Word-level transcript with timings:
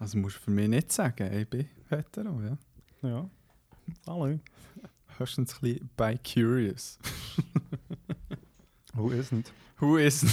Also 0.00 0.16
musst 0.16 0.36
du 0.36 0.40
für 0.40 0.50
mich 0.50 0.66
nicht 0.66 0.90
sagen, 0.90 1.30
ich 1.30 1.46
bin 1.46 1.68
hetero, 1.90 2.40
ja. 2.40 2.56
Ja. 3.02 3.30
Hallo. 4.06 4.40
Höchstens 5.18 5.54
ein 5.54 5.60
bisschen 5.60 5.90
by 5.94 6.18
curious. 6.24 6.98
Who 8.94 9.10
isn't? 9.10 9.52
Who 9.78 9.98
is? 9.98 10.24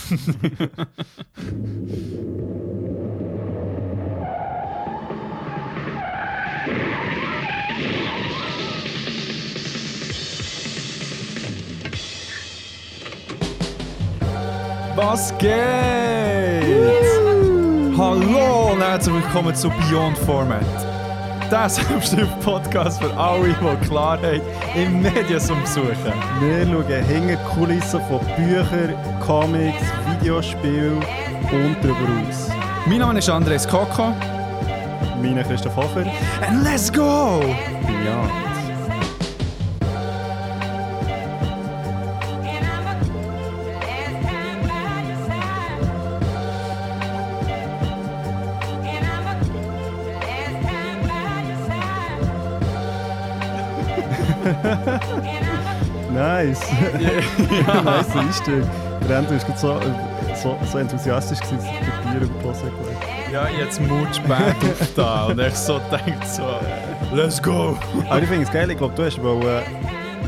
Was 14.96 15.38
geht? 15.38 16.17
Herzlich 18.98 19.14
willkommen 19.14 19.54
zu 19.54 19.70
Beyond 19.70 20.18
Format. 20.18 20.66
Der 21.52 21.70
Selbsthilfe-Podcast 21.70 23.00
für 23.00 23.16
alle, 23.16 23.50
die 23.54 23.88
Klarheit 23.88 24.42
im 24.74 25.04
Mediensum 25.04 25.64
suchen. 25.68 26.14
Wir 26.40 26.66
schauen 26.66 27.06
hinter 27.06 27.36
die 27.36 27.38
Kulissen 27.54 28.02
von 28.10 28.20
Büchern, 28.36 28.96
Comics, 29.20 29.84
Videospielen 30.10 30.96
und 30.96 31.78
darüber 31.84 32.28
aus. 32.28 32.50
Mein 32.88 32.98
Name 32.98 33.20
ist 33.20 33.30
Andres 33.30 33.68
Koko. 33.68 34.16
Mein 35.22 35.44
Christoph 35.44 35.76
Hofer. 35.76 36.04
And 36.42 36.64
let's 36.64 36.92
go! 36.92 37.44
Ja. 38.04 38.47
Ja. 57.00 57.82
nice 57.82 58.16
Einstieg. 58.16 58.64
Der 59.08 59.20
Andrew 59.20 59.36
war 59.36 59.58
so, 59.58 59.80
so, 60.36 60.58
so 60.70 60.78
enthusiastisch, 60.78 61.40
gewesen, 61.40 61.58
dass 61.58 61.66
er 61.66 62.04
bei 62.04 62.20
dir 62.20 62.26
über 62.26 62.54
gelegt 62.54 63.04
Ja, 63.32 63.48
jetzt 63.48 63.82
Mutsch 63.82 64.20
Band 64.28 64.56
auf 64.64 64.94
da 64.96 65.26
und 65.28 65.40
ich 65.40 65.54
so 65.54 65.80
denkt 65.92 66.28
so, 66.28 66.44
let's 67.14 67.42
go! 67.42 67.78
Aber 68.10 68.22
ich 68.22 68.28
finde 68.28 68.44
es 68.44 68.52
geil, 68.52 68.70
ich 68.70 68.78
glaube, 68.78 68.94
du 68.96 69.06
hast 69.06 69.22
wohl, 69.22 69.42
äh, 69.44 69.62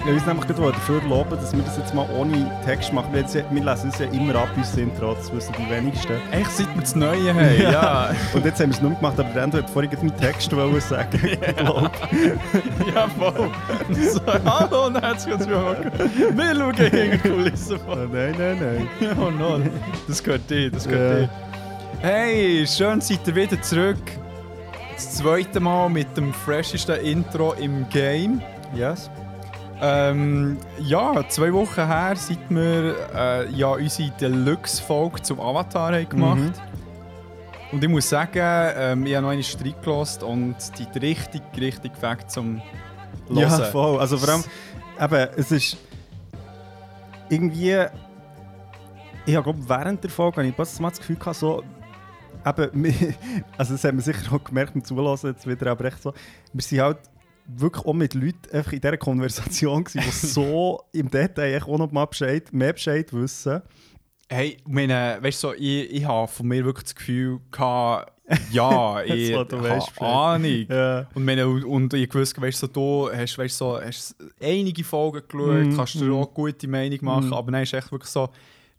wir 0.10 0.16
uns 0.16 0.26
nämlich 0.26 0.48
gerade 0.48 0.72
dafür 0.72 1.02
loben, 1.08 1.32
dass 1.32 1.54
wir 1.56 1.62
das 1.64 1.78
jetzt 1.78 1.94
mal 1.94 2.08
ohne 2.18 2.52
Text 2.66 2.92
machen. 2.94 3.10
Wir, 3.14 3.22
jetzt, 3.22 3.36
ja- 3.36 3.44
wir 3.50 3.64
lesen 3.64 3.90
es 3.94 4.00
ja 4.00 4.06
immer 4.08 4.36
ab, 4.36 4.50
unser 4.56 4.78
Intro, 4.82 5.14
das 5.14 5.32
wissen 5.34 5.54
die 5.58 5.70
wenigsten. 5.70 6.14
Echt, 6.32 6.52
seit 6.52 6.74
wir 6.74 6.82
das 6.82 6.96
Neue 6.96 7.34
haben, 7.34 7.62
ja. 7.62 8.10
Und 8.34 8.46
jetzt 8.46 8.60
haben 8.60 8.70
wir 8.70 8.76
es 8.76 8.82
nicht 8.82 8.84
mehr 8.84 9.00
gemacht, 9.00 9.20
aber 9.20 9.30
der 9.30 9.44
Andrew 9.44 9.60
hat 9.60 9.70
vorhin 9.70 9.92
meinen 9.98 10.18
Text 10.18 10.56
wollen 10.56 10.80
sagen. 10.82 11.20
Glaube. 11.58 11.92
Ja, 12.96 13.08
voll. 13.08 13.52
So, 13.94 14.20
hallo 14.46 14.88
und 14.88 15.00
herzlich 15.02 15.38
willkommen. 15.40 15.92
Wir 16.36 16.56
schauen 16.56 16.74
hinter 16.76 16.90
die 16.90 17.18
Kulissen 17.20 17.80
von. 17.80 18.12
nein, 18.12 18.34
nein, 18.38 18.58
nein. 19.00 19.18
Oh 19.22 19.30
no, 19.30 19.60
das 20.08 20.24
gehört 20.24 20.50
dir, 20.50 20.72
das 20.72 20.86
Ja. 20.86 20.92
gehört 20.92 21.22
dir. 21.24 21.30
Hey, 22.02 22.66
schön 22.68 23.00
seid 23.02 23.28
ihr 23.28 23.36
wieder 23.36 23.62
zurück. 23.62 23.98
Das 24.96 25.16
zweite 25.18 25.60
Mal 25.60 25.90
mit 25.90 26.16
dem 26.18 26.34
freshesten 26.34 26.96
Intro 27.02 27.54
im 27.54 27.88
Game. 27.90 28.42
Yes. 28.74 29.10
Ähm, 29.82 30.58
ja, 30.80 31.24
zwei 31.30 31.54
Wochen 31.54 31.86
her, 31.88 32.14
seit 32.16 32.38
wir 32.50 32.96
äh, 33.16 33.50
ja, 33.52 33.70
unsere 33.70 34.10
Deluxe-Folge 34.12 35.22
zum 35.22 35.40
Avatar 35.40 35.94
haben 35.94 36.10
gemacht 36.10 36.38
Mhm. 36.40 36.54
Und 37.72 37.84
ich 37.84 37.90
muss 37.90 38.10
sagen, 38.10 38.32
ähm, 38.42 39.06
ich 39.06 39.14
habe 39.16 39.26
noch 39.28 39.32
eine 39.32 39.44
Streit 39.44 39.82
gelassen 39.84 40.24
und 40.24 40.56
die 40.80 41.00
richtig, 41.00 41.44
richtig 41.56 41.96
Fact 41.96 42.32
zum 42.32 42.62
Hören. 43.28 43.38
Ja, 43.38 43.50
voll. 43.50 44.00
Also 44.00 44.18
vor 44.18 44.30
allem, 44.30 44.44
eben, 45.00 45.30
es 45.38 45.52
ist 45.52 45.78
irgendwie. 47.30 47.86
Ich 49.26 49.36
habe 49.36 49.44
glaube 49.44 49.60
während 49.70 50.04
der 50.04 50.10
Folge 50.10 50.38
habe 50.38 50.48
ich 50.48 50.56
das 50.56 51.00
Gefühl 51.00 51.18
gehabt, 51.18 51.36
so. 51.38 51.64
Eben, 52.46 52.70
wir- 52.84 53.14
also 53.58 53.74
das 53.74 53.84
haben 53.84 53.98
wir 53.98 54.04
sicher 54.04 54.34
auch 54.34 54.44
gemerkt 54.44 54.74
beim 54.74 54.84
Zulassen 54.84 55.28
jetzt 55.28 55.46
wieder, 55.48 55.70
aber 55.70 55.86
echt 55.86 56.02
so. 56.02 56.14
Wir 56.52 56.64
sind 56.64 56.80
halt 56.82 56.98
wirklich 57.56 57.86
auch 57.86 57.94
mit 57.94 58.14
Leuten 58.14 58.50
einfach 58.52 58.74
in 58.74 58.82
dieser 58.82 58.98
Konversation 58.98 59.84
die 59.86 60.00
so 60.12 60.82
im 60.94 61.10
Detail 61.10 61.62
auch 61.64 61.78
noch 61.78 61.92
mal 61.92 62.06
Bescheid, 62.06 62.52
mehr 62.54 62.74
Bescheid 62.74 63.12
wissen. 63.14 63.62
Hey, 64.32 64.58
ich 64.60 64.68
meine, 64.68 65.18
weißt 65.22 65.44
du, 65.44 65.48
so, 65.48 65.54
ich, 65.56 65.92
ich 65.92 66.06
habe 66.06 66.28
von 66.28 66.48
mir 66.48 66.64
wirklich 66.64 66.84
das 66.84 66.96
Gefühl 66.96 67.40
gehabt, 67.52 68.14
ja, 68.52 69.02
ich 69.06 69.32
du 69.32 69.68
habe. 69.68 70.02
Ahnung. 70.02 70.66
Ja. 70.70 71.08
Und, 71.16 71.26
meine, 71.26 71.48
und 71.48 71.94
ich 71.96 72.14
wusste, 72.14 72.40
weißt 72.40 72.62
du, 72.62 72.68
so, 72.68 72.72
du 73.10 73.10
hast, 73.18 73.38
weißt, 73.38 73.58
so, 73.58 73.82
hast 73.82 74.16
einige 74.40 74.84
Folgen 74.84 75.24
geschaut, 75.28 75.66
Mhm, 75.66 75.76
kannst 75.76 75.96
dir 75.96 76.06
mhm. 76.06 76.14
auch 76.14 76.28
eine 76.28 76.34
gute 76.34 76.68
Meinung 76.68 77.00
machen, 77.02 77.28
Mhm. 77.28 77.34
aber 77.34 77.52
dann 77.52 77.64
ist 77.64 77.74
echt 77.74 77.92
wirklich 77.92 78.12
so 78.12 78.30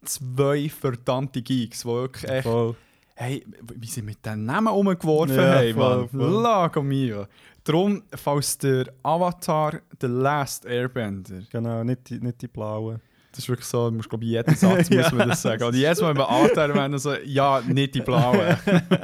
zwei 0.05 0.69
verdammte 0.69 1.43
Geeks, 1.43 1.81
die 1.81 1.89
wirklich 1.89 2.31
echt, 2.31 2.43
Voll. 2.45 2.77
Hey, 3.21 3.45
wie 3.77 3.87
sie 3.87 4.03
mit 4.03 4.25
den 4.25 4.45
Namen 4.47 4.69
umgeworfen 4.69 5.37
Ja, 5.37 5.59
haben, 5.59 6.09
Mann. 6.13 6.43
Lago 6.43 6.83
mio. 6.83 7.27
Darum, 7.65 8.03
falls 8.17 8.57
der 8.59 8.87
Avatar 9.03 9.81
The 10.01 10.07
Last 10.07 10.65
Airbender, 10.65 11.43
Genau, 11.51 11.85
nicht 11.85 12.09
die, 12.09 12.19
nicht 12.19 12.41
die 12.41 12.49
blauen. 12.49 13.01
das 13.31 13.41
ist 13.41 13.49
wirklich 13.51 13.67
so, 13.67 13.91
du 13.91 13.97
musst 13.97 14.09
glaube 14.09 14.25
ich 14.25 14.31
jeden 14.31 14.55
Satz 14.57 14.89
Ja. 14.91 15.03
muss 15.03 15.13
man 15.13 15.29
das 15.29 15.43
sagen. 15.43 15.63
Und 15.65 15.75
Mal, 15.75 15.97
wenn 16.01 16.17
wir 16.17 16.31
Avatar 16.31 16.69
erwähnen, 16.71 16.99
so, 16.99 17.15
ja, 17.25 17.61
nicht 17.61 17.95
die 17.95 18.01
blauen. 18.01 18.57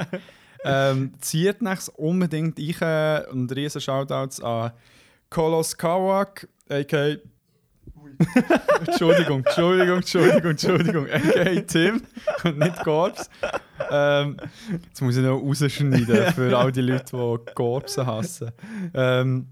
ähm, 0.65 1.13
zieht 1.19 1.61
nächstes 1.61 1.89
unbedingt 1.95 2.59
rein 2.81 3.25
und 3.31 3.55
riesen 3.55 3.79
Shoutouts 3.79 4.41
an 4.41 4.71
Kolos 5.29 5.77
Kawak, 5.77 6.47
a.k. 6.69 7.17
Entschuldigung, 8.85 9.43
Entschuldigung, 9.45 9.97
Entschuldigung, 9.97 10.51
Entschuldigung, 10.51 11.07
a.k. 11.07 11.61
Tim 11.61 12.01
und 12.43 12.59
nicht 12.59 12.83
Gorbs. 12.83 13.29
Ähm, 13.91 14.37
jetzt 14.71 15.01
muss 15.01 15.17
ich 15.17 15.23
noch 15.23 15.39
rausschneiden 15.39 16.33
für 16.35 16.57
all 16.57 16.71
die 16.71 16.81
Leute, 16.81 17.15
die 17.15 17.53
Gorbsen 17.53 18.05
hassen. 18.05 18.51
Ähm, 18.93 19.47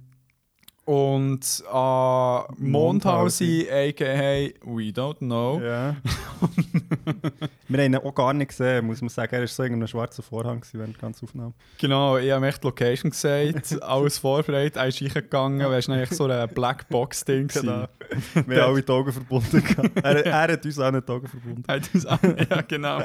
und 0.85 1.63
an 1.72 2.44
Mondhausi, 2.57 3.68
a.k.a. 3.72 4.53
We 4.63 4.91
Don't 4.91 5.18
Know. 5.18 5.59
Ja. 5.59 5.96
wir 7.68 7.84
haben 7.84 7.94
ihn 7.94 7.96
auch 7.96 8.13
gar 8.13 8.34
nicht 8.34 8.50
gesehen, 8.50 8.85
muss 8.85 9.01
man 9.01 9.09
sagen. 9.09 9.34
Er 9.34 9.41
war 9.41 9.47
so 9.47 9.63
in 9.63 9.74
einem 9.74 9.88
schwarzen 9.88 10.24
Vorhang 10.24 10.63
während 10.74 10.95
der 10.95 11.01
ganzen 11.01 11.25
Aufnahme. 11.25 11.53
Genau, 11.79 12.18
ich 12.18 12.31
habe 12.31 12.47
echt 12.47 12.63
die 12.63 12.68
Location 12.68 13.09
gesagt, 13.09 13.81
alles 13.84 14.19
vorbereitet, 14.19 14.75
er 14.75 14.88
ist 14.88 15.01
reingegangen, 15.01 15.68
weil 15.68 15.79
es 15.79 15.90
eigentlich 15.90 16.12
so 16.12 16.25
ein 16.25 16.47
Blackbox-Ding. 16.50 17.47
Genau. 17.47 17.88
Wir 18.45 18.62
haben 18.62 18.74
alle 18.74 18.84
die 18.84 18.91
Augen 18.91 19.12
verbunden. 19.12 19.63
er, 20.03 20.25
er 20.25 20.41
hat 20.41 20.66
uns 20.66 20.79
auch 20.79 20.91
nicht 20.91 21.07
die 21.07 21.12
Augen 21.12 21.28
verbunden. 21.28 21.63
Er 21.66 21.75
hat 21.75 21.90
uns 21.95 22.06
an, 22.06 22.19
ja, 22.47 22.62
genau. 22.62 23.01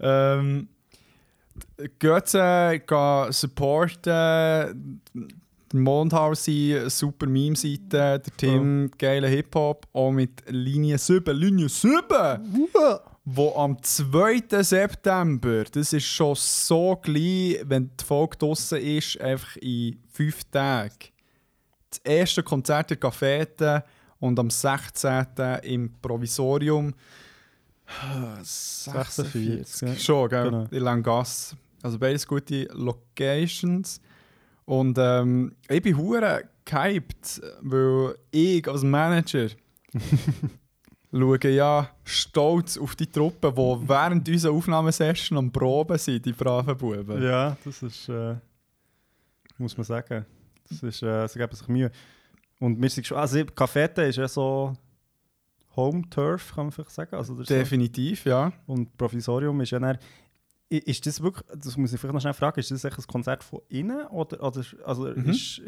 ähm, 0.00 0.68
äh, 1.78 1.88
geh 1.98 3.30
supporten, 3.32 5.00
der 5.72 5.80
Mondhausi, 5.80 6.80
super 6.86 7.26
Meme-Seite, 7.26 7.88
der 7.88 8.22
Tim, 8.36 8.90
geile 8.96 9.28
Hip-Hop, 9.28 9.86
auch 9.92 10.10
mit 10.10 10.42
Linie 10.48 10.98
7, 10.98 11.36
Linie 11.36 11.68
7! 11.68 11.94
wo 13.30 13.54
am 13.56 13.76
2. 13.82 14.62
September, 14.62 15.64
das 15.64 15.92
ist 15.92 16.06
schon 16.06 16.34
so 16.34 16.96
gleich, 16.96 17.60
wenn 17.64 17.90
die 17.94 18.04
Folge 18.04 18.38
draussen 18.38 18.78
ist, 18.78 19.20
einfach 19.20 19.54
in 19.56 20.00
fünf 20.10 20.44
Tagen. 20.44 20.94
Das 21.90 21.98
erste 22.04 22.42
Konzert 22.42 22.88
der 22.90 22.96
Cafete 22.96 23.84
und 24.18 24.38
am 24.38 24.48
16. 24.48 25.26
im 25.62 25.92
Provisorium. 26.00 26.94
46, 28.42 29.88
ja. 29.88 29.96
Schon, 29.96 30.28
gell? 30.30 30.44
Genau. 30.44 30.66
In 30.70 30.82
Langasse. 30.82 31.56
Also 31.82 31.98
beides 31.98 32.26
gute 32.26 32.64
Locations. 32.72 34.00
Und 34.68 34.98
ähm, 34.98 35.56
ich 35.66 35.80
bin 35.80 35.96
hure 35.96 36.44
gehypt, 36.66 37.40
weil 37.62 38.16
ich 38.30 38.68
als 38.68 38.82
Manager 38.82 39.48
schaue 41.10 41.48
ja 41.48 41.88
stolz 42.04 42.76
auf 42.76 42.94
die 42.94 43.06
Truppe, 43.06 43.50
die 43.50 43.88
während 43.88 44.28
unserer 44.28 44.52
Aufnahmesession 44.52 45.38
am 45.38 45.50
Proben 45.50 45.96
sind, 45.96 46.26
die 46.26 46.34
braven 46.34 46.76
Buben. 46.76 47.22
Ja, 47.22 47.56
das 47.64 47.82
ist, 47.82 48.10
äh, 48.10 48.34
muss 49.56 49.74
man 49.74 49.84
sagen. 49.84 50.26
Das 50.68 50.82
ist, 50.82 51.02
äh, 51.02 51.26
sie 51.28 51.38
geben 51.38 51.56
sich 51.56 51.68
Mühe. 51.68 51.90
Und 52.60 52.78
wir 52.82 52.90
sind 52.90 53.06
schon, 53.06 53.16
also 53.16 53.42
Cafete 53.46 54.02
ist 54.02 54.16
ja 54.16 54.28
so 54.28 54.74
Home 55.76 56.02
Turf, 56.10 56.54
kann 56.54 56.66
man 56.66 56.72
vielleicht 56.72 56.90
sagen. 56.90 57.16
Also 57.16 57.40
ist 57.40 57.48
so. 57.48 57.54
Definitiv, 57.54 58.26
ja. 58.26 58.52
Und 58.66 58.94
Provisorium 58.98 59.58
ist 59.62 59.70
ja 59.70 59.78
dann, 59.78 59.96
ist 60.70 61.06
das 61.06 61.22
wirklich, 61.22 61.46
das 61.58 61.76
muss 61.76 61.92
ich 61.92 62.00
vielleicht 62.00 62.14
noch 62.14 62.20
schnell 62.20 62.34
fragen, 62.34 62.60
ist 62.60 62.70
das 62.70 62.84
echt 62.84 62.98
ein 62.98 63.06
Konzert 63.06 63.42
von 63.42 63.60
innen? 63.68 64.06
Oder, 64.08 64.42
oder 64.42 64.62
also, 64.84 65.04
Mhm. 65.08 65.30
ist, 65.30 65.62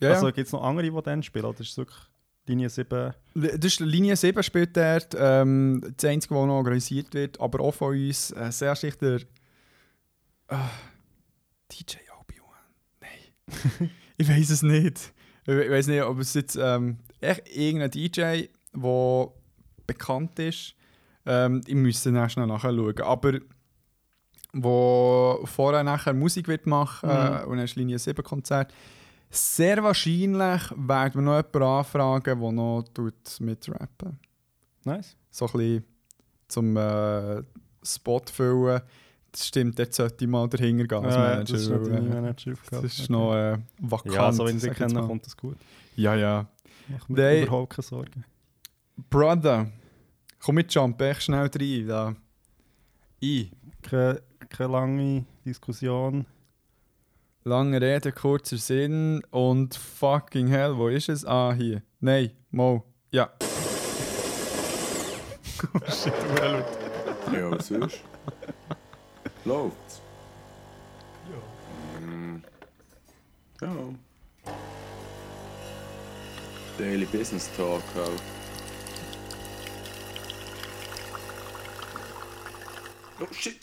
ja, 0.00 0.10
also 0.10 0.26
gibt 0.26 0.46
es 0.46 0.52
noch 0.52 0.62
andere, 0.62 0.90
die 0.90 1.02
dann 1.02 1.22
spielen? 1.22 1.44
Oder 1.44 1.60
ist 1.60 1.70
es 1.70 1.76
wirklich 1.76 1.98
Linie 2.46 2.70
7? 2.70 3.14
Das 3.34 3.52
ist 3.64 3.80
Linie 3.80 4.16
7 4.16 4.42
spielt 4.42 4.76
dort, 4.76 5.14
ähm, 5.18 5.82
das 5.96 6.08
einzige, 6.08 6.34
was 6.36 6.46
noch 6.46 6.54
organisiert 6.54 7.12
wird, 7.14 7.40
aber 7.40 7.60
auch 7.60 7.74
von 7.74 7.94
uns 7.96 8.30
äh, 8.30 8.50
sehr 8.52 8.74
sicher 8.76 8.96
der 9.00 9.20
Ah, 10.50 10.70
DJ 11.70 11.96
Obi-Wan. 12.20 13.00
Nein. 13.00 13.90
ich 14.16 14.28
weiß 14.28 14.50
es 14.50 14.62
nicht. 14.62 15.12
Ich 15.42 15.48
we- 15.48 15.70
weiß 15.70 15.88
nicht, 15.88 16.02
ob 16.02 16.18
es 16.20 16.34
jetzt 16.34 16.56
ähm, 16.56 16.98
echt 17.20 17.48
irgendein 17.54 17.90
DJ, 17.90 18.44
der 18.74 19.32
bekannt 19.86 20.38
ist. 20.38 20.74
Ähm, 21.26 21.60
ich 21.66 21.74
müsste 21.74 22.10
schnell 22.30 22.46
nachschauen. 22.46 22.98
Aber 23.02 23.38
wo 24.52 25.40
vorher 25.44 25.84
nachher 25.84 26.14
Musik 26.14 26.48
wird 26.48 26.66
machen 26.66 27.08
äh, 27.08 27.44
und 27.44 27.56
dann 27.56 27.64
ist 27.64 27.76
Linie 27.76 27.98
7 27.98 28.22
Konzert. 28.24 28.72
Sehr 29.30 29.82
wahrscheinlich 29.82 30.62
werden 30.76 31.14
wir 31.14 31.22
noch 31.22 31.36
jemanden 31.36 31.62
anfragen, 31.62 32.24
der 32.24 32.52
noch 32.52 32.84
mitrappen. 33.40 34.18
Nice. 34.84 35.16
So 35.30 35.46
ein 35.46 35.52
bisschen 35.52 35.84
zum 36.48 36.76
äh, 36.76 37.42
Spot 37.82 38.22
füllen. 38.32 38.80
Das 39.30 39.46
stimmt, 39.46 39.78
dort 39.78 39.92
sollte 39.92 40.24
ich 40.24 40.30
mal 40.30 40.48
dahinter 40.48 40.86
gehen 40.86 41.04
als 41.04 41.14
Ja, 41.14 41.20
Manager. 41.20 41.52
das 41.52 41.60
ist 41.62 41.70
weil, 41.70 41.78
natürlich 41.78 42.08
äh, 42.08 42.14
Manager 42.14 42.52
das 42.70 42.84
ist 42.98 43.10
noch 43.10 43.34
äh, 43.34 43.58
vakant. 43.80 44.14
Ja, 44.14 44.32
so 44.32 44.46
wenn 44.46 44.56
ich 44.56 44.62
sag 44.62 44.70
sie 44.70 44.72
ich 44.74 44.78
jetzt 44.80 44.88
kenne, 44.88 45.00
mal. 45.02 45.06
kommt 45.06 45.26
das 45.26 45.36
gut. 45.36 45.56
Ja, 45.96 46.14
ja. 46.14 46.46
Mach 46.88 47.08
mir 47.10 47.42
überhaupt 47.42 47.74
keine 47.74 47.84
Sorgen. 47.84 48.24
Brother, 49.10 49.70
komm 50.40 50.54
mit, 50.54 50.72
jump 50.72 51.00
echt 51.02 51.24
schnell 51.24 51.50
rein. 51.54 51.86
Da. 51.86 52.14
I. 53.22 53.50
Keine, 53.82 54.22
keine 54.48 54.72
lange 54.72 55.24
Diskussion. 55.44 56.26
Lange 57.44 57.80
Rede, 57.80 58.12
kurzer 58.12 58.58
Sinn 58.58 59.22
und 59.30 59.74
fucking 59.74 60.48
hell, 60.48 60.76
wo 60.76 60.88
ist 60.88 61.08
es? 61.08 61.24
Ah, 61.24 61.52
hier. 61.52 61.82
Nein, 62.00 62.32
Mo. 62.50 62.84
Ja. 63.10 63.30
Shit, 65.88 66.12
hure 66.12 66.52
laut. 66.52 66.78
Ja, 67.32 67.50
was 67.50 67.68
sonst? 67.68 68.00
Läuft's? 69.44 70.02
Ja. 71.30 72.00
Mm. 72.00 72.42
Ja. 73.60 73.68
Daily 76.78 77.06
Business 77.06 77.50
Talk 77.56 77.82
halt. 77.94 78.22
Oh 83.20 83.26
shit! 83.32 83.56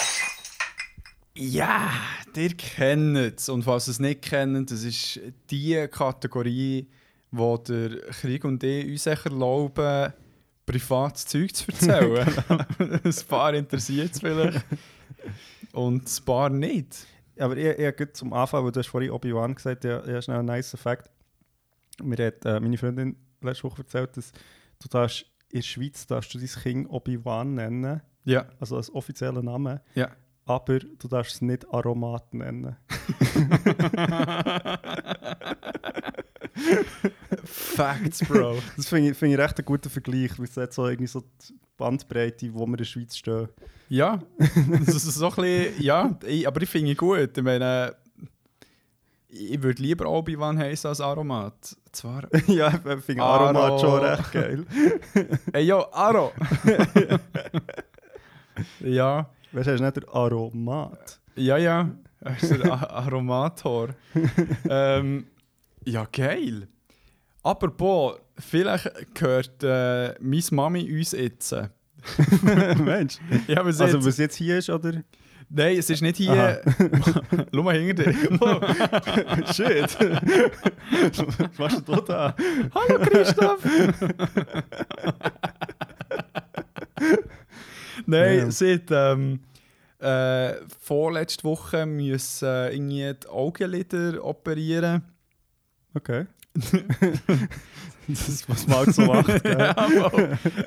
Ja, 1.37 1.91
ihr 2.35 2.55
kennt 2.55 3.17
es. 3.17 3.49
Und 3.49 3.63
falls 3.63 3.87
ihr 3.87 3.91
es 3.91 3.99
nicht 3.99 4.21
kennt, 4.21 4.71
das 4.71 4.83
ist 4.83 5.19
die 5.49 5.87
Kategorie, 5.91 6.87
wo 7.31 7.57
der 7.57 7.99
Krieg 8.21 8.45
und 8.45 8.63
ich 8.63 8.89
uns 8.89 9.05
erlauben, 9.05 10.13
privates 10.65 11.25
Zeug 11.25 11.53
zu 11.53 11.71
erzählen. 11.71 12.27
ein 12.79 13.13
paar 13.27 13.53
interessiert 13.53 14.13
es 14.13 14.19
vielleicht 14.19 14.65
und 15.73 16.03
ein 16.07 16.25
paar 16.25 16.49
nicht. 16.49 17.05
Aber 17.37 17.57
ich, 17.57 17.65
ich 17.65 17.85
habe 17.85 18.13
zum 18.13 18.33
Anfang, 18.33 18.63
weil 18.63 18.71
du 18.71 18.79
hast 18.79 18.87
vorhin 18.87 19.11
Obi-Wan 19.11 19.55
gesagt, 19.55 19.83
ja, 19.83 20.05
ja, 20.07 20.21
schnell 20.21 20.39
ein 20.39 20.45
nice 20.45 20.75
Fact. 20.79 21.09
Mir 22.01 22.27
hat 22.27 22.45
äh, 22.45 22.59
meine 22.59 22.77
Freundin 22.77 23.17
letzte 23.41 23.65
Woche 23.65 23.81
erzählt, 23.81 24.15
dass 24.15 24.31
du 24.79 24.87
darfst, 24.87 25.25
in 25.51 25.59
der 25.59 25.63
Schweiz 25.63 26.07
darfst 26.07 26.33
du 26.33 26.39
dein 26.39 26.47
Kind 26.47 26.89
Obi-Wan 26.89 27.55
nennen, 27.55 28.01
Ja, 28.23 28.47
also 28.59 28.77
als 28.77 28.93
offizieller 28.93 29.43
Name, 29.43 29.81
ja. 29.95 30.09
Aber 30.45 30.79
du 30.79 31.07
darfst 31.07 31.35
es 31.35 31.41
nicht 31.41 31.67
Aromat 31.73 32.33
nennen. 32.33 32.75
Facts, 37.43 38.19
Bro. 38.27 38.57
Das 38.77 38.87
finde 38.87 39.11
ich, 39.11 39.17
find 39.17 39.33
ich 39.33 39.39
recht 39.39 39.57
einen 39.57 39.65
guten 39.65 39.89
Vergleich, 39.89 40.37
weil 40.37 40.45
es 40.45 40.57
hat 40.57 40.73
so 40.73 40.87
irgendwie 40.87 41.07
so 41.07 41.21
die 41.21 41.53
Bandbreite, 41.77 42.53
wo 42.53 42.59
wir 42.59 42.67
in 42.73 42.77
der 42.77 42.85
Schweiz 42.85 43.17
stehen. 43.17 43.49
ja, 43.89 44.19
das 44.37 44.95
ist 44.95 45.15
so 45.15 45.29
ein 45.29 45.35
bisschen, 45.35 45.81
ja, 45.81 46.17
ich, 46.25 46.47
aber 46.47 46.61
ich 46.61 46.69
finde 46.69 46.91
es 46.91 46.97
gut. 46.97 47.37
Ich 47.37 47.43
meine, 47.43 47.95
ich 49.27 49.61
würde 49.61 49.81
lieber 49.81 50.09
Obi-Wan 50.09 50.57
heißen 50.57 50.87
als 50.87 51.01
Aromat. 51.01 51.75
Zwar, 51.91 52.23
ja, 52.47 52.73
ich 52.73 53.03
finde 53.03 53.23
Aro. 53.23 53.45
Aromat 53.45 53.81
schon 53.81 53.99
recht 53.99 54.31
geil. 54.31 54.65
ey 55.51 55.65
yo, 55.65 55.85
Aro! 55.91 56.31
ja, 58.79 59.29
Weißt 59.55 59.67
du, 59.67 59.71
hast 59.71 59.79
nicht 59.81 59.95
der 59.95 60.13
Aromat? 60.13 61.19
ja, 61.37 61.57
ja. 61.57 61.89
Er 62.19 62.35
ist 62.41 62.49
der 62.51 62.71
Aromator. 62.91 63.89
ähm, 64.69 65.27
ja, 65.85 66.05
geil. 66.11 66.67
Aber 67.43 67.67
boah, 67.69 68.19
vielleicht 68.37 68.89
gehört 69.13 69.63
äh, 69.63 70.15
meine 70.19 70.41
Mami 70.51 70.91
uns 70.97 71.11
jetzt. 71.13 71.53
Mensch. 72.83 73.17
Ja, 73.47 73.63
sie 73.71 73.83
Also, 73.83 73.97
hat- 73.99 74.05
was 74.05 74.17
jetzt 74.17 74.35
hier 74.35 74.57
ist, 74.57 74.69
oder? 74.69 75.03
Nein, 75.47 75.77
es 75.77 75.89
ist 75.91 76.01
nicht 76.01 76.17
hier. 76.17 76.59
Schau 77.53 77.61
mal 77.63 77.77
hinter 77.77 78.03
dir. 78.11 78.13
Shit! 79.53 79.95
was 81.19 81.57
machst 81.59 81.87
du 81.87 81.95
da? 82.01 82.35
Hallo 82.73 82.99
Christoph! 83.05 83.63
Nein, 88.05 88.37
Ja. 88.39 88.51
sie 88.51 88.73
hat 88.75 88.91
ähm, 88.91 89.39
äh, 89.99 90.53
vorletzte 90.79 91.43
Woche 91.43 91.85
müssen 91.85 92.47
äh, 92.47 92.73
irgendwie 92.73 93.13
die 93.13 93.27
Augenlider 93.27 94.23
operieren. 94.23 95.03
Okay. 95.93 96.25
das 98.07 98.29
ist, 98.29 98.49
was 98.49 98.67
man 98.67 98.77
halt 98.77 98.93
so 98.93 99.01
macht. 99.03 99.27
ja. 99.45 99.75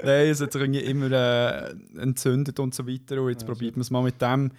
Nein, 0.05 0.29
es 0.29 0.41
hat 0.41 0.53
sich 0.53 0.63
irgendwie 0.63 0.81
immer 0.81 1.11
äh, 1.13 1.75
entzündet 1.99 2.59
und 2.61 2.75
so 2.75 2.87
weiter. 2.87 3.21
Und 3.23 3.31
jetzt 3.31 3.43
Ja, 3.43 3.49
probiert 3.49 3.77
man 3.77 3.83
es 3.83 3.91
mal 3.91 4.03
mit 4.03 4.21
dem. 4.21 4.51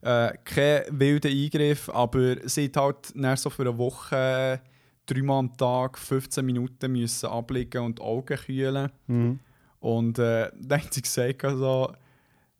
Äh, 0.00 0.32
kein 0.44 0.82
wilder 0.90 1.28
Eingriff, 1.28 1.88
aber 1.88 2.36
sie 2.48 2.66
hat 2.66 2.76
halt 2.76 2.96
dann 3.16 3.36
so 3.36 3.50
für 3.50 3.62
eine 3.62 3.76
Woche 3.78 4.60
dreimal 5.06 5.40
am 5.40 5.56
Tag 5.56 5.98
15 5.98 6.44
Minuten 6.46 6.92
müssen 6.92 7.26
abliegen 7.26 7.82
und 7.82 8.00
Augen 8.00 8.36
kühlen. 8.36 8.92
Mhm. 9.08 9.40
Und 9.80 10.18
äh, 10.20 10.50
dann 10.60 10.82
hat 10.82 10.94
sie 10.94 11.02
gesagt, 11.02 11.44
also, 11.44 11.92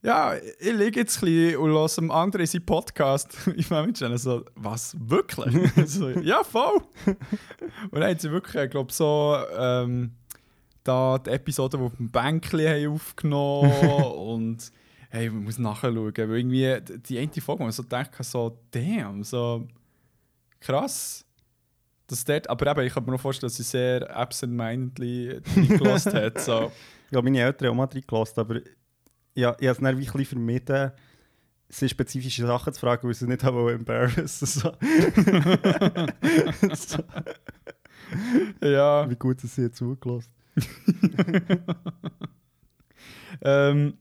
ja, 0.02 0.34
ich 0.36 0.72
liege 0.72 1.00
jetzt 1.00 1.18
ein 1.18 1.26
bisschen 1.26 1.56
und 1.56 1.70
höre 1.70 1.88
dem 1.88 2.10
anderen 2.10 2.46
seinen 2.46 2.66
Podcast. 2.66 3.36
ich 3.56 3.68
meine 3.70 3.88
mit 3.88 3.96
so, 3.96 4.44
was, 4.54 4.96
wirklich? 4.98 5.72
so, 5.86 6.10
ja, 6.10 6.44
voll. 6.44 6.82
und 7.90 8.00
dann 8.00 8.10
hat 8.10 8.20
sie 8.20 8.30
wirklich, 8.30 8.62
ich 8.62 8.70
glaube, 8.70 8.92
so 8.92 9.36
ähm, 9.56 10.12
da 10.84 11.18
die 11.18 11.30
Episode, 11.30 11.76
die 11.78 11.84
auf 11.84 11.96
dem 11.96 12.10
Bänkchen 12.10 12.60
haben 12.60 12.94
aufgenommen 12.94 13.72
und 14.16 14.72
hey, 15.10 15.30
man 15.30 15.44
muss 15.44 15.58
nachschauen, 15.58 15.96
weil 15.96 16.16
irgendwie 16.16 16.78
die 17.08 17.18
eine 17.18 17.30
Folge, 17.40 17.60
wo 17.60 17.64
man 17.64 17.72
so 17.72 17.82
denkt, 17.82 18.14
so, 18.24 18.58
damn, 18.70 19.24
so 19.24 19.66
krass. 20.60 21.24
Das 22.06 22.24
dort, 22.24 22.48
aber 22.48 22.70
eben, 22.70 22.86
ich 22.86 22.94
kann 22.94 23.04
mir 23.04 23.12
noch 23.12 23.20
vorstellen, 23.20 23.48
dass 23.48 23.56
sie 23.56 23.64
sehr 23.64 24.16
absent-mindedly 24.16 25.42
gelassen 25.68 26.14
hat. 26.14 26.40
So. 26.40 26.72
Glaube, 27.10 27.24
meine 27.24 27.40
Eltern 27.40 27.68
haben 27.68 27.74
auch 27.74 27.86
mal 27.86 27.92
reingelassen, 27.92 28.40
aber 28.40 28.60
ja, 29.38 29.56
ich 29.60 29.66
habe 29.66 29.72
es 29.72 29.76
dann 29.78 29.86
ein 29.86 29.96
bisschen 29.96 30.24
vermieden, 30.24 30.92
sie 31.68 31.88
spezifische 31.88 32.46
Sachen 32.46 32.72
zu 32.72 32.80
fragen, 32.80 33.06
weil 33.06 33.14
sie 33.14 33.26
nicht 33.26 33.44
haben 33.44 33.68
embarrassen 33.68 34.46
so. 34.46 34.72
so, 36.74 36.98
Ja. 38.62 39.08
Wie 39.08 39.16
gut 39.16 39.42
dass 39.42 39.54
sie 39.54 39.62
jetzt 39.62 39.76
zugelassen 39.78 40.30
Ähm, 43.42 43.94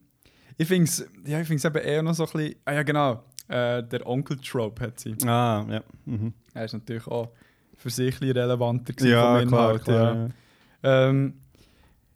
ich 0.56 0.66
finde 0.66 0.84
es 0.84 1.06
ja, 1.24 1.40
ich 1.40 1.46
find's 1.46 1.64
eben 1.64 1.76
eher 1.76 2.02
noch 2.02 2.14
so 2.14 2.24
ein 2.24 2.32
bisschen. 2.32 2.56
Ah 2.64 2.72
ja, 2.72 2.82
genau. 2.82 3.22
Äh, 3.46 3.82
der 3.84 4.04
Onkel-Trope 4.06 4.82
hat 4.82 4.98
sie. 4.98 5.14
Ah, 5.24 5.64
ja. 5.68 5.82
Mhm. 6.06 6.32
Er 6.54 6.64
ist 6.64 6.72
natürlich 6.72 7.06
auch 7.06 7.30
für 7.76 7.90
sich 7.90 8.20
ein 8.20 8.30
relevanter 8.32 8.92
gewesen 8.92 9.10
Ja, 9.12 9.38
vom 9.38 9.48
klar, 9.48 9.70
Inhalt. 9.70 9.84
klar. 9.84 10.14
Ja, 10.14 10.28
ja. 10.82 11.08
ähm, 11.08 11.34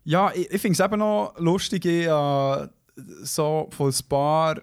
ja 0.05 0.33
ich, 0.35 0.51
ich 0.51 0.61
finde 0.61 0.73
es 0.73 0.81
eben 0.81 0.99
noch 0.99 1.35
lustig, 1.39 1.85
ich 1.85 2.09
habe 2.09 2.73
so 3.23 3.69
von 3.71 3.91
ein 3.91 4.09
paar 4.09 4.61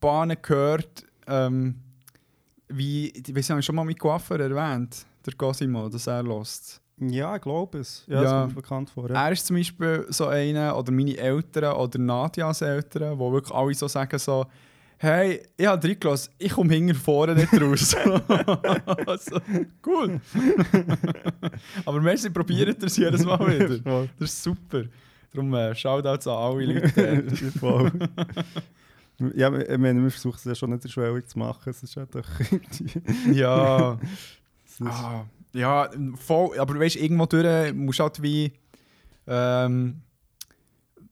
Bahnen 0.00 0.36
gehört, 0.40 1.04
ähm, 1.26 1.76
wie, 2.68 3.12
haben 3.26 3.56
wir 3.56 3.62
schon 3.62 3.74
mal 3.76 3.84
mit 3.84 3.98
Coiffeur 3.98 4.40
erwähnt, 4.40 5.06
der 5.24 5.34
Cosimo, 5.34 5.88
dass 5.88 6.06
er 6.06 6.22
lost. 6.22 6.80
Ja, 7.00 7.34
ich 7.36 7.42
glaube 7.42 7.78
es. 7.78 8.04
Ja, 8.06 8.22
Ja. 8.22 8.44
das 8.44 8.54
bekannt 8.54 8.90
vor. 8.90 9.08
Ja. 9.10 9.26
Er 9.26 9.32
ist 9.32 9.46
zum 9.46 9.56
Beispiel 9.56 10.06
so 10.10 10.26
einer, 10.26 10.76
oder 10.78 10.92
meine 10.92 11.16
Eltern 11.16 11.74
oder 11.74 11.98
Nadias 11.98 12.60
Eltern, 12.62 13.18
wo 13.18 13.32
wirklich 13.32 13.54
alle 13.54 13.74
so 13.74 13.88
sagen 13.88 14.18
so, 14.18 14.46
hey, 14.98 15.42
ich 15.56 15.66
habe 15.66 15.86
reingelassen, 15.86 16.32
ich 16.38 16.52
komme 16.52 16.72
hinten 16.72 16.94
vorne 16.94 17.34
nicht 17.34 17.52
raus. 17.60 17.96
also, 19.06 19.40
cool. 19.84 20.20
Aber 21.84 22.00
merci, 22.00 22.30
probiert 22.30 22.82
es 22.82 22.96
jedes 22.96 23.24
Mal 23.24 23.40
wieder. 23.48 24.06
Das 24.18 24.30
ist 24.30 24.42
super. 24.42 24.84
Darum 25.34 25.52
äh, 25.54 25.74
Shoutouts 25.74 26.28
an 26.28 26.34
alle 26.36 26.64
Leute. 26.64 27.22
Voll. 27.58 27.90
ja, 29.34 29.52
ich 29.52 29.78
meine, 29.78 30.02
wir 30.02 30.10
versuchen 30.10 30.36
es 30.36 30.44
ja 30.44 30.54
schon 30.54 30.70
nicht 30.70 30.88
schwierig 30.88 31.28
zu 31.28 31.38
machen. 31.38 31.70
Es 31.70 31.82
ist 31.82 31.96
ja 31.96 32.06
doch 32.06 32.28
ja. 33.32 33.98
Ah, 34.80 35.24
ja, 35.52 35.88
voll. 36.16 36.58
Aber 36.58 36.76
weißt 36.80 36.96
du, 36.96 36.98
irgendwo 36.98 37.26
durch 37.26 37.72
musst 37.74 38.00
du 38.00 38.02
halt 38.02 38.20
wie 38.20 38.52
ähm, 39.28 40.02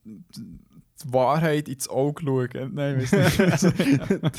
die 0.05 1.13
Wahrheit 1.13 1.69
ins 1.69 1.89
Auge 1.89 2.25
schauen. 2.25 2.75
Nein, 2.75 3.03
ich 3.03 3.13
weiß 3.13 3.63
nicht. 3.63 3.79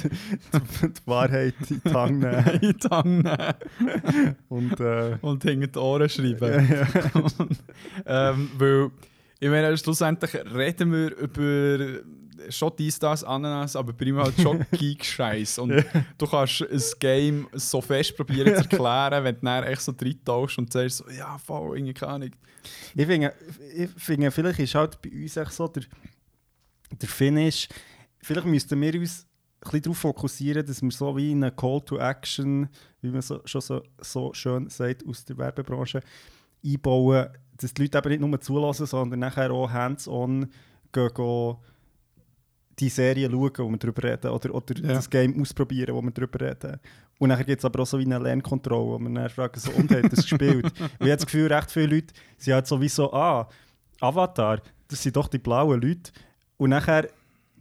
die 0.04 1.08
Wahrheit 1.08 1.54
in 1.70 1.82
die 1.86 1.94
Hand 1.94 2.20
nehmen 2.20 2.60
in 2.62 2.78
die 2.78 2.90
Hand 2.90 3.24
nehmen 3.24 4.36
und 4.50 4.78
äh, 4.82 5.18
und 5.22 5.44
hinter 5.44 5.68
die 5.68 5.80
Ohren 5.80 6.10
schreiben. 6.10 6.68
ja, 6.68 8.32
ähm, 8.32 8.52
weil, 8.58 8.92
ich 9.44 9.50
meine, 9.50 9.78
schlussendlich 9.78 10.34
reden 10.36 10.94
wir 10.94 11.18
über 11.18 12.02
schon 12.48 12.72
dies, 12.80 12.98
das, 12.98 13.26
Ananas, 13.26 13.76
aber 13.76 13.92
primär 13.92 14.24
halt 14.24 14.40
schon 14.40 14.66
Geek-Scheiß. 14.72 15.60
Und 15.60 15.84
du 16.18 16.28
kannst 16.28 16.62
ein 16.62 16.82
Game 16.98 17.48
so 17.52 17.82
fest 17.82 18.16
probieren 18.16 18.56
zu 18.56 18.62
erklären, 18.62 19.22
wenn 19.22 19.36
du 19.36 19.42
dann 19.42 19.66
echt 19.66 19.82
so 19.82 19.94
reintauchst 20.00 20.58
und 20.60 20.72
sagst, 20.72 21.00
so, 21.00 21.10
ja, 21.10 21.38
voll, 21.38 21.78
irgendwie 21.78 21.94
keine 21.94 22.14
Ahnung. 22.14 22.32
ich 22.96 23.06
finde, 23.06 23.34
ich 23.76 23.90
finde, 23.98 24.32
vielleicht 24.32 24.60
ist 24.60 24.76
halt 24.76 25.02
bei 25.02 25.12
uns 25.12 25.36
echt 25.36 25.52
so 25.52 25.68
der, 25.68 25.84
der 27.02 27.10
Finish, 27.10 27.68
vielleicht 28.22 28.48
müssten 28.48 28.80
wir 28.80 28.94
uns 28.94 28.96
ein 28.96 29.72
bisschen 29.72 29.82
darauf 29.82 29.98
fokussieren, 29.98 30.66
dass 30.66 30.82
wir 30.82 30.92
so 30.92 31.18
wie 31.18 31.32
eine 31.32 31.52
Call 31.52 31.82
to 31.82 31.98
Action, 31.98 32.70
wie 33.02 33.10
man 33.10 33.22
so, 33.22 33.42
schon 33.44 33.60
so, 33.60 33.84
so 34.00 34.34
schön 34.34 34.70
sagt 34.70 35.06
aus 35.06 35.26
der 35.26 35.38
Werbebranche, 35.38 36.00
einbauen, 36.64 37.28
dass 37.58 37.74
die 37.74 37.84
Leute 37.84 37.98
eben 38.00 38.10
nicht 38.10 38.22
nur 38.22 38.40
zulassen, 38.42 38.86
sondern 38.86 39.20
nachher 39.20 39.52
auch 39.52 39.70
hands-on 39.72 40.50
gehen, 40.92 41.10
gehen 41.14 41.56
die 42.80 42.90
Serie 42.90 43.30
schauen, 43.30 43.52
wo 43.58 43.70
wir 43.70 43.78
darüber 43.78 44.04
reden, 44.04 44.32
oder, 44.32 44.54
oder 44.56 44.76
Ja. 44.80 44.94
das 44.94 45.10
Game 45.10 45.40
ausprobieren, 45.40 45.94
wo 45.96 46.02
wir 46.02 46.12
darüber 46.12 46.42
reden. 46.42 46.80
Und 47.20 47.30
nachher 47.30 47.44
gibt 47.46 47.60
es 47.60 47.66
aber 47.66 47.82
auch 47.84 47.86
so 47.86 48.00
wie 48.00 48.06
eine 48.06 48.18
Lernkontrolle, 48.18 48.94
wo 48.94 49.00
man 49.00 49.14
dann 49.16 49.30
fragt, 49.30 49.58
so, 49.60 49.72
und 49.72 49.92
hat 49.92 50.12
das 50.12 50.22
gespielt? 50.28 50.66
Ich 50.76 50.82
habe 51.00 51.16
das 51.16 51.26
Gefühl, 51.26 51.54
recht 51.54 51.70
viele 51.72 51.96
Leute 51.96 52.14
sind 52.38 52.54
halt 52.54 52.66
sowieso, 52.68 53.14
ah, 53.14 53.48
Avatar, 54.02 54.60
das 54.88 55.04
sind 55.04 55.16
doch 55.16 55.28
die 55.28 55.38
blauen 55.38 55.80
Leute. 55.82 56.12
Und 56.58 56.72
nachher 56.72 57.08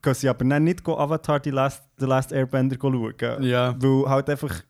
gehen 0.00 0.14
sie 0.14 0.28
aber 0.28 0.44
dann 0.46 0.64
nicht 0.64 0.86
Avatar, 0.88 1.38
die 1.40 1.50
Last, 1.50 1.82
The 1.98 2.06
Last 2.06 2.32
Airbender 2.32 2.76
schauen. 2.80 3.42
Ja. 3.42 3.76
Weil 3.80 4.08
halt 4.08 4.30
einfach 4.30 4.62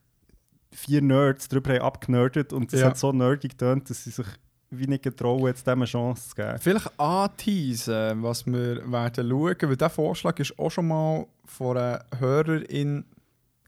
vier 0.73 1.03
Nerds 1.03 1.49
darüber 1.49 1.75
haben 1.75 1.83
abgenerdet 1.83 2.53
und 2.53 2.73
es 2.73 2.81
Ja. 2.81 2.89
hat 2.89 2.99
so 2.99 3.13
nerdig 3.13 3.53
getönt, 3.53 3.89
dass 3.89 4.05
sie 4.05 4.11
sich 4.11 4.27
wie 4.73 4.87
nicht 4.87 5.03
getrauen, 5.03 5.47
jetzt 5.47 5.67
dem 5.67 5.81
eine 5.81 5.85
Chance 5.85 6.31
zu 6.31 6.35
geben. 6.35 6.59
Vielleicht 6.59 6.99
anteasen, 6.99 8.23
was 8.23 8.47
wir 8.47 8.91
werden 8.91 9.29
schauen, 9.29 9.57
weil 9.61 9.77
dieser 9.77 9.91
Vorschlag 9.91 10.39
ist 10.39 10.59
auch 10.59 10.71
schon 10.71 10.89
mal 10.89 11.27
von 11.45 11.77
einer 11.77 12.05
Hörerin, 12.19 13.05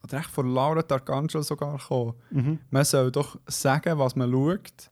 oder 0.03 0.19
echt 0.19 0.31
von 0.31 0.53
Laura 0.53 0.83
Tarcangelo 0.83 1.43
sogar 1.43 1.79
gekommen. 1.79 2.15
Mhm. 2.31 2.59
Man 2.71 2.85
soll 2.85 3.11
doch 3.11 3.39
sagen, 3.47 3.99
was 3.99 4.17
man 4.17 4.31
schaut. 4.31 4.91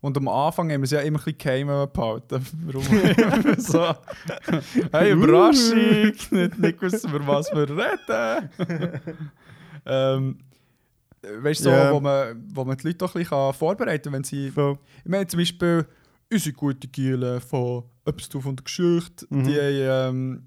Und 0.00 0.16
am 0.16 0.28
Anfang 0.28 0.70
haben 0.70 0.80
wir 0.80 0.84
es 0.84 0.92
ja 0.92 1.00
immer 1.00 1.18
ein 1.18 1.24
bisschen 1.24 1.38
geheim 1.38 1.66
behalten. 1.92 2.46
Warum? 2.64 3.56
so, 3.58 3.94
hey, 4.92 5.12
Überraschung! 5.12 5.76
nicht, 6.30 6.58
nicht 6.58 6.82
wissen, 6.82 7.10
über 7.10 7.26
was 7.26 7.52
wir 7.52 7.68
reden. 7.68 8.50
ähm, 9.86 10.38
weißt 11.22 11.60
du, 11.60 11.64
so, 11.64 11.70
Ja. 11.70 11.92
wo, 11.92 12.00
man, 12.00 12.42
wo 12.54 12.64
man 12.64 12.76
die 12.76 12.86
Leute 12.88 12.98
doch 12.98 13.14
ein 13.14 13.22
bisschen 13.22 13.52
vorbereiten 13.54 14.04
kann, 14.04 14.12
wenn 14.14 14.24
sie 14.24 14.50
Voll. 14.50 14.78
ich 15.04 15.10
meine 15.10 15.26
zum 15.26 15.38
Beispiel 15.38 15.86
unsere 16.32 16.52
gute 16.54 16.88
Giele 16.88 17.40
von 17.40 17.84
«Etwas 18.04 18.28
du 18.28 18.40
von 18.40 18.56
der 18.56 18.64
Geschichte», 18.64 19.26
Mhm. 19.30 19.44
die 19.44 19.56
ähm, 19.58 20.42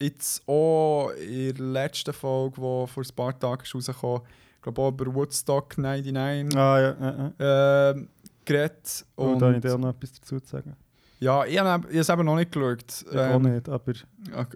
jetzt 0.00 0.42
auch 0.48 1.10
in 1.10 1.54
der 1.54 1.64
letzten 1.66 2.12
Folge, 2.12 2.54
die 2.56 2.60
vor 2.60 3.02
ein 3.02 3.14
paar 3.16 3.38
Tagen 3.38 3.62
rausgekommen 3.74 4.20
ich 4.56 4.62
glaube 4.62 4.80
auch 4.82 4.88
über 4.88 5.14
Woodstock 5.14 5.76
99 5.76 6.56
Ah 6.58 6.80
ja, 6.80 6.96
ja, 6.98 7.32
ja. 7.38 7.90
ähm, 7.90 8.08
geredet. 8.46 9.04
Und 9.14 9.32
Und 9.34 9.38
da 9.40 9.46
habe 9.46 9.56
ich 9.56 9.62
dir 9.62 9.74
auch 9.74 9.78
noch 9.78 9.90
etwas 9.90 10.12
dazu 10.12 10.40
zu 10.40 10.46
sagen. 10.46 10.74
ja, 11.20 11.44
ich 11.44 11.58
habe 11.58 11.68
habe 11.70 11.88
es 11.98 12.08
eben 12.08 12.24
noch 12.24 12.36
nicht 12.36 12.50
geschaut. 12.50 12.84
Ich 13.12 13.18
auch 13.18 13.38
nicht, 13.40 13.68
aber, 13.68 13.92
ja, 13.92 14.46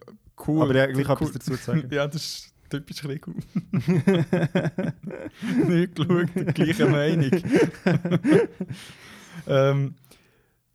cool. 0.46 0.62
aber 0.62 0.80
habe 0.82 0.92
ich 0.92 0.98
cool. 1.08 1.14
etwas 1.14 1.32
dazu 1.32 1.50
zu 1.56 1.62
sagen. 1.62 1.88
Ja, 1.92 2.06
das 2.06 2.22
ist 2.24 2.54
typisch 2.68 3.04
Rico. 3.04 3.32
nicht 5.68 5.94
geschaut, 5.94 6.54
gleiche 6.54 6.86
Meinung. 6.86 7.30
ähm, 9.46 9.94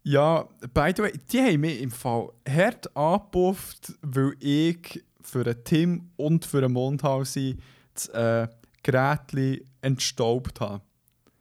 ja, 0.04 0.48
by 0.74 0.94
the 0.96 1.04
way, 1.04 1.14
die 1.32 1.40
haben 1.40 1.62
mich 1.62 1.82
im 1.82 1.92
Fall 1.92 2.30
hart 2.48 2.96
angepufft, 2.96 3.94
weil 4.02 4.34
ich 4.40 5.04
für 5.22 5.44
den 5.44 5.64
Tim 5.64 6.10
und 6.18 6.46
für 6.46 6.62
den 6.62 6.74
Mondhausi 6.74 7.58
das 7.94 8.08
äh, 8.10 8.48
Gerät 8.84 9.62
entstaubt 9.82 10.60
habe. 10.60 10.82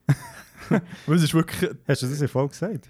es 1.09 1.23
ist 1.23 1.35
wirklich, 1.35 1.71
Hast 1.88 2.02
du 2.02 2.06
das 2.06 2.21
in 2.21 2.28
Folge 2.28 2.50
gesagt? 2.50 2.88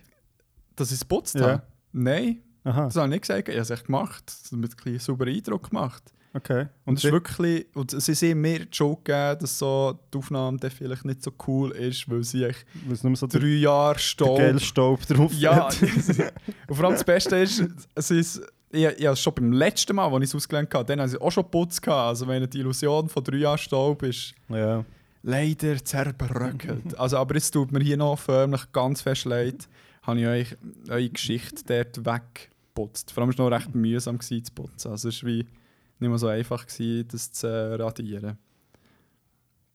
dass 0.76 0.88
ich 0.88 0.94
es 0.94 1.00
geputzt 1.00 1.34
Ja. 1.36 1.42
habe. 1.42 1.62
Nein, 1.92 2.42
Aha, 2.64 2.84
das 2.84 2.96
habe 2.96 3.06
ich 3.08 3.10
nicht 3.12 3.22
gesagt. 3.22 3.48
Ich 3.48 3.54
habe 3.54 3.62
es 3.62 3.70
echt 3.70 3.86
gemacht. 3.86 4.22
Das 4.26 4.44
hat 4.44 4.52
mir 4.52 4.66
ein 4.66 4.70
bisschen 4.70 4.98
sauberen 4.98 5.34
Eindruck 5.34 5.68
gemacht. 5.70 6.12
Okay. 6.34 6.66
Und 6.84 6.98
es 6.98 7.04
ist 7.04 7.12
wirklich, 7.12 7.66
und 7.74 7.90
sie 7.90 8.14
sehen 8.14 8.40
mir 8.40 8.60
die 8.60 8.76
Schuld 8.76 9.04
gegeben, 9.04 9.38
dass 9.40 9.58
so 9.58 9.98
die 10.12 10.18
Aufnahme 10.18 10.58
dann 10.58 10.70
vielleicht 10.70 11.04
nicht 11.04 11.22
so 11.22 11.32
cool 11.46 11.72
ist, 11.72 12.08
weil 12.10 12.22
sie 12.24 12.44
echt 12.44 12.66
so 13.14 13.26
drei 13.26 13.46
Jahre 13.46 13.98
Staub. 13.98 14.38
Gelstaub 14.38 15.06
drauf 15.06 15.32
Ja, 15.34 15.66
hat. 15.66 15.82
und 16.68 16.74
vor 16.74 16.84
allem 16.84 16.94
das 16.94 17.04
Beste 17.04 17.36
ist, 17.36 17.64
es 17.94 18.10
ist 18.10 18.42
ich, 18.72 18.84
ich 18.84 19.20
schon 19.20 19.34
beim 19.34 19.52
letzten 19.52 19.96
Mal, 19.96 20.12
als 20.12 20.24
ich 20.24 20.30
es 20.30 20.34
ausgelernt 20.34 20.72
habe, 20.74 20.84
dann 20.84 21.00
habe 21.00 21.10
ich 21.10 21.20
auch 21.20 21.30
schon 21.30 21.50
Putz 21.50 21.80
gehabt. 21.80 22.08
Also 22.08 22.26
wenn 22.26 22.48
die 22.48 22.58
Illusion 22.58 23.08
von 23.08 23.22
drei 23.22 23.36
Jahren 23.36 23.58
Staub 23.58 24.02
ist, 24.02 24.34
ja. 24.48 24.84
leider 25.22 25.84
zerbröckelt. 25.84 26.98
also, 26.98 27.18
aber 27.18 27.36
es 27.36 27.50
tut 27.50 27.70
mir 27.70 27.80
hier 27.80 27.96
noch 27.96 28.18
förmlich 28.18 28.72
ganz 28.72 29.02
fest 29.02 29.26
leid, 29.26 29.68
habe 30.02 30.20
ich 30.20 30.26
euch 30.26 30.56
eure 30.88 31.08
Geschichte 31.08 31.62
dort 31.66 32.04
weggeputzt. 32.04 33.12
Vor 33.12 33.22
allem 33.22 33.28
war 33.28 33.32
es 33.32 33.38
noch 33.38 33.50
recht 33.50 33.74
mühsam 33.74 34.18
gewesen, 34.18 34.44
zu 34.44 34.52
putzen. 34.52 34.90
Also 34.90 35.10
es 35.10 35.22
war 35.22 35.28
wie 35.28 35.46
nicht 36.02 36.10
mehr 36.10 36.18
so 36.18 36.26
einfach, 36.26 36.66
gewesen, 36.66 37.08
das 37.08 37.32
zu 37.32 37.46
äh, 37.46 37.74
radieren. 37.74 38.36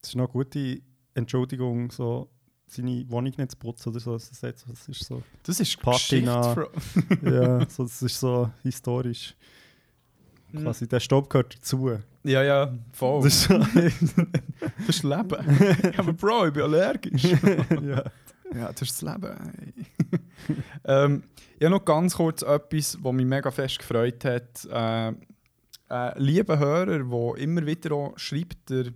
Das 0.00 0.10
ist 0.10 0.16
noch 0.16 0.24
eine 0.26 0.32
gute 0.32 0.80
Entschuldigung, 1.14 1.90
so 1.90 2.28
seine 2.66 3.04
Wohnung 3.10 3.32
nicht 3.36 3.50
zu 3.50 3.56
putzen 3.56 3.88
oder 3.88 4.00
so. 4.00 4.12
Das 4.12 4.30
ist, 4.30 4.42
das 4.42 4.88
ist 4.88 5.04
so, 5.04 5.22
Das 5.42 5.58
ist 5.58 5.80
Patina. 5.80 6.54
Ja, 7.22 7.68
so, 7.68 7.82
das 7.84 8.02
ist 8.02 8.20
so 8.20 8.50
historisch. 8.62 9.34
Quasi, 10.54 10.86
der 10.88 11.00
Staub 11.00 11.28
gehört 11.28 11.56
dazu. 11.56 11.98
Ja, 12.24 12.42
ja, 12.42 12.74
voll. 12.92 13.22
Das 13.22 13.46
ist 13.46 13.50
Das 14.86 14.88
ist 14.88 15.02
Leben. 15.02 15.58
ja, 15.82 15.90
aber 15.98 16.12
Bro, 16.12 16.46
ich 16.48 16.52
bin 16.52 16.62
allergisch. 16.62 17.24
ja. 17.24 18.04
ja, 18.54 18.72
das 18.72 18.82
ist 18.82 19.02
das 19.02 19.02
Leben. 19.02 19.74
ähm, 20.84 21.22
ich 21.58 21.64
habe 21.64 21.74
noch 21.74 21.84
ganz 21.84 22.14
kurz 22.14 22.42
etwas, 22.42 22.98
was 23.02 23.12
mich 23.12 23.26
mega 23.26 23.50
fest 23.50 23.78
gefreut 23.78 24.24
hat. 24.24 24.64
Äh, 24.66 25.14
ein 25.88 26.12
lieber 26.16 26.58
Hörer, 26.58 26.86
der 26.86 27.38
immer 27.38 27.64
wieder 27.66 27.92
auch 27.94 28.18
schreibt, 28.18 28.70
der 28.70 28.86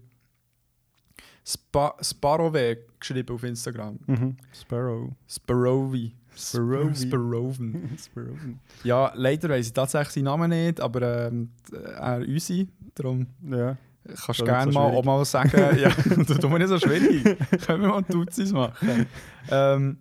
Spa 1.45 1.95
Sparrowweg 2.01 3.01
geschrieben 3.01 3.35
auf 3.35 3.43
Instagram. 3.43 3.99
Mhm. 4.07 4.37
Sparrow. 4.53 5.11
Sparrowi. 5.27 6.13
Sparrowi. 6.37 6.95
Sparrowen. 6.95 7.91
Sparrow. 7.99 8.37
Ja, 8.85 9.13
leider 9.17 9.49
weiss 9.49 9.67
ich 9.67 9.73
tatsächlich 9.73 10.15
seinen 10.15 10.25
Namen 10.25 10.51
nicht, 10.51 10.81
aber 10.81 11.27
ähm, 11.29 11.51
er 11.97 12.21
unsere. 12.21 12.69
Darum 12.95 13.27
Ja. 13.51 13.77
kannst 14.25 14.41
du 14.41 14.45
gerne 14.45 14.73
so 14.73 14.79
mal, 14.79 14.95
auch 14.95 15.05
mal 15.05 15.25
sagen. 15.25 15.51
ja, 15.79 15.89
das 15.91 16.39
tut 16.39 16.51
mir 16.51 16.59
nicht 16.61 16.69
so 16.69 16.79
schwierig. 16.79 17.25
Können 17.67 17.83
wir 17.83 17.89
mal 17.89 18.03
Duzis 18.03 18.53
machen. 18.53 19.07
ähm, 19.51 19.99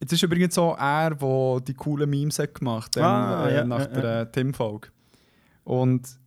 jetzt 0.00 0.12
ist 0.12 0.22
übrigens 0.22 0.54
so 0.54 0.74
er, 0.78 1.14
der 1.14 1.60
die 1.66 1.74
coolen 1.74 2.10
Memes 2.10 2.38
hat 2.38 2.54
gemacht 2.54 2.94
hat, 2.96 3.02
Ah, 3.02 3.48
äh, 3.48 3.54
ja, 3.56 3.64
nach 3.64 3.80
ja, 3.80 3.86
der 3.86 4.20
äh, 4.22 4.30
Tim-Folge. 4.32 4.88
Und 5.64 6.18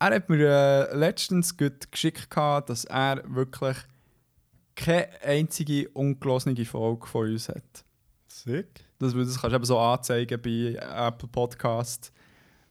er 0.00 0.14
hat 0.14 0.28
mir 0.28 0.38
äh, 0.90 0.96
letztens 0.96 1.56
gut 1.56 1.90
geschickt, 1.90 2.30
gehabt, 2.30 2.70
dass 2.70 2.84
er 2.84 3.22
wirklich 3.26 3.76
keine 4.74 5.08
einzige 5.22 5.88
ungelesene 5.90 6.64
Folge 6.64 7.06
von 7.06 7.30
uns 7.30 7.48
hat. 7.48 7.84
Sick. 8.28 8.84
Das, 8.98 9.12
das 9.14 9.40
kannst 9.40 9.52
du 9.52 9.56
eben 9.56 9.64
so 9.64 9.78
anzeigen 9.78 10.40
bei 10.42 10.74
Apple 11.06 11.28
Podcast, 11.28 12.12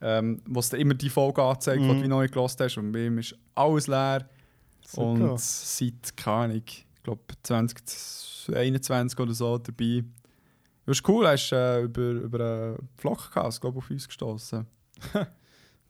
ähm, 0.01 0.41
wo 0.47 0.59
es 0.59 0.73
immer 0.73 0.93
die 0.95 1.09
Folge 1.09 1.41
anzeigt, 1.41 1.81
die 1.81 1.85
Mhm. 1.87 1.97
du 1.97 2.03
wie 2.03 2.07
neu 2.07 2.27
gelost 2.27 2.59
hast. 2.59 2.77
Und 2.77 2.91
bei 2.91 3.05
ihm 3.05 3.17
ist 3.19 3.35
alles 3.55 3.87
leer. 3.87 4.27
Super. 4.85 5.31
Und 5.31 5.39
seit, 5.39 6.17
keine 6.17 6.35
Ahnung, 6.37 6.61
ich 6.65 6.85
glaube 7.03 7.21
2021 7.43 9.19
oder 9.19 9.33
so 9.33 9.57
dabei. 9.57 10.03
Das 10.85 10.97
ist 10.97 11.07
cool, 11.07 11.25
er 11.25 11.35
ist 11.35 11.51
äh, 11.53 11.81
über, 11.83 12.01
über 12.11 12.39
einen 12.45 12.89
Vlogcast 12.97 13.61
glaub, 13.61 13.77
auf 13.77 13.89
uns 13.89 14.07
gestoßen. 14.07 14.65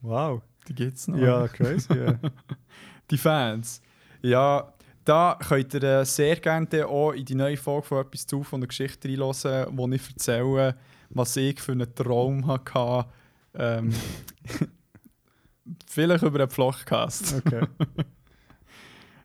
Wow. 0.05 0.41
Die 0.67 0.75
gibt 0.75 0.97
es 0.97 1.07
noch. 1.07 1.17
Ja, 1.17 1.47
crazy. 1.47 1.93
Ja. 1.93 2.19
Die 3.11 3.17
Fans. 3.17 3.81
Ja, 4.21 4.73
da 5.05 5.37
könnt 5.47 5.73
ihr 5.73 5.83
äh, 5.83 6.05
sehr 6.05 6.37
gerne 6.37 6.87
auch 6.87 7.11
in 7.11 7.25
die 7.25 7.35
neue 7.35 7.57
Folge 7.57 7.87
von 7.87 8.05
etwas 8.05 8.25
zu 8.25 8.43
von 8.43 8.61
der 8.61 8.69
Geschichte 8.69 9.09
reinhören, 9.09 9.77
wo 9.77 9.87
ich 9.89 10.09
erzähle, 10.09 10.75
was 11.09 11.35
ich 11.35 11.59
für 11.59 11.73
einen 11.73 11.93
Traum 11.93 12.47
hatte. 12.47 13.05
Ähm, 13.53 13.93
vielleicht 15.89 16.23
über 16.23 16.39
einen 16.39 16.49
Vlogcast. 16.49 17.35
Okay. 17.45 17.67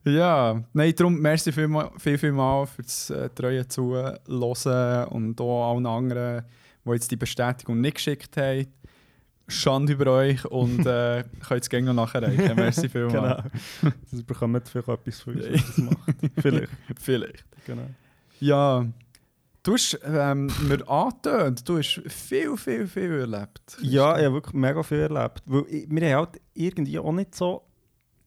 Ja, 0.05 0.63
nein, 0.73 0.95
darum 0.97 1.21
merci 1.21 1.53
viel, 1.53 1.69
viel, 1.99 2.19
viel 2.19 2.33
mal 2.33 2.67
für 2.67 2.83
das 2.83 3.11
äh, 3.11 3.29
treue 3.29 3.67
Zuhören 3.69 4.19
und 5.09 5.41
auch 5.41 5.71
allen 5.71 5.87
anderen, 5.87 6.45
die 6.85 6.91
jetzt 6.91 7.11
die 7.11 7.17
Bestätigung 7.17 7.81
nicht 7.81 7.97
geschickt 7.97 8.37
haben. 8.37 8.69
Schande 9.49 9.95
über 9.95 10.13
euch 10.13 10.45
und 10.45 10.87
äh, 10.87 11.25
könnt 11.49 11.63
es 11.63 11.71
gerne 11.71 11.93
noch 11.93 12.07
nachreichen. 12.13 12.55
Merci 12.55 12.89
vielmals. 12.89 13.43
Genau. 13.81 13.95
Das 14.11 14.23
bekommt 14.23 14.69
vielleicht 14.69 14.89
etwas 14.89 15.21
von 15.21 15.35
uns, 15.35 15.67
das 15.67 15.79
macht. 15.79 16.15
Vielleicht. 16.41 16.73
Vielleicht. 17.01 17.45
Genau. 17.67 17.89
Ja, 18.41 18.87
du 19.63 19.73
hast 19.73 19.99
ähm, 20.05 20.51
mir 20.69 20.89
angetönt, 20.89 21.69
du 21.69 21.79
hast 21.79 22.03
viel, 22.07 22.57
viel, 22.57 22.87
viel 22.87 23.13
erlebt. 23.13 23.79
Ja, 23.81 24.19
ich 24.19 24.25
habe 24.25 24.35
wirklich 24.35 24.55
mega 24.55 24.83
viel 24.83 24.99
erlebt. 24.99 25.43
Weil 25.47 25.65
ich, 25.69 25.87
wir 25.89 26.11
haben 26.11 26.27
halt 26.27 26.41
irgendwie 26.55 26.99
auch 26.99 27.13
nicht 27.13 27.35
so. 27.35 27.65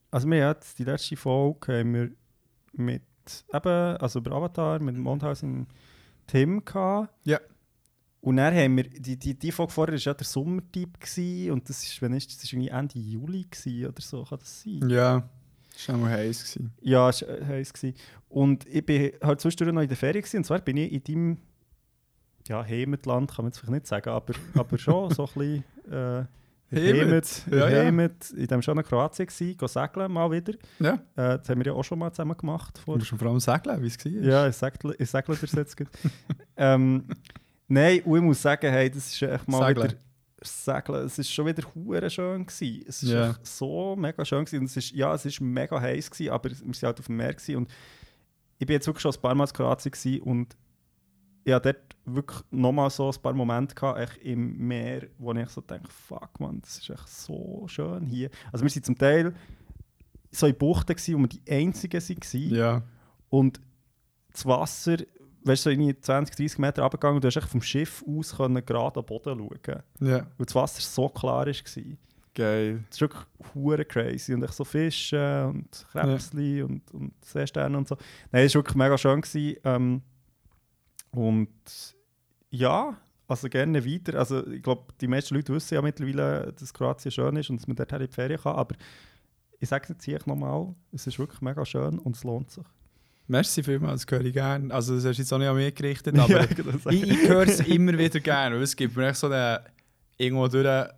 Also, 0.09 0.27
wir 0.27 0.43
haben 0.43 0.55
jetzt 0.55 0.77
die 0.79 0.83
letzte 0.83 1.15
Folge 1.15 1.79
haben 1.79 1.93
wir 1.93 2.11
mit 2.73 3.03
eben, 3.53 3.97
also 3.97 4.19
über 4.19 4.31
Avatar, 4.31 4.79
mit 4.79 4.95
dem 4.95 5.03
Mondhaus 5.03 5.43
im 5.43 5.67
Tim 6.27 6.65
gehabt. 6.65 7.13
Ja. 7.25 7.39
Und 8.21 8.37
dann 8.37 8.53
haben 8.53 8.77
wir, 8.77 8.83
die, 8.83 9.17
die, 9.17 9.33
die 9.33 9.51
Folge 9.51 9.73
vorher 9.73 9.93
war 9.93 9.99
ja 9.99 10.13
der 10.13 10.25
Sommertyp 10.25 10.99
gewesen, 10.99 11.51
und 11.51 11.67
das 11.67 11.83
ist, 11.83 12.01
wenn 12.01 12.13
ist, 12.13 12.29
das 12.29 12.43
ist 12.43 12.53
irgendwie 12.53 12.69
Ende 12.69 12.99
Juli 12.99 13.47
gewesen, 13.49 13.87
oder 13.87 14.01
so, 14.01 14.23
kann 14.23 14.39
das 14.39 14.61
sein? 14.61 14.87
Ja, 14.89 15.27
das 15.73 15.89
war 15.89 15.95
auch 15.95 16.05
heiß. 16.05 16.39
Gewesen. 16.43 16.71
Ja, 16.81 17.09
es 17.09 17.23
war 17.23 17.29
äh, 17.29 17.45
heiß. 17.45 17.73
Gewesen. 17.73 17.95
Und 18.29 18.67
ich 18.67 18.85
bin 18.85 19.11
halt 19.23 19.41
zwischendurch 19.41 19.73
noch 19.73 19.81
in 19.81 19.87
der 19.87 19.97
Ferien 19.97 20.21
gewesen, 20.21 20.37
und 20.37 20.43
zwar 20.43 20.59
bin 20.59 20.77
ich 20.77 20.91
in 20.91 21.03
deinem 21.03 21.37
ja, 22.47 22.63
Heimatland, 22.63 23.31
kann 23.31 23.45
man 23.45 23.51
jetzt 23.51 23.57
vielleicht 23.59 23.71
nicht 23.73 23.87
sagen, 23.87 24.09
aber, 24.09 24.33
aber 24.53 24.77
schon 24.77 25.11
so 25.11 25.25
ein 25.25 25.33
bisschen 25.33 25.63
äh, 25.91 26.25
Heimat, 26.73 27.03
Heimat, 27.05 27.45
ja, 27.51 27.69
ja. 27.69 27.83
Heimat, 27.85 28.31
in 28.31 28.47
dem 28.47 28.61
schönen 28.61 28.83
Kroatien 28.83 29.27
gewesen, 29.27 29.57
go 29.57 29.67
segeln 29.67 30.11
mal 30.11 30.31
wieder. 30.31 30.53
Ja, 30.79 30.93
Äh, 31.15 31.39
das 31.39 31.49
haben 31.49 31.59
wir 31.59 31.65
ja 31.65 31.73
auch 31.73 31.83
schon 31.83 31.99
mal 31.99 32.11
zusammen 32.11 32.37
gemacht. 32.37 32.77
du 32.77 32.81
Vor, 32.81 32.97
musst 32.97 33.11
mir 33.11 33.17
vor 33.17 33.27
allem 33.27 33.39
sagen, 33.39 33.81
wie 33.81 33.87
es 33.87 34.05
war. 34.05 34.11
ja, 34.11 34.47
ich 34.47 34.55
segle, 34.55 34.95
ich 34.97 35.09
segle 35.09 35.35
dir 35.35 35.47
jetzt 35.57 35.75
gut. 35.75 35.87
ähm, 36.55 37.05
Nein, 37.73 38.01
und 38.03 38.17
ich 38.17 38.21
muss 38.23 38.41
sagen, 38.41 38.69
hey, 38.69 38.89
das 38.89 39.07
ist 39.13 39.21
echt 39.21 39.47
mal 39.47 39.67
Segeln. 39.67 39.89
wieder... 39.91 39.97
Segeln, 40.43 41.05
es 41.05 41.17
war 41.19 41.23
schon 41.25 41.45
wieder 41.45 41.63
hure 41.75 42.09
schön. 42.09 42.45
Gewesen. 42.45 42.83
Es 42.87 43.05
war 43.07 43.13
Ja. 43.13 43.29
echt 43.31 43.45
so 43.47 43.95
mega 43.95 44.25
schön. 44.25 44.43
Gewesen. 44.43 44.59
Und 44.61 44.65
es 44.65 44.77
ist, 44.77 44.91
ja, 44.91 45.13
es 45.13 45.23
war 45.25 45.47
mega 45.47 45.79
heiß, 45.79 46.09
gewesen, 46.11 46.31
aber 46.31 46.49
wir 46.49 46.59
waren 46.59 46.73
halt 46.81 46.99
auf 46.99 47.05
dem 47.05 47.15
Meer. 47.17 47.33
Gewesen. 47.33 47.55
Und 47.57 47.71
ich 48.57 48.65
bin 48.67 48.73
jetzt 48.73 48.87
wirklich 48.87 49.01
schon 49.03 49.13
ein 49.13 49.21
paar 49.21 49.35
Mal 49.35 49.45
in 49.47 49.53
Kroatien 49.53 49.91
gewesen 49.91 50.21
und 50.21 50.57
ich 51.43 51.53
hatte 51.53 51.73
dort 51.73 51.95
wirklich 52.15 52.41
nochmal 52.51 52.89
so 52.89 53.09
ein 53.09 53.21
paar 53.21 53.33
Momente 53.33 53.73
gehabt, 53.73 53.99
echt 53.99 54.17
im 54.23 54.57
Meer, 54.67 55.07
wo 55.17 55.31
ich 55.33 55.49
so 55.49 55.61
denke, 55.61 55.89
fuck 55.91 56.39
man, 56.39 56.59
das 56.61 56.77
ist 56.77 56.89
echt 56.89 57.07
so 57.07 57.63
schön 57.67 58.05
hier. 58.05 58.29
Also 58.51 58.63
wir 58.63 58.69
sind 58.69 58.85
zum 58.85 58.97
Teil 58.97 59.33
so 60.31 60.45
in 60.47 60.55
Buchten, 60.57 60.95
gewesen, 60.95 61.15
wo 61.15 61.19
wir 61.21 61.27
die 61.29 61.41
Einzigen 61.51 62.01
waren. 62.01 62.55
Ja, 62.55 62.83
Und 63.29 63.59
das 64.31 64.45
Wasser, 64.45 64.97
weißt 65.43 65.65
du, 65.65 65.69
so 65.69 65.71
irgendwie 65.71 65.99
20, 65.99 66.35
30 66.35 66.59
Meter 66.59 66.81
runtergegangen 66.83 67.15
und 67.15 67.23
du 67.23 67.27
hast 67.27 67.37
echt 67.37 67.47
vom 67.49 67.61
Schiff 67.61 68.03
aus 68.07 68.35
können 68.35 68.65
gerade 68.65 68.99
am 68.99 69.05
Boden 69.05 69.37
schauen. 69.39 69.81
ja, 69.99 70.17
Weil 70.37 70.45
das 70.45 70.55
Wasser 70.55 70.81
so 70.81 71.09
klar 71.09 71.45
war. 71.45 71.45
Das 71.45 71.63
geil. 72.33 72.83
ist 72.89 73.01
wirklich 73.01 73.21
hure 73.53 73.85
crazy. 73.85 74.33
Und 74.33 74.43
echt 74.43 74.53
so 74.53 74.63
Fische 74.63 75.47
und 75.47 75.85
Krebsli 75.91 76.63
und, 76.63 76.89
und 76.91 77.13
Seesterne 77.25 77.77
und 77.77 77.87
so. 77.87 77.97
Nein, 78.31 78.45
es 78.45 78.55
war 78.55 78.59
wirklich 78.59 78.75
mega 78.77 78.97
schön. 78.97 79.21
Gewesen. 79.21 79.57
Ähm, 79.63 80.01
und 81.11 81.95
ja, 82.49 82.97
also 83.27 83.49
gerne 83.49 83.85
weiter. 83.85 84.17
Also 84.19 84.45
ich 84.47 84.61
glaube, 84.61 84.93
die 84.99 85.07
meisten 85.07 85.35
Leute 85.35 85.53
wissen 85.53 85.75
ja 85.75 85.81
mittlerweile, 85.81 86.53
dass 86.53 86.73
Kroatien 86.73 87.11
schön 87.11 87.35
ist 87.35 87.49
und 87.49 87.57
dass 87.59 87.67
man 87.67 87.75
dort 87.75 87.91
in 87.93 87.99
die 87.99 88.07
Ferien 88.07 88.39
kann. 88.39 88.55
Aber 88.55 88.75
ich 89.59 89.69
sage 89.69 89.83
es 89.83 89.89
jetzt 89.89 90.03
hier 90.05 90.19
nochmal, 90.25 90.73
es 90.91 91.07
ist 91.07 91.19
wirklich 91.19 91.41
mega 91.41 91.65
schön 91.65 91.99
und 91.99 92.15
es 92.15 92.23
lohnt 92.23 92.51
sich. 92.51 92.65
Merci 93.31 93.63
vielmals, 93.63 94.05
das 94.05 94.11
höre 94.11 94.25
ich 94.25 94.33
gerne. 94.33 94.73
Also 94.73 94.93
das 94.93 95.05
hast 95.05 95.15
du 95.15 95.21
jetzt 95.21 95.31
auch 95.31 95.37
nicht 95.37 95.47
an 95.47 95.55
mich 95.55 95.73
gerichtet, 95.73 96.19
aber 96.19 96.45
das 96.47 96.93
ich, 96.93 97.09
ich 97.09 97.29
höre 97.29 97.47
es 97.47 97.61
immer 97.61 97.97
wieder 97.97 98.19
gerne, 98.19 98.57
weil 98.57 98.63
es 98.63 98.75
gibt 98.75 98.97
mir 98.97 99.07
echt 99.07 99.19
so 99.19 99.27
eine, 99.27 99.61
irgendwo 100.17 100.49
durch 100.49 100.67
eine 100.67 100.91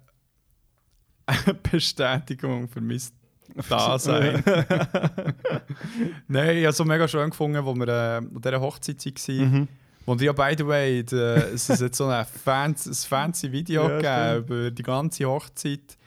Bestätigung 1.72 2.68
für 2.68 2.82
mein 2.82 3.00
Dasein. 3.70 4.44
Nein, 6.28 6.58
ich 6.58 6.64
habe 6.64 6.70
es 6.70 6.78
so 6.78 6.86
mega 6.86 7.08
schön 7.08 7.30
gefunden, 7.30 7.64
wo 7.64 7.76
wir 7.76 7.88
äh, 7.88 8.18
an 8.18 8.42
dieser 8.44 8.62
Hochzeit 8.62 9.06
waren. 9.06 9.52
Mhm. 9.52 9.68
Und 10.08 10.22
ja, 10.22 10.34
by 10.34 10.56
the 10.58 10.66
way, 10.66 11.04
de, 11.04 11.54
es 11.54 11.70
ist 11.70 11.82
jetzt 11.82 11.98
so 11.98 12.08
ein 12.08 12.26
fancy, 12.26 12.90
ein 12.90 12.96
fancy 12.96 13.52
Video 13.52 13.88
Ja, 13.88 14.38
gegeben 14.38 14.44
über 14.44 14.72
die 14.72 14.84
ganze 14.84 15.26
Hochzeit. 15.26 16.00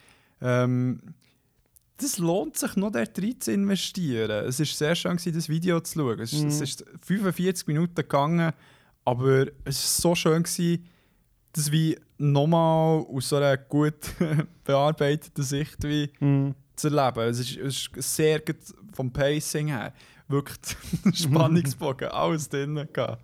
Ähm, 0.42 1.00
das 1.98 2.18
lohnt 2.18 2.56
sich 2.58 2.76
noch 2.76 2.92
dort 2.92 3.18
rein 3.18 3.40
zu 3.40 3.52
investieren. 3.52 4.44
Es 4.46 4.58
war 4.58 4.66
sehr 4.66 4.94
schön, 4.94 5.18
das 5.34 5.48
Video 5.48 5.80
zu 5.80 5.98
schauen. 5.98 6.20
Es, 6.20 6.32
Mhm. 6.32 6.48
es 6.48 6.60
ist 6.60 6.84
45 7.02 7.66
Minuten 7.68 7.94
gegangen, 7.94 8.52
aber 9.04 9.46
es 9.64 10.04
war 10.04 10.10
so 10.10 10.14
schön, 10.14 10.42
gewesen, 10.42 10.84
das 11.52 11.72
wie 11.72 11.98
nochmal 12.18 13.04
aus 13.10 13.30
so 13.30 13.36
einer 13.36 13.56
gut 13.56 13.94
bearbeiteten 14.64 15.42
Sicht 15.44 15.82
wie 15.84 16.10
Mhm. 16.20 16.54
zu 16.74 16.88
erleben. 16.88 17.28
Es 17.30 17.38
ist, 17.38 17.56
es 17.56 17.88
ist 17.96 18.16
sehr 18.16 18.40
gut 18.40 18.56
vom 18.92 19.10
Pacing 19.12 19.68
her. 19.68 19.92
Wirklich 20.28 20.58
Spannungsbogen, 21.14 22.08
alles 22.10 22.48
drin. 22.48 22.86
gehabt. 22.92 23.22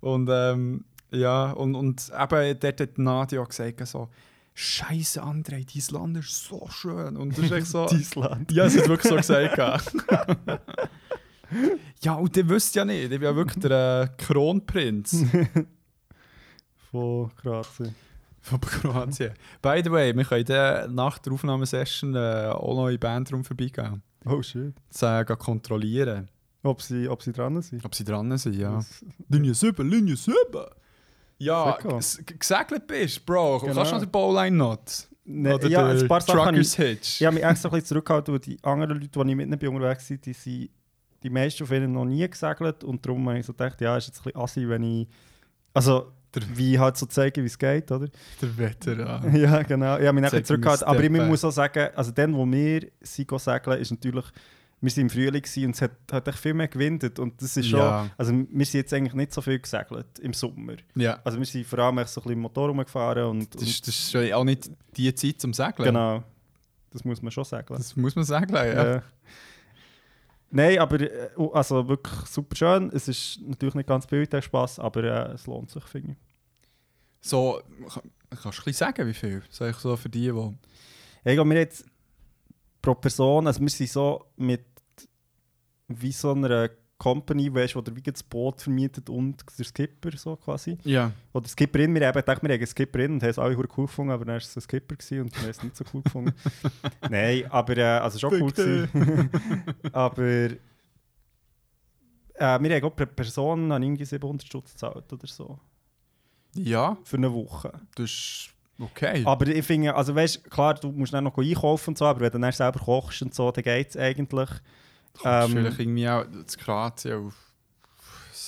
Und 0.00 0.28
ähm, 0.30 0.84
ja, 1.10 1.50
und, 1.52 1.74
und 1.74 2.10
eben 2.10 2.60
dort 2.60 2.80
hat 2.80 2.98
Nadia 2.98 3.40
auch 3.40 3.48
gesagt, 3.48 3.86
so, 3.88 4.08
Scheiße, 4.56 5.20
André, 5.22 5.66
dein 5.66 6.00
Land 6.00 6.16
ist 6.18 6.44
so 6.44 6.66
schön. 6.70 7.16
Und 7.16 7.36
das 7.36 7.44
ist 7.46 7.50
echt 7.52 7.66
so. 7.66 7.86
Island. 7.90 8.52
ja, 8.52 8.64
es 8.66 8.78
hat 8.78 8.88
wirklich 8.88 9.10
so 9.10 9.16
gesagt. 9.16 9.58
ja, 12.02 12.14
und 12.14 12.36
ihr 12.36 12.48
wisst 12.48 12.74
ja 12.74 12.84
nicht, 12.84 13.02
ich 13.04 13.08
bin 13.10 13.22
ja 13.22 13.34
wirklich 13.34 13.60
der 13.62 14.10
äh, 14.18 14.22
Kronprinz 14.22 15.24
Von 16.90 17.30
Kroatien. 17.36 17.94
von 18.40 18.60
Kroatien. 18.60 19.32
By 19.60 19.80
the 19.84 19.90
way, 19.90 20.14
wir 20.16 20.24
können 20.24 20.44
dann 20.44 20.94
nach 20.94 21.18
der 21.18 21.32
Aufnahmesession 21.32 22.14
äh, 22.14 22.48
auch 22.52 22.76
noch 22.76 22.86
in 22.86 22.92
den 22.94 23.00
Bandraum 23.00 23.42
vorbeigehen. 23.44 24.02
Oh 24.24 24.40
shit. 24.42 24.72
Das 24.92 25.02
äh, 25.02 25.24
kontrollieren, 25.36 26.28
Ob 26.62 26.80
sie, 26.80 27.08
ob 27.08 27.22
sie 27.22 27.32
dran 27.32 27.60
sind? 27.60 27.84
ob 27.84 27.94
sie 27.94 28.04
dran 28.04 28.36
sind, 28.38 28.54
ja. 28.54 28.76
Das- 28.76 29.04
Linie 29.28 29.54
7, 29.54 29.88
Linie 29.90 30.16
7! 30.16 30.34
Ja, 31.44 31.78
gesegelt 32.38 32.86
bist, 32.86 33.24
Bro. 33.26 33.60
Genau. 33.60 33.74
Kannst 33.74 33.90
du 33.90 33.94
noch 33.96 34.02
den 34.02 34.10
Bowline 34.10 34.56
not? 34.56 35.08
Ne, 35.26 35.54
Oder 35.54 35.68
ja, 35.68 35.88
ein 35.88 36.06
paar 36.06 36.20
Sachen 36.20 36.38
Truckers 36.38 36.74
Hitch? 36.74 37.20
ich 37.20 37.26
habe 37.26 37.34
mich 37.36 37.44
extra 37.44 37.68
ein 37.68 37.72
bisschen 37.72 37.86
zurückgehalten, 37.86 38.34
weil 38.34 38.40
die 38.40 38.58
anderen 38.62 39.00
Leute, 39.00 39.08
die 39.08 39.30
ich 39.30 39.36
mit 39.36 39.58
bin 39.58 39.68
unterwegs 39.70 40.06
sind, 40.06 40.24
die 40.26 40.32
sind 40.34 40.68
die 41.22 41.30
meisten 41.30 41.66
von 41.66 41.76
ihnen 41.76 41.92
noch 41.92 42.04
nie 42.04 42.28
gesegelt 42.28 42.84
und 42.84 43.04
darum 43.04 43.26
habe 43.28 43.38
ich 43.38 43.46
so 43.46 43.52
gedacht, 43.52 43.80
ja, 43.80 43.96
ist 43.96 44.08
jetzt 44.08 44.20
ein 44.20 44.24
bisschen 44.24 44.40
assi, 44.40 44.68
wenn 44.68 44.82
ich, 44.82 45.08
also 45.72 46.12
Der- 46.34 46.42
wie 46.54 46.78
halt 46.78 46.98
so 46.98 47.06
zeigen, 47.06 47.42
wie 47.42 47.46
es 47.46 47.58
geht, 47.58 47.90
oder? 47.90 48.08
Der 48.42 48.58
Veteran. 48.58 49.34
ja, 49.40 49.62
genau. 49.62 49.96
Ich 49.98 50.06
habe 50.06 50.12
mich 50.12 50.22
nachher 50.24 50.44
zurückgehalten, 50.44 50.86
aber 50.86 51.02
ich 51.02 51.10
muss 51.10 51.42
auch 51.42 51.50
sagen, 51.50 51.88
also 51.94 52.10
dann, 52.10 52.34
wo 52.34 52.44
wir 52.44 52.82
sind 53.00 53.40
segeln, 53.40 53.80
ist 53.80 53.90
natürlich, 53.90 54.26
wir 54.84 54.90
sind 54.90 55.02
im 55.04 55.10
Frühling 55.10 55.40
gewesen 55.42 55.64
und 55.66 55.74
es 55.74 55.82
hat, 55.82 55.92
hat 56.12 56.28
echt 56.28 56.38
viel 56.38 56.52
mehr 56.54 56.68
gewindet 56.68 57.18
und 57.18 57.40
das 57.40 57.56
ist 57.56 57.68
schon, 57.68 57.78
Ja. 57.80 58.10
also 58.18 58.32
wir 58.32 58.66
sind 58.66 58.80
jetzt 58.80 58.92
eigentlich 58.92 59.14
nicht 59.14 59.32
so 59.32 59.40
viel 59.40 59.58
gesegelt 59.58 60.18
im 60.20 60.32
Sommer. 60.34 60.74
Ja. 60.94 61.20
Also 61.24 61.38
wir 61.38 61.46
sind 61.46 61.66
vor 61.66 61.78
allem 61.78 61.98
echt 61.98 62.10
so 62.10 62.20
ein 62.20 62.24
bisschen 62.24 62.40
Motor 62.40 62.68
rumgefahren 62.68 63.24
und, 63.24 63.54
Das 63.54 63.62
ist, 63.62 63.86
das 63.88 63.94
ist 63.94 64.10
schon 64.12 64.32
auch 64.32 64.44
nicht 64.44 64.70
die 64.96 65.14
Zeit 65.14 65.40
zum 65.40 65.52
Segeln. 65.54 65.84
genau, 65.86 66.22
das 66.90 67.04
muss 67.04 67.22
man 67.22 67.30
schon 67.32 67.44
sagen. 67.44 67.74
Das 67.74 67.96
muss 67.96 68.14
man 68.14 68.24
sagen, 68.24 68.54
ja. 68.54 68.96
Äh, 68.96 69.00
Nein, 70.50 70.78
aber 70.78 71.00
äh, 71.00 71.30
also 71.52 71.88
wirklich 71.88 72.14
super 72.26 72.54
schön. 72.54 72.90
Es 72.94 73.08
ist 73.08 73.40
natürlich 73.44 73.74
nicht 73.74 73.88
ganz 73.88 74.06
billig, 74.06 74.28
der 74.28 74.40
Spaß, 74.42 74.78
aber 74.78 75.02
äh, 75.02 75.32
es 75.32 75.46
lohnt 75.46 75.70
sich, 75.70 75.82
finde 75.84 76.12
ich. 76.12 76.16
So, 77.20 77.60
kann- 77.88 78.02
kannst 78.30 78.44
du 78.44 78.48
ein 78.48 78.64
bisschen 78.66 78.72
sagen, 78.74 79.06
wie 79.08 79.14
viel? 79.14 79.42
Sag 79.50 79.70
ich 79.70 79.76
so 79.78 79.96
für 79.96 80.08
die, 80.08 80.20
die... 80.20 80.26
Ja, 80.28 80.52
ich 81.24 81.34
glaube, 81.34 81.50
wir 81.50 81.56
jetzt 81.58 81.84
pro 82.82 82.94
Person, 82.94 83.46
also 83.46 83.60
wir 83.60 83.68
sind 83.70 83.90
so 83.90 84.26
mit 84.36 84.60
wie 85.88 86.12
so 86.12 86.32
einer 86.32 86.70
Company, 86.98 87.52
weißt, 87.52 87.76
wo 87.76 87.80
der 87.80 87.94
wie 87.96 88.02
das 88.02 88.22
Boot 88.22 88.62
vermietet 88.62 89.10
und 89.10 89.44
der 89.58 89.64
Skipper 89.64 90.16
so 90.16 90.36
quasi. 90.36 90.78
Ja. 90.84 91.10
Oder 91.32 91.48
Skipperin, 91.48 91.94
wir 91.94 92.06
haben 92.06 92.14
gedacht, 92.14 92.42
wir 92.42 92.48
haben 92.48 92.56
eine 92.56 92.66
Skipperin 92.66 93.12
und 93.12 93.22
haben 93.22 93.30
es 93.30 93.38
alle 93.38 93.56
cool 93.56 93.86
gefunden, 93.86 94.12
aber 94.12 94.24
dann 94.24 94.34
war 94.34 94.38
es 94.38 94.56
ein 94.56 94.60
Skipper 94.60 94.96
gewesen 94.96 95.20
und 95.22 95.34
wir 95.34 95.42
haben 95.42 95.50
es 95.50 95.62
nicht 95.62 95.76
so 95.76 95.84
cool 95.92 96.02
gefunden. 96.02 96.32
Nein, 97.10 97.44
aber 97.50 97.76
äh, 97.76 97.82
also 97.82 98.18
schon 98.18 98.40
cool 98.40 98.50
gewesen. 98.50 99.30
aber 99.92 100.22
äh, 100.22 100.56
wir 102.38 102.76
haben 102.76 102.84
auch 102.84 102.96
pro 102.96 103.06
Person 103.06 103.72
haben 103.72 103.82
irgendwie 103.82 104.04
700 104.04 104.46
Stutz 104.46 104.72
gezahlt 104.72 105.12
oder 105.12 105.26
so. 105.26 105.58
Ja, 106.54 106.96
Für 107.02 107.16
eine 107.16 107.32
Woche. 107.32 107.72
das 107.96 108.10
ist 108.10 108.50
okay. 108.78 109.22
Aber 109.26 109.48
ich 109.48 109.66
finde, 109.66 109.94
also 109.94 110.14
weißt 110.14 110.48
klar, 110.48 110.74
du 110.74 110.92
musst 110.92 111.12
dann 111.12 111.24
noch 111.24 111.36
einkaufen 111.36 111.90
und 111.90 111.98
so, 111.98 112.06
aber 112.06 112.20
wenn 112.20 112.30
du 112.30 112.38
dann 112.38 112.52
selber 112.52 112.78
kochst 112.78 113.22
und 113.22 113.34
so, 113.34 113.50
dann 113.50 113.64
geht 113.64 113.90
es 113.90 113.96
eigentlich. 113.96 114.48
Ähm, 115.24 115.50
vielleicht 115.50 115.78
irgendwie 115.78 116.08
auch 116.08 116.24
das 116.44 116.56
Kroatien 116.58 117.26
auf 117.26 117.34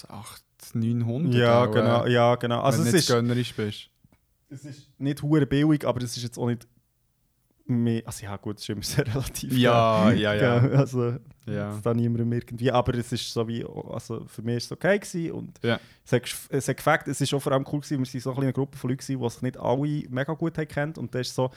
800, 0.09 0.75
900 0.75 1.35
Ja, 1.35 1.65
auch, 1.65 1.71
genau, 1.71 2.05
äh, 2.05 2.13
ja, 2.13 2.35
genau. 2.37 2.61
Also 2.61 2.79
wenn 2.79 2.85
du 2.93 2.99
ist, 2.99 3.09
nicht 3.09 3.09
gönnerisch 3.09 3.55
bist. 3.55 3.91
es 4.49 4.65
ist 4.65 4.91
nicht 4.99 5.23
hure 5.23 5.47
billig, 5.47 5.87
aber 5.87 6.03
es 6.03 6.17
ist 6.17 6.23
jetzt 6.23 6.39
auch 6.39 6.47
nicht 6.49 6.67
mehr, 7.67 8.03
also 8.07 8.25
ja 8.25 8.37
gut, 8.37 8.57
es 8.59 8.63
ist 8.63 8.69
immer 8.71 8.83
sehr 8.83 9.07
relativ. 9.07 9.53
Ja, 9.57 10.11
ja, 10.13 10.35
ja. 10.35 10.59
Gell, 10.61 10.77
Also, 10.77 11.17
Ja. 11.47 11.79
Da 11.83 11.95
niemandem 11.95 12.33
irgendwie, 12.33 12.71
aber 12.71 12.95
es 12.95 13.13
ist 13.13 13.33
so 13.33 13.47
wie, 13.47 13.65
also 13.65 14.25
für 14.27 14.43
mich 14.43 14.57
ist 14.57 14.65
es 14.67 14.73
okay 14.73 14.99
gewesen 14.99 15.33
und 15.33 15.59
Ja. 15.63 15.79
es 16.05 16.13
hat, 16.13 16.23
es 16.49 16.69
hat 16.69 16.77
gefällt, 16.77 17.09
es 17.09 17.21
ist 17.21 17.33
auch 17.35 17.41
vor 17.41 17.53
allem 17.53 17.65
cool 17.73 17.81
gewesen, 17.81 17.99
wir 17.99 18.07
sind 18.07 18.21
so 18.23 18.31
eine 18.31 18.39
kleine 18.39 18.53
Gruppe 18.53 18.77
von 18.77 18.91
Leuten 18.91 19.07
die 19.07 19.31
sich 19.31 19.43
nicht 19.43 19.57
alle 19.57 20.05
mega 20.09 20.33
gut 20.35 20.55
kennt 20.69 20.99
und 20.99 21.15
das 21.15 21.29
ist 21.29 21.35
so 21.37 21.51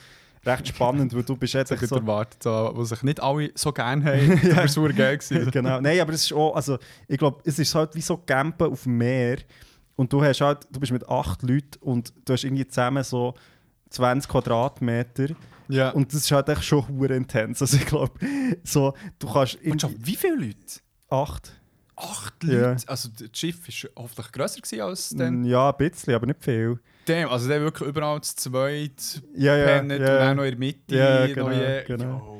recht 0.45 0.67
spannend, 0.69 1.13
weil 1.13 1.23
du 1.23 1.35
bist 1.35 1.53
jetzt 1.53 1.71
echt 1.71 1.87
so. 1.87 1.95
erwartet, 1.95 2.43
so, 2.43 2.71
was 2.73 2.89
sich 2.89 3.03
nicht 3.03 3.21
alle 3.21 3.51
so 3.55 3.71
gerne 3.71 4.03
haben. 4.05 4.39
ja. 4.47 4.61
Das 4.63 4.77
war 4.77 4.89
geil. 4.93 5.17
gewesen. 5.17 5.51
genau, 5.51 5.79
nein, 5.81 5.99
aber 5.99 6.13
es 6.13 6.23
ist 6.25 6.33
auch, 6.33 6.55
also 6.55 6.77
ich 7.07 7.17
glaube, 7.17 7.41
es 7.45 7.59
ist 7.59 7.73
halt 7.75 7.95
wie 7.95 8.01
so 8.01 8.17
Campen 8.17 8.71
auf 8.71 8.83
dem 8.83 8.97
Meer 8.97 9.37
und 9.95 10.11
du 10.13 10.23
hast 10.23 10.41
halt, 10.41 10.67
du 10.71 10.79
bist 10.79 10.91
mit 10.91 11.07
acht 11.09 11.41
Leuten 11.43 11.77
und 11.81 12.13
du 12.25 12.33
hast 12.33 12.43
irgendwie 12.43 12.67
zusammen 12.67 13.03
so 13.03 13.33
20 13.89 14.29
Quadratmeter 14.29 15.29
Ja. 15.67 15.89
und 15.91 16.13
das 16.13 16.21
ist 16.21 16.31
halt 16.31 16.47
echt 16.49 16.63
schon 16.63 16.87
hure 16.87 17.15
intens, 17.15 17.61
also 17.61 17.75
ich 17.77 17.85
glaube, 17.85 18.13
so, 18.63 18.93
du 19.19 19.31
kannst 19.31 19.55
in 19.55 19.73
Und 19.73 19.81
schon, 19.81 19.95
wie 19.97 20.15
viele 20.15 20.35
Leute? 20.35 20.79
acht, 21.09 21.53
Acht 22.01 22.43
Ja. 22.45 22.69
Leute. 22.71 22.87
Also 22.87 23.09
das 23.09 23.27
Schiff 23.37 23.59
war 23.67 23.89
hoffentlich 24.03 24.31
grösser 24.31 24.61
gewesen 24.61 24.81
als 24.81 25.09
dann. 25.09 25.43
ja, 25.43 25.69
ein 25.69 25.75
bisschen, 25.77 26.13
aber 26.13 26.27
nicht 26.27 26.41
viel. 26.41 26.79
Damn, 27.09 27.29
also 27.29 27.47
der 27.47 27.61
wirklich 27.61 27.89
überall 27.89 28.21
zu 28.21 28.35
zweit 28.35 29.21
Ja, 29.35 29.55
ja, 29.57 29.65
pennt 29.65 29.91
ja. 29.91 29.97
und 29.97 30.03
dann 30.05 30.37
noch 30.37 30.43
in 30.43 30.49
der 30.51 30.59
Mitte. 30.59 30.95
Ja, 30.95 31.27
genau, 31.27 31.51
je- 31.51 31.83
genau. 31.85 32.35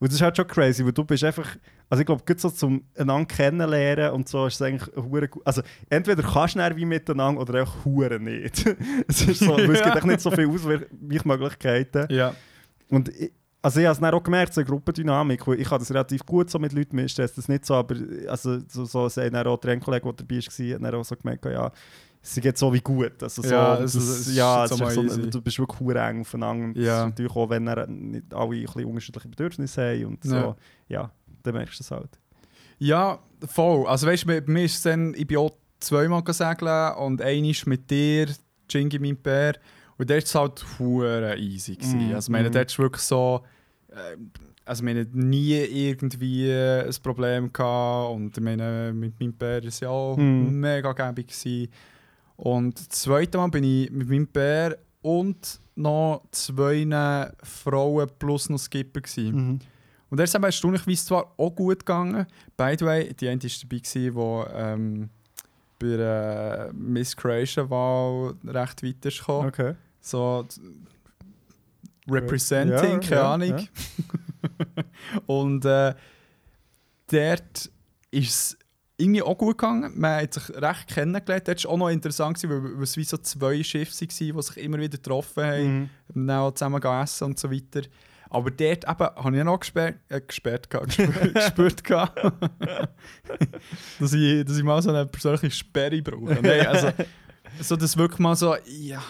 Und 0.00 0.06
das 0.12 0.14
ist 0.14 0.22
halt 0.22 0.36
schon 0.36 0.46
crazy, 0.46 0.84
weil 0.84 0.92
du 0.92 1.04
bist 1.04 1.24
einfach, 1.24 1.56
also 1.90 2.00
ich 2.00 2.06
glaube, 2.06 2.22
gut 2.24 2.38
so 2.38 2.50
zum 2.50 2.84
einander 2.96 3.26
kennenlernen 3.26 4.10
und 4.12 4.28
so 4.28 4.46
ist 4.46 4.54
es 4.54 4.62
eigentlich 4.62 4.94
hure 4.96 5.26
gut. 5.28 5.42
Also 5.44 5.62
entweder 5.90 6.22
kannst 6.22 6.54
du 6.54 6.76
wie 6.76 6.84
miteinander 6.84 7.40
oder 7.40 7.64
auch 7.64 7.84
hure 7.84 8.20
nicht. 8.20 8.64
es 9.08 9.22
ist 9.22 9.40
so, 9.40 9.56
weil 9.56 9.70
es 9.72 9.78
Ja. 9.80 9.84
gibt 9.86 9.96
echt 9.96 10.06
nicht 10.06 10.20
so 10.20 10.30
viele 10.30 10.48
Ausweichmöglichkeiten. 10.48 12.06
Ja. 12.10 12.34
Und 12.90 13.08
ich, 13.08 13.32
also 13.60 13.80
ich 13.80 13.86
habe 13.86 13.92
es 13.94 14.00
dann 14.00 14.14
auch 14.14 14.22
gemerkt, 14.22 14.54
so 14.54 14.60
eine 14.60 14.70
Gruppendynamik, 14.70 15.40
ich 15.58 15.70
habe 15.70 15.80
das 15.80 15.90
relativ 15.90 16.24
gut 16.24 16.48
so 16.48 16.60
mit 16.60 16.72
Leuten 16.72 16.94
mischt, 16.94 17.18
das 17.18 17.30
ist 17.32 17.38
das 17.38 17.48
nicht 17.48 17.66
so, 17.66 17.74
aber 17.74 17.96
also 18.28 18.60
so, 18.68 18.84
so 18.84 19.08
sagen 19.08 19.32
dann 19.34 19.46
auch 19.48 19.58
der 19.58 19.72
ein 19.72 19.80
Kollege, 19.80 20.04
der 20.04 20.12
dabei 20.12 20.36
war, 20.36 20.74
hat 20.76 20.82
dann 20.84 20.94
auch 20.94 21.04
so 21.04 21.16
gemerkt, 21.16 21.44
ja, 21.44 21.72
sie 22.34 22.40
geht 22.40 22.58
so 22.58 22.72
wie 22.72 22.80
gut. 22.80 23.22
Also 23.22 23.42
so, 23.42 23.48
Ja, 23.48 23.76
das, 23.76 23.94
ist 23.94 24.34
ja, 24.34 24.64
ist 24.64 24.76
so, 24.76 24.82
du 25.30 25.40
bist 25.42 25.58
wirklich 25.58 25.80
hure 25.80 25.98
eng 26.00 26.20
aufeinander. 26.20 26.64
Und 26.66 26.76
Ja. 26.76 27.06
natürlich 27.06 27.34
auch, 27.34 27.48
wenn 27.50 27.66
er 27.66 27.86
nicht 27.86 28.32
alle 28.34 28.56
ein 28.56 28.62
bisschen 28.64 28.84
unterschiedliche 28.84 29.28
Bedürfnisse 29.28 29.82
haben 29.82 30.04
und 30.06 30.24
so, 30.24 30.34
Ja. 30.36 30.56
ja, 30.88 31.10
dann 31.42 31.54
merkst 31.54 31.78
du 31.80 31.82
es 31.84 31.90
halt. 31.90 32.18
Ja, 32.78 33.18
voll. 33.46 33.86
Also 33.86 34.06
weißt 34.06 34.24
du, 34.28 34.42
mir 34.46 34.64
ist 34.64 34.84
dann, 34.86 35.14
ich 35.14 35.26
bin 35.26 35.38
auch 35.38 35.52
zweimal 35.80 36.22
segeln 36.28 36.94
und 36.96 37.22
einisch 37.22 37.66
mit 37.66 37.90
dir, 37.90 38.26
Jingy, 38.70 38.98
mein 38.98 39.16
Bär. 39.16 39.54
Und 39.96 40.10
dort 40.10 40.18
war 40.18 40.18
es 40.18 40.34
halt 40.34 40.66
hure 40.78 41.36
easy. 41.38 41.74
gewesen. 41.74 42.10
Mm, 42.10 42.14
Also 42.14 42.30
meine, 42.30 42.50
mm. 42.50 42.52
dort 42.52 42.70
ist 42.70 42.78
wirklich 42.78 43.02
so... 43.02 43.42
Äh, 43.90 44.16
also 44.64 44.84
meine, 44.84 45.06
nie 45.14 45.54
irgendwie 45.54 46.52
ein 46.52 46.94
Problem 47.02 47.50
gehabt. 47.52 48.14
Und 48.14 48.38
meine, 48.40 48.92
mit 48.94 49.18
meinem 49.18 49.32
Bär 49.32 49.62
war 49.62 49.68
es 49.68 49.80
ja 49.80 49.88
auch 49.88 50.16
Mm. 50.18 50.60
mega 50.60 50.92
gäbig. 50.92 51.28
Gewesen. 51.28 51.68
Und 52.38 52.78
das 52.78 52.88
zweite 53.00 53.36
Mal 53.36 53.48
bin 53.48 53.64
ich 53.64 53.90
mit 53.90 54.08
meinem 54.08 54.28
Bär 54.28 54.78
und 55.02 55.60
noch 55.74 56.22
zwei 56.30 57.30
Frauen 57.42 58.08
plus 58.18 58.48
noch 58.48 58.58
Skipper 58.58 59.00
gewesen. 59.00 59.60
Und 60.08 60.16
der 60.16 60.24
ist 60.24 60.34
eben 60.36 60.44
erstaunlicherweise 60.44 61.04
zwar 61.04 61.34
auch 61.36 61.50
gut 61.50 61.80
gegangen. 61.80 62.26
By 62.56 62.76
the 62.78 62.84
way, 62.86 63.12
die 63.12 63.28
eine 63.28 63.42
war 63.42 63.50
dabei, 63.62 63.82
die 63.94 64.06
ähm, 64.54 65.10
bei 65.80 65.96
der 65.96 66.70
Miss 66.72 67.16
Croatia-Wahl 67.16 68.34
recht 68.46 68.82
weit 68.84 69.04
ist 69.04 69.18
gekommen. 69.18 69.48
Okay. 69.48 69.74
So 70.00 70.46
Representing, 72.08 72.72
Ja, 72.72 72.98
keine 72.98 73.10
ja, 73.10 73.34
Ahnung. 73.34 73.58
ja. 73.58 74.84
Und 75.26 75.64
äh, 75.64 75.94
dort 77.10 77.70
ist 78.10 78.30
es 78.30 78.58
irgendwie 78.98 79.22
auch 79.22 79.38
gut 79.38 79.58
gegangen. 79.58 79.92
Man 79.96 80.22
hat 80.22 80.34
sich 80.34 80.50
recht 80.50 80.88
kennengelernt. 80.88 81.46
Dort 81.48 81.64
war 81.64 81.70
auch 81.72 81.76
noch 81.78 81.88
interessant, 81.88 82.42
weil, 82.48 82.82
es 82.82 82.96
wie 82.96 83.04
so 83.04 83.16
zwei 83.18 83.62
Schiffe 83.62 83.92
waren, 83.92 84.08
die 84.36 84.42
sich 84.42 84.56
immer 84.58 84.78
wieder 84.78 84.98
getroffen 84.98 85.44
haben 85.44 85.88
Mhm. 86.14 86.26
dann 86.28 86.30
auch 86.38 86.52
zusammen 86.52 86.82
essen 86.82 87.24
und 87.24 87.38
so 87.38 87.50
weiter. 87.50 87.82
Aber 88.30 88.50
dort 88.50 88.84
eben, 88.84 88.98
habe 89.24 89.38
ich 89.38 89.44
noch 89.44 89.60
gesperrt, 89.60 89.96
äh, 90.08 90.20
gesperrt 90.20 90.68
gehabt, 90.68 90.88
gespürt, 90.96 91.34
gespürt 91.34 91.84
gehabt, 91.84 92.20
dass, 94.00 94.12
ich, 94.12 94.44
dass 94.44 94.58
ich 94.58 94.64
mal 94.64 94.82
so 94.82 94.90
eine 94.90 95.06
persönliche 95.06 95.50
Sperre 95.50 96.02
brauche. 96.02 96.34
Nein, 96.42 96.66
also, 96.66 96.90
so 97.60 97.76
dass 97.76 97.96
wirklich 97.96 98.18
mal 98.18 98.36
so, 98.36 98.54
ja, 98.66 99.02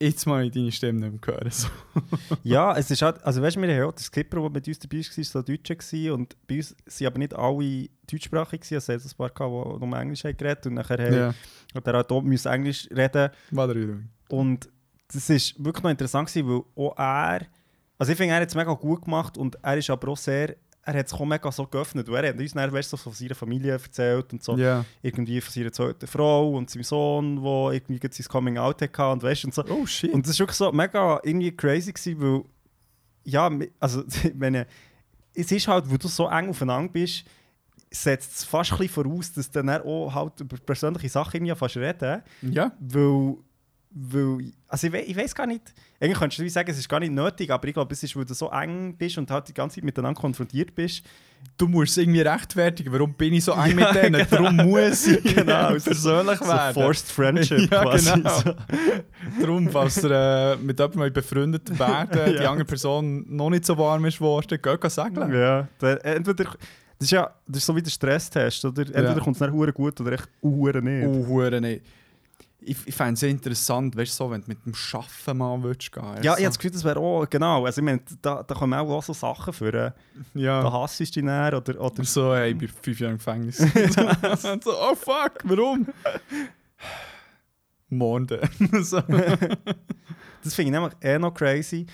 jetzt 0.00 0.26
mal 0.26 0.44
ich 0.44 0.52
deine 0.52 0.72
Stimme 0.72 1.10
nicht 1.10 1.26
mehr 1.26 1.34
hören. 1.34 1.50
So. 1.50 1.68
ja, 2.42 2.76
es 2.76 2.90
ist 2.90 3.02
halt, 3.02 3.22
also 3.22 3.42
weißt 3.42 3.56
du, 3.56 3.62
wir 3.62 3.74
haben 3.74 3.88
auch 3.88 3.92
den 3.92 4.02
Skipper, 4.02 4.40
der 4.40 4.50
mit 4.50 4.66
uns 4.66 4.78
dabei 4.78 4.98
war, 4.98 5.24
so 5.24 5.42
Deutsche 5.42 5.76
gewesen, 5.76 6.12
und 6.12 6.36
bei 6.46 6.56
uns 6.56 6.74
sind 6.86 7.06
aber 7.06 7.18
nicht 7.18 7.34
alle 7.34 7.88
deutschsprachig 8.10 8.60
gewesen, 8.60 8.74
also 8.74 8.92
es 8.92 9.04
hat 9.04 9.12
ein 9.12 9.16
paar 9.16 9.30
gehabt, 9.30 9.82
die 9.82 9.86
nur 9.86 9.98
Englisch 9.98 10.24
haben 10.24 10.36
geredet 10.36 10.66
und 10.66 10.74
nachher 10.74 10.98
haben, 10.98 11.14
Ja, 11.14 11.34
hat 11.74 11.86
er 11.86 12.10
auch 12.10 12.22
müssen 12.22 12.50
Englisch 12.52 12.88
reden 12.90 13.30
war 13.50 13.66
der 13.66 13.76
Übung. 13.76 14.08
und 14.30 14.68
das 15.12 15.28
ist 15.28 15.62
wirklich 15.62 15.82
noch 15.82 15.90
interessant 15.90 16.28
gewesen, 16.28 16.48
weil 16.48 16.86
auch 16.86 16.96
er, 16.96 17.46
also 17.98 18.12
ich 18.12 18.16
finde, 18.18 18.34
er 18.34 18.40
hat 18.40 18.48
es 18.48 18.54
mega 18.54 18.72
gut 18.72 19.04
gemacht 19.04 19.36
und 19.36 19.58
er 19.62 19.76
ist 19.76 19.90
aber 19.90 20.08
auch 20.08 20.16
sehr, 20.16 20.56
er 20.82 20.94
hat 20.94 21.08
sich 21.08 21.18
auch 21.20 21.24
mega 21.26 21.52
so 21.52 21.66
geöffnet, 21.66 22.10
weil 22.10 22.24
er 22.24 22.30
hat 22.32 22.40
uns 22.40 22.52
dann, 22.54 22.72
weißt, 22.72 22.90
so 22.90 22.96
von 22.96 23.12
seiner 23.12 23.34
Familie 23.34 23.72
erzählt 23.72 24.32
und 24.32 24.42
so, 24.42 24.56
Ja. 24.56 24.84
irgendwie 25.02 25.40
von 25.40 25.52
seiner 25.52 25.72
zweiten 25.72 26.06
Frau 26.06 26.50
und 26.56 26.70
seinem 26.70 26.84
Sohn, 26.84 27.36
der 27.42 27.72
irgendwie 27.72 28.00
sein 28.10 28.26
Coming-out 28.28 28.80
hatte 28.82 29.06
und 29.10 29.22
weißt 29.22 29.44
und 29.44 29.54
so. 29.54 29.64
Oh 29.68 29.84
shit. 29.86 30.12
Und 30.12 30.26
das 30.26 30.38
war 30.38 30.44
wirklich 30.44 30.56
so 30.56 30.72
mega 30.72 31.20
irgendwie 31.22 31.54
crazy, 31.54 31.92
gewesen, 31.92 32.20
weil, 32.20 32.44
ja, 33.24 33.50
also, 33.78 34.04
meine, 34.34 34.66
es 35.34 35.52
ist 35.52 35.68
halt, 35.68 35.90
wo 35.90 35.96
du 35.96 36.08
so 36.08 36.28
eng 36.28 36.48
aufeinander 36.48 36.90
bist, 36.92 37.24
setzt 37.90 38.36
es 38.36 38.44
fast 38.44 38.72
ein 38.72 38.78
bisschen 38.78 39.04
voraus, 39.04 39.32
dass 39.32 39.50
du 39.50 39.62
dann 39.62 39.82
auch 39.82 40.14
halt 40.14 40.40
über 40.40 40.56
persönliche 40.58 41.08
Sachen 41.08 41.36
irgendwie 41.36 41.54
fast 41.56 41.76
reden 41.76 42.22
ja. 42.42 42.72
weil, 42.80 43.36
weil 43.92 44.52
also 44.68 44.86
ich, 44.86 44.92
we 44.92 45.00
ich 45.00 45.16
weiß 45.16 45.34
gar 45.34 45.46
nicht, 45.46 45.74
eigentlich 46.00 46.18
könntest 46.18 46.40
du 46.40 46.48
sagen, 46.48 46.70
es 46.70 46.78
ist 46.78 46.88
gar 46.88 47.00
nicht 47.00 47.12
nötig, 47.12 47.50
aber 47.50 47.66
ich 47.66 47.74
glaube, 47.74 47.92
es 47.92 48.02
ist, 48.02 48.14
weil 48.14 48.24
du 48.24 48.34
so 48.34 48.48
eng 48.50 48.94
bist 48.96 49.18
und 49.18 49.30
halt 49.30 49.48
die 49.48 49.54
ganze 49.54 49.76
Zeit 49.76 49.84
miteinander 49.84 50.20
konfrontiert 50.20 50.74
bist. 50.74 51.02
Du 51.56 51.66
musst 51.66 51.92
es 51.92 51.96
irgendwie 51.98 52.20
rechtfertigen. 52.20 52.92
Warum 52.92 53.14
bin 53.14 53.32
ich 53.34 53.44
so 53.44 53.52
eng 53.52 53.76
Ja, 53.78 53.92
mit 53.92 53.94
denen? 54.02 54.12
genau. 54.12 54.42
Darum 54.42 54.56
muss 54.56 55.06
ich 55.08 55.22
Genau, 55.34 55.70
persönlich 55.70 56.38
So 56.38 56.46
werden. 56.46 56.74
forced 56.74 57.06
friendship 57.10 57.70
Ja, 57.72 57.82
quasi. 57.82 58.12
genau. 58.12 58.38
So. 58.38 58.54
Darum, 59.40 59.68
falls 59.70 60.04
ihr 60.04 60.10
äh, 60.10 60.56
mit 60.56 60.78
jemandem 60.78 61.12
befreundet 61.12 61.78
werden, 61.78 62.32
die 62.36 62.42
Ja. 62.42 62.50
andere 62.50 62.66
Person 62.66 63.24
noch 63.28 63.50
nicht 63.50 63.64
so 63.66 63.76
warm 63.76 64.04
ist 64.04 64.18
geworden, 64.18 64.58
geht 64.62 64.90
segeln. 64.90 65.32
Ja, 65.32 65.66
der, 65.80 66.04
entweder, 66.04 66.44
das 66.44 66.56
ist 67.00 67.10
ja 67.10 67.30
das 67.48 67.56
ist 67.58 67.66
so 67.66 67.74
wie 67.74 67.82
der 67.82 67.90
Stresstest, 67.90 68.64
oder? 68.64 68.82
Entweder 68.82 69.14
Ja. 69.16 69.20
kommt 69.20 69.40
es 69.40 69.50
hure 69.50 69.72
gut 69.72 70.00
oder 70.00 70.12
echt 70.12 70.28
hure 70.42 70.80
nicht. 70.82 71.26
Hure 71.26 71.60
nicht. 71.60 71.82
Ich, 72.62 72.76
ich 72.86 72.94
fände 72.94 73.14
es 73.14 73.20
sehr 73.20 73.30
interessant, 73.30 73.96
weißt 73.96 74.12
du, 74.12 74.24
so, 74.24 74.30
wenn 74.30 74.42
du 74.42 74.48
mit 74.48 74.64
dem 74.66 74.74
Schaffen 74.74 75.38
mal 75.38 75.62
würdest 75.62 75.92
gehen 75.92 76.02
Ja, 76.02 76.08
also. 76.08 76.20
ich 76.20 76.28
habe 76.30 76.42
das 76.42 76.58
Gefühl, 76.58 76.70
das 76.72 76.84
wäre 76.84 77.00
auch, 77.00 77.28
genau, 77.28 77.64
also 77.64 77.80
ich 77.80 77.84
meine, 77.84 78.00
da, 78.20 78.42
da 78.42 78.54
kommen 78.54 78.74
auch, 78.74 78.90
auch 78.90 79.02
so 79.02 79.12
Sachen 79.12 79.52
für, 79.52 79.72
äh, 79.72 79.92
ja. 80.34 80.62
da 80.62 80.72
hasst 80.72 81.00
du 81.00 81.04
dich 81.04 81.16
näher 81.16 81.56
oder, 81.56 81.80
oder 81.80 82.04
So, 82.04 82.34
hey, 82.34 82.52
ich 82.52 82.58
bin 82.58 82.68
fünf 82.68 83.00
Jahre 83.00 83.12
im 83.12 83.18
Gefängnis. 83.18 83.56
so, 84.38 84.58
oh 84.66 84.94
fuck, 84.94 85.38
warum? 85.44 85.86
Morden. 87.88 88.40
so. 88.82 89.02
Das 90.42 90.54
finde 90.54 90.70
ich 90.70 90.70
nämlich 90.70 90.92
eh 91.00 91.18
noch 91.18 91.34
crazy, 91.34 91.86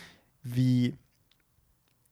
wie, 0.42 0.94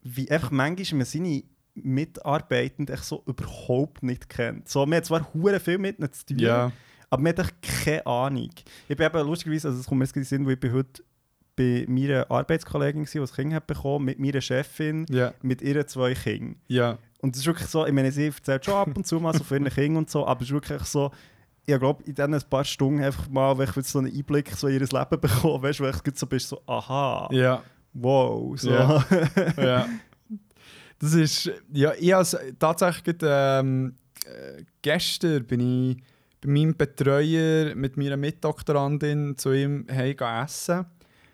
wie 0.03 0.31
einfach 0.31 0.51
manchmal 0.51 0.99
man 0.99 1.07
seine 1.07 1.43
Mitarbeitenden 1.75 2.95
echt 2.95 3.05
so 3.05 3.23
überhaupt 3.27 4.03
nicht 4.03 4.29
kennt. 4.29 4.69
So, 4.69 4.87
man 4.87 4.99
hat 4.99 5.07
zwar 5.07 5.33
hure 5.35 5.61
viel 5.61 5.79
mit 5.79 5.99
ihnen 5.99 6.13
zu 6.13 6.27
tun, 6.27 6.39
Ja, 6.39 6.73
aber 7.15 7.23
man 7.23 7.31
hat 7.31 7.39
echt 7.39 7.85
keine 7.85 8.07
Ahnung. 8.07 8.51
Ich 8.89 8.97
bin 8.97 9.07
eben 9.07 9.27
lustigerweise, 9.27 9.69
also 9.69 9.81
es 9.81 9.87
kommt 9.87 10.01
mir 10.01 10.05
jetzt 10.05 10.17
in 10.17 10.23
den 10.23 10.27
Sinn, 10.27 10.47
weil 10.47 10.55
ich 10.55 10.61
bin 10.61 10.73
heute 10.73 11.03
bei 11.57 11.85
meiner 11.89 12.29
Arbeitskollegin 12.31 13.03
war, 13.03 13.13
die 13.13 13.19
ein 13.21 13.37
Kind 13.37 13.55
hat 13.55 13.67
bekommen, 13.69 14.05
mit 14.05 14.19
meiner 14.19 14.41
Chefin, 14.41 15.07
ja, 15.09 15.33
mit 15.43 15.63
ihren 15.63 15.87
zwei 15.87 16.15
Kindern. 16.15 16.57
ja. 16.69 16.99
Und 17.21 17.35
es 17.35 17.41
ist 17.41 17.47
wirklich 17.47 17.69
so, 17.69 17.87
ich 17.87 17.93
meine, 17.93 18.13
sie 18.13 18.27
erzählt 18.27 18.67
schon 18.67 18.75
ab 18.75 18.95
und 18.95 19.07
zu 19.07 19.19
mal 19.19 19.33
so 19.33 19.43
von 19.45 19.57
ihren 19.65 19.73
Kindern 19.73 19.97
und 19.99 20.11
so, 20.11 20.27
aber 20.27 20.43
es 20.43 20.49
ist 20.49 20.53
wirklich 20.53 20.83
so, 20.83 21.11
ich 21.65 21.79
glaube, 21.79 22.03
in 22.03 22.15
diesen 22.15 22.35
ein 22.35 22.43
paar 22.51 22.65
Stunden 22.65 23.03
einfach 23.03 23.31
mal, 23.31 23.57
wenn 23.57 23.67
ich 23.67 23.87
so 23.87 24.01
einen 24.01 24.15
Einblick 24.15 24.51
so 24.51 24.67
in 24.67 24.75
ihr 24.75 24.81
Leben 24.81 25.21
bekomme, 25.21 25.63
weißt 25.63 25.79
du, 25.79 25.85
weil 25.85 25.95
ich 25.95 26.19
so 26.19 26.27
bist, 26.27 26.49
so, 26.49 26.61
aha, 26.67 27.29
Ja, 27.33 27.63
wow, 27.95 28.61
so. 28.61 28.71
Ja. 28.71 29.07
ja. 29.57 29.89
Das 30.99 31.15
ist, 31.15 31.51
ja, 31.73 31.93
ich 31.99 32.15
als 32.15 32.37
tatsächlich 32.59 33.17
ähm, 33.23 33.95
äh, 34.27 34.65
gestern 34.83 35.45
bin 35.47 35.61
ich 35.61 36.03
bei 36.45 36.51
meinem 36.51 36.77
Betreuer 36.77 37.75
mit 37.75 37.97
meiner 37.97 38.17
Mitdoktorandin 38.17 39.37
zu 39.39 39.53
ihm 39.53 39.87
heim 39.91 40.17
essen. 40.45 40.85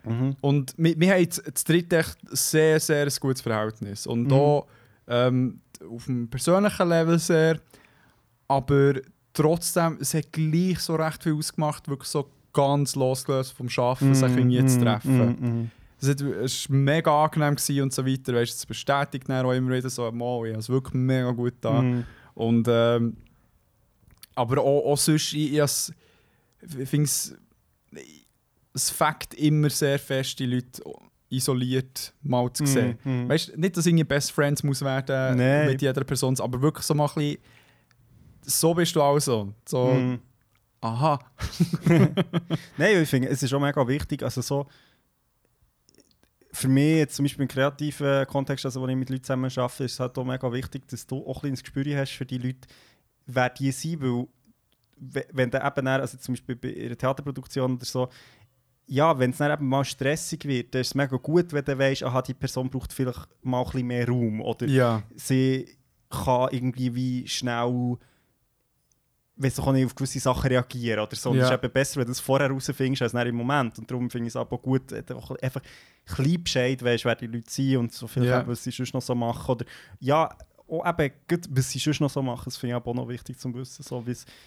mhm. 0.05 0.37
Und 0.41 0.75
wir, 0.77 0.99
wir 0.99 1.13
haben 1.15 1.31
zu 1.31 1.43
dritt 1.67 1.93
echt 1.93 2.17
sehr, 2.31 2.79
sehr 2.81 3.05
ein 3.07 3.13
gutes 3.21 3.43
Verhältnis. 3.43 4.07
Und 4.07 4.29
Mhm. 4.29 4.33
auch 4.33 4.67
ähm, 5.09 5.61
auf 5.91 6.05
dem 6.07 6.29
persönlichen 6.29 6.89
Level 6.89 7.19
sehr. 7.19 7.59
Aber 8.49 8.95
trotzdem, 9.33 9.99
es 10.01 10.15
hat 10.15 10.33
gleich 10.33 10.79
so 10.81 10.95
recht 10.97 11.23
viel 11.23 11.35
ausgemacht, 11.35 11.89
wirklich 11.89 12.09
so 12.09 12.31
ganz 12.53 12.97
losgelöst 12.97 13.53
vom 13.53 13.69
Arbeiten, 13.77 14.15
sich 14.15 14.37
irgendwie 14.37 14.65
zu 14.67 14.79
Mhm, 14.79 14.83
treffen. 14.85 15.37
mhm, 15.41 15.71
es 16.01 16.09
hat- 16.09 16.21
es 16.21 16.69
war 16.71 16.77
mega 16.77 17.25
angenehm 17.25 17.57
und 17.83 17.93
so 17.93 18.05
weiter. 18.07 18.35
Weißt, 18.35 18.57
es 18.57 18.67
bestätigt 18.67 19.29
dann 19.29 19.45
auch 19.47 19.53
immer 19.53 19.71
wieder 19.77 19.89
so, 19.91 20.11
mal, 20.11 20.47
ich 20.47 20.53
habe 20.53 20.61
es 20.61 20.69
wirklich 20.69 20.95
mega 20.95 21.31
gut 21.31 21.55
da. 21.61 21.83
Mhm. 21.83 22.05
Und, 22.35 22.67
ähm, 22.69 23.17
aber 24.35 24.61
auch, 24.63 24.93
auch 24.93 24.97
sonst, 24.99 25.33
ich, 25.33 25.53
ich, 25.53 26.89
finde 26.89 27.05
es, 27.05 27.35
es 28.75 28.91
fängt 28.91 29.35
immer 29.35 29.71
sehr 29.71 29.99
fest, 29.99 30.39
die 30.39 30.47
Leute 30.47 30.83
isoliert 31.29 32.13
mal 32.23 32.53
zu 32.53 32.67
sehen. 32.67 32.99
Mhm. 33.05 33.29
Weißt 33.29 33.49
du, 33.49 33.61
nicht, 33.61 33.77
dass 33.77 33.87
irgendwie 33.87 34.05
Best 34.05 34.33
Friends 34.33 34.63
muss 34.63 34.83
werden 34.83 35.37
Nein. 35.37 35.67
mit 35.69 35.81
jeder 35.83 36.05
Person, 36.05 36.39
aber 36.41 36.61
wirklich 36.61 36.85
so 36.85 36.95
mal 36.95 37.07
ein 37.09 37.15
bisschen, 37.15 37.39
so 38.43 38.75
bist 38.75 38.97
du 38.97 39.03
also. 39.03 39.53
So, 39.69 39.95
Mhm. 39.95 40.19
aha. 40.81 41.19
Nein, 42.77 43.03
ich 43.03 43.09
finde, 43.09 43.29
es 43.29 43.43
ist 43.43 43.53
auch 43.55 43.61
mega 43.61 43.87
wichtig, 43.87 44.23
also 44.23 44.41
so 44.41 44.67
für 46.53 46.69
mich 46.69 46.97
jetzt 46.97 47.15
zum 47.15 47.25
Beispiel 47.25 47.43
im 47.43 47.49
kreativen 47.49 48.27
Kontext, 48.27 48.65
also 48.65 48.81
wo 48.81 48.89
ich 48.89 48.97
mit 48.97 49.09
Leuten 49.09 49.23
zusammen 49.23 49.51
arbeite, 49.57 49.85
ist 49.85 49.93
es 49.93 50.01
halt 50.01 50.19
auch 50.19 50.25
mega 50.25 50.53
wichtig, 50.53 50.87
dass 50.89 51.07
du 51.07 51.19
auch 51.25 51.45
ein 51.45 51.53
bisschen 51.53 51.73
ein 51.73 51.75
Gespür 51.75 51.97
hast 51.99 52.11
für 52.13 52.27
die 52.27 52.39
Leute, 52.39 52.69
wer 53.27 53.51
die 53.51 53.71
sind, 53.73 54.03
weil 54.03 54.27
we- 54.97 55.27
wenn 55.33 55.51
dann 55.51 55.67
eben, 55.67 55.85
dann, 55.87 56.01
also 56.01 56.19
zum 56.19 56.35
Beispiel 56.35 56.57
bei 56.57 56.87
einer 56.87 56.97
Theaterproduktion 56.97 57.75
oder 57.77 57.85
so, 57.85 58.09
ja, 58.87 59.17
wenn 59.19 59.31
es 59.31 59.37
dann 59.39 59.53
eben 59.53 59.69
mal 59.69 59.85
stressig 59.85 60.45
wird, 60.45 60.75
dann 60.75 60.81
ist 60.81 60.89
es 60.89 60.95
mega 60.95 61.17
gut, 61.17 61.53
wenn 61.53 61.65
du 61.65 61.79
weißt, 61.79 62.03
aha, 62.03 62.23
die 62.23 62.35
Person 62.35 62.69
braucht 62.69 62.93
vielleicht 62.93 63.29
mal 63.43 63.61
ein 63.61 63.65
bisschen 63.65 63.87
mehr 63.87 64.09
Raum 64.09 64.41
oder 64.41 64.67
Ja. 64.67 65.03
sie 65.15 65.77
kann 66.11 66.49
irgendwie 66.51 66.93
wie 66.95 67.29
schnell 67.29 67.97
weißt 69.37 69.57
du, 69.59 69.63
kann 69.63 69.77
ich 69.77 69.87
auf 69.87 69.95
gewisse 69.95 70.21
Sachen 70.21 70.49
reagieren 70.49 71.01
oder 71.01 71.17
so. 71.17 71.33
Ja. 71.35 71.45
Es 71.45 71.51
ist 71.51 71.55
eben 71.65 71.73
besser, 71.73 72.01
wenn 72.01 72.07
du 72.07 72.13
es 72.13 72.21
vorher 72.21 72.49
herausfindest, 72.49 73.01
als 73.01 73.13
dann 73.13 73.27
im 73.27 73.37
Moment. 73.37 73.79
Und 73.79 73.91
darum 73.91 74.11
finde 74.11 74.27
ich 74.27 74.33
es 74.33 74.37
aber 74.37 74.59
gut, 74.59 74.93
einfach 74.93 75.31
ein 75.31 75.51
bisschen 76.05 76.43
Bescheid 76.45 76.83
weißt, 76.83 77.05
wer 77.07 77.15
die 77.15 77.27
Leute 77.27 77.49
sind 77.51 77.77
und 77.79 77.93
so 77.93 78.07
viel, 78.07 78.25
Ja. 78.27 78.47
was 78.47 78.63
sie 78.65 78.71
sonst 78.71 78.93
noch 78.93 79.01
so 79.01 79.15
machen. 79.15 79.51
Oder 79.53 79.65
ja, 79.99 80.29
auch 80.71 80.87
eben, 80.99 81.15
gut, 81.29 81.41
was 81.51 81.71
sie 81.71 81.79
sonst 81.79 82.01
noch 82.01 82.11
so 82.11 82.23
machen, 82.23 82.43
das 82.45 82.57
finde 82.57 82.73
ich 82.73 82.77
aber 82.77 82.91
auch 82.91 82.95
noch 82.95 83.09
wichtig 83.09 83.39
zu 83.39 83.53
wissen. 83.55 83.83
So, 83.83 84.05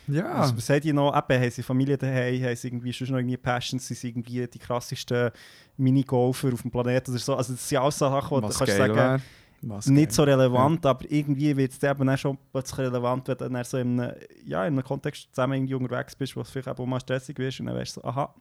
Ja. 0.08 0.40
was, 0.40 0.56
was 0.56 0.70
haben 0.70 0.82
die 0.82 0.94
noch? 0.94 1.16
Eben, 1.16 1.42
haben 1.42 1.52
sie 1.52 1.64
Familie 1.64 1.98
daheim, 1.98 2.44
haben 2.44 2.56
sie 2.56 2.68
irgendwie 2.68 2.92
sonst 2.94 3.12
noch 3.12 3.18
irgendwie 3.18 3.38
Passions, 3.38 3.88
sind 3.88 3.98
sie 3.98 4.08
irgendwie 4.10 4.48
die 4.48 4.60
krassesten 4.60 5.32
Minigolfer 5.78 6.54
auf 6.54 6.62
dem 6.62 6.72
Planeten 6.72 7.12
oder 7.12 7.20
so. 7.20 7.36
Also 7.36 7.54
das 7.54 7.68
sind 7.68 7.78
alles 7.78 7.98
so 7.98 8.08
Sachen, 8.10 8.32
wo 8.32 8.42
du 8.42 8.48
Was 8.48 8.58
kannst 8.58 8.78
sagen, 8.78 8.96
wär. 8.96 9.22
Was 9.66 9.88
nicht 9.88 10.12
so 10.12 10.24
relevant, 10.24 10.86
aber 10.86 11.10
irgendwie 11.10 11.56
wird 11.56 11.72
es 11.72 11.82
eben 11.82 12.10
auch 12.10 12.18
schon 12.18 12.38
plötzlich 12.52 12.80
relevant, 12.80 13.26
wenn 13.30 13.38
du 13.38 13.50
dann 13.50 13.64
so 13.64 13.78
in 13.78 13.98
einem, 14.02 14.14
ja, 14.46 14.66
in 14.66 14.74
einem 14.74 14.84
Kontext 14.84 15.30
zusammen 15.34 15.54
irgendwie 15.54 15.76
unterwegs 15.76 16.14
bist, 16.18 16.36
wo 16.36 16.42
es 16.42 16.50
vielleicht 16.50 16.68
auch 16.68 16.86
mal 16.86 17.00
stressig 17.00 17.40
ist 17.40 17.62
und 17.62 17.68
dann 17.68 17.76
weißt 17.78 17.96
du 17.96 18.02
so, 18.02 18.08
aha, 18.08 18.34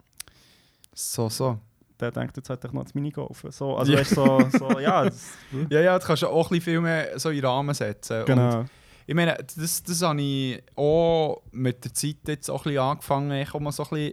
So, 0.93 1.29
so. 1.29 1.59
Der 2.03 2.11
denkt 2.11 2.37
jetzt 2.37 2.51
halt 2.51 2.63
noch 2.73 2.83
das 2.83 2.95
Minigolfen. 2.95 3.51
So, 3.53 3.77
also 3.77 3.93
Ja. 3.93 3.99
weißt 3.99 4.11
du, 4.17 4.51
so, 4.51 4.59
so, 4.59 4.79
ja, 4.81 5.05
das, 5.07 5.33
Ja, 5.71 5.81
ja, 5.81 5.99
du 5.99 6.05
kannst 6.05 6.25
auch 6.25 6.47
ein 6.51 6.59
bisschen 6.59 6.61
viel 6.73 6.81
mehr 6.81 7.19
so 7.19 7.31
in 7.31 7.45
Rahmen 7.45 7.75
setzen. 7.75 8.21
Und 8.21 8.27
genau. 8.27 8.65
ich 9.07 9.15
meine, 9.15 9.37
das, 9.57 9.83
das 9.83 10.03
habe 10.03 10.21
ich 10.21 10.63
auch 10.77 11.43
mit 11.53 11.85
der 11.85 11.95
Zeit 11.95 12.17
jetzt 12.27 12.51
auch 12.51 12.61
ein 12.67 12.71
bisschen 12.73 12.79
angefangen, 12.83 13.31
ich 13.41 13.55
mal 13.55 13.73
so 13.73 13.85
ein 13.85 13.89
bisschen 13.91 14.13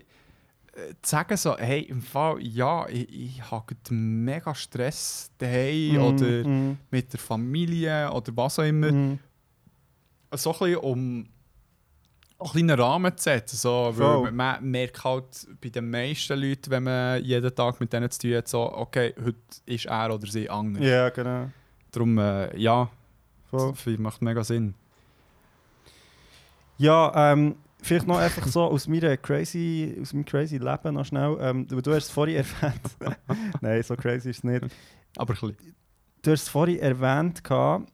äh, 0.76 0.94
zu 1.02 1.10
sagen, 1.10 1.36
so, 1.38 1.58
hey, 1.58 1.82
im 1.82 2.02
Fall, 2.02 2.42
ja, 2.42 2.88
ich, 2.88 3.12
ich 3.12 3.52
habe 3.52 3.66
mega 3.90 4.54
Stress 4.56 5.32
daheim 5.38 5.94
Mhm, 5.94 6.02
oder 6.02 6.48
mhm, 6.48 6.78
mit 6.92 7.12
der 7.12 7.20
Familie 7.20 8.12
oder 8.12 8.32
was 8.36 8.60
auch 8.60 8.64
immer. 8.64 8.92
mhm. 8.92 9.20
So 10.36 10.54
ein 10.54 10.60
bisschen, 10.60 10.78
um 10.78 11.28
einen 12.40 12.52
kleinen 12.52 12.80
Rahmen 12.80 13.18
zu 13.18 13.24
setzen. 13.24 13.58
So, 13.58 13.94
weil 13.96 14.32
man 14.32 14.64
merkt 14.64 15.04
halt 15.04 15.48
bei 15.62 15.70
den 15.70 15.90
meisten 15.90 16.40
Leuten, 16.40 16.72
wenn 16.72 16.84
man 16.84 17.24
jeden 17.24 17.54
Tag 17.54 17.80
mit 17.80 17.92
denen 17.92 18.10
zu 18.10 18.20
tun 18.20 18.36
hat, 18.36 18.48
so, 18.48 18.74
okay, 18.74 19.14
heute 19.24 19.38
ist 19.66 19.86
er 19.86 20.14
oder 20.14 20.28
sie 20.28 20.50
anders. 20.50 20.84
Ja, 20.84 21.10
genau. 21.10 21.50
Darum, 21.92 22.18
äh, 22.18 22.56
ja, 22.58 22.90
das 23.52 23.86
macht 23.98 24.22
mega 24.22 24.44
Sinn. 24.44 24.74
Ja, 26.78 27.34
ähm, 27.34 27.56
vielleicht 27.82 28.08
noch 28.08 28.18
einfach 28.18 28.48
so 28.48 28.64
aus, 28.64 28.88
meiner 28.88 29.18
crazy, 29.18 29.98
aus 30.02 30.14
meinem 30.14 30.26
crazy 30.26 30.58
Leben 30.58 30.94
noch 30.94 31.06
schnell. 31.06 31.38
Ähm, 31.42 31.68
du 31.68 31.82
du 31.82 31.94
hast 31.94 32.06
es 32.06 32.12
vorhin 32.12 32.38
erwähnt. 32.38 32.82
Nein, 33.62 33.84
so 33.84 33.96
crazy 33.96 34.30
ist 34.30 34.38
es 34.38 34.44
nicht. 34.44 34.66
Aber 35.18 35.34
ein 35.34 35.40
bisschen. 35.40 35.58
Du 36.22 36.32
hast 36.32 36.44
es 36.44 36.50
vorhin 36.50 36.80
erwähnt, 36.80 37.44
gehabt, 37.44 37.92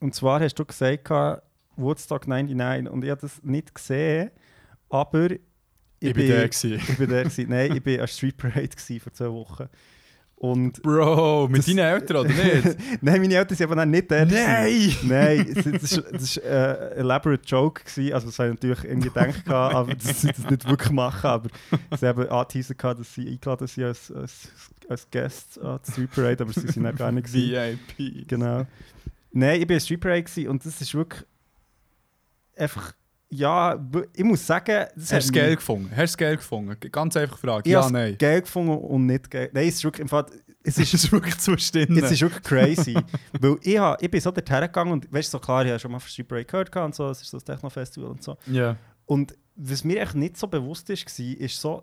und 0.00 0.14
zwar 0.14 0.40
hast 0.40 0.54
du 0.54 0.64
gesagt, 0.64 1.06
gehabt, 1.06 1.42
Woodstock 1.76 2.26
99, 2.26 2.92
und 2.92 3.04
ich 3.04 3.10
habe 3.10 3.20
das 3.20 3.42
nicht 3.42 3.74
gesehen, 3.74 4.30
aber 4.88 5.30
ich, 5.30 5.40
Ich, 6.00 6.14
bin 6.14 6.26
der 6.26 6.48
gewesen. 6.48 6.74
ich 6.88 6.96
bin 6.98 7.08
der 7.10 7.24
gewesen. 7.24 7.46
Nein, 7.48 7.76
ich 7.76 7.86
war 7.86 8.02
an 8.02 8.08
Street 8.08 8.36
Parade 8.36 8.68
vor 9.00 9.12
zwei 9.12 9.30
Wochen. 9.30 9.68
Und 10.36 10.82
Bro, 10.82 11.48
mit 11.48 11.60
Das- 11.60 11.66
deinen 11.66 11.78
Eltern 11.78 12.16
oder 12.18 12.28
nicht? 12.28 12.76
Nein, 13.00 13.20
meine 13.22 13.34
Eltern 13.36 13.56
sind 13.56 13.64
aber 13.66 13.76
dann 13.76 13.90
nicht 13.90 14.10
der. 14.10 14.26
Nein! 14.26 14.94
Nein, 15.04 15.54
das 15.54 15.96
war 15.96 16.44
äh, 16.44 16.92
ein 16.92 16.98
elaborate 16.98 17.44
Joke. 17.46 17.82
Gewesen. 17.84 18.12
Also, 18.12 18.26
das 18.26 18.38
habe 18.38 18.48
ich 18.50 18.54
natürlich 18.56 18.84
irgendwie 18.84 19.08
gedacht, 19.08 19.44
gehabt, 19.44 19.74
aber 19.74 19.94
dass 19.94 20.20
sie 20.20 20.26
das 20.28 20.50
nicht 20.50 20.68
wirklich 20.68 20.90
machen. 20.90 21.26
Aber 21.30 21.48
sie 21.98 22.06
haben 22.06 22.28
angeteasert, 22.28 22.82
dass 22.82 23.14
sie 23.14 23.28
eingeladen 23.28 23.66
sind 23.68 23.84
als, 23.84 24.10
als, 24.12 24.48
als 24.88 25.10
Guests 25.10 25.56
an 25.58 25.78
die 25.86 25.92
Street 25.92 26.10
Parade, 26.10 26.42
aber 26.44 26.52
sie 26.52 26.68
sind 26.68 26.82
dann 26.82 26.96
gar 26.96 27.12
nicht 27.12 27.26
gewesen. 27.32 27.78
VIP. 27.96 28.28
Genau. 28.28 28.66
Nein, 29.32 29.62
ich 29.62 29.68
war 29.68 29.80
Street 29.80 30.00
Parade 30.00 30.50
und 30.50 30.66
das 30.66 30.78
ist 30.80 30.94
wirklich 30.94 31.24
einfach, 32.56 32.92
ja, 33.30 33.78
ich 34.14 34.24
muss 34.24 34.46
sagen, 34.46 34.86
das 34.94 35.04
Hast 35.04 35.10
du 35.12 35.16
das 35.16 35.32
Geld 35.32 35.50
mich- 35.50 35.58
gefunden? 35.58 35.90
Hast 35.90 35.98
das 36.12 36.16
Geld 36.16 36.38
gefunden? 36.38 36.76
Ganz 36.92 37.16
einfach 37.16 37.38
Frage. 37.38 37.62
Ich 37.68 37.72
Ja, 37.72 37.88
nein. 37.90 38.16
geil 38.18 38.42
gefunden 38.42 38.70
und 38.78 39.06
nicht 39.06 39.30
geil. 39.30 39.50
Nein, 39.52 39.68
es 39.68 39.74
ist 39.76 39.84
wirklich, 39.84 40.02
im 40.02 40.08
Fall, 40.08 40.26
es 40.62 40.78
Es 40.78 40.78
ist, 40.78 40.94
ist 40.94 41.12
wirklich 41.12 41.36
zu 41.38 41.58
stimmen. 41.58 41.98
es 42.02 42.10
ist 42.12 42.20
wirklich 42.22 42.42
crazy. 42.42 42.94
weil 43.40 43.56
ich, 43.62 43.78
ha, 43.78 43.96
ich 44.00 44.10
bin 44.10 44.20
so 44.20 44.30
dorthin 44.30 44.60
gegangen 44.60 44.92
und 44.92 45.12
weißt 45.12 45.28
du, 45.28 45.38
so 45.38 45.40
klar, 45.40 45.64
ich 45.64 45.70
habe 45.70 45.78
schon 45.80 45.90
mal 45.92 45.98
von 45.98 46.08
Street 46.08 46.28
Parade 46.28 46.70
gehört 46.70 46.76
und 46.86 46.94
so, 46.94 47.08
es 47.10 47.20
ist 47.22 47.30
so 47.30 47.38
ein 47.38 47.44
Techno-Festival 47.44 48.10
und 48.10 48.22
so. 48.22 48.36
Ja. 48.46 48.76
Und 49.06 49.36
was 49.56 49.84
mir 49.84 50.00
echt 50.00 50.14
nicht 50.14 50.36
so 50.36 50.46
bewusst 50.46 50.88
ist, 50.90 51.06
war, 51.06 51.36
ist 51.40 51.60
so, 51.60 51.82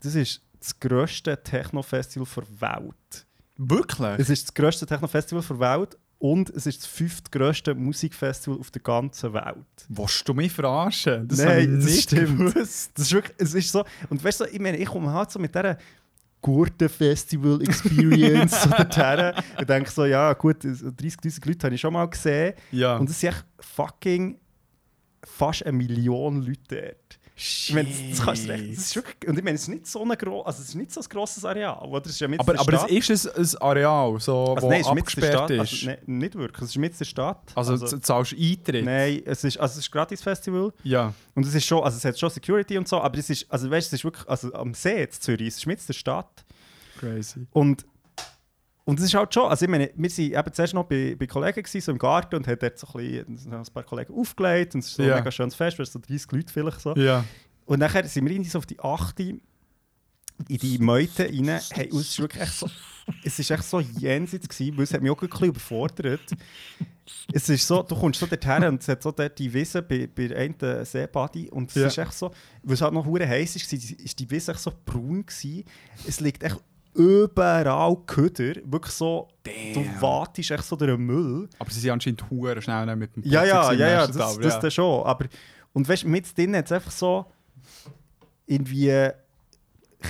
das 0.00 0.14
ist 0.14 0.42
das 0.58 0.78
grösste 0.80 1.40
Techno-Festival 1.42 2.26
der 2.60 2.60
Welt. 2.82 3.26
Wirklich? 3.58 4.18
Es 4.18 4.28
ist 4.30 4.48
das 4.48 4.54
grösste 4.54 4.86
Techno-Festival 4.86 5.42
der 5.48 5.58
Welt 5.60 5.98
und 6.18 6.48
es 6.50 6.66
ist 6.66 6.82
das 6.82 6.86
fünftgrösste 6.86 7.74
Musikfestival 7.74 8.58
auf 8.58 8.70
der 8.70 8.82
ganzen 8.82 9.32
Welt. 9.34 9.56
Willst 9.88 10.26
du 10.28 10.34
mich 10.34 10.50
verarschen? 10.52 11.28
Das 11.28 11.38
Nein, 11.40 11.60
ich 11.78 11.84
das 11.84 11.84
nicht 11.84 12.02
stimmt. 12.10 12.56
Das 12.56 12.90
ist 12.96 13.12
wirklich, 13.12 13.34
es 13.38 13.54
ist 13.54 13.70
so, 13.72 13.84
und 14.08 14.22
weißt 14.24 14.40
du, 14.40 14.44
ich 14.46 14.58
meine, 14.60 14.78
ich 14.78 14.86
komme 14.88 15.12
halt 15.12 15.30
so 15.30 15.38
mit 15.38 15.54
dieser 15.54 15.76
guten 16.40 16.88
Festival 16.88 17.60
Experience 17.62 18.62
so 18.62 18.70
dorthin 18.70 19.32
und 19.58 19.68
denke 19.68 19.90
so, 19.90 20.04
ja 20.04 20.32
gut, 20.34 20.62
30'000 20.64 21.46
Leute 21.46 21.66
habe 21.66 21.74
ich 21.74 21.80
schon 21.80 21.92
mal 21.92 22.06
gesehen 22.06 22.54
Ja. 22.70 22.96
und 22.96 23.10
es 23.10 23.20
sind 23.20 23.30
echt 23.30 23.44
fucking 23.60 24.38
fast 25.24 25.64
eine 25.66 25.76
Million 25.76 26.42
Leute 26.42 26.60
dort. 26.68 27.18
Ich 27.38 27.74
meine, 27.74 27.86
das, 28.10 28.22
kannst 28.24 28.48
du 28.48 28.52
echt, 28.52 28.72
das 28.72 28.78
ist 28.78 28.96
wirklich, 28.96 29.28
und 29.28 29.36
ich 29.36 29.44
meine, 29.44 29.56
es 29.56 29.62
ist 29.62 29.68
nicht 29.68 29.86
so 29.86 30.02
ein, 30.02 30.08
gro 30.16 30.40
also 30.40 30.62
es 30.62 30.70
ist 30.70 30.74
nicht 30.74 30.90
so 30.90 31.02
ein 31.02 31.06
grosses 31.06 31.44
Areal, 31.44 31.86
oder? 31.86 32.06
Es 32.06 32.12
ist 32.12 32.20
ja 32.20 32.28
aber 32.38 32.58
aber 32.58 32.88
es 32.88 33.10
ist 33.10 33.28
ein, 33.28 33.60
Areal, 33.60 34.18
so, 34.18 34.54
also, 34.54 34.62
wo 34.62 34.70
nein, 34.70 34.80
ist 34.80 34.86
abgesperrt 34.86 35.34
Stadt, 35.34 35.50
ist. 35.50 35.60
also, 35.60 35.86
nein, 35.86 35.98
nicht 36.06 36.34
wirklich, 36.34 36.62
es 36.62 36.70
ist 36.70 36.78
mit 36.78 36.98
der 36.98 37.04
Stadt. 37.04 37.52
Also, 37.54 37.76
du 37.76 38.00
zahlst 38.00 38.32
Eintritt. 38.32 38.86
Nein, 38.86 39.20
es 39.26 39.44
ist, 39.44 39.58
also 39.58 39.72
es 39.72 39.78
ist 39.80 39.88
ein 39.88 39.92
Gratis-Festival. 39.92 40.72
Ja. 40.82 41.12
Und 41.34 41.44
es 41.44 41.54
ist 41.54 41.66
schon, 41.66 41.84
also 41.84 41.98
es 41.98 42.04
hat 42.06 42.18
schon 42.18 42.30
Security 42.30 42.78
und 42.78 42.88
so, 42.88 43.02
aber 43.02 43.18
es 43.18 43.28
ist, 43.28 43.44
also 43.52 43.70
weißt, 43.70 43.88
es 43.88 43.92
ist 43.92 44.04
wirklich, 44.04 44.26
also 44.26 44.54
am 44.54 44.72
See 44.72 45.02
in 45.02 45.10
Zürich, 45.10 45.48
es 45.48 45.56
ist 45.58 45.66
mit 45.66 45.86
der 45.86 45.92
Stadt. 45.92 46.42
Crazy. 46.98 47.46
Und, 47.52 47.84
und 48.86 48.98
es 49.00 49.04
ist 49.06 49.14
halt 49.14 49.34
schon, 49.34 49.50
also 49.50 49.64
ich 49.64 49.70
meine, 49.70 49.90
wir 49.94 50.10
waren 50.10 50.46
eben 50.46 50.52
zuerst 50.54 50.72
noch 50.72 50.84
bei, 50.84 51.14
bei 51.18 51.26
Kollegen 51.26 51.62
gewesen, 51.62 51.80
so 51.84 51.92
im 51.92 51.98
Garten 51.98 52.36
und 52.36 52.46
haben 52.46 52.58
dort 52.58 52.78
so 52.78 52.86
ein, 52.94 53.24
bisschen, 53.26 53.52
ein 53.52 53.62
paar 53.74 53.82
Kollegen 53.82 54.14
aufgelegt 54.14 54.74
und 54.74 54.80
es 54.80 54.86
ist 54.86 54.94
so 54.94 55.02
Ja. 55.02 55.14
ein 55.16 55.20
mega 55.20 55.30
schönes 55.30 55.54
Fest, 55.54 55.76
weil 55.78 55.84
es 55.84 55.92
so 55.92 55.98
30 55.98 56.32
Leute 56.32 56.52
vielleicht 56.52 56.80
so. 56.80 56.94
Ja. 56.96 57.24
Und 57.66 57.80
nachher 57.80 58.06
sind 58.06 58.24
wir 58.24 58.30
irgendwie 58.32 58.48
so 58.48 58.58
auf 58.58 58.66
die 58.66 58.78
8. 58.80 59.18
in 59.20 59.40
die 60.48 60.78
Meute 60.78 61.24
rein. 61.24 61.60
Hey, 61.72 61.88
es 61.88 61.94
ist 62.00 62.18
wirklich 62.20 62.42
echt 62.42 62.52
so, 62.54 62.68
es 63.24 63.38
ist 63.38 63.50
echt 63.50 63.64
so 63.64 63.80
jenseits 63.80 64.48
gewesen, 64.48 64.76
weil 64.76 64.84
es 64.84 64.94
hat 64.94 65.02
mich 65.02 65.10
auch 65.10 65.20
ein 65.20 65.28
bisschen 65.28 65.48
überfordert. 65.48 66.20
Es 67.32 67.48
ist 67.48 67.66
so, 67.66 67.82
du 67.82 67.94
kommst 67.96 68.20
so 68.20 68.26
dorthin 68.26 68.64
und 68.68 68.82
es 68.82 68.88
hat 68.88 69.02
so 69.02 69.10
dort 69.12 69.38
die 69.38 69.52
Wiese 69.52 69.82
bei, 69.82 70.06
bei 70.06 70.34
einem 70.36 70.84
Seebadi 70.84 71.48
und 71.50 71.70
es 71.70 71.74
Ja. 71.76 71.86
ist 71.88 71.98
echt 71.98 72.12
so, 72.14 72.30
weil 72.62 72.74
es 72.74 72.80
halt 72.82 72.92
noch 72.94 73.04
hure 73.06 73.26
heiß 73.26 73.56
ist, 73.56 73.72
war, 73.72 73.78
ist 74.04 74.18
die 74.18 74.30
Wiese 74.30 74.52
echt 74.52 74.60
so 74.60 74.72
braun 74.84 75.24
gewesen. 75.26 75.64
Es 76.06 76.20
liegt 76.20 76.42
echt 76.44 76.60
überall 76.96 77.96
Köder, 78.06 78.54
wirklich 78.64 78.92
so, 78.94 79.28
du 79.44 79.84
wartest 80.00 80.50
echt 80.50 80.64
so 80.64 80.76
durch 80.76 80.90
den 80.90 81.04
Müll. 81.04 81.48
Aber 81.58 81.70
sie 81.70 81.80
sind 81.80 81.90
anscheinend 81.90 82.28
hure 82.30 82.60
schnell 82.62 82.96
mit 82.96 83.14
dem 83.16 83.22
Ja, 83.24 83.44
ja, 83.44 83.72
ja, 83.72 83.88
ja, 83.88 84.04
am 84.04 84.12
das, 84.12 84.16
nächsten 84.16 84.42
das 84.42 84.52
Tag, 84.54 84.60
dann 84.62 84.70
schon. 84.70 85.06
Aber, 85.06 85.26
und 85.72 85.88
weißt 85.88 86.04
du, 86.04 86.08
mit 86.08 86.36
drin 86.36 86.56
hat 86.56 86.66
es 86.66 86.72
einfach 86.72 86.90
so 86.90 87.26
irgendwie 88.46 89.10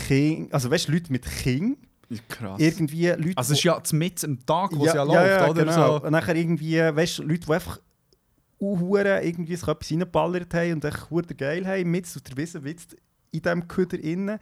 Kind, 0.06 0.52
also 0.52 0.70
weißt 0.70 0.88
du, 0.88 0.92
Leute 0.92 1.12
mit 1.12 1.24
Kind, 1.24 1.78
ja. 2.08 2.18
Krass. 2.28 2.60
irgendwie 2.60 3.08
Leute, 3.08 3.32
Also 3.36 3.52
es 3.52 3.58
ist 3.58 3.64
ja 3.64 3.82
mitten 3.92 4.30
am 4.30 4.46
Tag, 4.46 4.70
wo 4.72 4.84
ja, 4.84 4.90
es 4.90 4.94
ja, 4.94 5.04
ja, 5.04 5.38
läuft, 5.38 5.50
oder? 5.50 5.64
genau. 5.64 5.98
So. 5.98 6.04
Und 6.04 6.12
nachher 6.12 6.36
irgendwie, 6.36 6.78
weißt 6.78 7.18
du, 7.18 7.22
Leute, 7.22 7.46
die 7.46 7.52
einfach 7.52 7.80
Uhuren 8.60 9.22
irgendwie 9.22 9.56
sich 9.56 9.68
etwas 9.68 9.90
reingeballert 9.90 10.54
haben 10.54 10.72
und 10.74 10.84
echt 10.84 11.10
hure 11.10 11.34
geil 11.34 11.66
haben, 11.66 11.90
mit 11.90 12.06
auf 12.06 12.22
der 12.22 12.36
Wiese, 12.36 12.58
in 12.58 13.42
diesem 13.42 13.68
Köder 13.68 13.98
innen. 13.98 14.38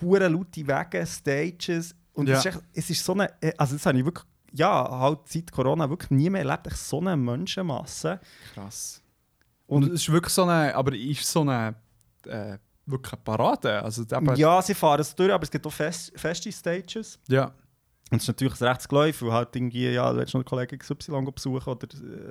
Hure 0.00 0.28
laute 0.28 0.66
Wege, 0.66 1.06
Stages, 1.06 1.94
Und 2.16 2.28
Ja. 2.28 2.34
es, 2.38 2.46
ist 2.46 2.54
echt, 2.54 2.64
es 2.74 2.90
ist 2.90 3.04
so 3.04 3.12
eine, 3.12 3.28
äh, 3.42 3.52
also 3.58 3.74
das 3.74 3.84
habe 3.86 3.98
ich 3.98 4.04
wirklich, 4.04 4.24
ja, 4.52 4.88
halt 4.88 5.18
seit 5.26 5.50
Corona 5.50 5.90
wirklich 5.90 6.10
nie 6.12 6.30
mehr 6.30 6.42
erlebt, 6.42 6.68
echt 6.68 6.76
so 6.76 7.00
eine 7.00 7.16
Menschenmasse. 7.16 8.20
Krass. 8.54 9.02
Und- 9.66 9.82
Und 9.84 9.92
es 9.94 10.02
ist 10.02 10.12
wirklich 10.12 10.32
so 10.32 10.44
eine, 10.44 10.74
aber 10.76 10.94
ist 10.94 11.26
so 11.26 11.40
eine, 11.40 11.74
äh, 12.26 12.58
wirklich 12.86 13.12
eine 13.14 13.22
Parade. 13.22 13.82
Also, 13.82 14.04
Ja, 14.36 14.62
sie 14.62 14.74
fahren 14.74 15.00
es 15.00 15.12
durch, 15.14 15.32
aber 15.32 15.42
es 15.42 15.50
gibt 15.50 15.66
auch 15.66 15.72
fest, 15.72 16.12
feste 16.14 16.52
Stages. 16.52 17.18
ja. 17.28 17.52
Und 18.14 18.18
es 18.18 18.24
ist 18.24 18.28
natürlich 18.28 18.60
ein 18.60 18.68
Rechtsgeläuf, 18.68 19.22
weil 19.22 19.32
halt 19.32 19.54
irgendwie, 19.56 19.88
ja, 19.90 20.10
du 20.12 20.18
willst 20.18 20.32
noch 20.34 20.40
einen 20.40 20.44
Kollegen 20.46 20.78
XY 20.78 21.22
besuchen 21.34 21.68
oder 21.72 21.88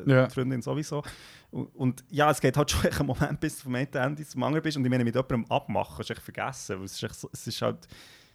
äh, 0.08 0.10
Ja. 0.12 0.28
die 0.28 0.34
Freundin 0.34 0.62
sowieso. 0.62 1.04
Und, 1.52 1.66
und 1.76 2.04
ja, 2.10 2.32
es 2.32 2.42
geht 2.42 2.58
halt 2.58 2.72
schon 2.72 2.90
einen 2.92 3.06
Moment, 3.08 3.40
bis 3.40 3.58
du 3.58 3.64
vom 3.64 3.76
einen 3.76 3.88
Ende 3.94 4.26
zum 4.26 4.42
anderen 4.44 4.64
bist. 4.64 4.78
Und 4.78 4.84
ich 4.86 4.90
meine, 4.90 5.04
mit 5.04 5.14
jemandem 5.16 5.46
abmachen, 5.52 6.02
ist 6.02 6.10
echt 6.10 6.22
vergessen, 6.22 6.78
weil 6.80 6.86
es 6.86 6.94
ist, 6.94 7.04
echt 7.04 7.16
so, 7.16 7.30
es 7.32 7.46
ist 7.48 7.62
halt 7.62 7.88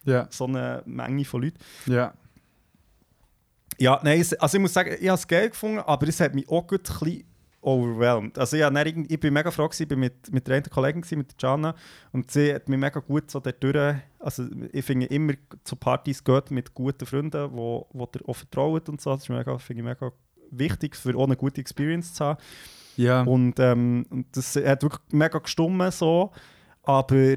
Ja, 0.05 0.27
so 0.31 0.45
eine 0.45 0.83
Menge 0.87 1.25
von 1.25 1.43
Leuten. 1.43 1.59
ja. 1.87 2.15
Ja, 3.81 4.01
nein, 4.03 4.19
also 4.41 4.57
ich 4.57 4.61
muss 4.61 4.73
sagen, 4.73 4.97
ich 4.99 5.09
habe 5.09 5.19
es 5.19 5.29
geil 5.29 5.51
gefunden, 5.51 5.79
aber 5.79 6.09
es 6.09 6.19
hat 6.19 6.35
mich 6.35 6.49
auch 6.49 6.67
gut 6.67 6.81
ein 6.91 6.99
bisschen 6.99 7.25
overwhelmed. 7.61 8.39
Also 8.39 8.57
ich, 8.57 8.63
habe 8.63 8.75
dann 8.75 9.07
ich 9.09 9.21
bin 9.21 9.33
mega 9.35 9.51
froh, 9.51 9.67
gewesen, 9.67 9.83
ich 9.83 9.89
bin 9.89 10.01
mit, 10.01 10.33
mit 10.33 10.47
der 10.47 10.57
einen 10.57 10.71
Kollegin, 10.71 11.03
gewesen, 11.03 11.19
mit 11.19 11.35
Jana, 11.41 11.75
und 12.13 12.31
sie 12.31 12.55
hat 12.55 12.69
mich 12.69 12.79
mega 12.79 13.01
gut 13.01 13.31
so 13.31 13.41
dort 13.41 13.63
durch, 13.63 13.97
also 14.19 14.45
ich 14.73 14.85
finde 14.85 15.07
immer, 15.07 15.35
zu 15.65 15.77
Partys 15.77 16.23
geht 16.23 16.51
mit 16.51 16.73
guten 16.75 17.07
Freunden, 17.07 17.51
wo, 17.53 17.87
wo 17.93 18.07
dir 18.07 18.21
auch 18.27 18.37
vertraut 18.37 18.89
und 18.89 19.01
so, 19.01 19.11
das 19.13 19.23
ist 19.23 19.29
mega, 19.29 19.59
finde 19.59 19.83
ich 19.83 19.85
mega 19.85 20.13
wichtig, 20.51 20.97
für 20.97 21.17
auch 21.17 21.25
eine 21.25 21.37
gute 21.37 21.61
Experience 21.61 22.15
zu 22.15 22.25
haben. 22.25 22.41
Ja, 22.97 23.23
Und, 23.23 23.61
ähm, 23.61 24.07
und 24.11 24.27
das 24.37 24.57
hat 24.57 24.83
wirklich 24.83 25.03
mega 25.13 25.39
gestummen 25.39 25.91
so, 25.91 26.33
aber 26.83 27.37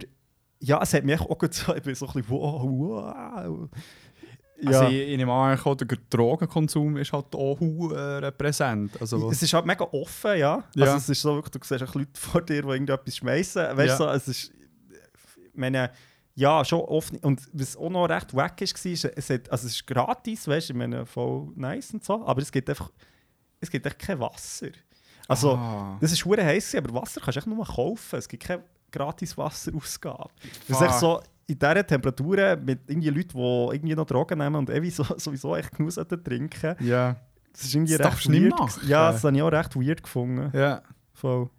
ja, 0.59 0.81
es 0.81 0.93
hat 0.93 1.03
mich 1.03 1.19
auch 1.19 1.37
so, 1.51 1.75
ich 1.75 1.83
bin 1.83 1.95
so 1.95 2.07
ein 2.07 2.13
bisschen 2.13 2.29
wow, 2.29 2.63
wow. 2.63 3.69
Also 4.67 4.85
ich, 4.85 5.09
ich 5.09 5.17
nehme 5.17 5.31
an, 5.33 5.59
auch 5.59 5.75
der 5.75 5.87
Drogenkonsum 6.09 6.97
ist 6.97 7.11
halt 7.13 7.33
auch 7.35 7.59
hure 7.59 8.31
präsent. 8.31 8.99
Also, 8.99 9.29
Es 9.31 9.41
ist 9.41 9.53
halt 9.53 9.65
mega 9.65 9.83
offen, 9.85 10.37
ja. 10.37 10.63
Ja. 10.75 10.85
Also 10.85 10.97
es 10.97 11.09
ist 11.09 11.21
so, 11.21 11.41
du 11.41 11.59
siehst 11.61 11.83
auch 11.83 11.95
Leute 11.95 12.09
vor 12.19 12.41
dir, 12.41 12.61
die 12.61 12.67
irgendetwas 12.67 13.15
schmeißen. 13.17 13.77
Weißt 13.77 13.89
Ja. 13.89 13.97
du, 13.97 14.03
so, 14.03 14.09
es 14.09 14.27
ist, 14.27 14.51
ich 15.53 15.55
meine, 15.57 15.91
ja, 16.35 16.63
schon 16.63 16.79
oft. 16.81 17.13
Und 17.23 17.41
was 17.53 17.75
auch 17.75 17.89
noch 17.89 18.05
recht 18.07 18.33
wack 18.33 18.61
ist, 18.61 18.85
ist, 18.85 19.05
es, 19.05 19.29
hat, 19.29 19.51
also 19.51 19.67
es 19.67 19.73
ist 19.73 19.87
gratis, 19.87 20.47
weißt 20.47 20.69
du, 20.69 20.73
ich 20.73 20.77
meine, 20.77 21.05
voll 21.05 21.49
nice 21.55 21.91
und 21.93 22.03
so, 22.03 22.25
aber 22.25 22.41
es 22.41 22.51
gibt 22.51 22.69
einfach, 22.69 22.89
es 23.59 23.69
gibt 23.69 23.85
echt 23.85 23.99
kein 23.99 24.19
Wasser. 24.19 24.67
Also, 25.27 25.51
Ah. 25.51 25.97
das 26.01 26.11
ist 26.11 26.19
schwer 26.19 26.43
heiß, 26.45 26.75
aber 26.75 26.93
Wasser 27.01 27.21
kannst 27.21 27.35
du 27.35 27.39
echt 27.39 27.47
nur 27.47 27.65
kaufen. 27.65 28.17
Es 28.17 28.27
gibt 28.27 28.43
keine 28.43 28.63
gratis 28.91 29.37
Wasserausgabe. 29.37 30.29
Das 30.67 30.81
ist 30.81 30.85
echt 30.87 30.99
so 30.99 31.21
in 31.47 31.57
diesen 31.59 31.87
Temperaturen 31.87 32.63
mit 32.63 32.79
irgendwie 32.87 33.09
Leuten, 33.09 33.37
die 33.37 33.75
irgendwie 33.75 33.95
noch 33.95 34.05
Drogen 34.05 34.37
nehmen 34.39 34.55
und 34.55 34.91
so, 34.93 35.03
sowieso 35.17 35.55
echt 35.55 35.71
genug 35.75 35.91
trinken. 36.23 36.75
ja, 36.79 37.15
Das 37.51 37.63
ist 37.63 37.75
irgendwie 37.75 37.97
Das 37.97 38.07
recht 38.15 38.31
weird. 38.31 38.59
machen. 38.59 38.87
Ja, 38.87 39.11
das 39.11 39.23
habe 39.23 39.35
ich 39.35 39.41
auch 39.41 39.51
recht 39.51 39.75
weird 39.75 40.03
gefunden. 40.03 40.55
ja. 40.57 40.81
Voll. 41.13 41.49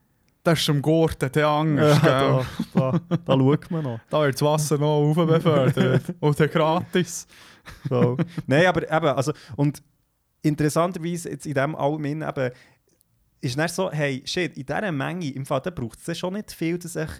Das 0.44 0.58
ist 0.58 0.64
schon 0.64 0.82
Gurten, 0.82 1.30
der 1.30 1.46
Angst, 1.46 2.02
Ja, 2.02 2.34
gell? 2.38 2.46
da, 2.74 3.00
da, 3.08 3.16
da 3.16 3.32
schaut 3.38 3.70
man 3.70 3.84
noch. 3.84 4.00
Da 4.10 4.22
wird 4.22 4.34
das 4.34 4.42
Wasser 4.42 4.76
noch 4.76 4.88
aufbefördert. 5.10 6.02
Und 6.20 6.40
dann 6.40 6.50
gratis. 6.50 7.28
Voll. 7.86 8.16
Nein, 8.48 8.66
aber 8.66 8.82
eben, 8.90 9.06
also, 9.06 9.32
und 9.54 9.80
interessanterweise 10.42 11.30
jetzt 11.30 11.46
in 11.46 11.54
dem 11.54 11.76
allem 11.76 12.04
eben, 12.04 12.50
ist 13.40 13.56
dann 13.56 13.68
so, 13.68 13.90
hey, 13.92 14.22
shit, 14.24 14.56
in 14.56 14.66
dieser 14.66 14.90
Menge, 14.90 15.30
im 15.30 15.46
Fall, 15.46 15.60
da 15.60 15.70
braucht 15.70 16.00
es 16.06 16.18
schon 16.18 16.34
nicht 16.34 16.50
viel, 16.52 16.76
dass 16.76 16.96
ich, 16.96 17.10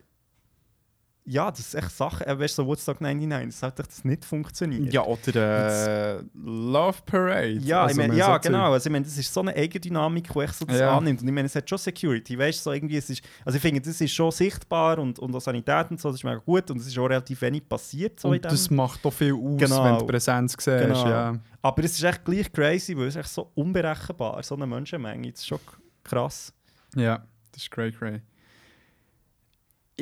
ja, 1.25 1.51
das 1.51 1.61
ist 1.61 1.75
echt 1.75 1.91
Sachen, 1.93 2.27
äh, 2.27 2.37
weißt 2.39 2.59
du, 2.59 2.63
so 2.63 2.67
Woodstock 2.69 3.01
99, 3.01 3.49
das 3.55 3.63
hat 3.63 3.79
echt 3.79 3.91
das 3.91 4.05
nicht 4.05 4.25
funktioniert. 4.25 4.93
Ja, 4.93 5.03
oder 5.05 6.19
äh, 6.19 6.23
Love 6.35 6.99
Parade. 7.07 7.59
Ja, 7.61 7.83
Also, 7.83 7.93
ich 7.93 7.97
meine, 7.97 8.09
man 8.09 8.17
ja 8.19 8.35
so- 8.35 8.41
genau. 8.41 8.73
Also, 8.73 8.89
ich 8.89 8.93
meine, 8.93 9.05
das 9.05 9.17
ist 9.17 9.33
so 9.33 9.41
eine 9.41 9.55
Eigendynamik, 9.55 10.33
die 10.33 10.39
echt 10.41 10.55
so 10.57 10.65
das 10.65 10.81
Ja. 10.81 10.97
annimmt. 10.97 11.21
Und 11.23 11.29
ich 11.29 11.33
meine, 11.35 11.47
es 11.47 11.55
hat 11.55 11.69
schon 11.69 11.79
Security. 11.79 12.37
Weißt 12.37 12.59
du, 12.59 12.63
so 12.65 12.73
irgendwie, 12.73 12.97
es 12.97 13.09
ist, 13.09 13.23
also 13.45 13.55
ich 13.57 13.63
finde, 13.63 13.81
das 13.81 14.01
ist 14.01 14.13
schon 14.13 14.31
sichtbar 14.33 14.99
und, 14.99 15.19
und 15.21 15.35
auch 15.37 15.41
Sanität 15.41 15.91
und 15.91 16.01
so, 16.01 16.09
das 16.09 16.17
ist 16.19 16.25
mega 16.25 16.39
gut. 16.39 16.69
Und 16.73 16.79
es 16.81 16.89
ist 16.89 16.99
auch 16.99 17.07
relativ 17.07 17.41
wenig 17.43 17.69
passiert. 17.69 18.19
So 18.19 18.29
Und 18.31 18.45
das 18.45 18.69
macht 18.71 19.05
doch 19.05 19.13
viel 19.13 19.33
aus, 19.35 19.59
Genau. 19.59 19.85
wenn 19.85 19.99
du 19.99 20.07
Präsenz 20.07 20.53
siehst. 20.55 20.65
Genau. 20.67 21.09
Ja. 21.09 21.39
Aber 21.63 21.85
es 21.85 21.93
ist 21.93 22.03
echt 22.03 22.25
gleich 22.25 22.53
crazy, 22.53 22.97
weil 22.97 23.07
es 23.07 23.15
echt 23.17 23.29
so 23.29 23.51
unberechenbar 23.55 24.43
so 24.43 24.57
eine 24.57 24.67
Menschenmenge. 24.67 25.31
Das 25.31 25.41
ist 25.41 25.47
schon 25.47 25.61
krass. 26.03 26.53
ja, 26.97 27.25
das 27.53 27.63
ist 27.63 27.71
great, 27.71 27.97
great. 27.97 28.23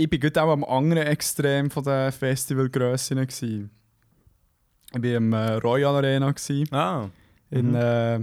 Ich 0.01 0.11
war 0.11 0.19
gerade 0.19 0.43
auch 0.43 0.51
am 0.53 0.65
anderen 0.65 1.07
Extrem 1.07 1.71
von 1.71 1.85
der 1.85 2.11
Festivalgrössen. 2.11 3.19
Ich 3.19 3.41
war 4.95 5.05
im 5.05 5.33
äh, 5.33 5.53
Royal 5.55 5.97
Arena. 5.97 6.35
Ah. 6.71 7.09
in, 7.51 7.71
Mhm. 7.71 7.75
äh, 7.75 8.19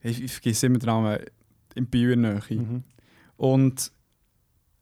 ich, 0.00 0.22
ich 0.24 0.32
vergesse 0.32 0.66
immer 0.66 0.78
den 0.78 0.86
Namen, 0.86 1.18
in 1.76 1.86
Biernähe. 1.86 2.40
Mhm. 2.50 2.82
Und 3.36 3.92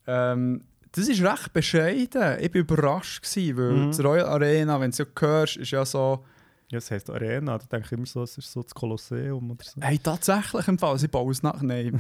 ähm, 0.06 0.64
das 0.92 1.08
ist 1.08 1.22
recht 1.22 1.52
bescheiden. 1.52 2.38
Ich 2.40 2.54
war 2.54 2.60
überrascht, 2.60 3.22
gewesen, 3.22 3.56
weil 3.58 3.72
Mhm. 3.72 3.86
das 3.88 4.02
Royal 4.02 4.26
Arena, 4.26 4.80
wenn 4.80 4.90
du 4.90 4.94
es 4.94 4.98
ja 4.98 5.04
hörst, 5.20 5.56
ist 5.58 5.70
ja 5.72 5.84
so, 5.84 6.24
Ja, 6.70 6.76
das 6.78 6.90
heisst 6.90 7.10
Arena. 7.10 7.58
Da 7.58 7.64
denke 7.66 7.86
ich 7.86 7.92
immer 7.92 8.06
so, 8.06 8.22
es 8.22 8.38
ist 8.38 8.52
so 8.52 8.62
das 8.62 8.72
Kolosseum 8.74 9.50
oder 9.50 9.64
so. 9.64 9.80
hey, 9.80 9.98
tatsächlich 9.98 10.68
im 10.68 10.78
Fall, 10.78 10.98
sie 10.98 11.08
bauen 11.08 11.30
es 11.32 11.42
nach. 11.42 11.60
Nein. 11.62 11.98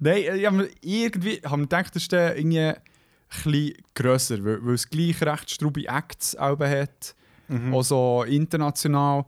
Nein, 0.00 0.22
ich 0.36 0.46
hab 0.46 0.54
mir 0.54 0.68
irgendwie 0.80 1.40
hab 1.44 1.56
mir 1.56 1.62
gedacht, 1.64 1.94
das 1.94 2.02
ist 2.02 2.12
dann 2.12 2.36
irgendwie 2.36 2.60
ein 2.60 2.74
bisschen 3.42 3.72
grösser, 3.94 4.44
weil, 4.44 4.64
weil 4.64 4.74
es 4.74 4.88
gleich 4.88 5.22
recht 5.22 5.50
strube 5.50 5.86
Acts 5.88 6.36
auch 6.36 6.58
hat, 6.60 7.14
Mhm. 7.50 7.72
auch 7.72 7.82
so 7.82 8.24
international. 8.24 9.24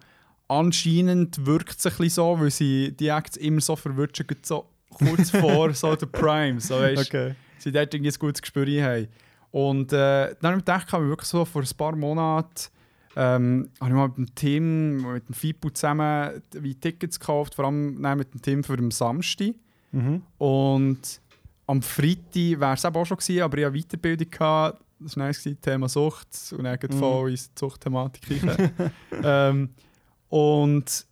Anscheinend 0.47 1.47
wirkt 1.47 1.79
es 1.79 1.87
ein 1.87 1.93
bisschen 1.93 2.11
so, 2.11 2.39
weil 2.39 2.51
sie 2.51 2.93
die 2.95 3.09
Acts 3.09 3.39
immer 3.39 3.63
so 3.63 3.77
verwirrschen, 3.77 4.27
gerade 4.27 4.41
so 4.45 4.67
kurz 4.93 5.31
vor 5.31 5.73
so 5.73 5.97
der 5.97 6.05
Prime. 6.07 6.61
So, 6.61 6.75
weißt, 6.81 7.07
Okay. 7.09 7.35
sie 7.57 7.73
dort 7.73 7.95
irgendwie 7.95 8.11
ein 8.11 8.19
gutes 8.19 8.43
Gespür 8.43 8.67
haben. 8.83 9.09
Und 9.53 9.95
äh, 9.95 10.35
dann 10.41 10.51
habe 10.51 10.59
ich 10.59 10.65
gedacht, 10.67 10.93
habe 10.93 11.05
ich 11.05 11.09
wirklich 11.11 11.29
so 11.29 11.47
vor 11.47 11.63
ein 11.63 11.69
paar 11.79 11.97
Monaten 11.97 12.69
ähm, 13.17 13.69
habe 13.81 13.91
ich 13.91 13.97
mal 13.97 14.09
mit 14.09 14.17
dem 14.19 14.35
Team, 14.35 15.13
mit 15.13 15.29
dem 15.29 15.35
FIPU 15.35 15.71
zusammen 15.71 16.43
wie 16.53 16.75
Tickets 16.75 17.19
gekauft, 17.19 17.55
vor 17.57 17.65
allem 17.67 18.01
mit 18.17 18.33
dem 18.35 18.43
Team 18.43 18.63
für 18.65 18.77
den 18.77 18.91
Samstag. 18.91 19.55
Mhm. 19.93 20.23
Und 20.39 21.21
am 21.67 21.83
Freitag 21.83 22.61
wäre 22.61 22.75
es 22.75 22.85
auch 22.85 23.05
schon 23.07 23.17
gewesen, 23.17 23.43
aber 23.43 23.59
ich 23.59 23.65
hatte 23.65 23.79
Weiterbildung. 23.79 24.31
Gehabt. 24.31 24.83
Das 25.03 25.17
war 25.17 25.27
nice, 25.27 25.49
Thema 25.63 25.89
Sucht 25.89 26.29
und 26.57 26.65
dann 26.65 26.79
geht 26.79 26.93
Mhm. 26.95 26.99
voll 26.99 27.31
in 27.31 27.37
die 27.37 27.43
Suchtthematik 27.59 28.45
rein. 28.45 28.71
ähm, 29.25 29.69
und 30.29 31.07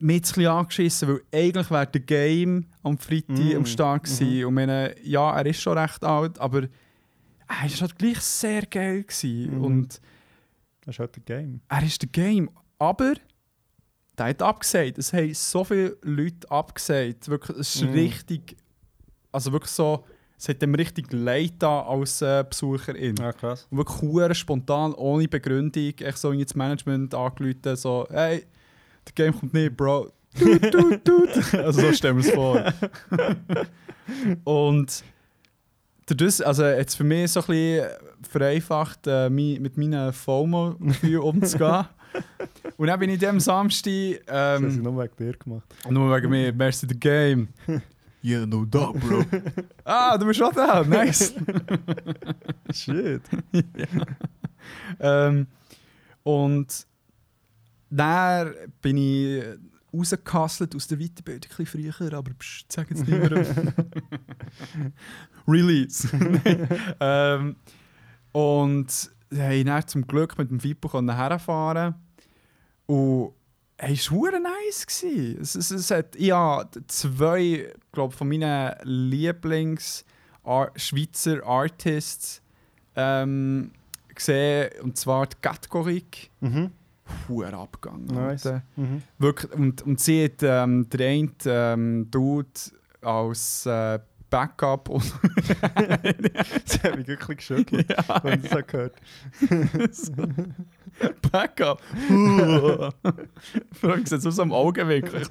mir 0.00 0.16
hat 0.16 0.24
es 0.24 0.30
ein 0.30 0.34
bisschen 0.34 0.46
angeschissen, 0.46 1.08
weil 1.08 1.20
eigentlich 1.32 1.70
wäre 1.70 1.86
der 1.86 2.00
Game 2.02 2.66
am 2.82 2.98
Freitag 2.98 3.38
Mm, 3.38 3.56
am 3.56 3.64
Start 3.66 4.04
gewesen. 4.04 4.44
Und 4.44 4.54
meine, 4.54 4.94
ja, 5.02 5.34
er 5.36 5.46
ist 5.46 5.60
schon 5.62 5.78
recht 5.78 6.04
alt, 6.04 6.38
aber 6.38 6.64
er 7.48 7.70
war 7.70 7.80
halt 7.80 7.98
gleich 7.98 8.20
sehr 8.20 8.62
geil. 8.66 9.02
Gewesen. 9.04 9.56
Mhm. 9.58 9.64
Und 9.64 10.00
Das 10.84 10.94
ist 10.94 10.98
halt 10.98 11.16
ein 11.16 11.24
Game. 11.24 11.60
er 11.68 11.82
ist 11.82 12.02
der 12.02 12.08
Game. 12.10 12.50
Aber 12.78 13.14
der 14.18 14.26
hat 14.26 14.42
abgesagt. 14.42 14.98
Es 14.98 15.12
haben 15.12 15.32
so 15.34 15.64
viele 15.64 15.96
Leute 16.02 16.50
abgesagt. 16.50 17.28
Wirklich, 17.28 17.56
es 17.58 17.74
ist 17.76 17.82
Mhm. 17.84 17.92
richtig. 17.92 18.56
Also 19.32 19.52
wirklich 19.52 19.70
so. 19.72 20.04
Es 20.36 20.48
hat 20.48 20.60
dem 20.60 20.74
richtig 20.74 21.12
leid 21.12 21.54
da 21.60 21.82
als 21.82 22.20
äh, 22.20 22.44
Besucherin. 22.48 23.16
Ja, 23.16 23.32
krass. 23.32 23.66
Und 23.70 23.78
wirklich 23.78 24.02
hure 24.02 24.34
spontan, 24.34 24.92
ohne 24.94 25.26
Begründung, 25.28 25.94
echt 25.98 26.18
so 26.18 26.32
ins 26.32 26.54
Management 26.54 27.14
angerufen, 27.14 27.76
so, 27.76 28.06
hey, 28.10 28.44
der 29.06 29.12
Game 29.14 29.38
kommt 29.38 29.54
nicht, 29.54 29.76
Bro. 29.76 30.12
Tut, 30.38 30.72
tut, 30.72 31.04
tut. 31.04 31.54
Also 31.54 31.80
so 31.80 31.92
stellen 31.92 32.16
wir 32.16 32.24
es 32.24 32.30
vor. 32.32 32.64
Und 34.44 35.04
das, 36.06 36.40
also 36.40 36.64
jetzt 36.64 36.94
für 36.96 37.04
mich 37.04 37.30
so 37.32 37.40
ein 37.40 37.46
bisschen 37.46 37.86
vereinfacht, 38.28 39.06
äh, 39.06 39.28
mi- 39.30 39.58
mit 39.60 39.76
meinen 39.78 40.12
FOMO-Gefühlen 40.12 41.20
umzugehen. 41.20 41.86
Und 42.76 42.86
dann 42.86 43.00
bin 43.00 43.10
ich 43.10 43.18
dem 43.18 43.40
Samstag, 43.40 44.20
Das 44.26 44.34
haben 44.36 44.70
sie 44.70 44.76
ähm, 44.78 44.82
nur 44.84 45.02
wegen 45.02 45.16
dir 45.16 45.32
gemacht. 45.36 45.74
nur 45.90 46.14
wegen 46.16 46.30
mir, 46.30 46.52
merci 46.52 46.86
the 46.88 46.98
game. 46.98 47.48
Yeah, 48.26 48.46
no 48.46 48.64
doubt, 48.64 48.98
bro. 49.00 49.22
ah, 49.84 50.16
du 50.16 50.24
bist 50.24 50.38
schon 50.38 50.50
da, 50.54 50.82
nice. 50.82 51.34
Shit. 52.72 53.20
Ähm, 54.98 55.46
und 56.22 56.86
dann 57.90 58.54
bin 58.80 58.96
ich 58.96 59.44
rausgehustelt 59.94 60.74
aus 60.74 60.88
der 60.88 60.98
Weiterbildung, 60.98 61.50
ein 61.58 61.66
früher, 61.66 62.12
aber 62.12 62.32
pst, 62.34 62.72
sag 62.72 62.90
jetzt 62.90 63.06
nicht 63.06 63.30
mehr. 63.30 63.74
Release. 65.46 66.08
ähm, 67.00 67.56
und 68.32 69.10
hey, 69.32 69.64
dann 69.64 69.86
zum 69.86 70.06
Glück 70.06 70.36
mit 70.38 70.50
dem 70.50 70.62
Vipo 70.62 71.00
herfahren. 71.00 71.94
Und 72.86 73.32
es 73.76 74.10
war 74.10 74.38
nice. 74.38 74.86
gewesen. 74.86 75.40
Es, 75.40 75.54
es, 75.54 75.70
es 75.70 75.90
hat, 75.90 76.16
ich 76.16 76.32
habe 76.32 76.68
zwei 76.86 77.72
glaub, 77.92 78.12
von 78.12 78.28
meinen 78.28 78.72
Lieblings- 78.84 80.04
Ar 80.44 80.70
Artists 81.44 82.42
ähm, 82.94 83.72
gesehen, 84.14 84.70
und 84.82 84.96
zwar 84.96 85.26
die 85.26 85.36
Categorique. 85.40 86.28
Mhm. 86.40 86.70
Huere 87.28 87.56
abgegangen. 87.56 88.06
Nice. 88.06 88.46
Alter. 88.46 88.62
Mhm. 88.76 89.02
Wirklich, 89.18 89.52
und, 89.52 89.82
und 89.82 90.00
sie 90.00 90.24
hat 90.24 90.42
ähm, 90.42 90.88
der 90.90 91.08
eine 91.08 91.30
ähm, 91.46 92.10
Dude 92.10 92.48
als 93.02 93.66
äh, 93.66 93.98
Backup 94.30 94.88
und 94.88 95.04
Das 95.60 96.82
hat 96.82 96.96
mich 96.96 97.06
wirklich 97.06 97.38
geschockt, 97.38 97.70
ja, 97.72 98.24
wenn 98.24 98.40
ich 98.40 98.48
das 98.48 98.52
habe 98.52 98.64
gehört 98.64 98.94
Backup. 101.32 101.80
Allem 103.82 104.06
sieht 104.06 104.18
es 104.18 104.26
aus 104.26 104.40
am 104.40 104.52
Augen 104.52 104.88
wirklich. 104.88 105.28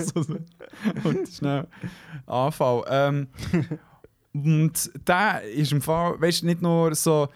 Und 1.03 1.28
schnell 1.28 1.67
Anfall. 2.26 2.84
Ähm, 2.88 3.28
und 4.34 4.91
der 5.07 5.41
ist 5.43 5.71
im 5.71 5.82
Fall, 5.82 6.19
weißt 6.21 6.41
du, 6.41 6.45
nicht 6.45 6.61
nur 6.61 6.95
so, 6.95 7.28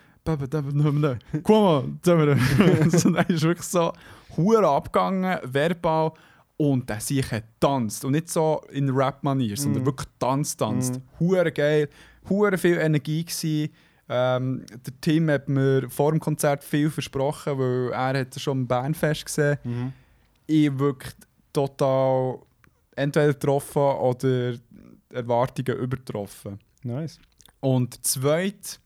komm 1.44 1.64
mal, 1.64 1.84
sondern 2.04 2.40
er 3.16 3.30
ist 3.30 3.44
wirklich 3.44 3.68
so 3.68 3.94
hure 4.36 4.68
abgegangen, 4.68 5.40
verbal. 5.44 6.12
Und 6.60 6.90
der 6.90 7.00
sich 7.00 7.24
tanzt. 7.60 8.04
Und 8.04 8.14
nicht 8.14 8.30
so 8.30 8.62
in 8.72 8.90
Rap-Manier, 8.90 9.56
sondern 9.56 9.84
Mm. 9.84 9.86
wirklich 9.86 10.08
tanzt, 10.18 10.60
tanzt. 10.60 10.96
Mm. 10.96 11.20
Hure 11.20 11.52
geil, 11.52 11.88
hure 12.28 12.58
viel 12.58 12.78
Energie 12.78 13.24
gewesen. 13.24 13.70
Ähm, 14.10 14.66
der 14.72 14.94
Tim 15.02 15.30
hat 15.30 15.50
mir 15.50 15.88
vor 15.90 16.12
dem 16.12 16.20
Konzert 16.20 16.64
viel 16.64 16.90
versprochen, 16.90 17.60
weil 17.60 17.92
er 17.92 18.22
hat 18.22 18.40
schon 18.40 18.62
im 18.62 18.68
Bernfest 18.68 19.26
gesehen. 19.26 19.58
Mhm. 19.64 19.94
Ich 20.48 20.80
wirklich 20.80 21.14
total 21.54 22.40
entweder 22.96 23.34
getroffen 23.34 23.82
oder 23.82 24.54
Erwartungen 25.12 25.78
übertroffen. 25.78 26.60
Nice. 26.84 27.20
Und 27.60 27.96
der 27.96 28.04
zweite 28.04 28.80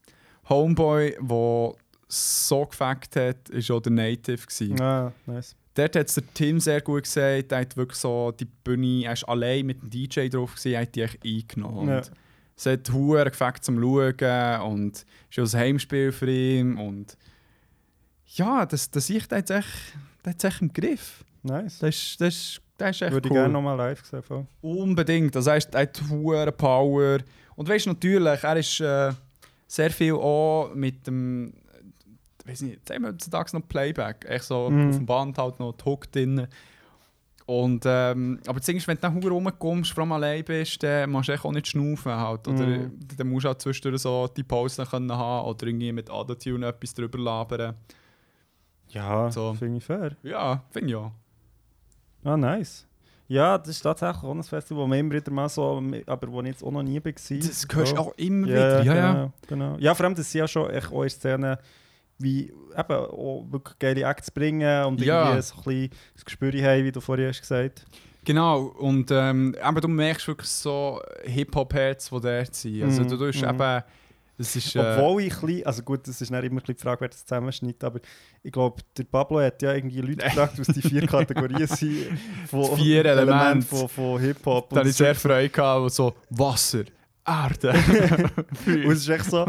Homeboy, 0.49 1.17
der 1.21 1.73
so 2.07 2.65
gefackt 2.65 3.15
hat, 3.15 3.37
war 3.49 3.75
auch 3.77 3.81
der 3.81 3.91
Native. 3.91 4.45
Gewesen. 4.45 4.81
Ah, 4.81 5.11
nice. 5.25 5.55
Dort 5.73 5.95
hat 5.95 6.09
es 6.09 6.15
der 6.15 6.23
Tim 6.33 6.59
sehr 6.59 6.81
gut 6.81 7.03
gesagt. 7.03 7.51
Er 7.51 7.59
hat 7.61 7.77
wirklich 7.77 7.97
so 7.97 8.31
die 8.31 8.45
Bühne, 8.45 9.05
er 9.05 9.13
ist 9.13 9.23
allein 9.23 9.65
mit 9.65 9.81
dem 9.81 9.89
DJ 9.89 10.27
drauf, 10.27 10.55
gewesen, 10.55 10.73
er 10.73 10.81
hat 10.81 10.95
die 10.95 11.01
echt 11.01 11.23
eingenommen. 11.23 11.87
Ja. 11.87 11.97
Und 11.97 12.11
es 12.57 12.65
hat 12.65 12.91
Huren 12.91 13.29
gefällt 13.29 13.63
zum 13.63 13.79
Schauen 13.79 14.61
und 14.61 15.05
es 15.29 15.37
ist 15.37 15.39
auch 15.39 15.57
ein 15.57 15.65
Heimspiel 15.65 16.11
für 16.11 16.29
ihn. 16.29 16.77
Und 16.77 17.17
ja, 18.25 18.65
das, 18.65 18.91
das 18.91 19.09
ich, 19.09 19.27
der 19.27 19.37
hat 19.39 19.49
es 19.49 20.43
echt, 20.43 20.61
im 20.61 20.73
Griff. 20.73 21.23
Nice. 21.43 21.79
Das 21.79 21.95
ist, 21.95 22.21
das 22.21 22.61
das 22.81 22.95
ist 22.95 23.01
echt 23.03 23.11
Würde 23.11 23.29
cool. 23.29 23.35
ich 23.35 23.41
gerne 23.41 23.53
nochmal 23.53 23.77
live 23.77 24.03
sehen. 24.03 24.23
voll. 24.23 24.47
Unbedingt. 24.61 25.35
Das 25.35 25.45
heißt, 25.45 25.75
er 25.75 25.81
hat 25.81 26.01
hohe 26.09 26.51
Power. 26.51 27.19
Und 27.55 27.69
weißt 27.69 27.85
du, 27.85 27.91
natürlich, 27.91 28.43
er 28.43 28.57
ist 28.57 28.79
äh, 28.79 29.11
sehr 29.74 29.89
viel 29.91 30.13
auch 30.13 30.72
mit 30.76 31.07
dem. 31.07 31.53
Ich 32.43 32.47
weiß 32.51 32.61
nicht, 32.63 32.88
sagen 32.88 33.03
wir 33.03 33.09
heutzutage 33.09 33.55
noch 33.57 33.67
Playback. 33.67 34.26
Echt 34.28 34.45
so 34.45 34.69
Mhm. 34.69 34.89
auf 34.89 34.95
dem 34.97 35.05
Band 35.05 35.38
halt 35.38 35.59
noch 35.59 35.74
die 35.74 35.86
Hook 35.86 36.11
drin. 36.11 36.47
Und, 37.45 37.84
ähm, 37.86 38.39
aber 38.47 38.59
ist, 38.78 38.88
wenn 38.88 38.95
du 38.97 39.01
dann 39.01 39.22
rumkommst, 39.24 39.91
vor 39.91 40.01
allem 40.03 40.11
allein 40.13 40.43
bist, 40.43 40.82
dann 40.84 41.09
musst 41.09 41.30
du 41.30 41.34
auch 41.34 41.51
nicht 41.51 41.67
schnaufen. 41.67 42.11
Halt. 42.13 42.47
Oder 42.47 42.65
Mhm. 42.65 42.97
dann 43.17 43.28
musst 43.30 43.45
du 43.45 43.49
auch 43.49 43.55
zwischendurch 43.57 44.01
so 44.01 44.28
die 44.28 44.43
Pausen 44.43 44.86
können 44.86 45.11
haben 45.11 45.47
oder 45.47 45.67
irgendwie 45.67 45.91
mit 45.91 46.09
Autotune 46.09 46.67
etwas 46.67 46.93
drüber 46.93 47.17
labern. 47.19 47.76
Ja, 48.89 49.32
So. 49.32 49.53
finde 49.53 49.78
ich 49.78 49.84
fair. 49.86 50.15
Ja, 50.24 50.63
finde 50.72 50.89
ich 50.89 50.95
auch. 50.95 51.11
Ah, 52.24 52.38
nice. 52.38 52.88
Ja, 53.32 53.57
das 53.57 53.69
ist 53.69 53.82
tatsächlich 53.82 54.23
auch 54.23 54.36
ein 54.36 54.43
Festival, 54.43 54.84
wo 54.84 54.88
man 54.88 54.99
immer 54.99 55.13
wieder 55.13 55.32
mal 55.32 55.47
so, 55.47 55.82
aber 56.05 56.27
wo 56.29 56.41
ich 56.41 56.47
jetzt 56.47 56.63
auch 56.63 56.71
noch 56.71 56.84
nie 56.84 57.01
war. 57.01 57.11
Das 57.13 57.65
hörst 57.71 57.93
du 57.93 57.97
auch 57.97 58.13
immer 58.17 58.45
wieder. 58.45 58.84
Ja, 58.84 58.93
ja. 58.93 59.11
genau, 59.13 59.32
genau. 59.47 59.77
Ja, 59.79 59.95
vor 59.95 60.05
allem, 60.05 60.15
dass 60.15 60.29
sie 60.29 60.39
ja 60.39 60.47
schon 60.49 60.69
echt 60.69 60.91
in 60.91 61.09
Szenen 61.09 61.57
wie 62.17 62.51
eben 62.77 62.91
auch 62.93 63.45
wirklich 63.49 63.79
geile 63.79 64.03
Acts 64.03 64.32
bringen 64.32 64.84
und 64.84 64.99
Ja. 65.01 65.29
irgendwie 65.29 65.41
so 65.43 65.55
ein 65.55 65.63
bisschen 65.63 65.89
das 66.13 66.25
Gespür 66.25 66.51
haben, 66.51 66.84
wie 66.84 66.91
du 66.91 66.99
vorhin 66.99 67.29
hast 67.29 67.39
gesagt. 67.39 67.86
Genau, 68.25 68.63
und 68.63 69.09
ähm, 69.11 69.55
eben, 69.65 69.82
du 69.82 69.88
merkst 69.88 70.27
wirklich 70.27 70.49
so 70.49 71.01
Hip-Hop-Heads, 71.23 72.09
die 72.09 72.19
dort 72.21 72.53
sind. 72.55 72.84
Also 72.84 73.03
Mhm, 73.03 73.07
du 73.07 73.17
tust 73.17 73.41
mhm. 73.41 73.47
eben, 73.47 73.57
das 73.57 73.84
ist... 74.55 74.75
Äh, 74.75 74.79
Obwohl 74.79 75.23
ich 75.23 75.33
ein 75.35 75.45
bisschen, 75.47 75.65
also 75.65 75.83
gut, 75.83 76.07
das 76.07 76.21
ist 76.21 76.29
nicht 76.31 76.43
immer 76.43 76.55
ein 76.55 76.55
bisschen 76.57 76.75
die 76.75 76.81
Frage, 76.81 77.01
wer 77.01 77.09
das 77.09 77.25
zusammenschneidet, 77.25 77.83
aber 77.83 77.99
ich 78.43 78.51
glaube, 78.51 78.81
der 78.97 79.03
Pablo 79.03 79.39
hat 79.41 79.61
ja 79.61 79.73
irgendwie 79.73 80.01
Leute 80.01 80.17
gefragt, 80.25 80.57
was 80.59 80.67
die 80.67 80.81
vier 80.81 81.05
Kategorien 81.07 81.67
sind 81.67 82.17
von 82.49 82.75
Vier 82.77 83.05
Elemente. 83.05 83.67
Von, 83.67 83.87
von 83.89 84.19
Hip-Hop. 84.19 84.69
da 84.69 84.77
hatte 84.79 84.89
ich 84.89 84.95
sehr 84.95 85.15
Freude 85.15 85.49
gehabt, 85.49 85.81
und 85.81 85.91
so 85.91 86.13
Wasser, 86.29 86.83
Erde, 87.23 87.69
Und 88.65 88.91
es 88.93 89.01
ist 89.01 89.09
echt 89.09 89.25
so, 89.25 89.45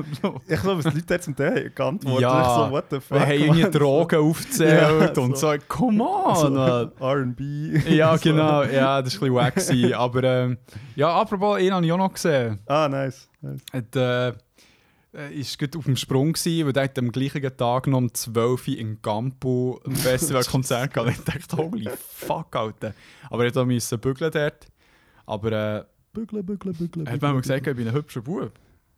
ich 0.47 0.61
glaube, 0.61 0.83
die 0.83 0.91
Leute 0.91 1.21
zum 1.21 1.35
Teil 1.35 1.71
geantwortet 1.71 2.21
Ja. 2.21 2.67
so, 2.67 2.71
what 2.71 2.85
the 2.91 3.01
fuck. 3.01 3.13
Wir 3.19 3.21
haben 3.27 3.31
irgendwie? 3.33 3.71
Drogen 3.71 4.19
aufgezählt 4.29 5.17
Ja, 5.17 5.23
und 5.23 5.39
so, 5.39 5.55
come 5.69 6.05
on! 6.05 6.37
So. 6.37 7.05
R&B. 7.07 7.79
Ja, 7.89 8.15
genau, 8.17 8.63
ja, 8.65 9.01
das 9.01 9.19
war 9.19 9.29
ein 9.29 9.33
bisschen 9.33 9.35
wack. 9.35 9.55
gewesen. 9.55 9.95
Aber 9.95 10.23
ähm, 10.23 10.59
ja, 10.97 11.19
apropos, 11.19 11.57
einen 11.57 11.73
habe 11.73 11.87
ich 11.87 11.93
auch 11.93 11.97
noch 11.97 12.13
gesehen. 12.13 12.59
Ah, 12.67 12.89
nice. 12.91 13.27
nice. 13.41 13.63
Hat, 13.73 13.97
äh, 13.97 14.33
äh, 15.15 15.33
ist 15.35 15.59
gerade 15.59 15.79
auf 15.79 15.85
dem 15.85 15.97
Sprung 15.97 16.33
gewesen, 16.33 16.67
weil 16.67 16.73
der 16.73 16.85
hat 16.85 16.99
am 16.99 17.13
gleichen 17.13 17.43
Tag 17.57 17.87
noch 17.87 17.99
um 17.99 18.13
12 18.13 18.69
Uhr 18.69 18.79
in 18.79 19.03
Campo 19.03 19.81
ein 19.87 19.97
Festivalkonzert 19.97 20.95
gehabt. 20.95 21.11
Ich 21.11 21.25
dachte, 21.25 21.57
holy 21.57 21.89
fuck, 21.99 22.55
Alter. 22.57 22.95
Aber 23.31 23.45
er 23.45 23.65
musste 23.65 23.99
bügeln 23.99 24.31
dort. 24.31 24.67
Aber 25.27 25.53
äh, 25.53 25.85
bügle, 26.13 26.43
bügle. 26.43 26.73
er 27.05 27.13
hat 27.13 27.23
mir 27.23 27.33
mal 27.33 27.41
gesagt, 27.41 27.67
ich 27.67 27.77
bin 27.77 27.89
ein 27.89 27.95
hübscher 27.95 28.23
Bub. 28.23 28.53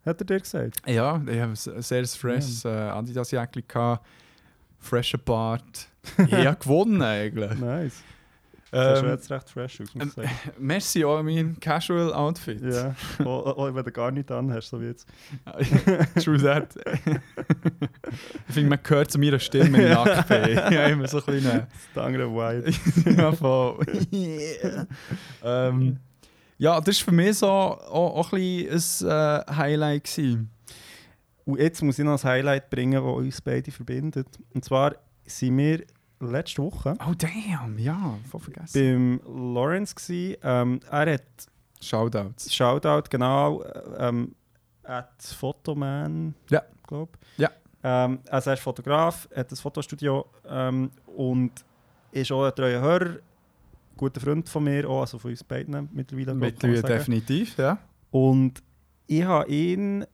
Hat 0.05 0.21
er 0.21 0.25
dir 0.25 0.41
gesagt? 0.41 0.83
Ja, 0.87 1.23
ich 1.27 1.41
habe 1.41 1.53
ein 1.53 1.83
sehr 1.83 2.07
freshes 2.07 2.65
äh, 2.65 2.69
Adidas-Jäckchen 2.69 3.65
gehabt. 3.67 4.07
Fresher 4.79 5.19
Bart. 5.19 5.89
Ich 6.19 6.35
habe 6.35 6.57
gewonnen 6.57 7.01
eigentlich. 7.01 7.59
Nice. 7.59 8.03
Das 8.75 8.99
ist 8.99 9.05
Ähm, 9.05 9.11
jetzt 9.11 9.31
recht 9.31 9.51
fresh 9.51 9.81
aus, 9.81 9.95
muss 9.95 10.07
ich 10.07 10.13
sagen. 10.13 10.31
merci 10.59 11.05
auch 11.05 11.19
an 11.19 11.27
mein 11.27 11.61
Casual-Outfit. 11.61 12.61
Ja, 12.63 12.95
auch, 13.21 13.57
auch 13.57 13.75
wenn 13.75 13.85
du 13.85 13.93
gar 13.93 14.11
nicht 14.11 14.31
anhast, 14.31 14.69
so 14.69 14.81
wie 14.81 14.87
jetzt. 14.87 15.07
True 16.23 16.39
that. 16.39 16.75
ich 18.49 18.55
finde, 18.55 18.71
man 18.71 18.81
hört 18.85 19.11
zu 19.11 19.19
meiner 19.19 19.39
Stimme, 19.39 19.83
ich 19.83 19.95
nackt. 19.95 20.31
Ja, 20.73 20.87
immer 20.87 21.07
so 21.07 21.19
ein 21.19 21.25
bisschen... 21.27 21.67
Das 21.95 22.05
andere 22.05 22.29
Vibe. 22.31 23.17
ja, 23.17 23.33
voll. 23.33 23.79
Yeah. 24.13 24.87
ähm, 25.43 25.99
ja, 26.59 26.81
das 26.81 26.99
war 27.01 27.05
für 27.05 27.13
mich 27.13 27.39
so 27.39 27.47
auch, 27.47 28.17
auch 28.17 28.33
ein 28.33 28.67
bisschen 28.67 29.09
ein 29.09 29.43
äh, 29.49 29.55
Highlight. 29.55 30.05
Gewesen. 30.05 30.51
Und 31.45 31.61
jetzt 31.61 31.83
muss 31.83 31.99
ich 31.99 32.05
noch 32.05 32.23
ein 32.23 32.29
Highlight 32.29 32.71
bringen, 32.71 32.93
das 32.93 33.03
uns 33.03 33.41
beide 33.41 33.71
verbindet. 33.71 34.27
Und 34.53 34.65
zwar 34.65 34.97
sind 35.25 35.59
wir 35.59 35.85
letzte 36.21 36.63
Woche 36.63 36.97
Oh, 37.07 37.13
damn, 37.17 37.79
ja, 37.79 38.17
voll 38.31 38.41
vergessen. 38.41 39.21
beim 39.25 39.55
Lawrence. 39.55 39.95
Gewesen. 39.95 40.37
Ähm, 40.43 40.81
er 40.91 41.15
hat 41.15 41.23
Shoutouts. 41.81 42.53
Shoutout, 42.55 43.09
genau, 43.11 43.63
ähm, 43.99 44.35
at 44.85 45.23
Photoman, 45.23 46.35
Ja. 46.51 46.63
glaube 46.87 47.13
Ja. 47.37 47.51
Ähm, 47.83 48.21
also 48.31 48.51
er 48.51 48.55
ist 48.55 48.63
Fotograf, 48.63 49.29
hat 49.35 49.51
ein 49.51 49.57
Fotostudio 49.57 50.25
ähm, 50.49 50.91
und 51.17 51.53
ist 52.13 52.33
auch 52.33 52.45
ein 52.47 52.55
treuer 52.55 52.81
Hörer, 52.81 53.17
guter 53.97 54.21
Freund 54.21 54.49
von 54.49 54.65
mir, 54.65 54.89
auch, 54.89 55.01
also 55.03 55.19
von 55.19 55.31
uns 55.31 55.45
beiden 55.45 55.89
mittlerweile. 55.93 56.35
Mittlerweile 56.35 56.83
definitiv, 56.83 57.59
ja. 57.59 57.79
Und 58.11 58.63
ich 59.07 59.23
habe 59.25 59.51
ihn, 59.51 60.07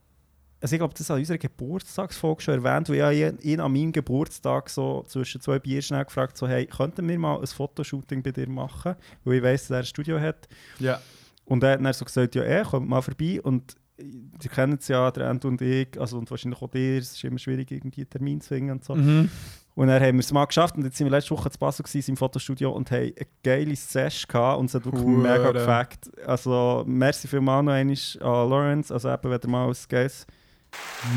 also 0.60 0.74
ich 0.74 0.78
glaube, 0.78 0.94
das 0.96 1.10
an 1.10 1.18
unserer 1.18 1.38
Geburtstagsfolge 1.38 2.42
schon 2.42 2.62
erwähnt, 2.62 2.88
weil 2.90 3.14
ich 3.14 3.44
ihn, 3.44 3.60
an 3.60 3.72
meinem 3.72 3.92
Geburtstag 3.92 4.68
so 4.68 5.04
zwischen 5.08 5.40
zwei 5.40 5.58
Bier 5.58 5.80
schnell 5.80 6.04
gefragt, 6.04 6.36
so, 6.36 6.46
hey, 6.46 6.66
könnten 6.66 7.08
wir 7.08 7.18
mal 7.18 7.40
ein 7.40 7.46
Fotoshooting 7.46 8.22
bei 8.22 8.30
dir 8.30 8.48
machen? 8.48 8.94
Weil 9.24 9.36
ich 9.36 9.42
weiss, 9.42 9.62
dass 9.62 9.70
er 9.70 9.78
ein 9.78 9.84
Studio 9.84 10.20
hat. 10.20 10.48
Ja. 10.78 11.00
Und 11.46 11.62
er 11.62 11.72
hat 11.72 11.84
dann 11.84 11.92
so 11.94 12.04
gesagt, 12.04 12.34
ja, 12.34 12.42
er 12.42 12.64
kommt 12.64 12.88
mal 12.88 13.00
vorbei 13.00 13.40
und 13.42 13.74
die 14.02 14.48
kennen 14.48 14.78
es 14.80 14.88
ja, 14.88 15.10
der 15.10 15.28
Ent 15.28 15.44
und 15.44 15.60
ich, 15.60 15.98
also 16.00 16.18
und 16.18 16.30
wahrscheinlich 16.30 16.60
auch 16.60 16.70
dir, 16.70 16.98
es 16.98 17.12
ist 17.12 17.24
immer 17.24 17.38
schwierig, 17.38 17.70
irgendwie 17.70 18.02
einen 18.02 18.10
Termin 18.10 18.40
zu 18.40 18.48
finden 18.48 18.72
und 18.72 18.84
so. 18.84 18.94
Mhm. 18.94 19.30
Und 19.74 19.88
dann 19.88 20.02
haben 20.02 20.16
wir 20.16 20.20
es 20.20 20.32
mal 20.32 20.44
geschafft 20.44 20.76
und 20.76 20.84
jetzt 20.84 20.96
sind 20.96 21.06
wir 21.06 21.10
letzte 21.10 21.30
Woche 21.30 21.50
zu 21.50 21.58
Basel 21.58 21.84
gewesen, 21.84 22.10
im 22.10 22.16
Fotostudio 22.16 22.70
und 22.70 22.90
haben 22.90 23.12
eine 23.16 23.26
geile 23.42 23.76
Session 23.76 24.28
gehabt 24.28 24.58
und 24.58 24.66
es 24.66 24.74
hat 24.74 24.84
wirklich 24.84 25.04
mega 25.04 25.52
gefackt. 25.52 26.10
Also 26.26 26.84
merci 26.86 27.28
vielmals 27.28 27.64
noch 27.64 27.72
einmal 27.72 28.44
an 28.44 28.50
Lawrence, 28.50 28.92
also 28.92 29.10
eben, 29.10 29.30
wenn 29.30 29.40
ihr 29.42 29.48
mal 29.48 29.66
als 29.68 29.88
Guest... 29.88 30.26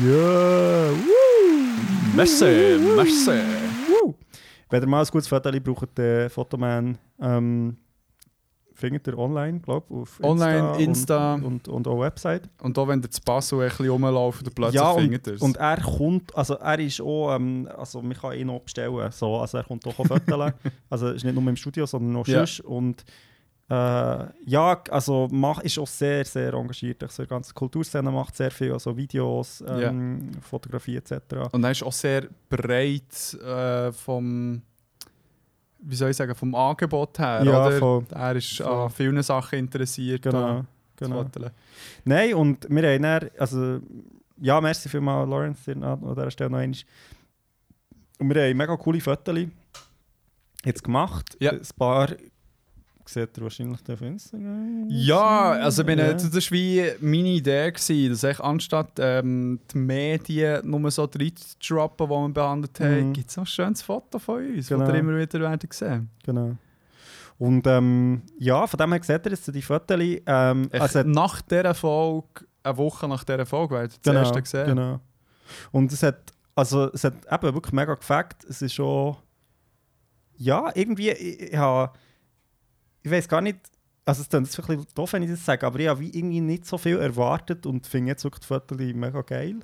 Ja, 0.02 0.90
woo! 0.90 2.16
Merci, 2.16 2.78
merci. 2.96 3.30
Woo! 3.88 4.14
Wenn 4.70 4.82
ihr 4.82 4.88
mal 4.88 5.00
ein 5.02 5.06
gutes 5.10 5.28
Foto 5.28 5.50
braucht, 5.60 5.96
den 5.98 6.30
Fotoman 6.30 6.98
ähm, 7.20 7.76
findet 8.74 9.06
ihr 9.06 9.16
online, 9.18 9.60
glaube 9.60 9.86
ich, 9.88 9.96
auf 9.96 10.20
Online, 10.22 10.76
Insta. 10.78 11.34
Und, 11.34 11.44
und, 11.44 11.68
und 11.68 11.88
auch 11.88 12.00
Website. 12.00 12.48
Und 12.60 12.76
auch 12.78 12.88
wenn 12.88 13.00
der 13.00 13.10
zu 13.10 13.20
Basel 13.22 13.60
ein 13.62 13.68
bisschen 13.68 13.88
rumlaufen, 13.88 14.44
dann 14.44 14.54
plötzlich 14.54 14.80
Ja, 14.80 14.94
findet 14.94 15.26
ihr 15.26 15.34
es. 15.34 15.42
Und 15.42 15.56
er 15.58 15.80
kommt, 15.80 16.34
also 16.36 16.54
er 16.54 16.78
ist 16.80 17.00
auch, 17.00 17.34
ähm, 17.36 17.68
also 17.76 18.02
man 18.02 18.14
kann 18.14 18.32
ihn 18.36 18.50
auch 18.50 18.60
bestellen, 18.60 19.10
so, 19.12 19.36
also 19.36 19.58
er 19.58 19.64
kommt 19.64 19.86
auch 19.86 19.98
auf 19.98 20.06
Fotos. 20.06 20.52
also 20.90 21.08
es 21.08 21.16
ist 21.16 21.24
nicht 21.24 21.34
nur 21.34 21.48
im 21.48 21.56
Studio, 21.56 21.86
sondern 21.86 22.16
auch 22.16 22.26
Ja. 22.26 22.38
sonst. 22.46 22.60
Und 22.60 23.04
Äh, 23.70 24.26
ja, 24.44 24.82
also 24.90 25.26
mach, 25.30 25.60
ist 25.60 25.78
auch 25.78 25.86
sehr, 25.86 26.24
sehr 26.24 26.52
engagiert. 26.52 27.02
Also 27.02 27.22
die 27.22 27.28
ganze 27.28 27.54
Kulturszene 27.54 28.10
macht 28.10 28.36
sehr 28.36 28.50
viel, 28.50 28.72
also 28.72 28.94
Videos, 28.96 29.64
ähm, 29.66 30.32
Fotografie 30.42 30.96
etc. 30.96 31.12
Und 31.52 31.64
er 31.64 31.70
ist 31.70 31.82
auch 31.82 31.92
sehr 31.92 32.28
breit 32.50 33.34
äh, 33.42 33.90
vom, 33.92 34.60
wie 35.78 35.96
soll 35.96 36.10
ich 36.10 36.16
sagen, 36.16 36.34
vom 36.34 36.54
Angebot 36.54 37.18
her, 37.18 37.42
Ja, 37.42 37.66
oder? 37.66 37.78
voll. 37.78 38.04
Er 38.10 38.36
ist 38.36 38.56
Voll. 38.58 38.66
an 38.66 38.90
vielen 38.90 39.22
Sachen 39.22 39.58
interessiert. 39.58 40.22
Genau, 40.22 40.64
genau. 40.96 41.24
Nein, 42.04 42.34
und 42.34 42.66
wir 42.68 42.92
haben 42.92 43.02
dann, 43.02 43.30
also 43.38 43.80
ja, 44.42 44.60
merci 44.60 44.88
vielmals, 44.90 45.28
Lawrence, 45.30 45.74
dir 45.74 45.82
an 45.82 46.04
an 46.04 46.14
dieser 46.14 46.30
Stelle 46.30 46.50
noch 46.50 46.58
einmal. 46.58 46.78
Und 48.18 48.34
wir 48.34 48.42
haben 48.42 48.56
mega 48.56 48.76
coole 48.76 49.00
Fotos 49.00 49.38
jetzt 50.64 50.84
gemacht. 50.84 51.36
Ja. 51.40 51.52
Ein 51.52 51.60
paar 51.78 52.08
seht 53.08 53.36
ihr 53.36 53.42
wahrscheinlich 53.42 53.80
auf 53.88 54.00
Instagram. 54.00 54.86
Ja, 54.88 55.52
also 55.52 55.82
ich 55.82 55.86
meine, 55.88 56.14
das 56.14 56.24
war 56.32 56.50
wie 56.52 56.84
meine 57.00 57.28
Idee, 57.28 57.70
gewesen, 57.72 58.10
dass 58.10 58.22
ich 58.24 58.40
anstatt 58.40 58.92
ähm, 58.98 59.60
die 59.72 59.78
Medien 59.78 60.68
nur 60.70 60.90
so 60.90 61.04
reinzudroppen, 61.04 62.06
die 62.06 62.12
wir 62.12 62.28
behandelt 62.30 62.80
haben, 62.80 63.08
Mhm. 63.08 63.12
gibt 63.12 63.30
es 63.30 63.36
noch 63.36 63.44
ein 63.44 63.46
schönes 63.46 63.82
Foto 63.82 64.18
von 64.18 64.44
uns, 64.46 64.68
Genau. 64.68 64.84
das 64.84 64.94
ihr 64.94 65.00
immer 65.00 65.18
wieder 65.18 65.40
werdet 65.40 65.72
sehen 65.72 66.10
Genau. 66.24 66.56
Und 67.38 67.66
ähm, 67.66 68.22
ja, 68.38 68.66
von 68.66 68.78
dem 68.78 68.92
her 68.92 69.02
seht 69.02 69.26
ihr 69.26 69.32
jetzt 69.32 69.52
die 69.54 69.60
Fotos. 69.62 69.98
Ähm, 70.00 70.68
also, 70.72 71.02
nach 71.02 71.42
dieser 71.42 71.74
Folge, 71.74 72.46
eine 72.62 72.76
Woche 72.76 73.08
nach 73.08 73.24
dieser 73.24 73.44
Folge, 73.44 73.74
werdet 73.74 73.92
ihr 73.94 73.98
das 74.02 74.12
genau, 74.12 74.20
erste 74.24 74.42
gesehen. 74.42 74.66
genau. 74.66 75.00
Und 75.72 75.92
es 75.92 76.02
hat, 76.04 76.32
also, 76.54 76.92
es 76.92 77.02
hat 77.04 77.14
eben 77.30 77.54
wirklich 77.54 77.72
mega 77.72 77.94
gefällt. 77.94 78.36
Es 78.48 78.62
ist 78.62 78.74
schon. 78.74 79.16
Ja, 80.36 80.70
irgendwie. 80.74 81.10
Ich, 81.10 81.40
ich, 81.52 81.56
habe- 81.56 81.92
ich 83.04 83.10
weiß 83.10 83.28
gar 83.28 83.40
nicht. 83.40 83.58
Also, 84.06 84.20
es 84.22 84.28
klingt 84.28 84.46
jetzt 84.46 84.58
ein 84.58 84.66
bisschen 84.66 84.86
doof, 84.94 85.12
wenn 85.14 85.22
ich 85.22 85.30
das 85.30 85.44
sage, 85.44 85.64
aber 85.66 85.78
ich 85.78 85.88
habe 85.88 86.00
wie 86.00 86.10
irgendwie 86.10 86.40
nicht 86.40 86.66
so 86.66 86.76
viel 86.76 86.98
erwartet 86.98 87.64
und 87.64 87.86
finde 87.86 88.10
jetzt 88.10 88.24
wirklich 88.24 88.40
die 88.40 88.46
Fotos 88.48 88.76
mega 88.78 89.22
geil. 89.22 89.56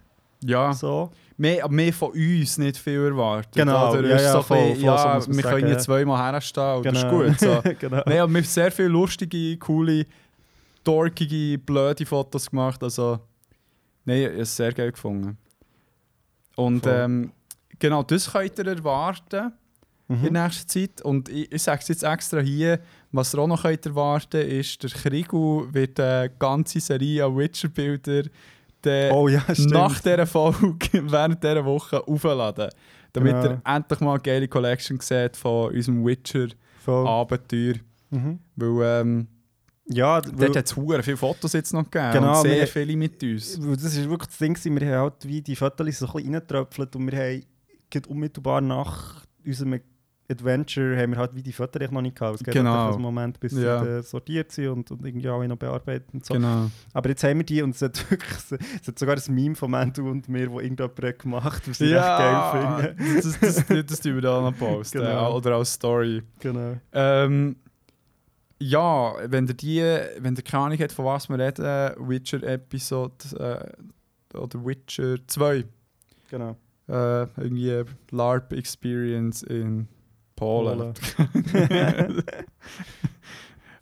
Ja, 0.42 0.72
So. 0.72 1.10
mehr, 1.36 1.68
mehr 1.68 1.92
von 1.92 2.12
uns 2.12 2.56
nicht 2.56 2.78
viel 2.78 3.04
erwartet. 3.04 3.52
Genau, 3.54 3.90
oder? 3.92 4.08
ja, 4.08 4.16
ist 4.16 4.22
ja, 4.22 4.32
so 4.32 4.38
ein 4.38 4.44
voll, 4.44 4.68
bisschen, 4.70 4.86
voll, 4.88 4.98
so 4.98 5.04
ja, 5.04 5.18
man 5.18 5.36
wir 5.36 5.42
können 5.42 5.54
sagen. 5.60 5.66
hier 5.66 5.78
zweimal 5.78 6.32
herstehen 6.32 6.76
und 6.76 6.82
Genau. 6.84 6.92
das 6.94 7.02
ist 7.02 7.10
gut. 7.10 7.40
So. 7.40 7.70
genau. 7.78 7.96
Nein, 8.06 8.18
aber 8.20 8.32
wir 8.32 8.38
haben 8.40 8.44
sehr 8.44 8.72
viele 8.72 8.88
lustige, 8.88 9.58
coole, 9.58 10.06
dorkige, 10.84 11.58
blöde 11.58 12.06
Fotos 12.06 12.48
gemacht. 12.50 12.82
Also, 12.82 13.18
nein, 14.06 14.16
ich 14.22 14.26
habe 14.28 14.36
es 14.40 14.56
sehr 14.56 14.72
geil 14.72 14.92
gefunden. 14.92 15.36
Und 16.56 16.86
ähm, 16.86 17.32
genau, 17.78 18.02
das 18.02 18.32
könnt 18.32 18.58
ihr 18.58 18.66
erwarten 18.66 19.52
in 20.08 20.16
Mhm. 20.16 20.32
der 20.32 20.42
nächsten 20.44 20.68
Zeit. 20.68 21.02
Und 21.02 21.28
ich, 21.28 21.52
ich 21.52 21.62
sage 21.62 21.80
es 21.82 21.88
jetzt 21.88 22.02
extra 22.02 22.40
hier, 22.40 22.80
was 23.12 23.34
ihr 23.34 23.38
auch 23.40 23.46
noch 23.46 23.62
könnt 23.62 23.84
erwarten 23.86 24.40
ist, 24.48 24.82
der 24.82 24.90
Krigu 24.90 25.66
wird 25.72 25.98
eine 26.00 26.30
ganze 26.38 26.80
Serie 26.80 27.24
an 27.24 27.36
Witcher-Bilder 27.36 28.22
der 28.84 29.12
Oh 29.14 29.28
ja, 29.28 29.44
nach 29.68 30.00
dieser 30.00 30.26
Folge, 30.26 30.76
während 31.10 31.42
dieser 31.42 31.64
Woche 31.64 32.06
aufladen. 32.06 32.70
Damit 33.12 33.34
ihr 33.44 33.60
endlich 33.64 34.00
mal 34.00 34.12
eine 34.14 34.22
geile 34.22 34.48
Collection 34.48 34.98
seht 35.00 35.36
von 35.36 35.74
unserem 35.74 36.04
Witcher-Abenteuer. 36.86 37.74
Mhm. 38.10 38.38
Weil 38.56 39.00
ähm, 39.02 39.26
Ja, 39.88 40.20
dort 40.20 40.56
hat 40.56 40.66
es 40.66 40.72
viele 41.02 41.16
Fotos 41.16 41.52
jetzt 41.52 41.72
noch 41.74 41.84
gegeben. 41.90 42.12
Genau, 42.12 42.36
und 42.38 42.42
sehr 42.42 42.60
wir- 42.60 42.66
viele 42.66 42.96
mit 42.96 43.22
uns. 43.22 43.58
das 43.60 43.96
ist 43.96 44.08
wirklich 44.08 44.28
das 44.28 44.38
Ding, 44.38 44.56
wir 44.80 44.86
haben 44.94 45.02
halt 45.02 45.26
wie 45.28 45.42
die 45.42 45.56
Fotos 45.56 45.76
so 45.98 46.06
ein 46.06 46.12
bisschen 46.12 46.32
reingetröpfelt 46.34 46.96
und 46.96 47.10
wir 47.10 47.18
haben 47.18 47.42
unmittelbar 48.08 48.60
nach 48.60 49.24
unserem 49.44 49.80
Adventure 50.30 50.96
haben 50.96 51.10
wir 51.12 51.18
halt 51.18 51.34
wie 51.34 51.42
die 51.42 51.52
Fotos 51.52 51.90
noch 51.90 52.00
nicht 52.02 52.16
gehabt. 52.16 52.36
Es 52.36 52.44
geht 52.44 52.54
Genau. 52.54 52.70
halt 52.70 52.80
einfach 52.82 52.94
einen 52.94 53.02
Moment, 53.02 53.40
bis 53.40 53.52
Ja. 53.52 53.82
sie 53.84 53.90
äh, 53.90 54.02
sortiert 54.02 54.52
sind 54.52 54.68
und, 54.68 54.90
und 54.90 55.04
irgendwie 55.04 55.28
alle 55.28 55.48
noch 55.48 55.56
bearbeitet 55.56 56.08
und 56.14 56.24
so. 56.24 56.34
Genau. 56.34 56.70
Aber 56.92 57.08
jetzt 57.08 57.24
haben 57.24 57.38
wir 57.38 57.44
die 57.44 57.62
und 57.62 57.74
es 57.74 57.82
hat 57.82 57.98
wirklich 58.10 58.38
es 58.80 58.88
hat 58.88 58.98
sogar 58.98 59.16
ein 59.16 59.34
Meme 59.34 59.54
von 59.54 59.70
Mandu 59.70 60.08
und 60.08 60.28
mir, 60.28 60.50
wo 60.50 60.60
irgendjemand 60.60 61.18
gemacht 61.18 61.68
was 61.68 61.80
ich 61.80 61.90
Ja, 61.90 62.44
echt 62.44 62.54
geil 62.54 62.96
finde. 62.96 63.14
das, 63.22 63.40
das, 63.40 63.66
das, 63.66 63.86
das 63.86 64.00
tun 64.00 64.14
wir 64.14 64.22
da 64.22 64.40
noch 64.40 64.56
posten. 64.56 64.98
Genau. 64.98 65.36
Oder 65.36 65.56
als 65.56 65.72
Story. 65.74 66.22
Genau. 66.38 66.76
Ähm, 66.92 67.56
ja, 68.62 69.14
wenn 69.26 69.46
ihr 69.46 69.54
die, 69.54 69.80
wenn 70.18 70.36
ihr 70.36 70.42
keine 70.42 70.64
Ahnung 70.64 70.78
habt, 70.80 70.92
von 70.92 71.04
was 71.06 71.28
wir 71.28 71.38
reden, 71.38 72.08
Witcher-Episode 72.08 73.72
äh, 74.34 74.36
oder 74.36 74.64
Witcher 74.66 75.16
2. 75.26 75.64
genau. 76.30 76.56
Äh, 76.88 77.22
irgendwie 77.36 77.84
LARP-Experience 78.10 79.42
in 79.44 79.86
Polen. 80.40 80.94
ähm, 81.54 82.22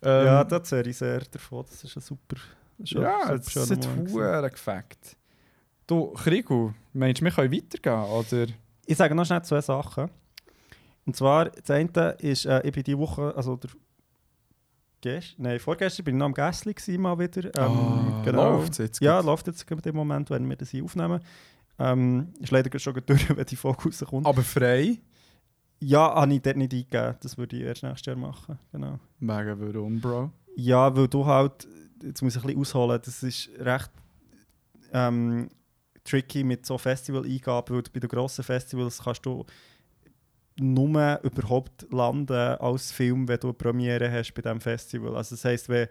ja, 0.02 0.44
das 0.44 0.72
wäre 0.72 0.88
ich 0.88 0.96
sehr 0.96 1.20
davon. 1.20 1.64
Das 1.70 1.84
ist 1.84 1.96
ein 1.96 2.00
super, 2.02 2.36
schon, 2.84 3.02
ja, 3.02 3.18
Moment 3.26 3.54
gewesen. 3.54 4.12
Huren 4.12 4.50
gefackt. 4.50 5.16
Du, 5.86 6.12
Krigu, 6.12 6.72
meinst 6.92 7.20
du, 7.20 7.24
wir 7.24 7.32
können 7.32 7.52
weitergehen? 7.52 8.02
Oder? 8.10 8.52
Ich 8.86 8.96
sage 8.96 9.14
noch 9.14 9.24
schnell 9.24 9.42
zwei 9.42 9.60
Sachen. 9.60 10.10
Und 11.06 11.16
zwar, 11.16 11.46
das 11.50 11.70
eine 11.70 12.10
ist, 12.18 12.44
äh, 12.44 12.60
ich 12.66 12.72
bin 12.72 12.82
diese 12.82 12.98
Woche, 12.98 13.32
also 13.36 13.56
der 13.56 13.70
Gest 15.00 15.36
Nein, 15.38 15.60
vorgestern 15.60 16.04
bin 16.04 16.16
ich 16.16 16.18
noch 16.18 16.26
am 16.26 16.34
Gässli 16.34 16.74
gewesen, 16.74 17.00
mal 17.00 17.16
wieder. 17.18 17.44
Ähm, 17.56 18.22
Ah, 18.26 18.30
läuft's 18.30 18.78
jetzt 18.78 19.00
Ja, 19.00 19.18
gut? 19.18 19.26
läuft 19.26 19.46
jetzt 19.46 19.70
in 19.70 19.78
dem 19.78 19.94
Moment, 19.96 20.28
wenn 20.28 20.48
wir 20.48 20.56
das 20.56 20.70
hier 20.70 20.82
aufnehmen. 20.84 21.20
Ähm, 21.78 22.32
ist 22.40 22.50
leider 22.50 22.76
schon 22.80 23.00
durch, 23.06 23.28
wenn 23.36 23.46
die 23.46 23.56
Folge 23.56 23.84
rauskommt. 23.84 24.26
Aber 24.26 24.42
frei? 24.42 24.98
Ja, 25.80 26.14
habe 26.14 26.34
ich 26.34 26.42
dort 26.42 26.56
nicht 26.56 26.72
eingegeben. 26.72 27.16
Das 27.20 27.38
würde 27.38 27.56
ich 27.56 27.62
erst 27.62 27.82
nächstes 27.82 28.06
Jahr 28.06 28.16
machen. 28.16 28.58
Genau. 28.72 28.98
Wegen 29.20 29.60
warum, 29.60 30.00
Bro? 30.00 30.32
Ja, 30.56 30.94
weil 30.96 31.08
du 31.08 31.24
halt, 31.24 31.68
jetzt 32.02 32.22
muss 32.22 32.34
ich 32.34 32.42
ein 32.42 32.46
bisschen 32.46 32.60
ausholen, 32.60 33.00
das 33.04 33.22
ist 33.22 33.50
recht 33.58 33.90
ähm, 34.92 35.48
tricky 36.04 36.42
mit 36.42 36.66
so 36.66 36.78
Festival-Eingaben, 36.78 37.76
weil 37.76 37.82
du 37.82 37.90
bei 37.92 38.00
den 38.00 38.08
grossen 38.08 38.42
Festivals 38.42 39.02
kannst 39.02 39.24
du 39.24 39.44
nur 40.60 41.20
überhaupt 41.22 41.86
landen 41.92 42.32
als 42.32 42.90
Film, 42.90 43.28
wenn 43.28 43.38
du 43.38 43.48
eine 43.48 43.54
Premiere 43.54 44.10
hast 44.10 44.32
bei 44.34 44.42
diesem 44.42 44.60
Festival. 44.60 45.16
Also 45.16 45.36
das 45.36 45.44
heisst, 45.44 45.68
wenn, 45.68 45.88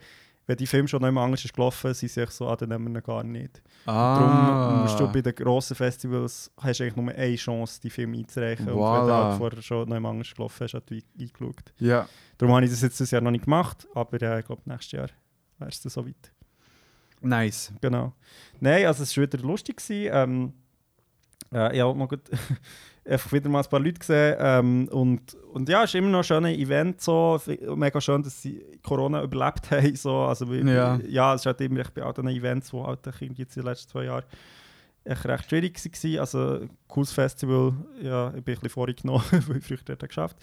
wenn 0.47 0.57
die 0.57 0.65
Film 0.65 0.87
schon 0.87 1.01
noch 1.01 1.21
anders 1.21 1.43
ist 1.45 1.53
gelaufen, 1.53 1.93
sind 1.93 2.09
sie 2.09 2.21
sich 2.21 2.29
so, 2.31 2.47
ah, 2.47 2.55
dann 2.55 2.69
nehmen 2.69 2.93
wir 2.93 2.99
ihn 3.01 3.03
gar 3.03 3.23
nicht. 3.23 3.61
Ah. 3.85 4.17
Darum 4.19 4.81
musst 4.83 4.99
du 4.99 5.11
bei 5.11 5.21
den 5.21 5.35
grossen 5.35 5.75
Festivals 5.75 6.49
hast 6.57 6.79
du 6.79 6.83
eigentlich 6.85 6.95
nur 6.95 7.13
eine 7.13 7.35
Chance, 7.35 7.81
die 7.81 7.89
Film 7.89 8.13
einzureichen. 8.13 8.65
Und 8.69 8.73
wenn 8.73 8.77
du 8.77 8.81
Voilà. 9.11 9.23
halt 9.29 9.37
vorher 9.37 9.61
schon 9.61 9.89
noch 9.89 10.09
anders 10.09 10.33
gelaufen 10.33 10.63
hast, 10.63 10.73
hast 10.73 10.85
du 10.89 10.95
ein- 10.95 11.03
eingeschaut. 11.19 11.73
Ja. 11.79 12.07
Darum 12.37 12.55
habe 12.55 12.65
ich 12.65 12.71
das 12.71 12.81
jetzt 12.81 12.99
das 12.99 13.11
Jahr 13.11 13.21
noch 13.21 13.31
nicht 13.31 13.43
gemacht, 13.43 13.87
aber 13.93 14.21
äh, 14.21 14.39
ich 14.39 14.45
glaube, 14.45 14.61
nächstes 14.65 14.91
Jahr 14.93 15.09
wäre 15.57 15.69
es 15.69 15.81
dann 15.81 15.89
soweit. 15.89 16.31
Nice. 17.19 17.73
Genau. 17.81 18.13
Nein, 18.59 18.85
also 18.85 19.03
es 19.03 19.15
war 19.17 19.23
wieder 19.23 19.39
lustig. 19.39 19.77
Gewesen. 19.77 20.09
Ähm, 20.13 20.53
äh, 21.51 21.75
ich 21.75 21.81
habe 21.81 21.97
noch 21.97 22.07
gut 22.07 22.21
einfach 23.07 23.31
wieder 23.31 23.49
mal 23.49 23.63
ein 23.63 23.69
paar 23.69 23.79
Leute 23.79 23.99
gesehen. 23.99 24.35
Ähm, 24.39 24.87
und, 24.91 25.33
und 25.53 25.69
ja, 25.69 25.83
es 25.83 25.91
ist 25.91 25.95
immer 25.95 26.09
noch 26.09 26.19
ein 26.19 26.23
schönes 26.23 26.57
Event. 26.57 27.01
So. 27.01 27.39
Mega 27.75 28.01
schön, 28.01 28.21
dass 28.23 28.41
sie 28.41 28.63
Corona 28.83 29.23
überlebt 29.23 29.71
haben. 29.71 29.95
So. 29.95 30.15
Also, 30.23 30.45
Ja. 30.53 30.99
ja, 31.07 31.33
es 31.33 31.41
ist 31.41 31.45
halt 31.45 31.61
immer 31.61 31.83
bei 31.93 32.03
all 32.03 32.13
diesen 32.13 32.29
Events, 32.29 32.71
die 32.71 32.77
halt 32.77 32.99
irgendwie 33.21 33.41
jetzt 33.43 33.55
in 33.57 33.63
den 33.63 33.69
letzten 33.69 33.89
zwei 33.91 34.03
Jahren 34.05 34.23
echt 35.05 35.25
recht 35.25 35.49
schwierig 35.49 35.77
waren. 36.03 36.19
Also, 36.19 36.59
cooles 36.89 37.13
Festival. 37.13 37.73
Ja, 38.01 38.27
ich 38.35 38.43
bin 38.43 38.55
ein 38.55 38.59
bisschen 38.59 38.69
vorgenommen, 38.69 39.23
weil 39.47 39.57
ich 39.57 39.63
früher 39.65 39.77
dort 39.85 40.05
geschafft 40.07 40.35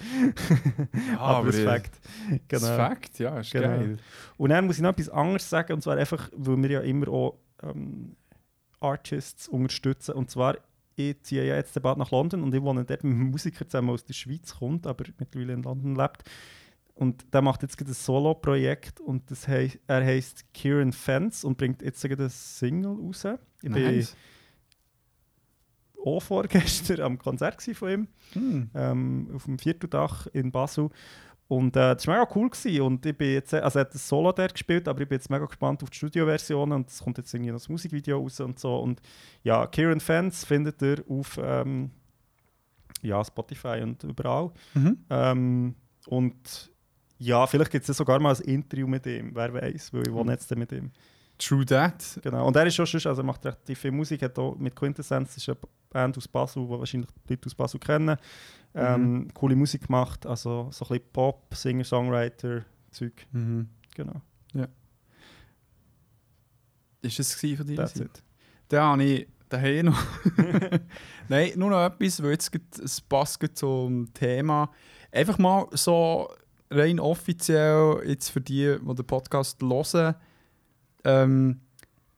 aber 1.18 1.46
das 1.48 1.56
ist 1.56 1.64
Fakt. 1.64 2.00
Das 2.48 2.62
ist 2.62 2.68
Fakt, 2.70 3.18
ja, 3.18 3.38
ist 3.40 3.52
Genau. 3.52 3.66
geil. 3.68 3.96
Und 4.38 4.50
dann 4.50 4.66
muss 4.66 4.76
ich 4.76 4.82
noch 4.82 4.90
etwas 4.90 5.10
anderes 5.10 5.48
sagen, 5.50 5.74
und 5.74 5.82
zwar 5.82 5.96
einfach, 5.98 6.30
weil 6.34 6.62
wir 6.62 6.70
ja 6.70 6.80
immer 6.80 7.08
auch 7.08 7.38
ähm, 7.62 8.16
Artists 8.80 9.48
unterstützen. 9.48 10.12
Und 10.14 10.30
zwar, 10.30 10.56
ich 10.96 11.22
ziehe 11.22 11.44
ja 11.44 11.56
jetzt 11.56 11.80
bald 11.82 11.98
nach 11.98 12.10
London 12.10 12.42
und 12.42 12.54
ich 12.54 12.62
wohne 12.62 12.84
dort 12.84 13.04
mit 13.04 13.14
einem 13.14 13.30
Musiker 13.30 13.66
zusammen, 13.66 13.88
der 13.88 13.94
aus 13.94 14.04
der 14.04 14.14
Schweiz 14.14 14.54
kommt, 14.56 14.86
aber 14.86 15.04
mittlerweile 15.18 15.52
in 15.54 15.62
London 15.62 15.94
lebt. 15.96 16.24
Und 16.94 17.34
der 17.34 17.42
macht 17.42 17.62
jetzt 17.62 17.76
gerade 17.76 17.90
ein 17.90 17.94
Solo-Projekt 17.94 19.00
und 19.00 19.28
das 19.30 19.48
hei 19.48 19.72
er 19.88 20.04
heißt 20.04 20.52
Kieran 20.54 20.92
Fence 20.92 21.44
und 21.44 21.58
bringt 21.58 21.82
jetzt 21.82 22.02
gerade 22.02 22.22
eine 22.24 22.30
Single 22.30 22.92
raus. 22.92 23.26
Ich 23.62 23.68
Nice. 23.70 24.16
war 25.96 26.06
auch 26.14 26.20
vorgestern 26.22 27.00
am 27.00 27.18
Konzert 27.18 27.62
von 27.62 27.90
ihm 27.90 28.08
Hm. 28.34 28.70
ähm, 28.74 29.30
auf 29.34 29.44
dem 29.44 29.58
Vierteldach 29.58 30.26
in 30.28 30.52
Basel. 30.52 30.90
Und 31.46 31.76
äh, 31.76 31.94
das 31.94 32.06
war 32.06 32.18
mega 32.18 32.30
cool. 32.34 32.48
Gewesen. 32.50 32.80
Und 32.82 33.04
ich 33.04 33.16
bin 33.16 33.32
jetzt, 33.34 33.52
also 33.52 33.78
er 33.78 33.84
hat 33.84 33.94
das 33.94 34.08
Solo 34.08 34.32
dort 34.32 34.54
gespielt, 34.54 34.88
aber 34.88 35.02
ich 35.02 35.08
bin 35.08 35.16
jetzt 35.16 35.28
mega 35.30 35.44
gespannt 35.44 35.82
auf 35.82 35.90
die 35.90 35.96
Studioversion 35.96 36.72
und 36.72 36.88
es 36.88 37.00
kommt 37.02 37.18
jetzt 37.18 37.32
irgendwie 37.34 37.50
noch 37.52 37.58
das 37.58 37.68
Musikvideo 37.68 38.18
raus 38.18 38.40
und 38.40 38.58
so. 38.58 38.76
Und 38.78 39.00
ja, 39.42 39.66
Kieran 39.66 40.00
Fans 40.00 40.44
findet 40.44 40.80
ihr 40.82 41.04
auf 41.08 41.38
ähm, 41.42 41.90
ja, 43.02 43.22
Spotify 43.24 43.80
und 43.82 44.02
überall. 44.04 44.50
Mhm. 44.72 44.98
Ähm, 45.10 45.74
und 46.06 46.70
ja, 47.18 47.46
vielleicht 47.46 47.70
gibt 47.70 47.88
es 47.88 47.96
sogar 47.96 48.18
mal 48.20 48.34
ein 48.34 48.40
Interview 48.42 48.86
mit 48.86 49.06
ihm, 49.06 49.30
wer 49.34 49.52
weiß, 49.52 49.92
weil 49.92 50.06
ich 50.08 50.12
wohne 50.12 50.32
jetzt 50.32 50.54
mit 50.56 50.72
ihm. 50.72 50.90
True 51.38 51.64
that. 51.66 52.20
Genau. 52.22 52.46
Und 52.46 52.56
er 52.56 52.66
ist 52.66 52.74
schon, 52.74 52.86
sonst- 52.86 53.06
also 53.06 53.20
er 53.22 53.24
macht 53.26 53.44
recht 53.44 53.78
viel 53.78 53.90
Musik, 53.90 54.22
hat 54.22 54.38
auch 54.38 54.56
mit 54.56 54.74
Quintessenz, 54.74 55.34
das 55.34 55.36
ist 55.38 55.48
eine 55.48 55.58
Band 55.90 56.16
aus 56.16 56.26
Basel, 56.28 56.64
die 56.64 56.70
wahrscheinlich 56.70 57.10
die 57.28 57.32
Leute 57.34 57.46
aus 57.46 57.54
Basel 57.54 57.80
kennen. 57.80 58.16
Ähm, 58.74 59.28
Coole 59.34 59.54
Musik 59.56 59.86
gemacht, 59.86 60.26
also 60.26 60.68
so 60.72 60.84
ein 60.84 60.88
bisschen 60.88 61.12
Pop, 61.12 61.54
Singer, 61.54 61.84
Songwriter, 61.84 62.64
Zeug. 62.90 63.26
Mhm. 63.32 63.68
Genau. 63.94 64.20
Ist 67.02 67.18
das 67.18 67.34
von 67.34 67.66
dir? 67.66 67.76
That's 67.76 67.96
it. 68.00 68.22
Dann 68.68 68.82
habe 68.82 69.04
ich 69.04 69.28
daheim 69.50 69.86
noch. 69.86 70.02
Nein, 71.28 71.52
nur 71.56 71.70
noch 71.70 71.84
etwas, 71.84 72.22
weil 72.22 72.30
jetzt 72.32 72.50
es 72.82 73.00
passt 73.02 73.44
zum 73.58 74.12
Thema. 74.14 74.70
Einfach 75.12 75.36
mal 75.38 75.66
so 75.72 76.30
rein 76.70 76.98
offiziell 76.98 78.02
jetzt 78.06 78.30
für 78.30 78.40
die, 78.40 78.76
die 78.80 78.94
den 78.94 79.06
Podcast 79.06 79.60
hören. 79.62 80.14
Ähm, 81.04 81.60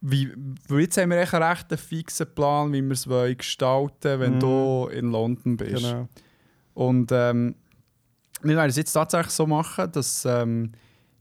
wie, 0.01 0.33
weil 0.69 0.81
jetzt 0.83 0.97
haben 0.99 1.11
wir 1.11 1.19
echt 1.19 1.35
einen 1.35 1.43
recht 1.43 1.73
fixen 1.81 2.33
Plan, 2.33 2.73
wie 2.73 2.81
wir 2.83 2.93
es 2.93 3.09
wollen 3.09 3.37
gestalten 3.37 4.21
wenn 4.21 4.35
Mhm. 4.37 4.41
du 4.41 4.89
in 4.93 5.11
London 5.11 5.57
bist. 5.57 5.83
Genau. 5.85 6.09
Und 6.77 7.11
ähm, 7.11 7.55
wir 8.43 8.55
werden 8.55 8.69
es 8.69 8.77
jetzt 8.77 8.93
tatsächlich 8.93 9.33
so 9.33 9.47
machen, 9.47 9.91
dass 9.93 10.27
ähm, 10.27 10.73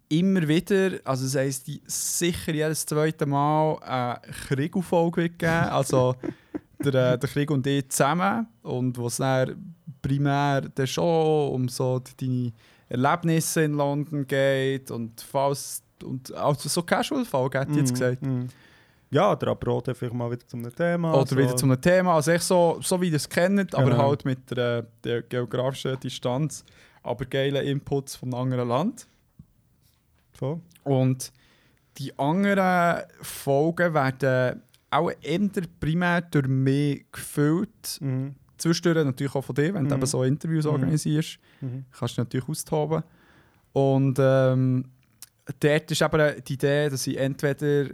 immer 0.10 0.46
wieder, 0.48 1.00
also 1.06 1.24
das 1.24 1.36
heisst, 1.36 1.70
sicher 1.88 2.54
jedes 2.54 2.86
zweite 2.86 3.26
Mal 3.26 3.78
eine 3.80 4.20
Krieg-Folge 4.48 5.22
wird 5.24 5.40
geben. 5.40 5.70
Also 5.70 6.16
der, 6.84 7.14
äh, 7.14 7.18
der 7.18 7.30
Krieg 7.30 7.50
und 7.52 7.66
ich 7.68 7.88
zusammen. 7.90 8.48
Und 8.64 8.98
wo 8.98 9.08
es 9.08 9.16
dann 9.16 9.76
primär 10.02 10.62
dann 10.62 10.88
schon 10.88 11.52
um 11.54 11.70
so 11.70 12.02
deine 12.20 12.52
Erlebnisse 12.90 13.64
in 13.64 13.76
London 13.76 14.28
geht 14.28 14.92
und 14.92 15.22
falls 15.22 15.82
und 16.04 16.34
also 16.34 16.68
so 16.68 16.84
Casual-Folge, 16.84 17.60
hätte 17.62 17.72
ich 17.72 17.78
jetzt 17.78 17.92
Mhm, 17.92 17.94
gesagt. 17.94 18.22
mhm. 18.22 18.48
Ja, 19.12 19.32
oder 19.32 19.52
aber 19.52 19.72
auch 19.72 19.84
vielleicht 19.84 20.14
mal 20.14 20.30
wieder 20.32 20.46
zu 20.48 20.58
einem 20.58 20.76
Thema. 20.76 21.14
Oder 21.14 21.28
so. 21.28 21.38
wieder 21.38 21.56
zu 21.56 21.66
einem 21.66 21.80
Thema. 21.82 22.16
Also 22.16 22.32
echt 22.32 22.44
so, 22.44 22.80
so 22.82 23.00
wie 23.02 23.10
ihr 23.10 23.16
es 23.16 23.30
kennt, 23.30 23.74
aber 23.76 23.92
Genau. 23.92 24.10
halt 24.10 24.26
mit 24.26 24.50
der, 24.52 24.88
der 25.04 25.22
geografischen 25.22 26.00
Distanz, 26.00 26.66
aber 27.04 27.26
geile 27.26 27.62
Inputs 27.64 28.16
von 28.16 28.34
einem 28.34 28.44
anderen 28.44 28.68
Land. 28.70 29.08
Voll. 30.34 30.60
Und 30.84 31.32
die 31.98 32.18
anderen 32.20 33.04
Folgen 33.22 33.94
werden 33.94 34.62
auch 34.92 35.12
eher 35.22 35.50
primär 35.80 36.22
durch 36.22 36.48
mich 36.48 37.06
gefüllt. 37.12 37.98
Mhm. 38.02 38.36
Zwischendurch 38.58 39.06
natürlich 39.06 39.36
auch 39.36 39.44
von 39.44 39.56
dir, 39.56 39.74
wenn 39.74 39.84
du 39.88 39.96
Mhm. 39.96 40.02
eben 40.02 40.06
so 40.08 40.24
Interviews 40.24 40.66
Mhm. 40.66 40.72
organisierst. 40.72 41.38
Mhm. 41.62 41.86
Kannst 41.98 42.18
du 42.18 42.22
natürlich 42.22 42.48
austoben. 42.50 43.04
Und 43.74 44.18
ähm, 44.20 44.86
dort 45.60 45.92
ist 45.92 46.02
aber 46.02 46.32
die 46.34 46.54
Idee, 46.54 46.90
dass 46.90 47.06
ich 47.08 47.18
entweder 47.18 47.90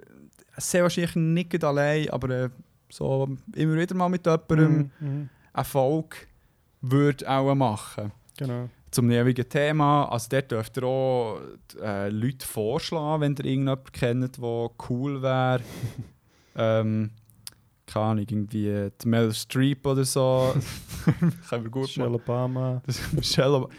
sehr 0.61 0.83
wahrscheinlich 0.83 1.15
nicht 1.15 1.63
allein, 1.63 2.09
aber 2.09 2.29
äh, 2.29 2.49
so 2.89 3.27
immer 3.55 3.75
wieder 3.75 3.95
mal 3.95 4.09
mit 4.09 4.25
jemandem 4.25 4.77
Mhm. 4.77 4.91
Mhm. 4.99 5.29
eine 5.53 5.65
Folge 5.65 6.17
würde 6.81 7.29
auch 7.29 7.53
machen. 7.55 8.11
Genau. 8.37 8.69
Zum 8.91 9.09
jeweiligen 9.09 9.47
Thema. 9.47 10.05
Also 10.11 10.27
dort 10.29 10.51
dürft 10.51 10.77
ihr 10.77 10.83
auch 10.83 11.39
äh, 11.81 12.09
Leute 12.09 12.45
vorschlagen, 12.45 13.21
wenn 13.21 13.35
ihr 13.37 13.45
irgendjemanden 13.45 13.91
kennt, 13.93 14.37
der 14.37 14.69
cool 14.89 15.21
wäre. 15.21 15.61
ähm, 16.55 17.11
keine 17.85 18.05
Ahnung, 18.05 18.25
irgendwie 18.29 18.89
die 19.01 19.07
Meryl 19.07 19.33
Streep 19.33 19.85
oder 19.85 20.03
so. 20.03 20.53
Können 21.49 21.63
wir 21.63 21.71
gut 21.71 21.83
Michelle 21.83 22.09
machen. 22.09 22.21
Obama. 22.21 22.81
Das 22.85 22.99
Michelle 23.13 23.53
Obama. 23.55 23.73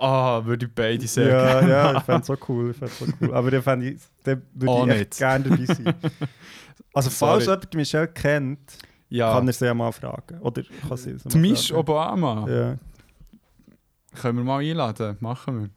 Ah, 0.00 0.44
würde 0.44 0.66
ich 0.66 0.72
beide 0.74 1.06
sehr 1.06 1.28
ja, 1.28 1.60
gerne 1.60 1.70
ja, 1.70 1.96
ich 1.96 2.02
fände 2.04 2.20
es 2.20 2.26
so 2.28 2.36
cool. 2.48 2.70
Ich 2.70 2.76
fänd's 2.76 2.98
so 2.98 3.06
cool. 3.20 3.34
Aber 3.34 3.50
dann 3.50 3.62
fände 3.62 3.90
ich, 3.90 4.00
dann 4.24 4.42
würde 4.54 4.70
Auch 4.72 4.86
ich 4.86 4.92
echt 4.92 5.00
nicht. 5.10 5.18
gerne 5.18 5.44
dabei 5.48 5.64
sein. 5.64 5.94
Also 6.94 7.10
falls 7.10 7.44
jemand 7.44 7.74
Michelle 7.74 8.08
kennt, 8.08 8.58
Ja, 9.08 9.32
kann 9.34 9.46
er 9.46 9.52
sie 9.52 9.66
ja 9.66 9.74
mal 9.74 9.92
fragen. 9.92 10.38
Oder 10.40 10.62
kann 10.88 10.96
sie 10.96 11.10
es 11.10 11.24
Misch. 11.34 11.72
Obama. 11.72 12.46
Ja. 12.48 12.76
Können 14.20 14.38
wir 14.38 14.44
mal 14.44 14.60
einladen, 14.64 15.16
machen 15.20 15.60
wir. 15.60 15.70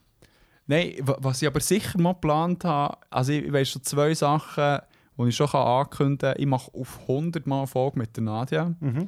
Nein, 0.67 0.93
wa- 1.01 1.17
was 1.19 1.41
ich 1.41 1.47
aber 1.47 1.59
sicher 1.59 1.99
mal 1.99 2.13
geplant 2.13 2.63
habe, 2.63 2.97
also 3.09 3.31
ich, 3.33 3.51
weiss 3.51 3.69
schon 3.69 3.83
zwei 3.83 4.13
Sachen, 4.15 4.79
die 5.17 5.27
ich 5.27 5.35
schon 5.35 5.47
ankündigen 5.49 6.17
kann. 6.33 6.41
Ich 6.41 6.47
mache 6.47 6.71
auf 6.73 6.99
100 7.01 7.45
Mal 7.45 7.67
Folge 7.67 7.99
mit 7.99 8.15
der 8.15 8.23
Nadia. 8.23 8.73
Mhm. 8.79 9.07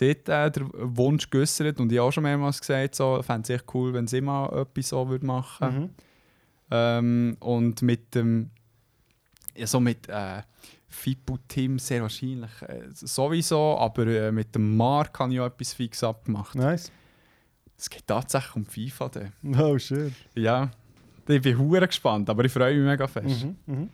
Hat 0.00 0.28
äh, 0.28 0.50
den 0.50 0.70
Wunsch 0.74 1.28
geäußert 1.30 1.78
und 1.80 1.90
ich 1.92 1.98
habe 1.98 2.08
auch 2.08 2.12
schon 2.12 2.22
mehrmals 2.24 2.60
gesagt, 2.60 2.94
so, 2.94 3.20
fände 3.22 3.42
es 3.42 3.50
echt 3.50 3.74
cool, 3.74 3.92
wenn 3.92 4.06
sie 4.06 4.20
mal 4.20 4.46
etwas 4.60 4.88
so 4.88 5.08
würde 5.08 5.26
machen 5.26 5.76
Mhm. 5.80 5.90
ähm, 6.70 7.36
Und 7.40 7.82
mit 7.82 8.14
dem, 8.14 8.50
ja, 9.56 9.66
so 9.66 9.80
mit 9.80 10.08
äh, 10.08 10.42
Fippo 10.88 11.38
Tim 11.48 11.78
sehr 11.78 12.02
wahrscheinlich 12.02 12.50
äh, 12.62 12.82
sowieso, 12.92 13.76
aber 13.78 14.06
äh, 14.06 14.32
mit 14.32 14.54
dem 14.54 14.76
Mark 14.76 15.18
habe 15.18 15.32
ich 15.32 15.40
auch 15.40 15.46
etwas 15.46 15.72
fix 15.74 16.02
abgemacht. 16.04 16.54
Nice. 16.54 16.90
Es 17.76 17.90
geht 17.90 18.06
tatsächlich 18.06 18.54
um 18.56 18.64
FIFA. 18.64 19.08
Dann. 19.08 19.32
Oh, 19.60 19.76
schön. 19.78 20.14
Ja, 20.36 20.70
ich 21.26 21.42
bin 21.42 21.58
hure 21.58 21.86
gespannt, 21.86 22.30
aber 22.30 22.44
ich 22.44 22.52
freue 22.52 22.74
mich 22.76 22.84
mega 22.86 23.06
fest. 23.08 23.46
Mhm. 23.66 23.90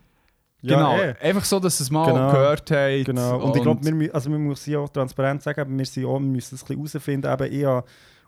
Mhm. 0.63 0.69
genau, 0.69 0.97
eh. 0.97 1.15
einfach 1.21 1.45
so, 1.45 1.59
dass 1.59 1.81
es 1.81 1.91
mal 1.91 2.07
Genau. 2.07 2.31
gehört 2.31 2.71
habt. 2.71 3.05
Genau. 3.07 3.41
Und, 3.43 3.57
ich 3.57 3.63
glaube, 3.63 3.81
wir, 3.99 4.15
also 4.15 4.31
wir 4.31 4.39
müssen 4.39 4.71
ja 4.71 4.79
auch 4.79 4.89
transparent 4.89 5.43
sagen, 5.43 5.61
aber 5.61 5.71
wir, 5.71 5.87
sind 5.87 6.05
auch, 6.05 6.19
wir 6.19 6.27
müssen 6.27 6.55
es 6.55 6.63
ein 6.63 6.67
bisschen 6.83 7.23
herausfinden. 7.23 7.33
Eben, 7.33 7.53
ich 7.53 7.65
habe 7.65 7.85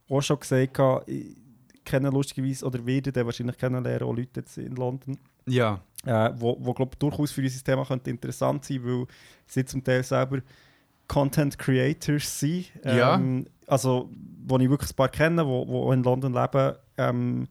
auch 0.08 0.20
schon 0.22 0.38
gesagt, 0.40 0.80
ich 1.06 1.36
kenne 1.84 2.10
lustigerweise 2.10 2.64
oder 2.66 2.84
werde 2.86 3.12
dann 3.12 3.26
wahrscheinlich 3.26 3.56
kennenlernen, 3.58 4.08
auch 4.08 4.14
Leute 4.14 4.40
jetzt 4.40 4.56
in 4.58 4.76
London, 4.76 5.18
Ja, 5.46 5.80
äh, 6.04 6.30
wo, 6.36 6.56
wo 6.60 6.72
glaub, 6.72 6.98
durchaus 6.98 7.32
für 7.32 7.42
unser 7.42 7.62
Thema 7.64 7.84
könnte 7.84 8.10
interessant 8.10 8.64
sein, 8.64 8.80
weil 8.84 9.06
sie 9.46 9.64
zum 9.64 9.82
Teil 9.82 10.02
selber 10.02 10.38
Content 11.08 11.58
Creators 11.58 12.40
sind. 12.40 12.72
Ja. 12.84 13.16
Ähm, 13.16 13.46
also, 13.66 14.08
wo 14.46 14.58
ich 14.58 14.70
wirklich 14.70 14.90
ein 14.90 14.96
paar 14.96 15.08
kenne, 15.08 15.46
wo, 15.46 15.66
wo 15.66 15.92
in 15.92 16.02
London 16.02 16.32
leben, 16.32 16.72
ähm, 16.96 17.48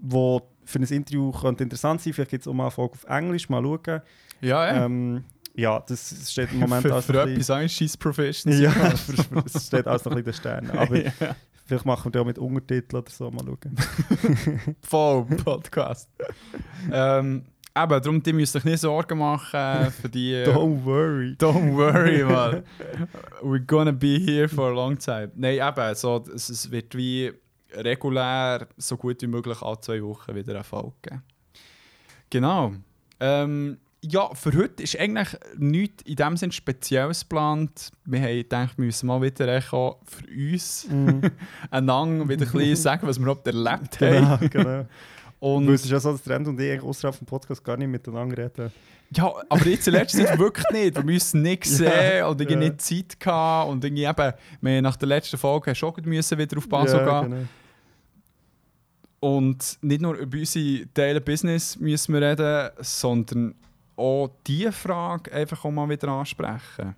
wo 0.00 0.42
für 0.68 0.78
ein 0.78 0.84
Interview 0.84 1.32
könnte 1.32 1.64
interessant 1.64 2.02
sein. 2.02 2.12
Vielleicht 2.12 2.30
gibt 2.30 2.42
es 2.42 2.48
auch 2.48 2.52
mal 2.52 2.64
eine 2.64 2.70
Folge 2.70 2.94
auf 2.94 3.04
Englisch, 3.04 3.48
mal 3.48 3.62
schauen. 3.62 4.02
ja, 4.42 4.66
ja. 4.66 4.84
Ähm, 4.84 5.24
ja, 5.54 5.80
das 5.80 6.30
steht 6.30 6.52
im 6.52 6.60
Moment 6.60 6.82
für, 6.82 6.92
alles 6.92 7.06
für 7.06 7.20
ein 7.20 7.30
etwas 7.30 7.50
eigentlich 7.50 7.72
scheiß 7.72 7.96
Professionals. 7.96 8.60
ja, 8.60 9.42
es 9.44 9.66
steht 9.66 9.88
alles 9.88 10.04
noch 10.04 10.14
ein 10.14 10.22
bisschen 10.22 10.52
in 10.56 10.66
den 10.66 10.68
Sternen. 10.68 10.70
Aber 10.78 10.96
ja. 10.96 11.12
vielleicht 11.66 11.84
machen 11.84 12.04
wir 12.04 12.10
da 12.12 12.20
auch 12.20 12.26
mit 12.26 12.38
Untertiteln 12.38 13.02
oder 13.02 13.10
so 13.10 13.30
mal 13.30 13.44
schauen. 13.44 14.76
voll 14.82 15.24
Podcast. 15.24 16.10
ähm, 16.92 17.46
eben, 17.74 18.02
darum, 18.02 18.22
die 18.22 18.32
müsst 18.34 18.54
euch 18.54 18.64
nicht 18.64 18.78
Sorgen 18.78 19.18
machen 19.18 19.58
äh, 19.58 19.90
für 19.90 20.08
die. 20.08 20.34
äh, 20.34 20.46
Don't 20.48 20.84
worry. 20.84 21.34
Don't 21.40 21.74
worry, 21.74 22.22
man. 22.22 22.62
We're 23.42 23.66
gonna 23.66 23.90
be 23.90 24.20
here 24.20 24.48
for 24.48 24.70
a 24.70 24.74
long 24.74 24.96
time. 24.96 25.32
Nein, 25.34 25.58
eben, 25.58 25.94
so, 25.96 26.24
es, 26.32 26.50
es 26.50 26.70
wird 26.70 26.94
wie 26.94 27.32
regulär 27.72 28.66
so 28.76 28.96
gut 28.96 29.20
wie 29.22 29.26
möglich 29.26 29.60
alle 29.62 29.80
zwei 29.80 30.02
Wochen 30.02 30.34
wieder 30.34 30.54
eine 30.54 30.64
Folge 30.64 30.92
geben. 31.02 31.22
Genau. 32.30 32.72
Ähm, 33.20 33.78
ja, 34.00 34.32
für 34.34 34.52
heute 34.56 34.82
ist 34.84 34.98
eigentlich 34.98 35.36
nichts 35.56 36.04
in 36.04 36.16
dem 36.16 36.36
Sinne 36.36 36.52
Spezielles 36.52 37.20
geplant. 37.22 37.90
Wir 38.04 38.20
haben 38.20 38.36
gedacht, 38.36 38.78
wir 38.78 38.84
müssen 38.84 39.06
mal 39.08 39.20
wieder 39.20 39.58
auch 39.72 39.98
für 40.04 40.24
uns 40.30 40.86
Mhm. 40.88 41.22
einander 41.70 42.28
wieder 42.28 42.46
ein 42.46 42.52
bisschen 42.52 42.76
sagen, 42.76 43.06
was 43.06 43.18
wir 43.18 43.22
überhaupt 43.24 43.46
erlebt 43.46 44.00
haben. 44.00 44.48
genau, 44.50 44.64
genau. 44.64 44.86
Und 45.40 45.66
Weil 45.68 45.74
es 45.74 45.84
ist 45.84 45.90
ja 45.90 46.00
so, 46.00 46.12
dass 46.12 46.22
Trend 46.22 46.48
und 46.48 46.60
ich 46.60 46.70
eigentlich 46.70 46.82
außerhalb 46.82 47.14
vom 47.14 47.26
Podcast 47.26 47.62
gar 47.64 47.76
nicht 47.76 47.88
miteinander 47.88 48.36
reden. 48.38 48.72
Ja, 49.10 49.32
aber 49.48 49.66
jetzt 49.66 49.88
in 49.88 49.94
letzter 49.94 50.26
Zeit 50.26 50.38
wirklich 50.38 50.66
nicht. 50.70 50.96
Wir 50.96 51.04
müssen 51.04 51.42
nichts 51.42 51.76
sehen 51.76 52.24
und 52.24 52.40
irgendwie 52.40 52.64
ja. 52.64 52.70
nicht 52.70 52.80
Zeit 52.82 53.18
gehabt. 53.18 53.70
Und 53.70 53.84
irgendwie 53.84 54.04
eben, 54.04 54.32
wir 54.60 54.82
nach 54.82 54.96
der 54.96 55.08
letzten 55.08 55.38
Folge 55.38 55.74
schon 55.74 55.94
müssen 56.04 56.38
wieder 56.38 56.58
auf 56.58 56.68
Basel 56.68 57.00
ja, 57.00 57.20
gehen. 57.22 57.30
genau. 57.30 57.46
Und 59.20 59.78
nicht 59.80 60.00
nur 60.00 60.14
über 60.14 60.38
unsere 60.38 60.86
Daily 60.94 61.20
Business 61.20 61.78
müssen 61.78 62.14
wir 62.14 62.22
reden, 62.22 62.70
sondern 62.78 63.54
auch 63.96 64.30
diese 64.46 64.72
Frage 64.72 65.32
einfach 65.32 65.64
auch 65.64 65.70
mal 65.70 65.88
wieder 65.88 66.08
ansprechen. 66.08 66.94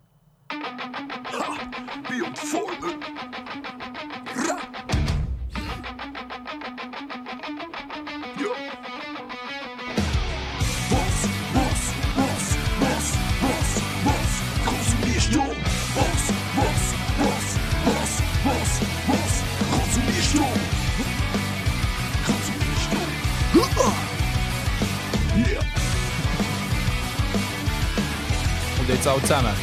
Jetzt 29.01 29.09
auch 29.09 29.21
zusammen. 29.23 29.49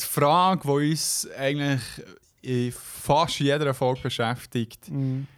die 0.00 0.04
Frage, 0.04 0.60
die 0.64 0.90
uns 0.90 1.28
eigentlich 1.38 1.80
in 2.42 2.72
fast 2.72 3.38
jeder 3.38 3.72
Folge 3.74 4.00
beschäftigt, 4.02 4.90
Mhm. 4.90 5.28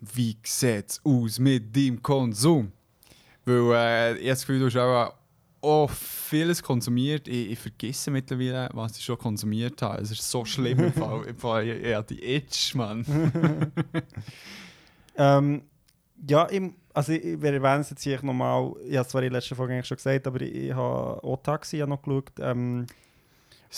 wie 0.00 0.36
sieht 0.44 0.90
es 0.90 1.00
aus 1.04 1.38
mit 1.38 1.76
deinem 1.76 2.02
Konsum? 2.02 2.72
Weil 3.44 3.72
äh, 3.74 4.12
ich 4.14 4.18
habe 4.20 4.28
das 4.28 4.40
Gefühl, 4.40 4.60
du 4.60 4.66
hast 4.66 4.76
auch 4.78 5.14
auch 5.60 5.90
vieles 5.90 6.62
konsumiert. 6.62 7.28
Ich, 7.28 7.50
ich 7.52 7.58
vergesse 7.58 8.10
mittlerweile, 8.10 8.68
was 8.72 8.96
ich 8.96 9.04
schon 9.04 9.18
konsumiert 9.18 9.80
habe. 9.82 10.00
Es 10.02 10.10
ist 10.10 10.28
so 10.28 10.44
schlimm 10.44 10.80
im 10.80 10.92
Fall. 10.92 11.24
Im 11.26 11.36
Fall 11.36 11.66
habe 11.94 12.14
die 12.14 12.34
Itch, 12.34 12.74
Mann. 12.74 13.04
Ähm, 15.14 15.64
ja, 16.26 16.44
im, 16.44 16.74
also 16.94 17.12
ich, 17.12 17.40
wir 17.40 17.52
erwähnen 17.52 17.80
es 17.80 17.90
jetzt 17.90 18.02
hier 18.02 18.18
nochmal, 18.22 18.72
ich 18.86 18.96
habe 18.96 19.02
es 19.04 19.08
zwar 19.08 19.22
in 19.22 19.30
der 19.30 19.38
letzten 19.40 19.54
Folge 19.54 19.74
eigentlich 19.74 19.86
schon 19.86 19.96
gesagt, 19.96 20.26
aber 20.26 20.40
ich, 20.40 20.54
ich 20.54 20.72
habe 20.74 21.22
Otaxi 21.24 21.76
ja 21.78 21.86
noch 21.86 22.02
geschaut. 22.02 22.30
Ähm, 22.40 22.86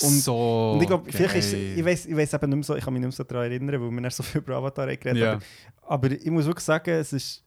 Und- 0.02 0.10
so. 0.22 0.72
und 0.74 0.82
ich 0.82 0.88
glaube, 0.88 1.10
vielleicht 1.12 1.36
ist 1.36 1.52
ich 1.52 1.84
weiß 1.84 2.06
ich 2.06 2.16
weiss 2.16 2.32
eben 2.32 2.48
nicht 2.50 2.56
mehr 2.56 2.64
so, 2.64 2.74
ich 2.76 2.84
kann 2.84 2.92
mich 2.92 3.00
nicht 3.00 3.08
mehr 3.08 3.12
so 3.16 3.22
daran 3.24 3.44
erinnern, 3.50 3.80
weil 3.80 3.90
wir 3.90 4.00
nicht 4.00 4.16
so 4.16 4.22
viel 4.24 4.40
über 4.40 4.56
Avatar 4.56 4.86
geredet 4.88 5.16
Ja. 5.22 5.32
aber, 5.34 5.42
aber 6.06 6.10
ich 6.10 6.30
muss 6.30 6.46
wirklich 6.46 6.64
sagen, 6.64 6.90
es 6.90 7.12
ist, 7.12 7.44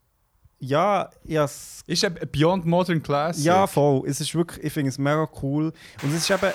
ja, 0.60 1.10
has, 1.30 1.84
Ist 1.86 2.04
eben 2.04 2.16
Beyond 2.32 2.66
Modern 2.66 3.04
Classic. 3.04 3.44
ja 3.46 3.68
voll, 3.68 4.08
es 4.08 4.22
ist 4.22 4.34
wirklich, 4.34 4.64
ich 4.66 4.72
finde 4.74 4.90
es 4.90 4.98
mega 4.98 5.28
cool 5.42 5.74
und 6.02 6.10
es 6.14 6.18
ist 6.22 6.30
eben, 6.32 6.52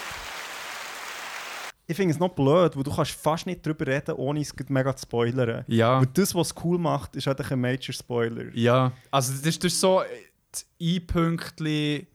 ich 1.93 1.97
finde 1.97 2.13
es 2.15 2.19
noch 2.21 2.31
blöd, 2.31 2.77
weil 2.77 2.83
du 2.83 2.95
kannst 2.95 3.13
fast 3.13 3.47
nicht 3.47 3.65
drüber 3.65 3.87
reden, 3.87 4.15
ohne 4.17 4.41
es 4.41 4.53
mega 4.69 4.95
zu 4.97 5.03
spoilern. 5.03 5.65
Ja. 5.69 5.99
Und 5.99 6.17
das, 6.19 6.35
was 6.35 6.49
es 6.49 6.55
cool 6.65 6.79
macht, 6.79 7.15
ist 7.17 7.27
halt 7.27 7.41
ein 7.53 7.61
Major 7.61 7.93
Spoiler. 7.95 8.47
Ja, 8.55 8.93
also 9.11 9.33
das 9.33 9.47
ist, 9.47 9.63
das 9.65 9.73
ist 9.73 9.81
so 9.81 10.03
die 10.81 10.97
I-Pünktli, 10.97 12.07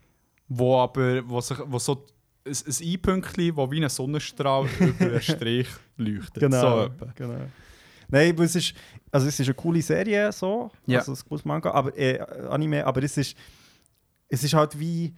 wo 0.47 0.77
aber 0.79 1.27
wo 1.27 1.39
sich, 1.41 1.57
wo 1.65 1.79
so 1.79 2.05
ein, 2.45 2.51
ein 2.53 2.75
I-Pünktli, 2.87 3.55
wo 3.55 3.69
wie 3.71 3.83
ein 3.83 3.89
Sonnenstrahl 3.89 4.67
über 4.79 5.05
einen 5.05 5.21
Strich 5.21 5.67
leuchtet. 5.97 6.43
Genau. 6.43 6.83
So 6.85 6.89
genau. 7.15 7.39
Nein, 8.09 8.31
aber 8.33 8.43
es 8.43 8.55
ist, 8.55 8.73
also 9.11 9.27
es 9.27 9.39
ist 9.39 9.47
eine 9.47 9.55
coole 9.55 9.81
Serie, 9.81 10.31
so, 10.31 10.71
Ja. 10.85 10.99
also 10.99 11.11
ein 11.11 11.17
cooles 11.27 11.43
Manga, 11.43 11.71
aber, 11.71 11.97
äh, 11.97 12.19
Anime, 12.49 12.85
aber 12.85 13.03
es 13.03 13.17
ist, 13.17 13.35
es 14.29 14.43
ist 14.43 14.53
halt 14.53 14.79
wie, 14.79 15.13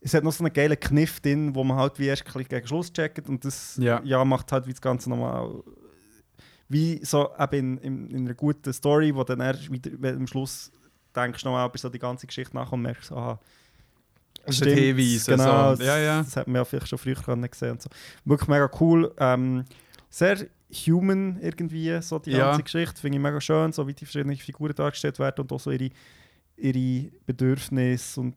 es 0.00 0.14
hat 0.14 0.22
noch 0.24 0.32
so 0.32 0.44
einen 0.44 0.52
geilen 0.52 0.78
Kniff 0.78 1.20
drin, 1.20 1.54
wo 1.54 1.64
man 1.64 1.76
halt 1.76 1.98
wie 1.98 2.06
erst 2.06 2.22
ein 2.22 2.32
bisschen 2.32 2.48
gegen 2.48 2.66
Schluss 2.66 2.92
checkt 2.92 3.28
und 3.28 3.44
das 3.44 3.76
Ja. 3.80 4.00
ja. 4.04 4.24
macht 4.24 4.52
halt 4.52 4.66
wie 4.66 4.70
das 4.72 4.80
Ganze 4.80 5.10
nochmal, 5.10 5.50
wie 6.68 7.00
so 7.04 7.30
eben 7.38 7.78
in, 7.78 8.06
in, 8.06 8.10
in 8.10 8.24
einer 8.26 8.34
guten 8.34 8.72
Story, 8.72 9.14
wo 9.14 9.24
dann 9.24 9.40
erst 9.40 9.70
wieder, 9.70 9.90
wenn 9.98 10.16
am 10.16 10.26
Schluss 10.26 10.70
denkst 11.16 11.44
nochmal 11.44 11.68
über 11.68 11.78
so 11.78 11.88
die 11.88 11.98
ganze 11.98 12.26
Geschichte 12.26 12.54
nach 12.54 12.70
und 12.70 12.82
merkst, 12.82 13.10
aha, 13.12 13.40
Das 14.46 14.56
stimmt, 14.56 14.78
Hinweise, 14.78 15.32
Genau, 15.32 15.74
so. 15.74 15.82
Ja, 15.82 15.98
ja. 15.98 16.18
Das 16.22 16.36
hat 16.36 16.46
man 16.46 16.56
ja 16.56 16.64
vielleicht 16.64 16.88
schon 16.88 16.98
früher 16.98 17.14
gesehen 17.14 17.70
und 17.72 17.82
so. 17.82 17.90
Wirklich 18.24 18.48
mega 18.48 18.70
cool. 18.80 19.12
Ähm, 19.18 19.64
sehr 20.10 20.46
human 20.86 21.38
irgendwie, 21.40 22.00
so 22.02 22.18
die 22.18 22.30
Ja. 22.32 22.50
ganze 22.50 22.62
Geschichte. 22.62 23.00
Finde 23.00 23.16
ich 23.18 23.22
mega 23.22 23.40
schön, 23.40 23.72
so 23.72 23.86
wie 23.88 23.94
die 23.94 24.04
verschiedenen 24.04 24.36
Figuren 24.36 24.74
dargestellt 24.74 25.18
werden 25.18 25.40
und 25.42 25.52
auch 25.52 25.60
so 25.60 25.70
ihre, 25.70 25.90
ihre 26.56 27.10
Bedürfnisse 27.26 28.20
und 28.20 28.34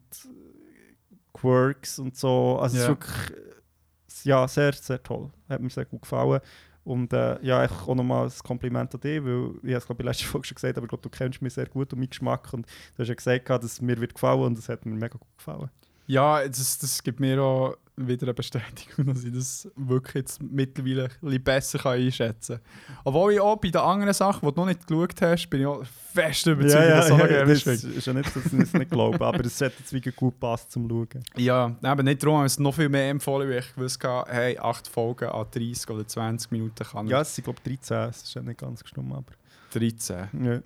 Quirks 1.32 1.98
und 1.98 2.16
so. 2.16 2.58
Also 2.60 2.76
es 2.76 2.82
ist 2.82 2.88
Ja. 2.88 2.94
wirklich 2.94 3.30
äh, 3.30 4.28
ja, 4.28 4.46
sehr, 4.48 4.72
sehr 4.74 5.02
toll. 5.02 5.30
Hat 5.48 5.60
mir 5.60 5.70
sehr 5.70 5.84
gut 5.86 6.02
gefallen. 6.02 6.40
Und 6.84 7.12
äh, 7.12 7.40
ja, 7.42 7.64
ich 7.64 7.70
auch 7.70 7.94
nochmal 7.94 8.26
ein 8.26 8.32
Kompliment 8.42 8.92
an 8.94 9.00
dich, 9.00 9.22
weil 9.24 9.52
ich 9.62 9.68
habe 9.70 9.72
es 9.76 9.86
glaube 9.86 10.02
ich 10.02 10.06
letzte 10.06 10.24
Folge 10.24 10.46
schon 10.48 10.54
gesagt, 10.56 10.76
aber 10.76 10.84
ich 10.84 10.88
glaube, 10.88 11.02
du 11.02 11.10
kennst 11.10 11.40
mich 11.40 11.54
sehr 11.54 11.66
gut 11.66 11.92
und 11.92 12.00
meinen 12.00 12.10
Geschmack 12.10 12.52
und 12.52 12.66
du 12.66 12.98
hast 13.02 13.08
ja 13.08 13.14
gesagt, 13.14 13.48
dass 13.50 13.64
es 13.64 13.80
mir 13.80 14.00
wird 14.00 14.14
gefallen 14.14 14.40
und 14.42 14.58
es 14.58 14.68
hat 14.68 14.84
mir 14.84 14.92
mega 14.94 15.16
gut 15.16 15.36
gefallen. 15.38 15.70
Ja, 16.08 16.46
das, 16.46 16.78
das 16.78 17.02
gibt 17.04 17.20
mir 17.20 17.40
auch 17.40 17.76
wieder 17.96 18.26
eine 18.26 18.34
Bestätigung, 18.34 19.06
dass 19.12 19.22
ich 19.22 19.32
das 19.32 19.68
wirklich 19.76 20.14
jetzt 20.14 20.42
mittlerweile 20.42 21.04
ein 21.04 21.10
bisschen 21.20 21.42
besser 21.44 21.78
kann 21.78 21.92
einschätzen 22.00 22.56
kann. 22.56 22.96
Obwohl 23.04 23.34
ich 23.34 23.40
auch 23.40 23.56
bei 23.56 23.68
den 23.70 23.80
anderen 23.80 24.14
Sachen, 24.14 24.48
die 24.48 24.54
du 24.54 24.60
noch 24.60 24.66
nicht 24.66 24.86
geschaut 24.86 25.20
hast, 25.20 25.48
bin 25.50 25.60
ich 25.60 25.66
auch 25.66 25.84
fest 26.12 26.46
überzeugt, 26.46 26.88
dass 26.90 27.06
es 27.06 27.12
auch 27.12 27.18
gerne 27.28 27.46
das 27.52 27.66
ist 27.66 28.06
ja 28.06 28.12
nicht, 28.14 28.34
dass 28.34 28.46
ich 28.46 28.52
es 28.60 28.72
nicht 28.72 28.90
glaube, 28.90 29.24
aber 29.24 29.44
es 29.44 29.60
hat 29.60 29.72
jetzt 29.78 29.92
wirklich 29.92 30.16
gut 30.16 30.40
passt 30.40 30.70
zum 30.72 30.88
Schauen. 30.88 31.08
Ja, 31.36 31.76
eben 31.84 32.04
nicht 32.04 32.22
darum, 32.22 32.42
es 32.44 32.58
noch 32.58 32.74
viel 32.74 32.88
mehr 32.88 33.10
empfohlen, 33.10 33.48
weil 33.48 33.58
ich 33.58 33.74
gewusst 33.74 34.02
habe, 34.04 34.30
hey, 34.32 34.58
8 34.58 34.88
Folgen 34.88 35.28
an 35.28 35.46
30 35.50 35.88
oder 35.90 36.06
20 36.06 36.50
Minuten 36.50 36.84
kann 36.84 37.06
Ja, 37.08 37.20
ich. 37.20 37.28
es 37.28 37.34
sind 37.34 37.44
glaube 37.44 37.60
ich 37.64 37.78
13, 37.78 37.96
es 38.08 38.22
ist 38.22 38.34
ja 38.34 38.42
nicht 38.42 38.58
ganz 38.58 38.82
gestimmt, 38.82 39.12
aber... 39.12 39.32
13. 39.74 40.28
Ja. 40.44 40.60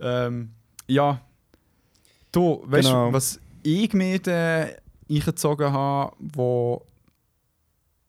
Ähm, 0.00 0.50
ja. 0.86 1.20
Du, 2.32 2.62
weißt 2.66 2.88
Genau. 2.88 3.08
du, 3.08 3.12
was 3.14 3.40
ich 3.62 3.92
mir 3.92 4.18
dann 4.20 4.70
eingezogen 5.10 5.72
habe, 5.72 6.14
wo 6.18 6.86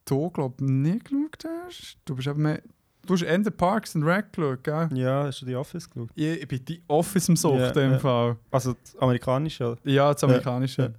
du, 0.04 0.30
glaube 0.30 0.54
ich, 0.64 0.70
nicht 0.70 1.04
geschaut 1.06 1.44
hast? 1.66 1.96
Du 2.04 2.14
bist 2.16 2.28
eben 2.28 2.42
mehr. 2.42 2.62
Du 3.04 3.14
hast 3.14 3.22
Ende 3.22 3.50
Parks 3.50 3.96
and 3.96 4.04
Rec 4.04 4.32
geschaut, 4.32 4.62
gell? 4.62 4.88
Ja, 4.94 5.24
hast 5.24 5.42
du 5.42 5.46
die 5.46 5.56
Office 5.56 5.90
geschaut? 5.90 6.10
Ich, 6.14 6.42
ich 6.42 6.46
bin 6.48 6.64
die 6.64 6.80
Office 6.86 7.28
im 7.28 7.36
Sucht 7.36 7.58
Ja, 7.76 7.82
im 7.82 7.92
ja. 7.92 7.98
Fall. 7.98 8.36
Also 8.52 8.74
das 8.74 8.96
amerikanische? 8.98 9.76
Ja, 9.84 10.12
das 10.12 10.22
amerikanische. 10.22 10.82
ja. 10.82 10.90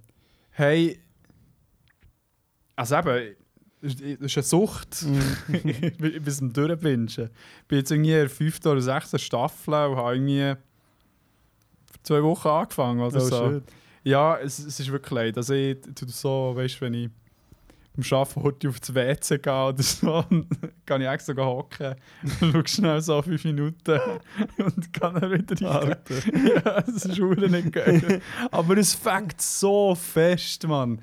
Hey. 0.50 1.00
Also 2.76 2.96
eben, 2.96 3.34
das 3.80 3.94
ist 3.94 4.36
eine 4.36 4.42
Sucht. 4.42 5.06
Bin 5.98 6.22
bis 6.22 6.38
zum 6.38 6.52
Durchwünschen. 6.52 7.30
Ich 7.62 7.68
bin 7.68 7.78
jetzt 7.78 7.90
irgendwie 7.90 8.10
in 8.12 8.16
der 8.18 8.28
fünften 8.30 8.68
oder 8.68 8.80
sechsten 8.82 9.18
Staffel 9.18 9.72
und 9.72 9.96
habe 9.96 10.14
irgendwie 10.14 10.54
vor 11.90 12.02
zwei 12.02 12.22
Wochen 12.22 12.48
angefangen 12.48 13.00
oder 13.00 13.16
Oh, 13.16 13.20
so. 13.20 13.50
shit. 13.52 13.62
Ja, 14.04 14.38
es, 14.38 14.58
es 14.58 14.78
ist 14.80 14.92
wirklich 14.92 15.10
leid. 15.10 15.36
Also 15.36 15.54
ich 15.54 15.78
tue 15.94 16.08
so, 16.08 16.52
weißt 16.54 16.80
wenn 16.82 16.94
ich 16.94 17.10
beim 17.96 18.18
Arbeiten 18.18 18.42
heute 18.42 18.68
auf 18.68 18.80
das 18.80 18.94
WC 18.94 19.38
gehe 19.38 19.66
oder 19.66 19.82
so, 19.82 20.22
dann 20.30 20.46
kann 20.84 21.00
ich 21.00 21.08
extra 21.08 21.34
hocken, 21.44 21.94
schaue 22.40 22.68
schnell 22.68 23.00
so 23.00 23.22
fünf 23.22 23.44
Minuten 23.44 24.00
und 24.58 24.92
kann 24.92 25.14
dann 25.20 25.32
wieder 25.32 25.68
rein. 25.68 25.96
Ja, 26.64 26.80
das 26.82 27.04
ist 27.06 27.20
auch 27.20 27.34
nicht 27.34 27.72
geil. 27.72 28.20
Aber 28.50 28.76
es 28.76 28.94
fängt 28.94 29.40
so 29.40 29.94
fest, 29.94 30.66
Mann. 30.66 31.00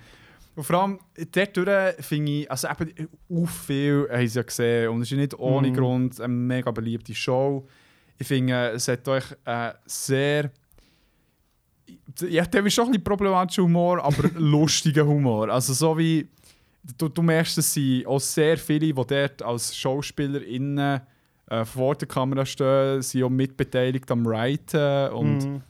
Und 0.53 0.63
vor 0.63 0.81
allem, 0.81 0.99
dort 1.31 1.57
finde 2.03 2.31
ich, 2.31 2.51
also 2.51 2.67
eben, 2.67 3.07
auch 3.33 3.49
viel 3.49 4.07
haben 4.11 4.27
sie 4.27 4.37
ja 4.37 4.43
gesehen 4.43 4.89
und 4.89 5.01
es 5.01 5.11
ist 5.11 5.17
nicht 5.17 5.39
ohne 5.39 5.69
Mhm. 5.69 5.73
Grund 5.73 6.19
eine 6.19 6.27
mega 6.33 6.71
beliebte 6.71 7.15
Show. 7.15 7.65
Ich 8.17 8.27
finde, 8.27 8.71
es 8.71 8.87
hat 8.89 9.07
euch 9.07 9.23
äh, 9.45 9.71
sehr 9.85 10.51
ja, 12.29 12.45
der 12.45 12.65
ist 12.65 12.73
schon 12.73 12.85
ein 12.85 12.91
bisschen 12.91 13.03
problematischer 13.03 13.63
Humor, 13.63 14.03
aber 14.03 14.29
lustiger 14.37 15.05
Humor. 15.05 15.49
Also 15.49 15.73
so 15.73 15.97
wie, 15.97 16.27
du, 16.97 17.07
du 17.09 17.21
merkst, 17.21 17.57
es 17.57 17.73
sind 17.73 18.05
auch 18.07 18.19
sehr 18.19 18.57
viele, 18.57 18.79
die 18.87 18.93
dort 18.93 19.41
als 19.43 19.75
SchauspielerInnen 19.75 21.01
äh, 21.47 21.65
vor 21.65 21.95
der 21.95 22.07
Kamera 22.07 22.45
stehen, 22.45 23.01
sind 23.01 23.23
auch 23.23 23.29
mitbeteiligt 23.29 24.09
am 24.11 24.25
Writen 24.25 25.11
und 25.13 25.45
Mhm. 25.45 25.61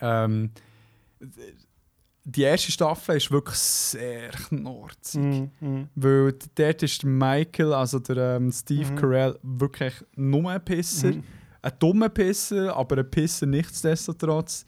ähm, 0.00 0.50
die 2.26 2.42
erste 2.42 2.72
Staffel 2.72 3.16
ist 3.16 3.30
wirklich 3.30 3.56
sehr 3.58 4.30
knorzig. 4.30 5.20
Mhm. 5.20 5.50
Mhm. 5.60 5.88
Weil 5.94 6.34
dort 6.54 6.82
ist 6.82 7.04
Michael, 7.04 7.72
also 7.74 7.98
der 7.98 8.36
ähm, 8.36 8.50
Steve 8.50 8.90
Mhm. 8.92 8.96
Carell, 8.96 9.38
wirklich 9.42 9.92
nur 10.16 10.50
ein 10.50 10.64
Pisser. 10.64 11.08
Mhm. 11.08 11.24
Ein 11.60 11.72
dummer 11.78 12.08
Pisser, 12.08 12.74
aber 12.76 12.98
ein 12.98 13.10
Pisser 13.10 13.46
nichtsdestotrotz. 13.46 14.64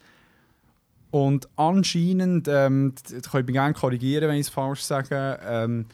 Und 1.11 1.47
anscheinend, 1.55 2.47
ähm, 2.49 2.93
d- 3.09 3.15
d- 3.15 3.21
kann 3.21 3.41
ich 3.41 3.47
mich 3.47 3.53
gerne 3.55 3.73
korrigieren, 3.73 4.27
wenn 4.29 4.35
ich 4.35 4.47
es 4.47 4.49
falsch 4.49 4.81
sage, 4.81 5.39
ähm, 5.43 5.85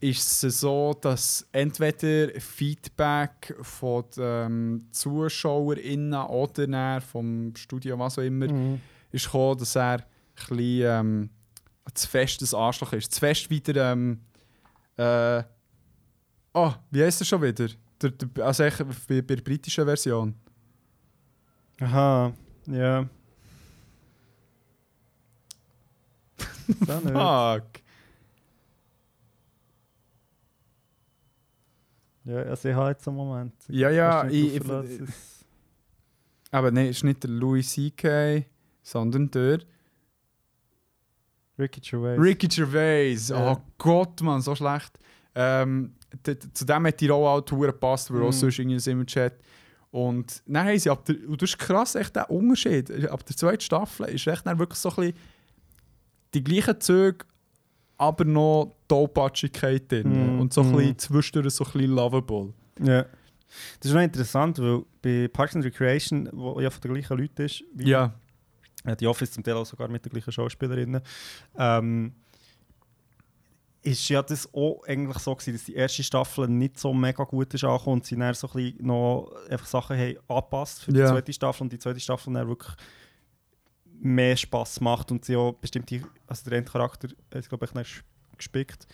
ist 0.00 0.42
es 0.44 0.60
so, 0.60 0.94
dass 0.98 1.46
entweder 1.52 2.30
Feedback 2.40 3.54
von 3.60 4.04
den 4.16 4.24
ähm, 4.24 4.86
ZuschauerInnen 4.92 6.14
oder 6.22 7.00
vom 7.02 7.54
Studio, 7.54 7.98
was 7.98 8.18
auch 8.18 8.22
immer, 8.22 8.50
Mhm. 8.50 8.80
ist 9.12 9.26
gekommen, 9.26 9.58
dass 9.58 9.76
er 9.76 9.98
ein 9.98 10.02
bisschen 10.56 10.82
ähm, 10.86 11.30
zu 11.92 12.08
festes 12.08 12.54
Arschloch 12.54 12.94
ist. 12.94 13.12
Zu 13.12 13.20
fest 13.20 13.50
wieder. 13.50 13.92
Ähm, 13.92 14.20
äh, 14.96 15.42
oh, 16.54 16.72
wie 16.90 17.02
heißt 17.04 17.20
er 17.20 17.26
schon 17.26 17.42
wieder? 17.42 17.66
Der, 18.00 18.10
der, 18.10 18.46
also 18.46 18.62
bei, 19.06 19.20
bei 19.20 19.34
der 19.34 19.42
britischen 19.42 19.84
Version. 19.84 20.34
Aha, 21.80 22.32
ja. 22.68 23.00
So 23.00 23.06
nicht. 23.06 23.10
Fuck. 26.78 27.64
Ja, 32.24 32.36
also 32.42 32.68
ich 32.68 32.74
habe 32.74 32.90
jetzt 32.90 33.06
einen 33.08 33.16
Moment. 33.16 33.54
Ja, 33.68 33.90
ja, 33.90 34.26
ich, 34.28 34.56
ich, 34.56 34.62
verlassen. 34.62 35.12
aber 36.50 36.70
nein, 36.70 36.86
es 36.86 36.98
ist 36.98 37.04
nicht 37.04 37.22
der 37.22 37.30
Louis 37.30 37.68
C.K., 37.72 38.44
sondern 38.82 39.30
der 39.30 39.60
Ricky 41.58 41.80
Gervais. 41.80 42.18
Ricky 42.18 42.48
Gervais. 42.48 43.28
Ja. 43.28 43.52
Oh 43.52 43.62
Gott, 43.78 44.20
man, 44.22 44.40
so 44.40 44.54
schlecht. 44.54 44.98
Ähm, 45.34 45.94
zu 46.54 46.64
dem 46.64 46.86
hat 46.86 47.00
die 47.00 47.08
Rollout 47.08 47.50
hure 47.52 47.68
gepasst, 47.72 48.10
weil 48.10 48.20
er 48.20 48.24
auch 48.24 48.28
Mhm. 48.28 48.32
sonst 48.32 48.58
irgendwie 48.58 48.90
im 48.90 49.06
Chat. 49.06 49.34
Und 49.90 50.42
dann 50.46 50.66
haben 50.66 50.78
sie 50.78 50.90
ab 50.90 51.04
der, 51.04 51.16
und 51.28 51.40
das 51.42 51.50
ist 51.50 51.58
krass, 51.58 51.94
echt 51.94 52.14
der 52.16 52.30
Unterschied. 52.30 52.90
Ab 53.08 53.24
der 53.26 53.36
zweiten 53.36 53.60
Staffel 53.60 54.06
ist 54.08 54.26
echt 54.26 54.46
dann 54.46 54.58
wirklich 54.58 54.78
so 54.78 54.88
ein 54.90 54.96
bisschen 54.96 55.14
die 56.34 56.42
gleichen 56.44 56.80
Züge, 56.80 57.24
aber 57.96 58.24
noch 58.24 58.74
Tollpatschigkeit 58.88 59.90
drin. 59.90 60.34
Mhm. 60.34 60.40
Und 60.40 60.52
so 60.52 60.62
ein 60.62 60.72
bisschen 60.72 60.88
Mhm. 60.90 60.98
zwischendurch 60.98 61.54
so 61.54 61.64
ein 61.64 61.72
bisschen 61.72 61.90
lovable. 61.90 62.52
Ja. 62.80 63.02
Das 63.80 63.90
ist 63.90 63.92
noch 63.94 64.00
interessant, 64.02 64.58
weil 64.60 64.82
bei 65.02 65.28
Parks 65.28 65.56
and 65.56 65.64
Recreation, 65.64 66.28
wo 66.32 66.60
ja 66.60 66.70
von 66.70 66.80
den 66.82 66.94
gleichen 66.94 67.18
Leuten 67.18 67.42
ist, 67.42 67.64
wie 67.74 67.88
Ja, 67.90 68.14
die 69.00 69.06
Office 69.06 69.32
zum 69.32 69.42
Teil 69.42 69.54
auch 69.54 69.66
sogar 69.66 69.88
mit 69.88 70.04
den 70.04 70.10
gleichen 70.12 70.30
Schauspielerinnen. 70.32 71.02
Ähm, 71.58 72.12
ist 73.82 74.08
ja 74.10 74.22
das 74.22 74.52
auch 74.52 74.82
eigentlich 74.86 75.18
so 75.18 75.34
gewesen, 75.34 75.54
dass 75.54 75.64
die 75.64 75.74
erste 75.74 76.02
Staffel 76.02 76.46
nicht 76.48 76.78
so 76.78 76.92
mega 76.92 77.24
gut 77.24 77.52
ist 77.54 77.64
angekommen 77.64 77.94
und 77.96 78.06
sie 78.06 78.14
dann 78.16 78.34
so 78.34 78.46
ein 78.48 78.52
bisschen 78.52 78.86
noch 78.86 79.32
einfach 79.48 79.66
Sachen 79.66 79.96
haben 79.96 80.16
angepasst 80.28 80.82
für 80.84 80.92
die 80.92 80.98
Ja. 81.00 81.06
zweite 81.08 81.32
Staffel 81.32 81.62
und 81.62 81.72
die 81.72 81.78
zweite 81.78 81.98
Staffel 81.98 82.32
dann 82.34 82.46
wirklich 82.46 82.74
mehr 84.02 84.36
Spaß 84.36 84.80
macht 84.80 85.10
und 85.10 85.24
sie 85.24 85.36
auch 85.36 85.52
bestimmte, 85.52 86.02
also 86.26 86.48
der 86.50 86.58
Endcharakter 86.58 87.08
ist 87.32 87.48
glaube 87.48 87.66
ich 87.66 87.74
nicht 87.74 88.04
gespickt. 88.36 88.86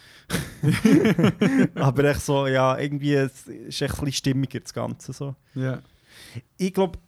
Aber 1.75 2.05
echt 2.05 2.21
so, 2.23 2.47
ja, 2.47 2.77
irgendwie 2.79 3.15
es 3.15 3.47
ist 3.47 3.81
echt 3.83 3.95
ein 3.95 4.05
bisschen 4.07 4.13
stimmiger 4.13 4.61
das 4.61 4.75
Ganze 4.75 5.13
so. 5.13 5.35
Ja. 5.55 5.81
Ich 6.57 6.73
glaube, 6.75 6.99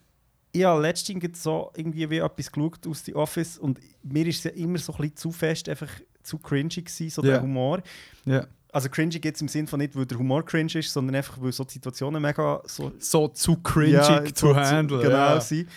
ich 0.52 0.64
habe 0.64 0.80
letztens 0.80 1.42
so 1.42 1.70
irgendwie 1.76 2.08
wie 2.10 2.18
etwas 2.18 2.50
geschaut 2.50 2.86
aus 2.86 3.04
The 3.04 3.14
Office 3.14 3.58
und 3.58 3.80
mir 4.02 4.26
ist 4.26 4.38
es 4.38 4.44
ja 4.44 4.50
immer 4.52 4.78
so 4.78 4.92
ein 4.92 4.98
bisschen 4.98 5.16
zu 5.16 5.32
fest, 5.32 5.68
einfach 5.68 5.90
zu 6.22 6.38
cringy 6.38 6.68
gewesen, 6.68 7.10
so 7.10 7.22
Ja. 7.22 7.32
der 7.32 7.42
Humor. 7.42 7.82
ja. 8.24 8.46
Also 8.70 8.90
cringy 8.90 9.18
geht 9.18 9.34
es 9.34 9.40
im 9.40 9.48
Sinn 9.48 9.66
von 9.66 9.78
nicht, 9.80 9.96
weil 9.96 10.04
der 10.04 10.18
Humor 10.18 10.44
cringe 10.44 10.74
ist, 10.74 10.92
sondern 10.92 11.16
einfach, 11.16 11.40
weil 11.40 11.52
so 11.52 11.64
die 11.64 11.72
Situationen 11.72 12.20
mega 12.20 12.60
so 12.66 12.92
So 12.98 13.28
zu 13.28 13.56
cringy 13.56 13.92
ja, 13.92 14.22
so 14.34 14.54
handle. 14.54 14.98
Genau, 15.00 15.14
ja. 15.14 15.40
sind. 15.40 15.70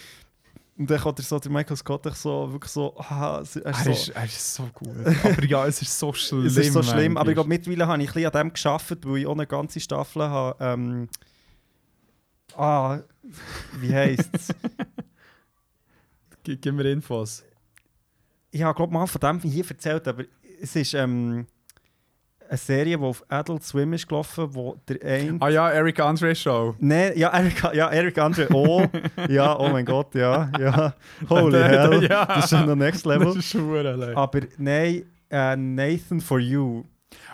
Und 0.78 0.89
dann 0.89 1.03
hat 1.03 1.19
er 1.19 1.24
so, 1.24 1.38
der 1.38 1.51
Michael 1.51 1.78
Scott 1.78 2.05
so, 2.15 2.51
wirklich 2.51 2.72
so, 2.72 2.95
ah, 2.97 3.38
er 3.38 3.41
ist 3.41 3.55
Er, 3.57 3.74
so, 3.74 3.91
ist, 3.91 4.09
er 4.09 4.26
ist 4.26 4.55
so 4.55 4.69
gut. 4.74 4.89
Aber 5.24 5.45
ja, 5.45 5.67
es 5.67 5.82
ist 5.82 5.99
so 5.99 6.13
schlimm. 6.13 6.45
es 6.45 6.57
ist 6.57 6.74
so 6.74 6.82
schlimm, 6.82 7.17
aber 7.17 7.30
ich 7.30 7.36
glaube, 7.36 7.49
mittlerweile 7.49 7.88
habe 7.88 8.01
ich 8.01 8.09
ein 8.09 8.13
bisschen 8.13 8.32
an 8.34 8.47
dem 8.47 8.53
geschafft, 8.53 9.05
weil 9.05 9.17
ich 9.17 9.28
auch 9.28 9.34
eine 9.34 9.45
ganze 9.45 9.80
Staffel 9.80 10.24
habe. 10.24 10.63
Ähm, 10.63 11.09
ah, 12.55 12.99
wie 13.80 13.93
heisst 13.93 14.30
es? 14.34 14.49
Gib 16.43 16.65
mir 16.74 16.86
Infos. 16.91 17.43
ich 18.49 18.63
habe 18.63 18.76
glaube 18.76 18.93
mal 18.93 19.05
von 19.05 19.22
dem 19.22 19.39
hier 19.51 19.69
erzählt, 19.69 20.07
aber 20.07 20.24
es 20.61 20.76
ist 20.76 20.93
ähm, 20.93 21.45
eine 22.52 22.58
Serie, 22.58 22.97
die 22.97 23.04
auf 23.04 23.24
Adult 23.30 23.64
Swim 23.64 23.93
ist 23.93 24.08
gelaufen, 24.08 24.47
wo 24.54 24.76
der 24.88 24.97
ein... 25.06 25.38
Ah 25.39 25.47
ja, 25.47 25.70
Eric 25.72 25.99
Andre 26.02 26.36
Show. 26.36 26.76
Nein, 26.80 27.14
ja, 27.16 27.30
Eric, 27.30 27.64
ja, 27.74 27.89
Eric 27.89 28.18
Andre, 28.18 28.47
oh, 28.54 28.86
ja, 29.30 29.58
oh 29.58 29.70
mein 29.70 29.86
Gott, 29.86 30.14
ja, 30.16 30.52
ja, 30.60 30.93
holy 31.30 31.60
hell, 31.64 32.04
Ja. 32.10 32.26
das 32.26 32.43
ist 32.45 32.49
schon 32.58 32.66
noch 32.68 32.76
next 32.76 33.06
Das 33.06 33.18
level. 33.18 33.38
ist 33.38 33.45
schon 33.49 34.16
Aber 34.16 34.39
nein, 34.58 35.04
äh, 35.30 35.56
Nathan 35.56 36.20
for 36.20 36.39
You. 36.39 36.84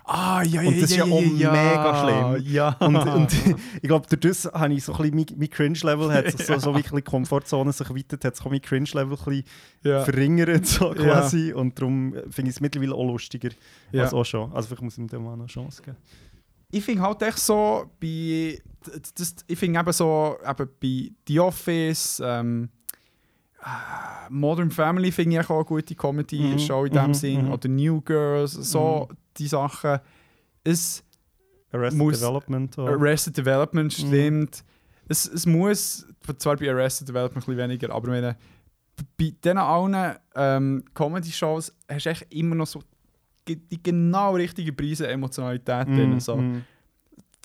Ah, 0.09 0.41
ja, 0.43 0.61
ja, 0.61 0.67
Und 0.69 0.81
das 0.81 0.89
ist 0.89 0.95
ja 0.95 1.03
auch 1.03 1.19
mega 1.19 2.37
schlimm. 2.37 2.53
Ja. 2.53 2.69
Und, 2.79 2.95
und 2.95 3.33
ich 3.75 3.81
glaube, 3.81 4.07
durch 4.07 4.21
das 4.21 4.45
habe 4.53 4.73
ich 4.73 4.83
so 4.85 4.93
ein 4.93 5.11
bisschen, 5.11 5.15
mein, 5.15 5.25
mein 5.37 5.49
Cringe-Level 5.49 6.13
hat 6.13 6.31
sich 6.31 6.45
so, 6.45 6.57
so 6.59 6.73
wie 6.75 6.81
die 6.81 7.01
Komfortzone 7.01 7.73
sich 7.73 7.89
erweitert, 7.89 8.23
hat 8.23 8.37
sich 8.37 8.45
auch 8.45 8.49
mein 8.49 8.61
Cringe-Level 8.61 9.17
ein 9.17 9.25
bisschen 9.25 9.43
ja. 9.83 10.03
verringert, 10.05 10.65
so 10.65 10.93
Ja. 10.95 11.01
quasi. 11.03 11.51
Und 11.51 11.77
darum 11.77 12.13
finde 12.29 12.49
ich 12.49 12.55
es 12.55 12.61
mittlerweile 12.61 12.95
auch 12.95 13.05
lustiger 13.05 13.49
Ja. 13.91 14.03
als 14.03 14.13
auch 14.13 14.23
schon. 14.23 14.51
Also 14.53 14.67
vielleicht 14.69 14.81
muss 14.83 14.97
ich 14.97 15.07
dem 15.07 15.23
mal 15.23 15.31
noch 15.31 15.39
eine 15.39 15.47
Chance 15.47 15.81
geben. 15.81 15.97
ich 16.71 16.83
finde 16.85 17.01
halt 17.01 17.21
echt 17.23 17.39
so 17.39 17.91
bei 17.99 18.61
das, 19.15 19.35
ich 19.45 19.59
finde 19.59 19.79
eben 19.81 19.91
so 19.91 20.37
eben 20.47 20.69
bei 20.81 21.11
The 21.27 21.39
Office 21.41 22.21
ähm, 22.23 22.69
äh, 23.61 24.29
Modern 24.29 24.71
Family 24.71 25.11
finde 25.11 25.39
ich 25.39 25.49
auch 25.49 25.55
eine 25.55 25.65
gute 25.65 25.95
Comedy 25.95 26.39
Mhm, 26.39 26.59
Show 26.59 26.85
in 26.85 26.93
dem 26.93 27.07
mhm, 27.07 27.13
Sinn 27.13 27.45
mhm. 27.45 27.51
oder 27.51 27.67
New 27.67 28.01
Girls 28.01 28.53
so 28.53 29.09
die 29.37 29.47
Sachen 29.47 29.99
es 30.63 31.03
Arrested 31.71 31.97
Muss- 31.99 32.19
Development. 32.19 32.77
auch. 32.79 32.87
Arrested 32.87 33.37
Development 33.37 33.97
Mhm. 33.99 34.07
stimmt 34.07 34.63
es, 35.09 35.25
es 35.25 35.45
muss 35.45 36.05
zwar 36.37 36.57
bei 36.57 36.69
Arrested 36.69 37.07
Development 37.07 37.43
ein 37.47 37.55
bisschen 37.55 37.69
weniger 37.69 37.93
aber 37.93 38.09
meine, 38.09 38.35
bei 39.17 39.33
diesen 39.43 39.57
allen 39.57 40.15
ähm, 40.35 40.83
Comedy 40.93 41.31
Shows 41.31 41.73
hast 41.89 42.05
du 42.05 42.09
echt 42.09 42.25
immer 42.33 42.55
noch 42.55 42.67
so 42.67 42.81
die 43.47 43.81
genau 43.81 44.35
richtige 44.35 44.73
Preise 44.73 45.07
Emotionalität 45.07 45.87
drin 45.87 46.15
Mm, 46.15 46.19
so 46.19 46.35
mm. 46.35 46.63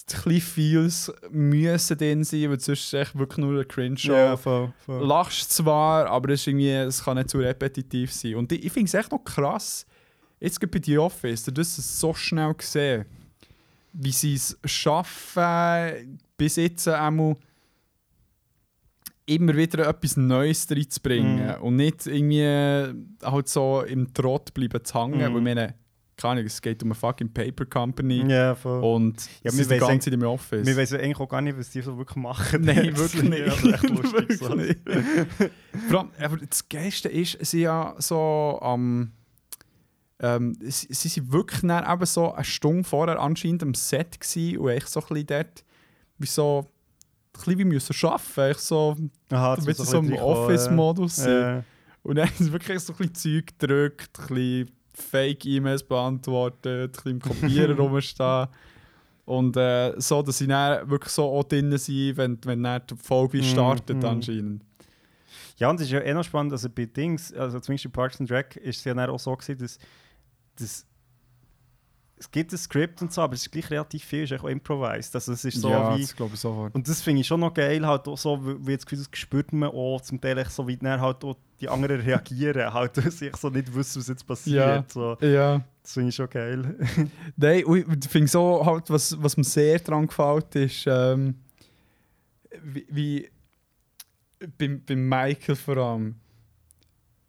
kleinen 0.09 0.41
Feels 0.41 1.13
müssen 1.31 1.97
drin 1.99 2.25
sein, 2.25 2.51
weil 2.51 2.59
sonst 2.59 2.81
ist 2.87 2.95
echt 2.95 3.17
wirklich 3.17 3.39
nur 3.39 3.53
eine 3.53 3.65
Cringe-Show. 3.65 4.37
Voll, 4.37 4.73
voll. 4.85 5.07
Lachst 5.07 5.53
zwar, 5.53 6.07
aber 6.09 6.31
es, 6.31 6.41
ist 6.41 6.49
irgendwie, 6.49 6.71
es 6.71 7.05
kann 7.05 7.17
nicht 7.19 7.31
zu 7.31 7.39
repetitiv 7.39 8.13
sein. 8.13 8.35
Und 8.35 8.51
ich, 8.51 8.65
ich 8.65 8.73
finde 8.73 8.87
es 8.89 8.95
echt 8.95 9.13
noch 9.13 9.23
krass, 9.23 9.87
jetzt 10.43 10.61
bei 10.71 10.81
The 10.83 10.99
Office, 10.99 11.45
du 11.45 11.61
hast 11.61 11.79
es 11.79 12.01
so 12.01 12.13
schnell 12.15 12.53
gesehen, 12.55 13.05
wie 13.93 14.13
sie 14.13 14.35
es 14.35 14.59
schaffen, 14.65 16.19
bis 16.37 16.57
jetzt 16.57 16.89
einmal 16.89 17.37
immer 19.27 19.55
wieder 19.57 19.87
etwas 19.89 20.17
Neues 20.17 20.67
reinzubringen 20.71 21.47
Mhm. 21.57 21.63
und 21.63 21.77
nicht 21.77 22.07
irgendwie 22.07 22.95
halt 23.23 23.49
so 23.49 23.83
im 23.83 24.13
Trott 24.13 24.53
bleiben 24.53 24.85
zu 24.85 24.95
hängen, 25.01 25.19
Mhm. 25.19 25.23
weil 25.23 25.37
ich 25.37 25.43
meine, 25.43 25.75
keine 26.17 26.33
Ahnung, 26.33 26.47
es 26.47 26.61
geht 26.61 26.83
um 26.83 26.89
eine 26.91 26.95
fucking 26.95 27.33
Paper 27.33 27.65
Company 27.67 28.55
voll. 28.57 28.83
und 28.83 29.29
Ja, 29.43 29.51
sie 29.51 29.59
sind 29.59 29.71
die 29.73 29.79
ganze 29.79 30.11
Zeit 30.11 30.15
im 30.15 30.23
Office. 30.25 30.67
Wir 30.67 30.77
wissen 30.77 30.99
eigentlich 30.99 31.19
auch 31.21 31.29
gar 31.29 31.41
nicht, 31.41 31.57
was 31.57 31.71
die 31.71 31.81
so 31.83 31.97
wirklich 31.97 32.17
machen. 32.17 32.63
Nein, 32.63 32.91
Das 32.95 33.15
wirklich 33.15 33.23
ist 33.23 33.31
nicht. 33.31 33.65
Ja, 33.65 33.75
echt 33.75 33.83
lustig. 33.91 34.13
Wirklich 34.13 34.39
so. 34.39 34.55
nicht. 34.55 34.79
Vor 35.89 36.01
allem, 36.01 36.11
aber 36.21 36.37
das 36.39 36.69
Geilste 36.69 37.09
ist, 37.09 37.39
sie 37.45 37.61
ja 37.63 37.95
so 37.99 38.59
am. 38.61 39.13
Ähm, 40.23 40.57
sie, 40.61 41.09
sind 41.09 41.33
wirklich 41.33 41.63
dann 41.63 41.93
eben 41.93 42.07
so 42.07 42.33
eine 42.33 42.45
Stunde 42.45 42.85
vorher 42.85 43.21
anscheinend 43.21 43.63
am 43.65 43.75
Set 43.75 44.21
gewesen 44.21 44.59
und 44.59 44.71
ich 44.71 44.87
so 44.87 45.01
ein 45.01 45.07
bisschen 45.09 45.27
dort, 45.27 45.65
wie 46.19 46.27
so, 46.27 46.61
ein 46.61 47.33
bisschen 47.33 47.59
wie 47.59 47.65
müssen 47.65 48.07
arbeiten, 48.07 48.53
ich 48.53 48.59
so, 48.59 48.97
Aha, 49.31 49.57
bist 49.57 49.67
muss 49.67 49.91
so 49.91 49.99
ein 49.99 50.05
im 50.05 50.11
bisschen 50.11 50.25
Office-Modus 50.25 51.17
sein. 51.17 51.31
Ja. 51.33 51.65
Und 52.05 52.17
dann 52.17 52.29
ist 52.39 52.53
wirklich 52.53 52.79
so 52.79 52.93
ein 52.93 52.99
bisschen 52.99 53.15
Zeug 53.15 53.59
gedrückt, 53.59 54.19
ein 54.21 54.27
bisschen 54.29 54.71
Fake-E-Mails 54.95 55.83
beantwortet, 55.83 56.67
ein 56.67 56.91
bisschen 56.93 57.11
im 57.11 57.21
Kopierer 57.21 57.77
rumstehen. 57.79 58.47
Und 59.25 59.57
äh, 59.57 59.95
so, 59.99 60.23
dass 60.23 60.39
sie 60.39 60.47
dann 60.47 60.89
wirklich 60.89 61.13
so 61.13 61.25
auch 61.25 61.45
drin 61.45 61.77
sind, 61.79 62.17
wenn, 62.17 62.39
wenn 62.45 62.63
dann 62.63 62.83
die 62.89 62.97
Folge 62.97 63.39
Mm, 63.39 63.43
startet 63.43 64.03
mm. 64.03 64.07
anscheinend. 64.07 64.65
Ja, 65.57 65.71
und 65.71 65.77
es 65.77 65.87
ist 65.87 65.93
ja 65.93 66.01
eh 66.01 66.15
noch 66.15 66.25
spannend, 66.25 66.53
also 66.53 66.69
bei 66.69 66.87
Dings, 66.87 67.33
also 67.33 67.61
zumindest 67.61 67.93
bei 67.93 68.03
Parks 68.03 68.21
and 68.21 68.31
Rec, 68.31 68.57
ist 68.57 68.79
es 68.79 68.85
ja 68.85 69.09
auch 69.09 69.19
so 69.19 69.35
gewesen, 69.35 69.59
dass, 69.59 69.79
dass 70.57 70.87
es 72.23 72.31
gibt 72.31 72.53
ein 72.53 72.59
Skript 72.59 73.03
und 73.03 73.13
so, 73.13 73.21
aber 73.21 73.35
es 73.35 73.43
ist 73.43 73.51
gleich 73.51 73.69
relativ 73.69 74.05
viel, 74.05 74.23
es 74.23 74.31
ist 74.31 74.41
auch 74.41 74.49
improvised. 74.49 75.13
Also 75.15 75.33
es 75.33 75.45
ist 75.45 75.61
so 75.61 75.71
ja, 75.71 75.97
wie... 75.97 76.03
das 76.03 76.15
glaube 76.15 76.35
ich 76.35 76.41
sofort. 76.41 76.73
Und 76.73 76.87
das 76.89 77.03
finde 77.03 77.21
ich 77.21 77.27
schon 77.27 77.41
noch 77.41 77.53
geil, 77.53 77.85
halt 77.85 78.07
auch 78.07 78.17
so, 78.17 78.39
wie 78.65 78.71
jetzt 78.71 78.87
Gefühl, 78.87 79.05
das 79.05 79.19
spürt 79.19 79.53
man 79.53 79.71
auch 79.71 80.01
zum 80.01 80.21
Teil 80.21 80.45
so, 80.49 80.69
wie 80.69 80.77
dann 80.77 81.01
halt 81.01 81.25
auch 81.25 81.37
die 81.61 81.69
anderen 81.69 82.01
reagieren, 82.01 82.73
halt, 82.73 82.97
dass 82.97 83.21
ich 83.21 83.37
so 83.37 83.51
nicht 83.51 83.75
wissen, 83.75 84.01
was 84.01 84.09
jetzt 84.09 84.25
passiert. 84.25 84.55
Ja. 84.57 84.85
So. 84.89 85.17
Ja. 85.21 85.65
Das 85.83 85.95
finde 85.95 86.11
ich 86.11 86.15
schon 86.15 86.31
geil. 86.31 86.77
Nein, 87.37 87.65
ich 87.67 88.09
finde 88.09 88.29
so 88.29 88.65
halt, 88.65 88.89
was, 88.89 89.21
was 89.21 89.37
mir 89.37 89.45
sehr 89.45 89.81
daran 89.81 90.07
gefällt, 90.07 90.55
ist, 90.55 90.85
ähm, 90.87 91.35
wie, 92.63 92.87
wie 92.89 93.31
beim, 94.59 94.81
beim 94.85 95.09
Michael 95.09 95.57
vor 95.57 95.77
allem, 95.77 96.15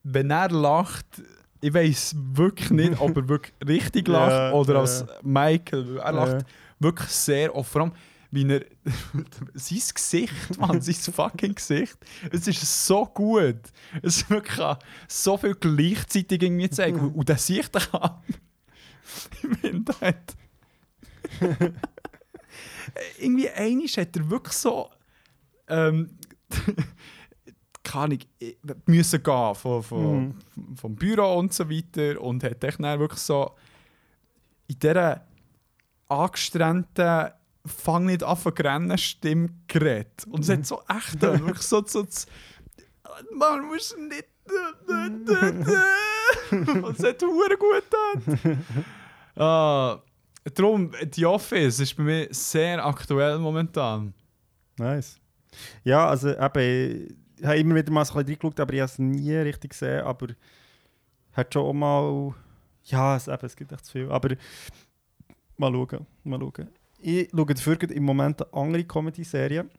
wenn 0.04 0.30
er 0.30 0.50
lacht, 0.50 1.24
ich 1.64 1.74
weiß 1.74 2.16
wirklich 2.34 2.72
nicht, 2.72 3.00
ob 3.00 3.16
er 3.16 3.28
wirklich 3.30 3.54
richtig 3.66 4.08
lacht 4.10 4.32
Ja, 4.32 4.52
oder 4.52 4.74
ja. 4.74 4.80
als 4.82 5.06
Michael. 5.22 5.98
Er 5.98 6.12
lacht 6.12 6.42
Ja. 6.42 6.48
wirklich 6.80 7.10
sehr 7.10 7.56
oft. 7.56 7.72
Vor 7.72 7.82
allem, 7.84 7.94
wie 8.32 8.50
er. 8.50 8.66
sein 9.54 9.82
Gesicht, 9.94 10.58
Mann, 10.60 10.82
sein 10.82 11.14
fucking 11.14 11.56
Gesicht. 11.56 11.98
Es 12.32 12.48
ist 12.48 12.86
so 12.86 13.06
gut. 13.06 13.60
Es 14.02 14.18
ist 14.18 14.30
wirklich 14.30 14.58
kann 14.58 14.78
so 15.08 15.38
viel 15.38 15.56
gleichzeitig 15.56 16.42
irgendwie 16.44 16.70
zeigen. 16.70 17.14
Und 17.14 17.30
das 17.30 17.48
sehe 17.48 17.62
ich 17.62 17.70
doch 17.70 17.94
an. 17.94 18.20
Ich 19.42 19.60
finde, 19.60 19.94
der 20.02 20.08
hat. 20.10 20.36
irgendwie 23.20 23.50
einisch 23.50 23.98
hat 23.98 24.16
er 24.18 24.30
wirklich 24.30 24.54
so. 24.56 24.90
Ähm, 25.68 26.18
kann 27.84 28.12
ich 28.12 28.28
müssen 28.86 29.22
gehen 29.22 29.56
von, 29.56 29.84
von, 29.84 30.24
Mhm. 30.56 30.78
vom 30.78 30.96
Büro 30.96 31.38
und 31.38 31.54
so 31.54 31.70
weiter 31.70 32.20
und 32.22 32.44
hat 32.44 32.64
dann 32.64 33.00
wirklich 33.00 33.20
so 33.20 33.52
in 34.68 34.80
dieser 34.80 35.22
angestrengten 36.08 37.32
Fang 37.66 38.06
nicht 38.06 38.24
an 38.24 38.38
zu 38.38 38.50
rennen 38.50 38.98
Stimme 38.98 39.50
geredet. 39.68 40.26
Und 40.30 40.42
es 40.42 40.50
hat 40.50 40.66
so 40.66 40.82
echt 40.90 41.22
wirklich 41.22 41.60
so, 41.60 41.84
so 41.86 42.04
das, 42.04 42.26
man 43.34 43.66
muss 43.68 43.96
nicht 43.98 44.28
und 46.52 47.00
es 47.00 47.04
hat 47.06 47.22
hure 47.22 47.58
gut 47.58 47.84
getan. 47.90 48.64
ah, 49.38 50.02
darum, 50.54 50.92
The 51.14 51.26
Office 51.26 51.80
ist 51.80 51.96
bei 51.96 52.04
mir 52.04 52.28
sehr 52.32 52.86
aktuell 52.86 53.38
momentan. 53.40 54.14
Nice. 54.78 55.18
Ja, 55.84 56.08
also 56.08 56.30
eben, 56.38 57.23
habe 57.46 57.58
immer 57.58 57.76
wieder 57.76 57.92
mal 57.92 58.06
so 58.06 58.14
ein 58.14 58.26
bisschen 58.26 58.42
reingeschaut, 58.42 58.60
aber 58.60 58.74
ich 58.74 58.80
habe 58.80 58.92
es 58.92 59.00
nie 59.00 59.34
richtig 59.34 59.72
gesehen, 59.72 60.02
aber 60.02 60.28
hat 61.34 61.54
schon 61.54 61.66
auch 61.66 61.74
mal... 61.74 62.34
Ja, 62.86 63.16
es, 63.16 63.28
eben, 63.28 63.46
es 63.46 63.56
gibt 63.56 63.72
echt 63.72 63.86
zu 63.86 63.92
viel, 63.94 64.12
aber 64.12 64.36
mal 65.58 65.72
schauen, 65.72 66.06
mal 66.24 66.40
schauen. 66.40 66.70
Ich 67.00 67.30
schaue 67.32 67.46
dafür 67.46 67.76
gerade 67.78 67.94
im 67.94 68.04
Moment 68.04 68.42
eine 68.42 68.54
andere 68.54 68.84
Comedy-Serie. 68.84 69.70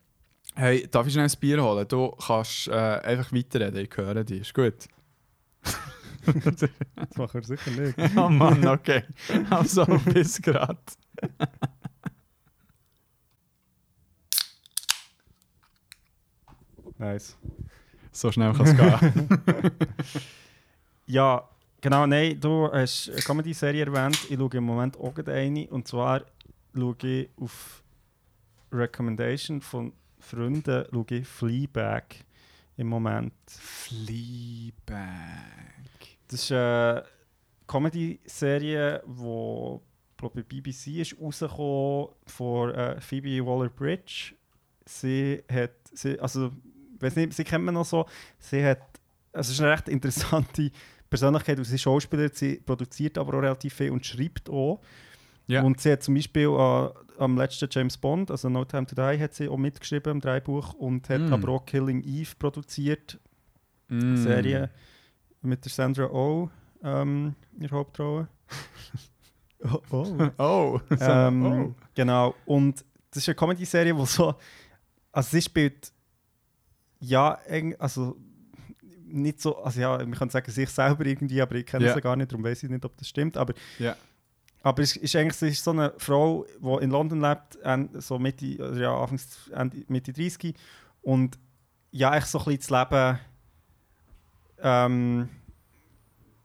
Hey, 0.55 0.87
darf 0.91 1.07
ich 1.07 1.13
schnell 1.13 1.27
ein 1.27 1.41
Bier 1.41 1.63
holen? 1.63 1.87
Du 1.89 2.11
kannst 2.13 2.69
äh, 2.69 2.73
einfach 2.73 3.33
weiterreden, 3.33 3.85
ich 3.85 3.97
höre 3.97 4.25
dich. 4.25 4.41
Ist 4.43 4.55
gut. 4.55 4.89
Das 6.25 7.19
machen 7.19 7.35
wir 7.35 7.43
sicher 7.43 7.71
nicht. 7.71 7.99
oh 8.17 8.31
Mann, 8.31 8.67
okay. 8.67 9.03
Also 9.51 9.85
bis 9.85 10.41
grad. 10.41 10.79
Nice. 16.99 17.37
So 18.13 18.31
schnell 18.31 18.53
kann 18.53 18.67
es 18.67 18.77
gehen. 18.77 19.29
Ja, 21.07 21.47
genau, 21.83 22.07
nein, 22.07 22.41
du 22.41 22.71
hast 22.73 23.11
eine 23.11 23.21
Comedy-Serie 23.21 23.85
erwähnt. 23.85 24.19
Ich 24.31 24.39
schaue 24.39 24.55
im 24.55 24.65
Moment 24.65 24.97
auch 24.97 25.15
eine. 25.27 25.69
Und 25.69 25.87
zwar 25.87 26.23
schaue 26.75 26.97
ich 27.03 27.29
auf 27.39 27.83
Recommendation 28.73 29.61
von 29.61 29.93
Freunden 30.19 30.87
schaue 30.91 31.05
ich 31.11 31.29
Fleabag 31.29 32.05
im 32.79 32.87
Moment. 32.87 33.35
Fleabag. 33.49 35.03
Das 36.29 36.43
ist 36.43 36.53
eine 36.53 37.05
Comedy-Serie, 37.67 39.03
die 39.07 39.81
glaub, 40.17 40.35
bei 40.35 40.43
BBC 40.43 41.01
ist 41.01 41.21
rausgekommen 41.21 42.09
von 42.27 42.71
äh, 42.75 43.01
Phoebe 43.01 43.45
Waller-Bridge. 43.45 44.35
Sie 44.87 45.43
hat, 45.53 45.73
sie, 45.93 46.19
also, 46.19 46.51
weiß 47.05 47.17
nicht, 47.17 47.33
sie 47.35 47.45
kennt 47.45 47.65
man 47.65 47.75
noch 47.75 47.85
so, 47.85 48.07
sie 48.39 48.65
hat, 48.65 48.81
also 49.33 49.49
es 49.51 49.57
ist 49.57 49.61
eine 49.61 49.73
recht 49.73 49.89
interessante 49.89 50.71
Persönlichkeit, 51.11 51.59
weil 51.59 51.65
sie 51.65 51.77
ist 51.77 51.83
Schauspielerin, 51.83 52.31
sie 52.35 52.57
produziert 52.57 53.19
aber 53.19 53.35
auch 53.39 53.43
relativ 53.43 53.75
viel 53.75 53.91
und 53.91 54.05
schreibt 54.05 54.51
auch. 54.51 54.81
Ja. 55.47 55.63
Und 55.63 55.81
sie 55.81 55.93
hat 55.93 56.03
zum 56.03 56.15
Beispiel 56.15 56.49
äh, 56.49 56.89
am 57.19 57.37
letzten 57.37 57.69
James 57.71 57.99
Bond, 57.99 58.31
also 58.31 58.49
No 58.49 58.65
Time 58.65 58.87
to 58.87 58.95
Die, 58.95 59.21
hat 59.21 59.35
sie 59.35 59.49
auch 59.49 59.59
mitgeschrieben 59.59 60.13
im 60.13 60.21
Drehbuch 60.21 60.73
und 60.75 61.09
hat 61.11 61.21
Mm. 61.21 61.33
aber 61.33 61.49
auch 61.51 61.67
Killing 61.67 62.03
Eve 62.03 62.33
produziert, 62.39 63.21
Mm. 63.89 64.17
Serie 64.17 64.71
mit 65.43 65.63
der 65.65 65.71
Sandra 65.71 66.07
Oh 66.07 66.49
ähm, 66.83 67.35
in 67.55 67.61
der 67.61 67.71
Hauptrolle. 67.71 68.29
oh, 69.65 69.81
oh. 69.91 70.31
Oh. 70.39 70.81
ähm, 71.01 71.47
oh. 71.47 71.75
Genau. 71.95 72.35
Und 72.47 72.85
das 73.11 73.23
ist 73.23 73.29
eine 73.29 73.35
Comedy-Serie, 73.37 73.97
wo 73.97 74.05
so. 74.07 74.35
Also 75.13 75.31
sie 75.31 75.43
spielt. 75.43 75.93
Ja, 77.01 77.39
also 77.79 78.17
nicht 79.07 79.41
so. 79.41 79.57
Also 79.63 79.81
ja, 79.81 79.99
man 79.99 80.13
kann 80.15 80.31
sagen, 80.31 80.51
sich 80.51 80.69
selber 80.71 81.05
irgendwie, 81.07 81.41
aber 81.41 81.55
ich 81.57 81.67
kenne 81.67 81.87
Ja. 81.87 81.95
sie 81.95 82.01
gar 82.01 82.17
nicht, 82.17 82.33
darum 82.33 82.45
weiß 82.45 82.63
ich 82.63 82.71
nicht, 82.71 82.85
ob 82.85 82.97
das 82.97 83.09
stimmt. 83.09 83.37
Aber, 83.37 83.55
Ja. 83.79 83.97
aber 84.63 84.83
es 84.83 84.97
ist 84.97 85.15
eigentlich 85.17 85.53
ist 85.53 85.63
so 85.65 85.71
eine 85.71 85.93
Frau, 85.99 86.47
die 86.61 86.85
in 86.85 86.91
London 86.91 87.21
lebt, 87.21 87.59
so 88.03 88.19
Mitte, 88.19 88.57
also 88.61 88.81
ja, 88.81 88.97
Anfangs, 88.97 89.51
Ende, 89.55 89.85
Mitte 89.89 90.13
30 90.13 90.55
und 91.03 91.39
ja, 91.93 92.17
echt 92.17 92.27
so 92.27 92.39
ein 92.39 92.45
bisschen 92.57 92.77
das 92.79 92.91
Leben 92.91 93.19
ähm, 94.63 95.29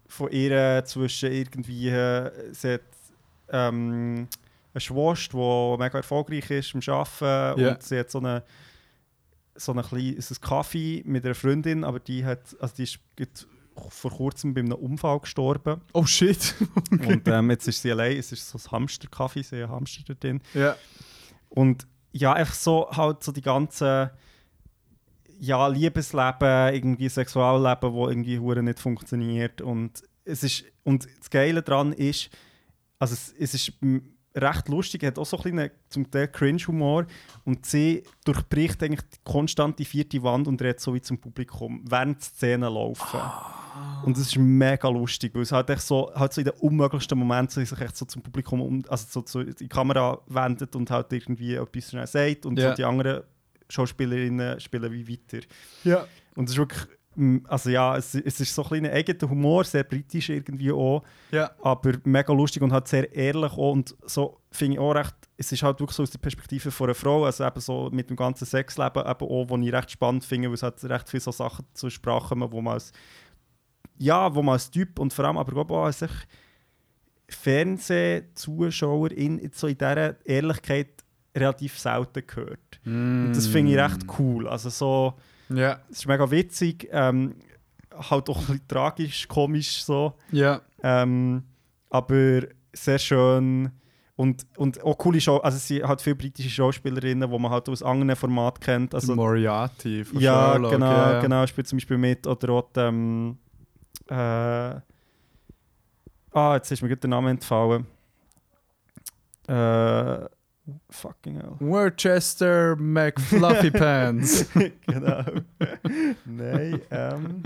von 0.07 0.31
ihr 0.31 0.83
zwischen 0.85 1.31
irgendwie, 1.31 1.89
äh, 1.89 2.31
sie 2.53 2.73
hat 2.73 2.81
ähm, 3.51 4.27
eine 4.73 4.81
Schwester, 4.81 5.37
die 5.77 5.83
mega 5.83 5.97
erfolgreich 5.97 6.49
ist 6.51 6.73
im 6.73 6.81
Arbeiten 6.93 7.61
Ja. 7.61 7.71
und 7.71 7.83
sie 7.83 7.99
hat 7.99 8.11
so 8.11 8.19
eine 8.19 8.43
so 9.59 9.73
ein 9.73 9.81
kleines 9.81 10.41
Kaffee 10.41 11.03
mit 11.05 11.25
einer 11.25 11.35
Freundin, 11.35 11.83
aber 11.83 11.99
die 11.99 12.25
hat, 12.25 12.55
also 12.59 12.75
die 12.75 12.83
ist 12.83 12.99
vor 13.89 14.11
kurzem 14.11 14.53
bei 14.53 14.61
einem 14.61 14.73
Unfall 14.73 15.19
gestorben 15.19 15.81
Oh 15.93 16.05
shit. 16.05 16.55
und 16.91 17.27
ähm, 17.27 17.49
jetzt 17.49 17.67
ist 17.67 17.81
sie 17.81 17.91
allein, 17.91 18.17
es 18.17 18.31
ist 18.31 18.49
so 18.49 18.57
ein 18.57 18.71
Hamsterkaffee, 18.71 19.43
sie 19.43 19.63
hat 19.63 19.69
Hamster 19.69 20.03
da 20.07 20.13
drin 20.15 20.41
ja. 20.53 20.75
und 21.49 21.87
ja, 22.11 22.33
einfach 22.33 22.55
so 22.55 22.89
halt 22.91 23.23
so 23.23 23.31
die 23.31 23.41
ganze 23.41 24.11
ja, 25.39 25.67
Liebesleben, 25.67 26.73
irgendwie 26.73 27.07
Sexualleben, 27.07 27.93
wo 27.93 28.09
irgendwie 28.09 28.39
hure 28.39 28.61
nicht 28.61 28.79
funktioniert 28.79 29.61
und 29.61 30.03
es 30.25 30.43
ist 30.43 30.65
und 30.83 31.07
das 31.19 31.29
Geile 31.29 31.61
daran 31.61 31.93
ist, 31.93 32.29
also 32.97 33.13
es, 33.13 33.33
es 33.39 33.53
ist 33.53 33.73
recht 34.35 34.67
lustig, 34.69 35.03
hat 35.03 35.17
auch 35.17 35.25
so 35.25 35.37
ein 35.37 35.41
kleinen, 35.43 35.71
zum 35.89 36.09
Teil 36.09 36.27
Cringe-Humor 36.27 37.05
und 37.45 37.65
sie 37.65 38.03
durchbricht 38.25 38.81
eigentlich 38.83 39.01
die 39.01 39.17
konstante 39.23 39.83
vierte 39.83 40.21
Wand 40.23 40.47
und 40.47 40.61
redet 40.61 40.79
so 40.79 40.93
wie 40.93 41.01
zum 41.01 41.17
Publikum, 41.17 41.83
während 41.89 42.21
die 42.21 42.25
Szenen 42.25 42.71
laufen. 42.73 43.19
Und 44.05 44.17
das 44.17 44.27
ist 44.27 44.37
mega 44.37 44.87
lustig, 44.89 45.33
weil 45.35 45.41
es 45.43 45.51
halt 45.51 45.69
echt 45.69 45.81
so, 45.81 46.11
halt 46.13 46.33
so 46.33 46.41
in 46.41 46.45
den 46.45 46.53
unmöglichsten 46.59 47.17
Momenten 47.17 47.65
sich 47.65 47.79
echt 47.79 47.95
so 47.97 48.05
zum 48.05 48.21
Publikum, 48.21 48.61
um, 48.61 48.83
also 48.87 49.05
so 49.09 49.21
zu, 49.21 49.39
in 49.41 49.55
die 49.55 49.67
Kamera 49.67 50.19
wendet 50.27 50.75
und 50.75 50.89
halt 50.91 51.11
irgendwie 51.13 51.55
etwas 51.55 51.89
schnell 51.89 52.07
sagt 52.07 52.45
und 52.45 52.59
Ja. 52.59 52.69
so 52.69 52.75
die 52.75 52.85
anderen 52.85 53.23
Schauspielerinnen 53.69 54.59
spielen 54.59 54.91
wie 54.91 55.07
weiter. 55.07 55.45
Ja. 55.83 56.05
Und 56.35 56.45
es 56.45 56.51
ist 56.51 56.57
wirklich, 56.57 56.87
also 57.47 57.69
ja, 57.69 57.97
es, 57.97 58.15
es 58.15 58.39
ist 58.39 58.53
so 58.55 58.63
ein 58.63 58.67
kleiner 58.67 58.91
eigener 58.91 59.29
Humor, 59.29 59.63
sehr 59.63 59.83
britisch 59.83 60.29
irgendwie 60.29 60.71
auch, 60.71 61.03
Ja. 61.31 61.51
aber 61.61 61.93
mega 62.03 62.31
lustig 62.33 62.61
und 62.61 62.71
halt 62.71 62.87
sehr 62.87 63.13
ehrlich 63.13 63.51
auch 63.51 63.71
und 63.73 63.95
so 64.05 64.37
finde 64.51 64.73
ich 64.75 64.79
auch 64.79 64.91
recht, 64.93 65.15
es 65.37 65.51
ist 65.51 65.63
halt 65.63 65.79
wirklich 65.79 65.95
so 65.95 66.03
aus 66.03 66.11
der 66.11 66.19
Perspektive 66.19 66.71
von 66.71 66.87
einer 66.87 66.95
Frau, 66.95 67.25
also 67.25 67.45
eben 67.45 67.59
so 67.61 67.89
mit 67.91 68.09
dem 68.09 68.15
ganzen 68.15 68.45
Sexleben 68.45 69.03
eben 69.05 69.27
auch, 69.27 69.45
was 69.49 69.59
ich 69.61 69.73
recht 69.73 69.91
spannend 69.91 70.25
finde, 70.25 70.47
weil 70.49 70.55
es 70.55 70.63
halt 70.63 70.83
recht 70.85 71.09
viele 71.09 71.21
so 71.21 71.31
Sachen 71.31 71.65
zur 71.73 71.91
Sprache 71.91 72.29
kommen, 72.29 72.51
wo 72.51 72.61
man 72.61 72.73
als 72.73 72.91
ja, 73.97 74.33
wo 74.33 74.41
man 74.41 74.53
als 74.53 74.71
Typ 74.71 74.97
und 74.99 75.11
vor 75.13 75.25
allem 75.25 75.37
aber 75.37 75.51
glaube 75.51 75.73
auch 75.73 75.85
als 75.85 76.03
Fernsehzuschauer 77.79 79.11
in, 79.11 79.51
so 79.53 79.67
in 79.67 79.77
dieser 79.77 80.25
Ehrlichkeit 80.25 81.03
relativ 81.35 81.77
selten 81.77 82.25
gehört. 82.25 82.79
Und 82.85 83.33
das 83.33 83.47
finde 83.47 83.71
ich 83.73 83.77
recht 83.77 84.05
cool. 84.17 84.47
Also 84.47 84.69
so, 84.69 85.13
Ja. 85.49 85.79
es 85.89 85.99
ist 85.99 86.07
mega 86.07 86.29
witzig, 86.29 86.87
ähm, 86.91 87.35
halt 87.91 88.29
auch 88.29 88.37
ein 88.39 88.45
bisschen 88.45 88.67
tragisch, 88.67 89.27
komisch 89.27 89.83
so, 89.83 90.13
Ja. 90.31 90.61
ähm, 90.83 91.43
aber 91.89 92.41
sehr 92.73 92.99
schön 92.99 93.71
und, 94.15 94.45
und 94.57 94.83
auch 94.83 94.97
coole 94.97 95.19
Show, 95.21 95.37
also 95.37 95.55
es 95.55 95.67
sind 95.67 95.87
halt 95.87 96.01
viele 96.01 96.15
britische 96.17 96.49
Schauspielerinnen, 96.49 97.29
die 97.31 97.39
man 97.39 97.49
halt 97.51 97.69
aus 97.69 97.81
anderen 97.81 98.15
Formaten 98.17 98.59
kennt. 98.59 98.93
Also 98.93 99.15
Moriarty 99.15 100.03
von 100.03 100.19
ja, 100.19 100.51
Sherlock. 100.51 100.71
genau, 100.71 100.91
ja. 100.91 101.21
genau, 101.21 101.47
spielt 101.47 101.67
zum 101.67 101.77
Beispiel 101.77 101.97
mit 101.97 102.27
oder 102.27 102.49
auch 102.53 102.69
ähm, 102.75 103.37
äh, 104.09 104.13
ah, 104.13 104.81
jetzt 106.55 106.69
ist 106.71 106.81
mir 106.81 106.89
gerade 106.89 106.99
der 107.01 107.09
Name 107.11 107.29
entfallen. 107.31 107.85
Äh, 109.47 110.25
fucking 110.89 111.35
hell. 111.35 111.55
Worcester 111.59 112.75
McFluffy 112.75 113.71
Pants. 113.77 114.45
genau. 114.85 115.23
Nein, 116.25 116.81
ähm. 116.91 117.43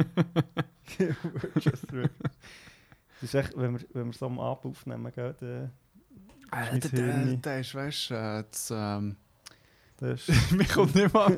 Really. 1.92 2.10
Das 3.22 3.24
ist 3.24 3.36
echt, 3.36 3.58
wenn 3.58 3.80
wir, 3.80 3.86
wenn 3.94 4.06
wir 4.08 4.14
so 4.14 4.26
am 4.26 4.40
Abend 4.40 4.66
aufnehmen, 4.66 5.12
gell, 5.14 5.34
dann 5.40 5.72
Alter, 6.52 6.90
der, 6.90 7.16
Hirn. 7.16 7.42
der 7.42 7.60
ist, 7.62 7.74
weißt 7.74 8.10
du, 8.10 8.14
äh, 8.14 8.44
das, 8.52 8.72
ähm, 8.76 9.16
das 9.98 10.30
ist 10.30 10.52
mir 10.52 10.66
kommt 10.66 10.94
nicht 10.94 11.14
mal 11.14 11.36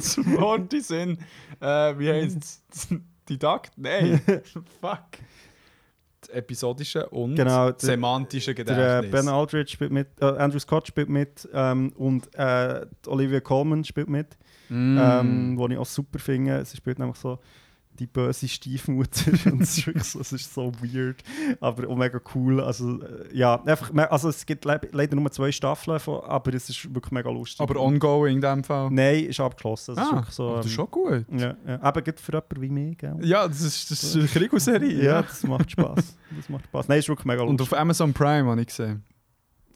zum 0.00 0.36
Wort 0.36 0.72
in 0.72 0.80
Sinn. 0.80 1.18
Äh, 1.60 1.98
wie 1.98 2.10
heisst 2.10 2.62
es? 2.70 2.88
Didakt? 3.28 3.72
Nein. 3.76 4.20
Fuck. 4.80 5.18
Episodische 6.32 7.08
und 7.10 7.36
Genau, 7.36 7.70
der- 7.70 7.78
semantische 7.78 8.54
der 8.54 8.66
äh, 8.66 9.00
Gedächtnis. 9.02 9.10
Ben 9.24 9.28
Aldridge 9.32 9.70
spielt 9.72 9.92
mit, 9.92 10.08
äh, 10.20 10.24
Andrew 10.24 10.58
Scott 10.58 10.86
spielt 10.88 11.08
mit 11.08 11.48
ähm, 11.52 11.92
und 11.96 12.28
äh, 12.34 12.86
Olivia 13.06 13.40
Colman 13.40 13.84
spielt 13.84 14.08
mit, 14.08 14.36
Mm. 14.70 14.98
ähm, 15.00 15.54
wo 15.58 15.66
ich 15.68 15.78
auch 15.78 15.86
super 15.86 16.18
finde. 16.18 16.62
Sie 16.64 16.76
spielt 16.76 16.98
nämlich 16.98 17.16
so 17.16 17.38
die 17.98 18.06
böse 18.06 18.48
Stiefmutter 18.48 19.32
und 19.52 19.62
es 19.62 19.78
ist 19.78 19.86
wirklich 19.86 20.04
so, 20.04 20.20
es 20.20 20.32
ist 20.32 20.52
so 20.52 20.72
weird, 20.80 21.22
aber 21.60 21.88
auch 21.88 21.96
mega 21.96 22.20
cool. 22.34 22.60
Also 22.60 23.02
äh, 23.02 23.36
ja, 23.36 23.62
einfach, 23.64 23.92
also 24.10 24.28
es 24.28 24.46
gibt 24.46 24.64
le 24.64 24.80
leider 24.92 25.16
nur 25.16 25.30
zwei 25.30 25.52
Staffeln, 25.52 25.98
von, 25.98 26.20
aber 26.24 26.54
es 26.54 26.68
ist 26.68 26.94
wirklich 26.94 27.12
mega 27.12 27.30
lustig. 27.30 27.60
Aber 27.60 27.80
ongoing 27.80 28.36
in 28.36 28.40
dem 28.40 28.64
Fall. 28.64 28.88
Nein, 28.90 29.24
ist 29.24 29.40
abgeschlossen. 29.40 29.94
Das 29.94 30.04
ist 30.04 30.12
ah, 30.12 30.16
wirklich 30.16 30.34
so, 30.34 30.56
das 30.56 30.66
ist 30.66 30.72
ähm, 30.72 30.76
schon 30.76 30.90
gut. 30.90 31.24
Ja, 31.32 31.56
ja. 31.66 31.82
Aber 31.82 32.02
geht 32.02 32.20
für 32.20 32.32
jemanden 32.32 32.62
wie 32.62 32.70
mich, 32.70 32.98
gell? 32.98 33.16
Ja, 33.22 33.46
das 33.46 33.60
ist, 33.60 33.90
das 33.90 34.02
ist 34.02 34.16
eine 34.16 34.26
Kriegelserie. 34.26 35.04
Ja, 35.04 35.22
das 35.22 35.42
macht 35.42 35.70
Spaß. 35.70 36.16
Das 36.36 36.48
macht 36.48 36.64
Spaß. 36.64 36.88
Nein, 36.88 36.98
ist 36.98 37.08
wirklich 37.08 37.26
mega 37.26 37.42
Und 37.42 37.58
lustig. 37.58 37.72
auf 37.72 37.78
Amazon 37.78 38.12
Prime 38.12 38.50
habe 38.50 38.60
ich 38.60 38.68
gesehen. 38.68 39.02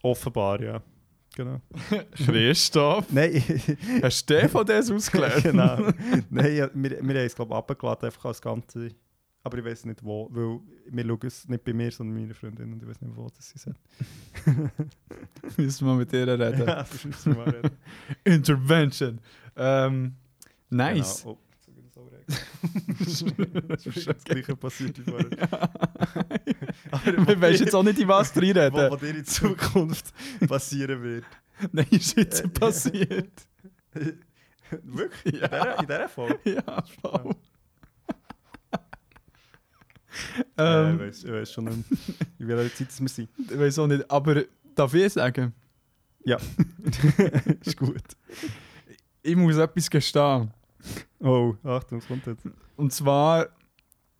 Offenbar, 0.03 0.61
ja. 0.61 0.83
Genau. 1.35 1.61
Christoph, 2.15 3.07
Nein, 3.11 3.43
hast 4.03 4.29
du 4.29 4.35
den 4.35 4.49
von 4.49 4.67
das 4.67 4.91
ausgelernt? 4.91 5.43
genau. 5.43 5.77
Nein, 6.31 6.57
ja, 6.57 6.71
wir, 6.75 6.91
wir 6.91 6.99
haben 6.99 7.17
es, 7.17 7.35
glaube 7.35 7.53
ich, 7.53 7.57
abgeladen, 7.57 8.07
einfach 8.07 8.25
als 8.27 8.41
Ganze. 8.41 8.91
Aber 9.45 9.59
ich 9.59 9.65
weiß 9.65 9.87
nicht 9.87 10.05
wo, 10.05 10.29
weil 10.31 10.61
wir 10.89 11.05
schauen 11.05 11.19
es 11.23 11.49
nicht 11.49 11.65
bei 11.65 11.73
mir, 11.73 11.91
sondern 11.91 12.15
bei 12.15 12.21
meiner 12.23 12.35
Freundin 12.35 12.73
und 12.73 12.83
ich 12.83 12.89
weiß 12.89 13.01
nicht, 13.01 13.17
wo 13.17 13.29
das 13.29 13.49
sie 13.49 13.59
sind. 13.59 13.77
Müssen 15.59 15.87
wir 15.87 15.95
mit 15.95 16.13
ihr 16.13 16.29
reden. 16.29 16.59
Ja, 16.61 16.75
das 16.77 17.05
müssen 17.05 17.37
wir 17.37 17.45
mal 17.45 17.51
reden. 17.51 17.71
Intervention. 18.23 19.19
Ähm, 19.57 20.15
nice. 20.71 21.23
Genau. 21.25 21.39
Das 23.69 23.87
ist 23.87 24.07
das 24.07 24.25
gleiche 24.25 24.57
passiert 24.57 24.99
wie 24.99 25.03
vorher. 25.11 25.31
Wir 27.27 27.41
weiss 27.41 27.61
jetzt 27.61 27.75
auch 27.75 27.83
nicht, 27.83 27.99
in 27.99 28.09
was 28.09 28.33
drin 28.33 28.57
reden. 28.57 28.75
was 28.91 29.01
dir 29.01 29.11
in 29.17 29.25
Zukunft 29.25 30.13
passieren 30.49 31.03
wird. 31.03 31.25
Nein, 31.73 31.87
ist 31.91 32.17
jetzt 32.17 32.45
Äh, 32.45 32.49
passiert. 32.49 33.33
Wirklich? 34.83 35.41
Ja. 35.41 35.47
In 35.47 35.51
dieser, 35.51 35.79
in 35.81 35.87
dieser 35.87 36.09
Folge? 36.09 36.39
Ja, 36.55 36.83
voll. 37.01 37.35
äh, 40.57 40.63
Ähm, 40.63 40.95
ich, 40.95 41.01
weiss, 41.01 41.25
ich 41.25 41.31
weiss 41.33 41.53
schon 41.53 41.65
nicht 41.65 41.79
in 42.39 42.49
welcher 42.49 42.75
Zeit 42.75 43.01
wir 43.01 43.09
sind. 43.09 43.29
ich 43.39 43.59
weiß 43.59 43.79
auch 43.79 43.87
nicht, 43.87 44.11
aber 44.11 44.45
darf 44.75 44.95
ich 44.95 45.13
sagen? 45.13 45.53
Ist 47.61 47.77
gut. 47.77 48.03
Ich 49.23 49.37
muss 49.37 49.57
etwas 49.57 49.91
gestehen. 49.91 50.53
Oh, 51.23 51.55
Achtung, 51.65 51.99
es 51.99 52.07
kommt 52.09 52.27
jetzt. 52.27 52.45
Und 52.77 52.93
zwar 52.93 53.47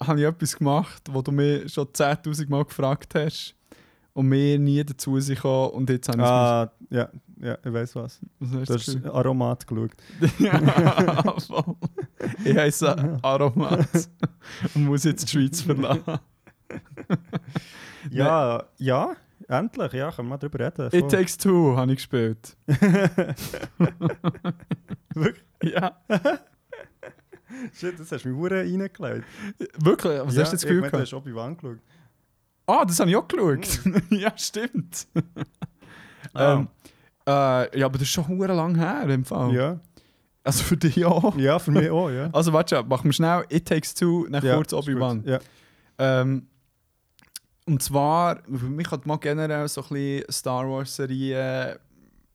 habe 0.03 0.21
ich 0.21 0.27
etwas 0.27 0.57
gemacht, 0.57 1.03
wo 1.11 1.21
du 1.23 1.33
mich 1.33 1.73
schon 1.73 1.87
10.000 1.87 2.49
Mal 2.49 2.65
gefragt 2.65 3.15
hast 3.15 3.55
und 4.15 4.27
mir 4.29 4.59
nie 4.59 4.85
dazu 4.85 5.13
gekommen 5.15 5.71
und 5.71 5.91
jetzt 5.91 6.09
habe 6.09 6.19
ich 6.19 6.25
Ah, 6.25 6.73
ja, 6.91 7.09
ja, 7.41 7.59
ich 7.65 7.73
weiß 7.73 7.95
was. 7.97 8.21
es 8.41 8.53
was 8.53 8.61
hast 8.71 8.89
hast 8.89 9.05
du 9.05 9.13
Aromat 9.15 9.67
geschaut. 9.67 9.91
ja, 10.39 11.35
voll. 11.41 11.77
Ich 12.45 12.57
heiße 12.57 13.19
Aromat 13.23 13.89
und 14.75 14.85
muss 14.85 15.05
jetzt 15.05 15.25
die 15.27 15.31
Schweiz 15.39 15.61
verlassen. 15.63 16.19
Ja, 18.11 18.65
ja, 18.79 19.15
endlich, 19.49 19.93
ja, 19.93 20.11
können 20.11 20.29
wir 20.29 20.31
mal 20.35 20.39
drüber 20.39 20.61
reden. 20.61 20.87
It 20.87 21.01
voll. 21.01 21.09
Takes 21.09 21.37
Two 21.39 21.77
habe 21.77 21.93
ich 21.93 21.97
gespielt. 21.99 22.57
Wirklich? 25.15 25.45
Ja, 25.75 25.97
Shit, 27.75 27.99
das 27.99 28.11
hast 28.13 28.25
du 28.25 28.31
mir 28.31 28.37
hure 28.37 28.61
reingelegt. 28.61 29.25
wirklich? 29.79 30.21
Was 30.25 30.35
ja, 30.35 30.43
hast 30.43 30.53
du 30.53 30.57
ich 30.57 30.63
Gefühl 30.63 30.81
meine, 30.81 30.91
Du 30.91 30.97
gehabt? 30.99 31.13
hast 31.13 31.61
geschaut. 31.63 31.79
Ah, 32.67 32.85
das 32.85 33.01
habe 33.01 33.11
ich 33.11 33.17
auch 33.17 33.29
geschaut. 33.29 33.81
ja, 34.11 34.33
stimmt. 34.37 35.07
Ah. 36.35 36.55
Ähm, 36.55 36.69
äh, 37.27 37.79
ja, 37.79 37.85
aber 37.87 37.99
das 37.99 38.03
ist 38.03 38.11
schon 38.11 38.27
hure 38.27 38.55
lang 38.55 38.75
her 38.77 39.07
im 39.09 39.25
Fall. 39.25 39.53
Ja. 39.53 39.81
Also 40.45 40.65
für 40.65 40.77
dich 40.79 41.05
auch. 41.05 41.37
ja, 41.37 41.59
für 41.59 41.71
mich 41.73 41.91
auch, 41.91 42.09
ja. 42.11 42.31
Also 42.33 42.53
warte, 42.55 42.83
machen 42.85 43.05
wir 43.07 43.13
schnell 43.13 43.45
It 43.51 43.69
Takes 43.69 43.93
Two, 43.95 44.27
nach 44.31 44.43
ja, 44.43 44.55
kurz. 44.55 44.73
Obi-Wan. 44.73 45.25
Ja. 45.27 45.41
Ähm, 45.99 46.47
und 47.67 47.83
zwar, 47.83 48.41
mich 48.49 48.91
hat 48.91 49.05
mal 49.05 49.17
generell 49.19 49.69
so 49.69 49.83
ein 49.83 49.89
bisschen 49.89 50.33
Star 50.33 50.69
Wars-Serien 50.71 51.77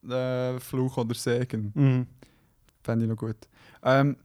äh, 0.07 0.59
Fluch 0.59 0.97
oder 0.97 1.15
Segen. 1.15 1.71
Mhm. 1.73 2.07
Fände 2.83 3.05
ich 3.05 3.09
noch 3.09 3.17
gut. 3.17 3.37
Ähm, 3.83 4.15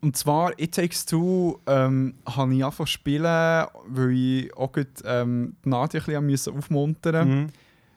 und 0.00 0.16
zwar, 0.16 0.58
It 0.58 0.74
Takes 0.74 1.04
Two 1.06 1.58
ähm, 1.66 2.14
habe 2.26 2.54
ich 2.54 2.62
angefangen 2.64 2.86
zu 2.86 2.92
spielen, 2.92 3.66
weil 3.86 4.10
ich 4.12 4.56
auch 4.56 4.72
grad, 4.72 4.86
ähm, 5.04 5.56
die 5.64 5.68
Nadia 5.68 6.00
ein 6.00 6.06
bisschen 6.06 6.26
musste 6.26 6.52
aufmuntern 6.52 7.28
Mhm. 7.28 7.46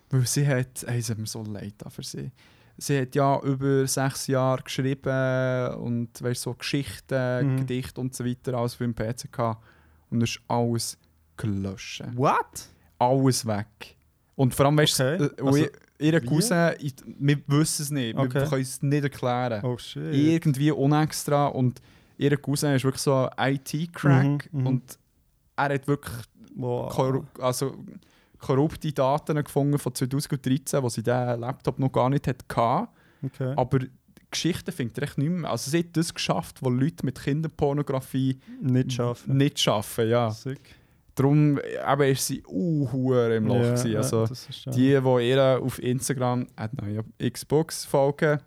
Weil 0.09 0.27
sie 0.27 0.45
hat, 0.45 0.83
ey, 0.83 0.99
es 0.99 1.09
hat 1.09 1.17
mir 1.19 1.25
so 1.25 1.41
leid 1.43 1.75
für 1.89 2.03
sie. 2.03 2.31
Sie 2.77 2.99
hat 2.99 3.15
ja 3.15 3.39
über 3.43 3.87
sechs 3.87 4.27
Jahre 4.27 4.61
geschrieben 4.63 5.73
und 5.75 6.09
weißt, 6.21 6.41
so 6.41 6.53
Geschichten, 6.53 7.53
Mhm. 7.53 7.57
Gedichte 7.59 8.01
und 8.01 8.13
so 8.13 8.25
weiter, 8.25 8.55
alles 8.55 8.73
für 8.75 8.83
den 8.85 8.93
PC 8.95 9.31
gehabt. 9.31 9.63
Und 10.09 10.21
es 10.21 10.31
ist 10.31 10.41
alles 10.49 10.97
gelöscht. 11.37 12.03
What? 12.15 12.67
Alles 12.99 13.45
weg. 13.45 13.95
Und 14.35 14.53
vor 14.53 14.65
allem, 14.65 14.77
weißt 14.77 14.99
du, 14.99 15.03
Okay. 15.15 15.23
äh, 15.23 15.47
Also, 15.47 15.65
ihr- 16.01 16.13
ihre? 16.13 16.21
Cousin, 16.21 16.71
ich, 16.79 16.93
wir 17.05 17.37
wissen 17.47 17.83
es 17.83 17.91
nicht, 17.91 18.17
Okay. 18.17 18.33
wir 18.41 18.47
können 18.47 18.61
es 18.61 18.81
nicht 18.81 19.03
erklären. 19.03 19.63
Oh 19.63 19.77
shit. 19.77 20.13
Irgendwie 20.13 20.71
unextra. 20.71 21.47
Und 21.47 21.81
ihr 22.17 22.35
Cousin 22.37 22.73
ist 22.75 22.83
wirklich 22.83 23.01
so 23.01 23.29
ein 23.37 23.55
IT-Crack 23.55 24.51
Mhm, 24.53 24.59
mhm. 24.61 24.67
und 24.67 24.97
er 25.55 25.73
hat 25.73 25.87
wirklich 25.87 26.15
Wow. 26.55 26.93
korru 26.93 27.23
also, 27.39 27.75
korrupte 28.39 28.91
Daten 28.91 29.41
gefunden 29.43 29.77
von 29.79 29.93
2013, 29.95 30.81
wo 30.83 30.89
sie 30.89 31.03
diesen 31.03 31.39
Laptop 31.39 31.79
noch 31.79 31.91
gar 31.91 32.09
nicht 32.09 32.27
hatte. 32.27 32.87
Okay. 33.23 33.53
Aber 33.55 33.79
die 33.79 33.89
Geschichte 34.31 34.71
findet 34.71 34.97
er 34.97 35.03
echt 35.03 35.17
nicht 35.17 35.29
mehr. 35.29 35.49
Also 35.51 35.69
sie 35.71 35.79
hat 35.79 35.95
das 35.97 36.13
geschafft, 36.13 36.57
was 36.61 36.71
Leute 36.73 37.05
mit 37.05 37.21
Kinderpornografie 37.21 38.39
Nicht 38.61 38.93
schaffen. 38.93 39.37
nicht 39.37 39.59
schaffen. 39.59 40.09
Ja. 40.09 40.31
Sick. 40.31 40.75
Darum 41.21 41.59
eben 41.59 42.01
ist 42.11 42.25
sie 42.25 42.43
uh, 42.47 43.13
im 43.29 43.45
Loch. 43.45 43.55
Ja, 43.55 43.75
gewesen. 43.75 43.95
also, 43.97 44.23
ist 44.23 44.65
ja- 44.65 44.71
die, 44.71 44.99
die 44.99 45.29
ihr 45.29 45.59
auf 45.61 45.77
Instagram 45.77 46.47
hat 46.57 46.71
neue 46.81 47.03
Xbox 47.29 47.85
folgen, 47.85 48.39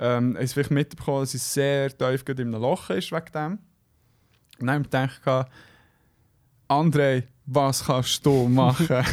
ähm, 0.00 0.36
es 0.36 0.52
vielleicht 0.52 0.72
mitbekommen, 0.72 1.20
dass 1.20 1.30
sie 1.30 1.38
sehr 1.38 1.96
tief 1.96 2.24
in 2.28 2.40
einem 2.40 2.60
Loch 2.60 2.90
ist 2.90 3.12
wegen 3.12 3.32
dem. 3.32 3.58
Und 4.58 4.66
dann 4.66 4.70
habe 4.70 5.08
ich 5.08 5.20
gedacht, 5.20 5.50
André, 6.68 7.22
was 7.46 7.84
kannst 7.84 8.26
du 8.26 8.48
machen? 8.48 9.04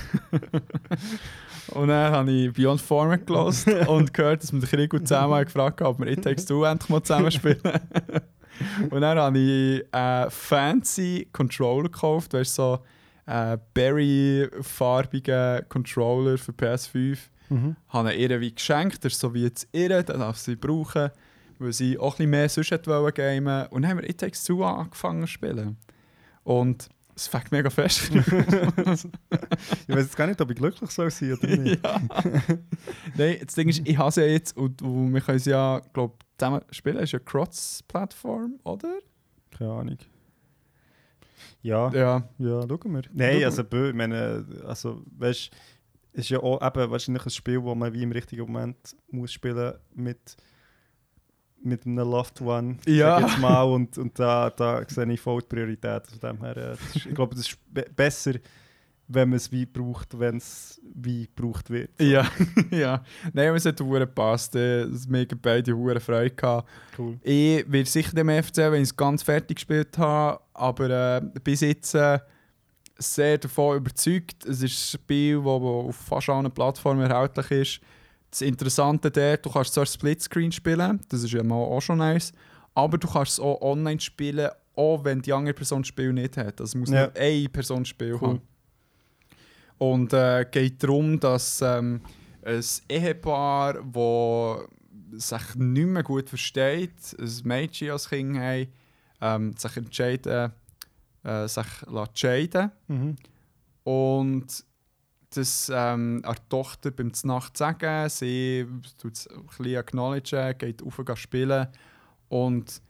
und 1.67 1.87
dann 1.89 2.11
habe 2.11 2.31
ich 2.31 2.53
Beyond 2.53 2.81
Format 2.81 3.27
gelost 3.27 3.67
und 3.67 4.11
gehört, 4.11 4.41
dass 4.41 4.51
wir 4.51 4.59
den 4.59 4.69
Krieg 4.69 4.93
und 4.93 5.07
zusammen 5.07 5.45
gefragt 5.45 5.81
haben, 5.81 5.87
ob 5.87 5.99
wir 5.99 6.07
It 6.07 6.23
Takes 6.23 6.45
Two 6.45 6.63
endlich 6.63 6.89
mal 6.89 7.03
zusammen 7.03 7.29
spielen. 7.29 7.61
und 8.89 9.01
dann 9.01 9.19
habe 9.19 9.37
ich 9.37 9.93
einen 9.93 10.31
fancy 10.31 11.27
Controller 11.31 11.83
gekauft, 11.83 12.33
weißt 12.33 12.55
so 12.55 12.79
einen 13.25 13.61
berry-farbigen 13.73 15.67
Controller 15.69 16.37
für 16.37 16.51
PS5 16.51 17.17
Mhm. 17.49 17.75
habe 17.89 18.13
ihr 18.13 18.39
wie 18.41 18.53
geschenkt, 18.55 19.03
das 19.05 19.13
ist 19.13 19.19
so 19.19 19.33
wie 19.33 19.43
jetzt 19.43 19.67
ihr, 19.73 20.01
dann 20.03 20.19
darf 20.21 20.37
sie 20.37 20.55
brauchen, 20.55 21.11
weil 21.59 21.73
sie 21.73 21.99
auch 21.99 22.13
ein 22.13 22.17
bisschen 22.17 22.29
mehr 22.31 22.49
sonst 22.49 22.87
wollen 22.87 23.13
gamen. 23.13 23.67
Und 23.67 23.81
dann 23.83 23.91
haben 23.91 24.01
wir 24.01 24.09
It 24.09 24.17
Takes 24.19 24.43
Two 24.43 24.63
angefangen 24.63 25.21
zu 25.21 25.27
spielen. 25.27 25.77
Und 26.43 26.89
es 27.15 27.27
fängt 27.27 27.51
mega 27.51 27.69
fest. 27.69 28.09
Ich 28.11 29.95
weiß 29.95 30.05
jetzt 30.05 30.17
gar 30.17 30.25
nicht, 30.27 30.41
ob 30.41 30.49
ich 30.49 30.55
glücklich 30.55 30.89
soll 30.89 31.11
sein 31.11 31.33
oder 31.33 31.47
nicht. 31.47 31.83
ja. 31.85 32.01
Nein, 33.15 33.37
das 33.45 33.53
Ding 33.55 33.69
ist, 33.69 33.81
ich 33.85 33.97
habe 33.97 34.11
sie 34.11 34.21
ja 34.21 34.27
jetzt 34.27 34.57
und, 34.57 34.81
und 34.81 35.13
wir 35.13 35.21
können 35.21 35.39
sie 35.39 35.51
ja, 35.51 35.81
glaube 35.93 36.15
zusammen 36.37 36.61
spielen. 36.71 36.97
Es 36.97 37.03
ist 37.03 37.15
eine 37.15 37.23
Cross-Plattform, 37.23 38.59
oder? 38.63 38.97
Keine 39.55 39.71
Ahnung. 39.71 39.97
Ja, 41.61 41.89
Ja. 41.93 42.23
ja, 42.37 42.61
schauen 42.61 42.93
wir. 42.93 43.01
Nein, 43.13 43.33
Schauen 43.35 43.43
also, 43.45 43.63
bö, 43.63 43.89
ich 43.89 43.95
meine, 43.95 44.45
also, 44.65 45.03
weißt 45.17 45.51
ist 46.15 46.29
ja 46.29 46.39
auch 46.39 46.61
eben 46.61 46.91
wahrscheinlich 46.91 47.25
ein 47.25 47.29
Spiel, 47.31 47.63
wo 47.63 47.73
man 47.73 47.91
wie 47.91 48.03
im 48.03 48.11
richtigen 48.11 48.43
Moment 48.43 48.77
muss 49.09 49.31
spielen 49.33 49.73
mit 49.95 50.37
mit 51.65 51.85
einem 51.85 51.97
Loved 52.09 52.41
One, 52.41 52.75
Ja. 52.85 53.21
jetzt 53.21 53.39
mal, 53.39 53.63
und, 53.63 53.97
und 53.97 54.19
da, 54.19 54.49
da 54.49 54.83
sehe 54.85 55.09
ich 55.13 55.21
voll 55.21 55.39
die 55.41 55.47
Priorität. 55.47 56.05
Von 56.07 56.19
dem 56.19 56.41
her, 56.43 56.57
äh, 56.57 56.69
das 56.71 56.95
ist, 56.97 57.05
ich 57.05 57.15
glaube, 57.15 57.35
das 57.35 57.47
ist 57.47 57.57
be 57.73 57.85
besser, 57.95 58.33
wenn 59.13 59.29
man 59.29 59.37
es 59.37 59.51
wie 59.51 59.65
braucht, 59.65 60.17
wenn 60.19 60.37
es 60.37 60.81
wie 60.93 61.27
gebraucht 61.27 61.69
wird. 61.69 61.91
So. 61.99 62.05
Ja, 62.05 62.27
ja. 62.71 63.03
Nein, 63.33 63.53
es 63.55 63.65
hat 63.65 63.79
hure 63.81 64.01
gepasst. 64.01 64.53
Wir 64.55 64.89
haben 64.89 65.39
beide 65.41 65.73
hure 65.75 65.99
Freude 65.99 66.31
gehabt. 66.35 66.69
Cool. 66.97 67.17
Ich 67.23 67.71
werde 67.71 67.89
sicher 67.89 68.15
dem 68.15 68.29
FC, 68.29 68.57
wenn 68.57 68.75
ich 68.83 68.89
es 68.89 68.97
ganz 68.97 69.23
fertig 69.23 69.55
gespielt 69.57 69.97
habe, 69.97 70.39
aber 70.53 71.17
äh, 71.17 71.21
bis 71.43 71.61
jetzt 71.61 71.93
äh, 71.95 72.19
sehr 72.97 73.37
davon 73.37 73.77
überzeugt. 73.77 74.45
Es 74.45 74.61
ist 74.61 74.95
ein 74.95 74.99
Spiel, 74.99 75.37
das 75.37 75.45
auf 75.47 75.95
fast 75.95 76.29
allen 76.29 76.51
Plattformen 76.51 77.09
erhältlich 77.09 77.51
ist. 77.51 77.79
Das 78.31 78.41
Interessante 78.41 79.11
dort, 79.11 79.45
du 79.45 79.49
kannst 79.51 79.73
zwar 79.73 79.85
Splitscreen 79.85 80.51
spielen, 80.51 80.99
das 81.09 81.23
ist 81.23 81.31
ja 81.33 81.43
mal 81.43 81.55
auch 81.55 81.81
schon 81.81 81.99
nice, 81.99 82.31
aber 82.73 82.97
du 82.97 83.07
kannst 83.07 83.33
es 83.33 83.39
auch 83.39 83.61
online 83.61 83.99
spielen, 83.99 84.49
auch 84.75 85.03
wenn 85.03 85.21
die 85.21 85.31
andere 85.31 85.53
Person 85.53 85.81
das 85.83 85.89
Spiel 85.89 86.11
nicht 86.13 86.35
hat. 86.37 86.59
Also 86.59 86.79
muss 86.79 86.89
Ja. 86.89 87.01
nur 87.07 87.15
eine 87.15 87.47
Person 87.49 87.79
das 87.79 87.89
Spiel 87.89 88.13
Cool. 88.19 88.27
haben. 88.29 88.41
Und 89.77 90.13
äh, 90.13 90.45
geht 90.49 90.83
darum, 90.83 91.19
dass 91.19 91.61
ähm, 91.61 92.01
ein 92.43 92.63
Ehepaar, 92.89 93.83
das 93.93 95.29
sich 95.29 95.55
nicht 95.55 95.87
mehr 95.87 96.03
gut 96.03 96.29
versteht, 96.29 97.15
ein 97.19 97.31
Mädchen 97.43 97.91
als 97.91 98.09
Kind 98.09 98.37
haben, 98.37 98.67
ähm, 99.21 99.53
sich 99.57 99.77
entscheiden, 99.77 100.51
äh, 101.23 101.47
sich 101.47 101.67
scheiden 102.13 102.71
Mhm. 102.87 103.15
und 103.83 104.65
das 105.35 105.71
ähm, 105.73 106.21
die 106.23 106.49
Tochter 106.49 106.91
beim 106.91 107.11
Nacht 107.23 107.57
sagen, 107.57 108.09
sie 108.09 108.67
tut 109.01 109.13
es 109.13 109.27
ein 109.27 109.45
bisschen 109.47 109.77
acknowledgen, 109.77 110.57
geht 110.57 110.83
rauf 110.83 111.17
spielen 111.17 111.67
und 112.29 112.81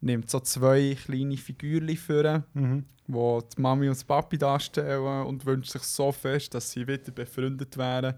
nimmt 0.00 0.30
so 0.30 0.40
zwei 0.40 0.96
kleine 1.04 1.36
Figürchen 1.36 1.96
für, 1.96 2.44
Mhm. 2.54 2.84
wo 3.06 3.40
die 3.40 3.60
Mami 3.60 3.88
und 3.88 3.96
das 3.96 4.04
Papi 4.04 4.38
darstellen 4.38 5.26
und 5.26 5.44
wünscht 5.44 5.70
sich 5.72 5.82
so 5.82 6.12
fest, 6.12 6.54
dass 6.54 6.70
sie 6.70 6.86
wieder 6.86 7.10
befreundet 7.12 7.76
wären. 7.76 8.14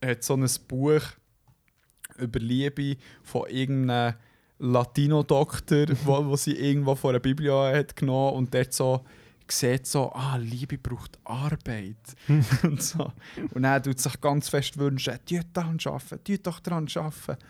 Er 0.00 0.10
hat 0.12 0.24
so 0.24 0.34
ein 0.34 0.46
Buch 0.66 1.02
über 2.18 2.40
Liebe 2.40 2.96
von 3.22 3.48
irgendeinem 3.48 4.14
Latino-Doktor, 4.58 5.86
wo, 6.04 6.24
wo 6.26 6.36
sie 6.36 6.52
irgendwo 6.56 6.94
von 6.94 7.10
einer 7.10 7.20
Bibel 7.20 7.50
hat 7.52 7.94
genommen 7.96 8.36
und 8.36 8.54
dort 8.54 8.72
so 8.72 9.04
sieht 9.50 9.86
so, 9.86 10.12
ah, 10.12 10.36
Liebe 10.36 10.76
braucht 10.76 11.18
Arbeit. 11.24 11.96
und, 12.62 12.82
so. 12.82 13.12
und 13.54 13.62
dann 13.62 13.82
tut 13.82 13.98
sich 13.98 14.20
ganz 14.20 14.48
fest 14.50 14.76
wünschen, 14.78 15.18
die 15.28 15.40
daran 15.54 15.78
arbeiten, 15.84 16.20
die 16.26 16.42
doch 16.42 16.60
daran 16.60 16.86
arbeiten. 16.94 17.42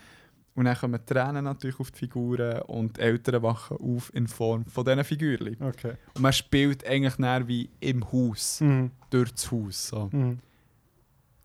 Und 0.59 0.65
dann 0.65 0.77
kommen 0.77 0.99
Tränen 1.07 1.45
natürlich 1.45 1.79
auf 1.79 1.93
die 1.93 1.99
Figuren 2.01 2.63
und 2.63 2.97
die 2.97 3.01
Eltern 3.03 3.45
wachen 3.45 3.77
auf 3.77 4.13
in 4.13 4.27
Form 4.27 4.65
von 4.67 4.85
diesen 4.85 5.05
Figürchen. 5.05 5.57
Okay. 5.63 5.93
Und 6.15 6.21
man 6.23 6.33
spielt 6.33 6.85
eigentlich 6.85 7.15
dann 7.15 7.47
wie 7.47 7.71
im 7.79 8.03
Haus, 8.11 8.61
Mhm. 8.61 8.91
durch 9.09 9.31
das 9.31 9.53
Haus. 9.53 9.87
So. 9.89 10.09
Mhm. 10.11 10.41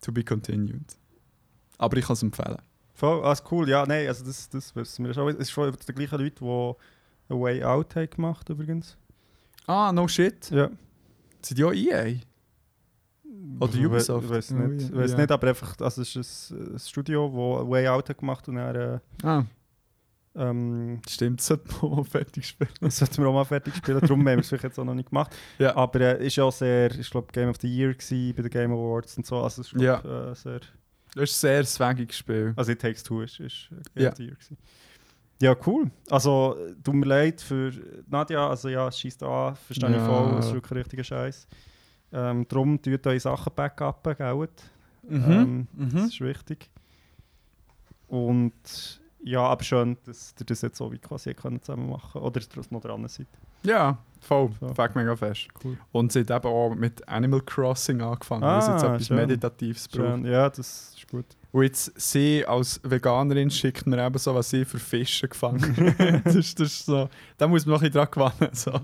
To 0.01 0.11
be 0.11 0.23
continued. 0.23 0.97
Aber 1.77 1.95
ich 1.97 2.05
kann 2.05 2.15
es 2.15 2.23
empfehlen. 2.23 2.57
Voll, 2.95 3.23
ah, 3.23 3.33
ist 3.33 3.43
cool. 3.51 3.69
Ja, 3.69 3.85
nein, 3.85 4.07
also 4.07 4.25
das, 4.25 4.49
das 4.49 4.75
wissen 4.75 5.05
wir 5.05 5.13
schon. 5.13 5.27
Es 5.29 5.35
ist 5.35 5.51
schon 5.51 5.71
die 5.71 5.93
gleichen 5.93 6.19
Leute, 6.19 6.39
die 6.39 6.45
A 7.33 7.39
Way 7.39 7.63
Out 7.63 7.95
haben 7.95 8.09
gemacht 8.09 8.49
übrigens. 8.49 8.97
Ah, 9.67 9.91
no 9.93 10.07
shit. 10.07 10.49
Ja. 10.49 10.71
Sind 11.39 11.57
die 11.59 11.63
auch 11.63 11.71
EA? 11.73 12.15
Oder 13.59 13.73
Ich 13.75 13.85
Ubisoft? 13.85 14.29
weiß 14.29 14.51
Oh, 14.51 14.55
nicht, 14.55 14.89
ja. 14.89 14.95
weiss 14.95 15.11
Ja. 15.11 15.17
nicht, 15.17 15.31
aber 15.31 15.47
einfach, 15.47 15.75
also 15.81 16.01
es 16.01 16.15
ist 16.15 16.51
ein, 16.51 16.73
ein 16.75 16.79
Studio, 16.79 17.27
das 17.59 17.69
Way 17.69 17.87
Out 17.89 18.09
hat 18.09 18.17
gemacht 18.17 18.47
und 18.47 18.55
dann, 18.55 18.75
äh, 18.75 18.99
Ah, 19.23 19.43
ähm, 20.35 20.99
stimmt, 21.07 21.39
das 21.39 21.47
sollte 21.47 21.65
man 21.81 21.91
auch 21.99 22.07
fertig 22.07 22.47
spielen. 22.47 22.69
das 22.81 22.97
sollten 22.97 23.17
wir 23.21 23.27
auch 23.27 23.33
mal 23.33 23.43
fertig 23.45 23.75
spielen, 23.75 23.99
darum 23.99 24.19
haben 24.21 24.25
wir 24.25 24.37
es 24.39 24.47
vielleicht 24.49 24.63
jetzt 24.63 24.79
auch 24.79 24.85
noch 24.85 24.95
nicht 24.95 25.09
gemacht. 25.09 25.35
Ja. 25.59 25.75
Aber 25.75 25.99
äh, 26.01 26.25
ist 26.25 26.35
ja 26.37 26.43
auch 26.45 26.51
sehr, 26.51 26.91
ich 26.97 27.09
glaube 27.09 27.27
Game 27.31 27.49
of 27.49 27.57
the 27.61 27.67
Year 27.67 27.93
gewesen, 27.93 28.33
bei 28.35 28.41
den 28.41 28.49
Game 28.51 28.71
Awards 28.71 29.17
und 29.17 29.25
so, 29.25 29.37
also 29.41 29.61
es 29.61 29.71
ist 29.71 29.81
Ja. 29.81 29.99
glaub, 29.99 30.31
äh, 30.31 30.35
sehr, 30.35 30.59
Das 31.15 31.23
ist 31.29 31.35
ein 31.35 31.39
sehr 31.49 31.65
swaggiges 31.65 32.17
Spiel. 32.17 32.53
also 32.55 32.71
It 32.71 32.81
Takes 32.81 33.03
Two 33.03 33.21
ist, 33.21 33.39
ist 33.39 33.69
Game 33.93 34.03
Ja. 34.03 34.09
of 34.09 34.15
the 34.17 34.23
Year 34.23 34.33
gewesen. 34.35 34.57
Ja, 35.41 35.55
cool. 35.67 35.91
Also, 36.09 36.55
tut 36.83 36.93
mir 36.95 37.05
leid 37.05 37.41
für 37.41 37.71
Nadja, 38.07 38.49
also 38.49 38.69
ja, 38.69 38.89
schießt 38.89 39.21
an, 39.23 39.55
verstehe 39.55 39.89
ich 39.89 39.95
Ja. 39.97 40.05
voll, 40.05 40.35
das 40.35 40.45
ist 40.47 40.53
wirklich 40.53 40.79
richtiger 40.79 41.03
Scheiß. 41.03 41.47
Ähm, 42.13 42.45
darum 42.47 42.81
tut 42.81 43.05
eure 43.07 43.19
Sachen 43.19 43.51
backuppen, 43.55 44.15
gell? 44.15 44.47
Mhm. 45.09 45.31
Ähm, 45.31 45.67
Das 45.77 45.93
mhm. 45.93 45.99
ist 46.07 46.21
wichtig. 46.21 46.69
Und 48.07 49.01
ja, 49.23 49.41
aber 49.41 49.63
schön, 49.63 49.97
dass 50.05 50.35
ihr 50.39 50.45
das 50.45 50.61
jetzt 50.61 50.77
so 50.77 50.91
wie 50.91 50.99
quasi 50.99 51.33
zusammen 51.35 51.89
machen 51.89 52.21
Oder 52.21 52.39
dass 52.41 52.49
ihr 52.55 52.63
noch 52.69 52.81
dran 52.81 53.07
seid. 53.07 53.27
Ja, 53.63 53.97
voll. 54.19 54.49
So. 54.59 54.67
Fängt 54.73 54.95
mega 54.95 55.15
fest. 55.15 55.47
Cool. 55.63 55.77
Und 55.93 56.11
sie 56.11 56.19
hat 56.19 56.31
eben 56.31 56.47
auch 56.47 56.75
mit 56.75 57.07
Animal 57.07 57.41
Crossing 57.41 58.01
angefangen, 58.01 58.41
was 58.43 58.67
jetzt 58.67 58.83
Ah, 58.83 58.93
etwas 58.95 59.07
schön. 59.07 59.15
Meditatives 59.15 59.87
braucht. 59.87 60.05
Schön. 60.07 60.25
Ja, 60.25 60.49
das 60.49 60.93
ist 60.97 61.07
gut. 61.09 61.25
Und 61.53 61.63
jetzt 61.63 61.93
sie 61.99 62.45
als 62.45 62.81
Veganerin 62.83 63.49
schickt 63.49 63.87
mir 63.87 64.05
eben 64.05 64.17
so, 64.17 64.35
was 64.35 64.49
sie 64.49 64.65
für 64.65 64.79
Fische 64.79 65.27
gefangen 65.29 65.61
hat. 65.97 66.25
das, 66.25 66.55
das 66.55 66.67
ist 66.67 66.85
so, 66.85 67.07
da 67.37 67.47
muss 67.47 67.65
man 67.65 67.75
noch 67.75 67.81
ein 67.81 67.89
bisschen 67.91 68.09
dran 68.11 68.31
gewinnen. 68.35 68.53
So. 68.53 68.79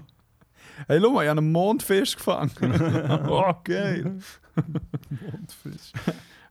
Hey, 0.88 0.99
schau 1.01 1.11
mal, 1.11 1.23
ich 1.23 1.30
habe 1.30 1.39
einen 1.39 1.51
Mondfisch 1.51 2.15
gefangen. 2.15 2.51
oh, 3.30 3.53
geil. 3.64 4.18
Mondfisch. 5.10 5.91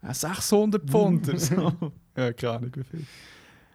Ein 0.02 0.14
600 0.14 0.88
Pfund. 0.88 1.40
so. 1.40 1.72
Ja, 2.16 2.32
keine 2.32 2.52
Ahnung 2.54 2.72
wie 2.74 2.82
viel. 2.82 3.06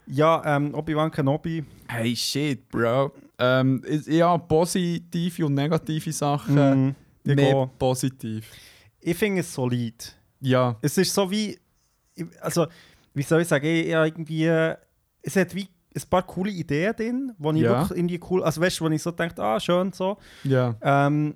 Ja, 0.05 0.57
ähm, 0.57 0.75
Obi-Wan 0.75 1.09
Kenobi. 1.09 1.63
Hey, 1.88 2.13
shit, 2.13 2.67
Bro. 2.67 3.13
Ähm, 3.39 3.81
ja, 4.05 4.38
positive 4.38 5.45
und 5.45 5.53
negative 5.53 6.11
Sachen. 6.11 6.55
Mm, 6.55 6.95
ich 7.23 7.35
nee, 7.35 7.51
gehe. 7.51 7.69
positiv. 7.80 8.51
ich 8.99 9.15
finde 9.15 9.39
es 9.39 9.53
solid. 9.53 10.13
Ja. 10.41 10.77
Es 10.81 10.97
ist 10.97 11.13
so 11.13 11.31
wie, 11.31 11.57
also, 12.41 12.67
wie 13.13 13.23
soll 13.23 13.43
ich 13.43 13.47
sagen, 13.47 13.65
ich, 13.65 13.88
ja, 13.88 14.03
irgendwie, 14.03 14.45
äh, 14.45 14.75
es 15.21 15.38
hat 15.38 15.55
wie 15.55 15.69
ein 15.95 16.09
paar 16.09 16.23
coole 16.23 16.49
Ideen 16.51 16.95
drin, 16.95 17.31
wo 17.37 17.51
ich 17.51 17.61
Ja. 17.61 17.69
wirklich 17.81 17.97
irgendwie 17.97 18.19
cool, 18.29 18.43
also 18.43 18.61
weißt 18.61 18.79
du, 18.79 18.85
wo 18.85 18.89
ich 18.89 19.01
so 19.01 19.11
denke, 19.11 19.41
ah, 19.41 19.59
schön 19.59 19.91
so. 19.93 20.17
Ja. 20.43 20.75
Ähm, 20.81 21.35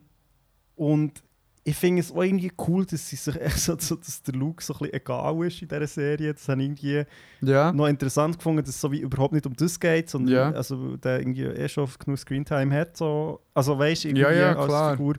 und 0.76 1.24
ich 1.64 1.76
finde 1.76 2.00
es 2.00 2.12
auch 2.14 2.24
irgendwie 2.24 2.52
cool, 2.68 2.86
dass, 2.86 3.10
sie 3.10 3.18
sich 3.18 3.36
echt 3.42 3.60
so, 3.60 3.76
so, 3.78 3.96
dass 3.96 4.24
der 4.24 4.36
Luke 4.36 4.64
so 4.64 4.74
ein 4.74 4.80
bisschen 4.80 4.94
egal 4.94 5.46
ist 5.46 5.62
in 5.62 5.68
dieser 5.68 5.86
Serie. 5.88 6.34
Das 6.34 6.48
habe 6.48 6.62
ich 6.62 6.68
irgendwie 6.70 7.04
Ja. 7.42 7.74
noch 7.74 7.88
interessant 7.88 8.38
gefunden, 8.38 8.62
dass 8.62 8.70
es 8.70 8.80
so 8.80 8.90
wie 8.92 9.00
überhaupt 9.02 9.34
nicht 9.34 9.46
um 9.46 9.54
das 9.54 9.78
geht, 9.78 10.10
sondern 10.10 10.34
Ja. 10.34 10.52
also, 10.52 10.96
der 10.98 11.20
irgendwie 11.20 11.44
eh 11.44 11.68
schon 11.68 11.90
genug 12.00 12.18
Screentime 12.20 12.74
hat. 12.74 12.96
So. 12.96 13.42
Also 13.54 13.78
weißt 13.78 14.06
du, 14.06 14.08
irgendwie 14.08 14.22
Ja, 14.24 14.32
ja, 14.32 14.56
als 14.56 14.66
klar. 14.66 14.92
Figur. 14.96 15.16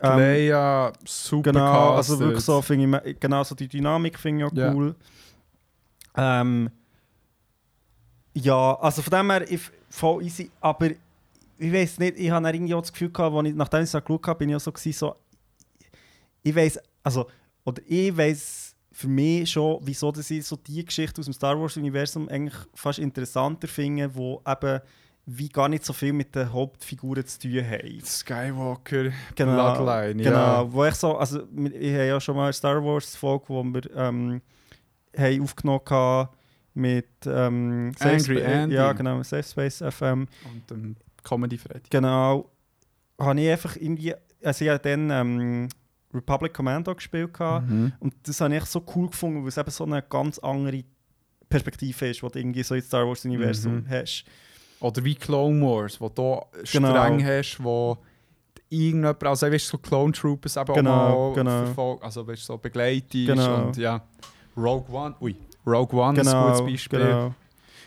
Ähm, 0.00 0.18
Leia, 0.18 0.92
super 1.04 1.52
genau, 1.52 1.94
also 1.94 2.18
wirklich 2.18 2.44
so 2.44 2.60
finde 2.62 3.02
ich, 3.04 3.20
genau 3.20 3.44
so 3.44 3.54
die 3.54 3.68
Dynamik 3.68 4.18
finde 4.18 4.44
ich 4.46 4.50
auch 4.52 4.56
Ja. 4.56 4.72
cool. 4.72 4.94
Ähm, 6.16 6.70
ja, 8.34 8.74
also 8.80 9.02
von 9.02 9.10
dem 9.10 9.30
her, 9.30 9.50
ich, 9.50 9.60
voll 9.88 10.24
easy, 10.24 10.50
aber 10.60 10.90
ich 11.58 11.72
weiß 11.72 11.98
nicht, 12.00 12.18
ich 12.18 12.30
habe 12.30 12.48
irgendwie 12.48 12.74
auch 12.74 12.80
das 12.80 12.92
Gefühl 12.92 13.10
gehabt, 13.10 13.34
als 13.34 13.48
ich, 13.48 13.54
nachdem 13.54 13.82
ich 13.82 13.94
es 13.94 14.04
geschaut 14.04 14.26
habe, 14.26 14.38
bin 14.38 14.50
ich 14.50 14.56
auch 14.56 14.60
so, 14.60 14.72
gewesen, 14.72 14.92
so 14.92 15.14
ich 16.42 16.54
weiß, 16.54 16.78
also, 17.02 17.26
oder 17.64 17.82
ich 17.86 18.16
weiß 18.16 18.74
für 18.92 19.08
mich 19.08 19.50
schon, 19.50 19.78
wieso 19.82 20.12
dass 20.12 20.30
ich 20.30 20.46
so 20.46 20.56
die 20.56 20.84
Geschichte 20.84 21.20
aus 21.20 21.24
dem 21.24 21.34
Star 21.34 21.58
Wars-Universum 21.58 22.28
eigentlich 22.28 22.54
fast 22.74 22.98
interessanter 22.98 23.66
finde, 23.66 24.14
wo 24.14 24.42
eben 24.46 24.80
wie 25.26 25.48
gar 25.48 25.68
nicht 25.68 25.84
so 25.84 25.92
viel 25.92 26.12
mit 26.12 26.34
den 26.34 26.52
Hauptfiguren 26.52 27.24
zu 27.24 27.38
tun 27.40 27.64
haben. 27.64 28.00
Skywalker 28.04 29.10
Genau, 29.34 29.74
Bloodline, 29.74 30.22
Genau, 30.22 30.36
ja. 30.36 30.72
wo 30.72 30.84
ich 30.84 30.94
so, 30.94 31.16
also 31.16 31.40
ich 31.40 31.92
habe 31.92 32.06
ja 32.06 32.20
schon 32.20 32.36
mal 32.36 32.44
eine 32.44 32.52
Star 32.52 32.84
Wars 32.84 33.16
Folge, 33.16 33.44
wo 33.48 33.62
wir 33.64 33.96
ähm, 33.96 34.42
haben 35.16 35.42
aufgenommen 35.42 35.80
haben 35.88 36.28
mit 36.74 37.06
ähm, 37.26 37.92
Safe 37.96 38.10
Angry 38.16 38.38
Spa- 38.40 38.48
Andy. 38.50 38.74
Ja, 38.76 38.92
genau, 38.92 39.22
Safe 39.22 39.42
Space 39.42 39.82
FM. 39.88 40.26
Und 40.52 40.70
dem 40.70 40.96
Comedy 41.22 41.56
Freddy. 41.58 41.88
Genau, 41.90 42.50
habe 43.18 43.40
ich 43.40 43.48
einfach 43.50 43.76
irgendwie, 43.76 44.14
also 44.42 44.64
ich 44.64 44.70
habe 44.70 44.80
dann 44.80 45.10
ähm, 45.10 45.68
Republic 46.12 46.52
Commando 46.54 46.94
gespielt 46.94 47.30
Mhm. 47.40 47.92
und 48.00 48.14
das 48.24 48.40
habe 48.40 48.56
ich 48.56 48.64
so 48.66 48.82
cool 48.94 49.08
gefunden, 49.08 49.42
weil 49.42 49.48
es 49.48 49.56
eben 49.56 49.70
so 49.70 49.84
eine 49.84 50.02
ganz 50.02 50.38
andere 50.40 50.84
Perspektive 51.48 52.08
ist, 52.08 52.22
die 52.22 52.28
du 52.28 52.38
irgendwie 52.38 52.62
so 52.62 52.74
ins 52.74 52.86
Star 52.86 53.06
Wars 53.06 53.24
Universum 53.24 53.76
Mhm. 53.76 53.88
hast. 53.90 54.24
Oder 54.80 55.02
wie 55.04 55.14
Clone 55.14 55.60
Wars, 55.64 56.00
wo 56.00 56.08
du 56.08 56.40
Genau. 56.72 56.90
streng 56.90 57.24
hast, 57.24 57.62
wo 57.62 57.96
irgendjemand, 58.68 59.22
also 59.24 59.50
weißt 59.50 59.66
so 59.68 59.78
Clone 59.78 60.12
Troopers 60.12 60.56
eben 60.56 60.74
Genau, 60.74 60.90
auch 60.90 61.28
mal 61.30 61.34
genau. 61.42 61.64
verfolgt, 61.66 62.02
also 62.04 62.26
weißt 62.26 62.44
so 62.44 62.58
begleitet 62.58 63.26
Genau. 63.26 63.66
und 63.68 63.76
ja. 63.76 64.02
Rogue 64.56 64.92
One, 64.94 65.14
ui, 65.20 65.34
Rogue 65.66 65.98
One 65.98 66.20
ist 66.20 66.26
ein 66.26 66.32
Genau, 66.32 66.52
gutes 66.52 66.72
Beispiel. 66.72 66.98
genau. 67.00 67.34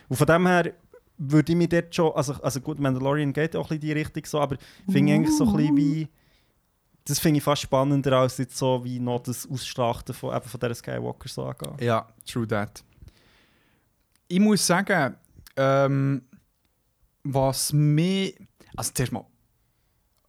Und 0.09 0.15
von 0.15 0.27
dem 0.27 0.47
her 0.47 0.73
würde 1.17 1.51
ich 1.51 1.57
mich 1.57 1.69
dort 1.69 1.93
schon, 1.93 2.11
also, 2.13 2.33
also 2.35 2.61
gut, 2.61 2.79
Mandalorian 2.79 3.33
geht 3.33 3.55
auch 3.55 3.69
ein 3.71 3.79
bisschen 3.79 3.89
in 3.89 3.95
die 3.95 4.01
Richtung 4.03 4.25
so, 4.25 4.39
aber 4.39 4.57
finde 4.89 5.11
ich 5.11 5.17
eigentlich 5.17 5.37
so 5.37 5.45
ein 5.45 5.55
bisschen 5.57 5.77
wie, 5.77 6.07
das 7.05 7.19
finde 7.19 7.37
ich 7.39 7.43
fast 7.43 7.61
spannender 7.63 8.13
als 8.19 8.37
jetzt 8.37 8.57
so 8.57 8.83
wie 8.83 8.99
noch 8.99 9.21
das 9.21 9.49
Ausschlachten 9.49 10.13
von, 10.13 10.35
eben 10.35 10.45
von 10.47 10.59
dieser 10.59 10.75
Skywalker-Saga. 10.75 11.75
Ja, 11.79 12.07
true 12.25 12.47
that. 12.47 12.83
Ich 14.27 14.39
muss 14.39 14.65
sagen, 14.65 15.15
ähm, 15.55 16.21
was 17.23 17.73
mich, 17.73 18.37
also 18.75 18.91
zuerst 18.93 19.11
mal, 19.13 19.25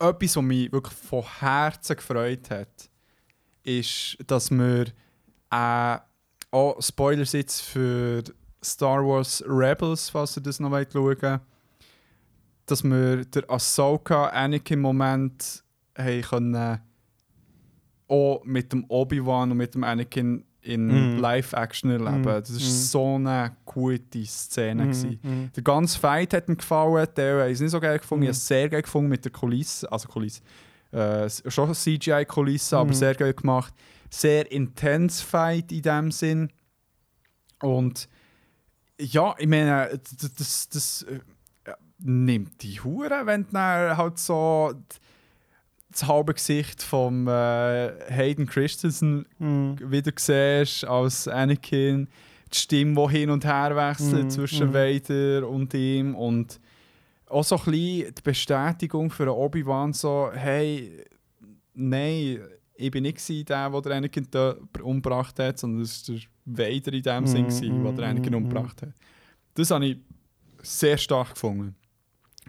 etwas, 0.00 0.36
was 0.36 0.42
mich 0.44 0.72
wirklich 0.72 0.94
von 0.96 1.24
Herzen 1.40 1.96
gefreut 1.96 2.48
hat, 2.50 2.88
ist, 3.64 4.16
dass 4.26 4.50
wir 4.50 4.86
äh, 5.50 5.98
auch 6.50 6.80
Spoilers 6.82 7.32
jetzt 7.32 7.60
für 7.62 8.22
Star 8.64 9.04
Wars 9.06 9.42
Rebels, 9.46 10.10
falls 10.10 10.36
ihr 10.36 10.42
das 10.42 10.60
noch 10.60 10.70
wollt 10.70 10.92
schauen 10.92 11.40
dass 12.66 12.84
wir 12.84 13.24
der 13.24 13.50
Ahsoka 13.50 14.26
Anakin 14.28 14.78
Moment 14.80 15.62
haben 15.96 16.20
können 16.22 16.78
auch 18.08 18.42
mit 18.44 18.72
dem 18.72 18.84
Obi-Wan 18.88 19.50
und 19.50 19.56
mit 19.56 19.74
dem 19.74 19.84
Anakin 19.84 20.44
in 20.60 21.14
Mhm. 21.14 21.18
Live-Action 21.18 21.90
erleben. 21.90 22.20
Mhm. 22.20 22.24
Das 22.24 22.50
war 22.52 22.56
Mhm. 22.56 22.60
so 22.60 23.14
eine 23.14 23.56
gute 23.64 24.24
Szene. 24.26 24.84
Mhm. 24.86 25.50
Der 25.54 25.62
ganze 25.62 25.98
Fight 25.98 26.34
hat 26.34 26.48
mir 26.48 26.56
gefallen, 26.56 27.06
der 27.16 27.40
habe 27.40 27.50
ich 27.50 27.60
nicht 27.60 27.70
so 27.70 27.80
geil 27.80 27.98
gefunden. 27.98 28.24
Ich 28.24 28.28
Mhm. 28.28 28.32
habe 28.32 28.36
es 28.38 28.46
sehr 28.48 28.68
geil 28.68 28.82
gefunden 28.82 29.08
mit 29.08 29.24
der 29.24 29.32
Kulisse, 29.32 29.90
also 29.90 30.08
Kulisse, 30.08 30.40
äh, 30.90 31.28
schon 31.28 31.72
CGI-Kulisse, 31.74 32.76
aber 32.76 32.90
Mhm. 32.90 32.94
sehr 32.94 33.14
geil 33.14 33.32
gemacht. 33.34 33.72
Sehr 34.10 34.50
intens 34.50 35.20
Fight 35.20 35.70
in 35.72 35.82
dem 35.82 36.10
Sinn. 36.10 36.50
Und 37.60 38.08
ja, 39.00 39.34
ich 39.38 39.46
meine, 39.48 39.88
d- 39.98 40.16
d- 40.26 40.32
das, 40.38 40.68
das 40.68 41.02
äh, 41.04 41.20
nimmt 41.98 42.62
die 42.62 42.80
Hure, 42.80 43.26
wenn 43.26 43.46
du 43.50 43.58
halt 43.96 44.18
so 44.18 44.74
das 45.90 46.06
halbe 46.06 46.34
Gesicht 46.34 46.82
vom 46.82 47.26
äh, 47.28 47.90
Hayden 48.10 48.46
Christensen 48.46 49.26
Mhm. 49.38 49.76
wieder 49.90 50.12
siehst 50.16 50.84
als 50.84 51.26
Anakin, 51.28 52.08
die 52.52 52.56
Stimme, 52.58 52.94
die 53.08 53.18
hin 53.18 53.30
und 53.30 53.44
her 53.44 53.74
wechselt 53.74 54.24
Mhm, 54.26 54.30
zwischen 54.30 54.68
mhm. 54.70 54.74
Vader 54.74 55.48
und 55.48 55.74
ihm 55.74 56.14
und 56.14 56.60
auch 57.26 57.44
so 57.44 57.56
ein 57.56 57.64
bisschen 57.70 58.14
die 58.14 58.22
Bestätigung 58.22 59.10
für 59.10 59.34
Obi-Wan 59.34 59.92
so, 59.92 60.30
hey, 60.32 61.04
nein, 61.74 62.40
ich 62.80 62.90
bin 62.92 63.02
nicht 63.02 63.18
gewesen 63.18 63.44
der, 63.44 63.70
der 63.70 64.00
den 64.00 64.28
da 64.30 64.54
umgebracht 64.82 65.38
hat, 65.40 65.58
sondern 65.58 65.82
es 65.82 66.08
war 66.08 66.16
der 66.44 66.66
Vader 66.68 66.92
in 66.92 67.02
dem 67.02 67.26
Sinn, 67.26 67.46
Mhm, 67.46 67.48
gewesen, 67.48 67.96
der 67.96 68.22
den 68.22 68.34
umgebracht 68.34 68.82
hat. 68.82 68.94
Das 69.54 69.70
habe 69.70 69.86
ich 69.86 69.98
sehr 70.62 70.96
stark 70.96 71.34
gefunden. 71.34 71.74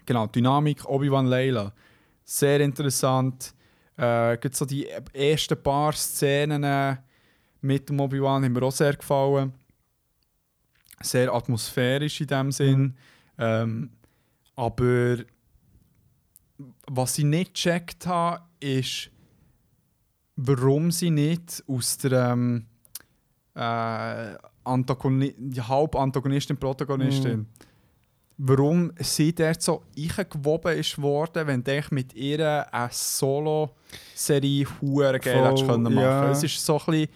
Genau, 0.06 0.28
Dynamik 0.28 0.86
Obi-Wan 0.86 1.26
Layla. 1.26 1.74
Sehr 2.24 2.60
interessant. 2.62 3.54
Äh, 3.98 4.38
gerade 4.38 4.56
so 4.56 4.66
die 4.66 4.88
ersten 5.14 5.62
paar 5.62 5.94
Szenen 5.94 6.64
äh, 6.64 6.98
mit 7.62 7.90
dem 7.90 8.00
Obi-Wan 8.00 8.44
haben 8.44 8.54
mir 8.54 8.64
auch 8.64 8.72
sehr 8.72 8.96
gefallen. 8.96 9.54
Sehr 11.02 11.34
atmosphärisch 11.34 12.22
in 12.22 12.28
dem 12.28 12.52
Sinn. 12.52 12.96
Ähm, 13.38 13.90
aber 14.56 15.18
was 16.88 17.18
ich 17.18 17.26
nicht 17.26 17.56
gecheckt 17.56 18.06
habe, 18.06 18.44
ist, 18.60 19.10
warum 20.42 20.90
sie 20.92 21.10
nicht 21.12 21.64
aus 21.68 21.98
der 21.98 22.12
ähm, 22.32 22.66
äh, 23.56 24.36
Antagoni 24.64 25.34
die 25.38 25.62
Halb-Antagonistin, 25.62 26.58
Protagonistin, 26.58 27.46
warum 28.38 28.92
sie 29.00 29.34
dort 29.34 29.62
so 29.62 29.84
eingewoben 29.98 30.78
ist 30.78 31.02
worden, 31.02 31.46
wenn 31.48 31.64
du 31.64 31.82
mit 31.92 32.14
ihr 32.14 32.74
eine 32.74 32.90
Solo-Serie 32.92 34.66
hure 34.82 35.20
geil 35.20 35.44
hättest 35.46 35.66
können 35.66 35.84
machen 35.84 35.98
ja. 36.00 36.32
Es 36.32 36.44
war 36.44 36.50
so 36.50 36.80
ein 36.80 36.86
bisschen 37.02 37.10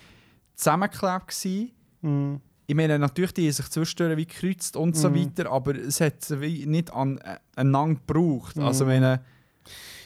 zusammengeklebt. 0.55 1.27
Gewesen. 1.27 1.71
Mhm. 2.01 2.41
Ich 2.65 2.75
meine, 2.75 2.97
natürlich, 2.97 3.33
die 3.33 3.45
haben 3.45 3.51
sich 3.53 3.69
zwischendurch 3.69 4.17
wie 4.17 4.25
gekreuzt 4.25 4.75
und 4.75 4.95
so 4.97 5.09
Mhm. 5.09 5.15
weiter, 5.15 5.51
aber 5.51 5.75
es 5.75 6.01
hat 6.01 6.15
wie 6.41 6.65
nicht 6.65 6.91
an, 6.93 7.17
äh, 7.19 7.37
einander 7.55 7.99
gebraucht. 8.05 8.57
Also, 8.59 8.83
Mhm. 8.85 8.91
meine, 8.91 9.21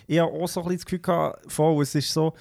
Ich 0.10 0.20
habe 0.20 0.32
auch 0.32 0.48
so 0.48 0.62
ein 0.62 0.68
bisschen 0.68 0.78
das 0.78 0.86
Gefühl 0.86 1.00
gehabt, 1.00 1.52
voll, 1.52 1.82
es 1.84 1.94
ist 1.94 2.14
so, 2.14 2.34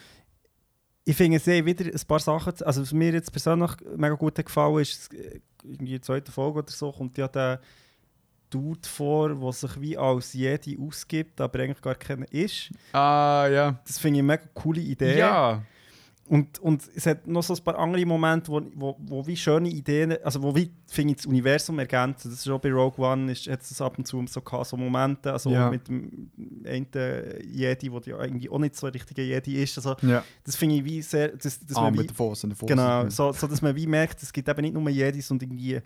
ich 1.09 1.17
finde 1.17 1.37
es 1.37 1.47
eh 1.47 1.65
wieder 1.65 1.85
ein 1.87 2.07
paar 2.07 2.19
Sachen, 2.19 2.53
also 2.63 2.83
was 2.83 2.93
mir 2.93 3.13
jetzt 3.13 3.31
persönlich 3.31 3.71
mega 3.97 4.15
gut 4.15 4.35
gefallen 4.35 4.81
ist, 4.81 5.15
äh, 5.15 5.41
in 5.63 5.87
der 5.87 6.03
zweiten 6.03 6.33
Folge 6.33 6.59
oder 6.59 6.71
so, 6.71 6.91
kommt 6.91 7.17
ja 7.17 7.29
der 7.29 7.61
Dude 8.51 8.89
vor, 8.89 9.35
der 9.35 9.53
sich 9.53 9.81
wie 9.81 9.97
als 9.97 10.33
Jedi 10.33 10.77
ausgibt, 10.81 11.41
aber 11.41 11.61
eigentlich 11.61 11.81
gar 11.81 11.95
keiner 11.95 12.31
ist. 12.33 12.71
ah, 12.93 13.47
ja. 13.51 13.81
Das 13.87 13.99
finde 13.99 14.19
ich 14.19 14.23
eine 14.23 14.33
mega 14.33 14.45
coole 14.53 14.81
Idee. 14.81 15.19
Ja, 15.19 15.63
Und, 16.29 16.59
und 16.59 16.83
es 16.95 17.07
hat 17.07 17.27
noch 17.29 17.43
so 17.45 17.55
ein 17.55 17.63
paar 17.63 17.79
andere 17.79 18.05
Momente, 18.05 18.51
wo, 18.51 18.61
wo, 18.75 18.97
wo 18.99 19.27
wie 19.27 19.37
schöne 19.37 19.69
Ideen, 19.69 20.17
also 20.25 20.43
wo 20.43 20.55
wie, 20.57 20.73
finde 20.89 21.13
ich, 21.13 21.19
das 21.19 21.27
Universum 21.27 21.79
ergänzen. 21.79 22.31
Das 22.31 22.41
ist 22.41 22.49
auch 22.49 22.59
bei 22.59 22.73
Rogue 22.73 23.05
One, 23.05 23.31
ist, 23.31 23.47
hat 23.47 23.63
es 23.63 23.81
ab 23.81 23.97
und 23.97 24.09
zu 24.09 24.27
so, 24.27 24.41
gehabt, 24.41 24.67
so 24.67 24.77
Momente, 24.77 25.33
also 25.33 25.51
Ja. 25.51 25.71
mit 25.71 25.87
dem 25.87 26.31
einen 26.67 26.89
Jedi, 27.53 27.89
der 27.91 28.01
ja 28.07 28.19
eigentlich 28.19 28.51
auch 28.51 28.59
nicht 28.59 28.75
so 28.75 28.89
ein 28.89 28.93
richtiger 28.93 29.23
Jedi 29.23 29.63
ist. 29.63 29.77
Also, 29.79 29.95
ja. 30.03 30.25
das 30.43 30.57
finde 30.57 30.77
ich 30.77 30.85
wie 30.85 31.01
sehr, 31.01 31.29
dass, 31.29 31.65
dass 31.65 31.77
ah, 31.77 31.83
man 31.83 31.95
wie, 31.95 31.99
mit 31.99 32.11
der 32.11 32.17
Fuss 32.17 32.43
und 32.43 32.51
der 32.51 32.57
Fuss. 32.57 32.69
genau, 32.69 33.09
so, 33.09 33.33
so, 33.33 33.47
dass 33.47 33.63
man 33.63 33.77
wie 33.77 33.87
merkt, 33.87 34.21
es 34.21 34.33
gibt 34.33 34.49
eben 34.49 34.61
nicht 34.63 34.75
nur 34.75 34.89
Jedis 34.91 35.31
und 35.31 35.41
irgendwie 35.43 35.81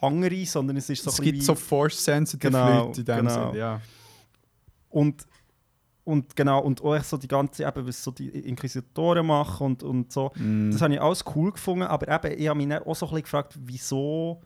andere, 0.00 0.46
sondern 0.46 0.76
es 0.76 0.88
ist 0.88 1.02
so 1.02 1.10
es 1.10 1.20
gibt 1.20 1.42
so 1.42 1.56
Force-sensitive 1.56 2.52
Genau, 2.52 2.86
Leute 2.86 3.00
in 3.00 3.06
dem 3.06 3.16
genau. 3.16 3.50
Sinne, 3.50 3.58
ja. 3.58 3.80
Und, 4.90 5.26
und 6.04 6.36
genau, 6.36 6.60
und 6.60 6.82
auch 6.82 7.02
so 7.02 7.16
die 7.16 7.28
ganze, 7.28 7.64
eben, 7.66 7.86
was 7.86 8.02
so 8.04 8.10
die 8.10 8.28
Inquisitoren 8.28 9.26
machen 9.26 9.66
und, 9.66 9.82
und 9.82 10.12
so. 10.12 10.30
Mm. 10.36 10.70
Das 10.70 10.82
habe 10.82 10.94
ich 10.94 11.00
alles 11.00 11.24
cool 11.34 11.52
gefunden, 11.52 11.84
aber 11.84 12.08
eben, 12.08 12.38
ich 12.40 12.48
habe 12.48 12.56
mich 12.58 12.68
dann 12.68 12.82
auch 12.82 12.94
so 12.94 13.06
ein 13.06 13.10
bisschen 13.10 13.22
gefragt, 13.22 13.54
wieso 13.58 14.42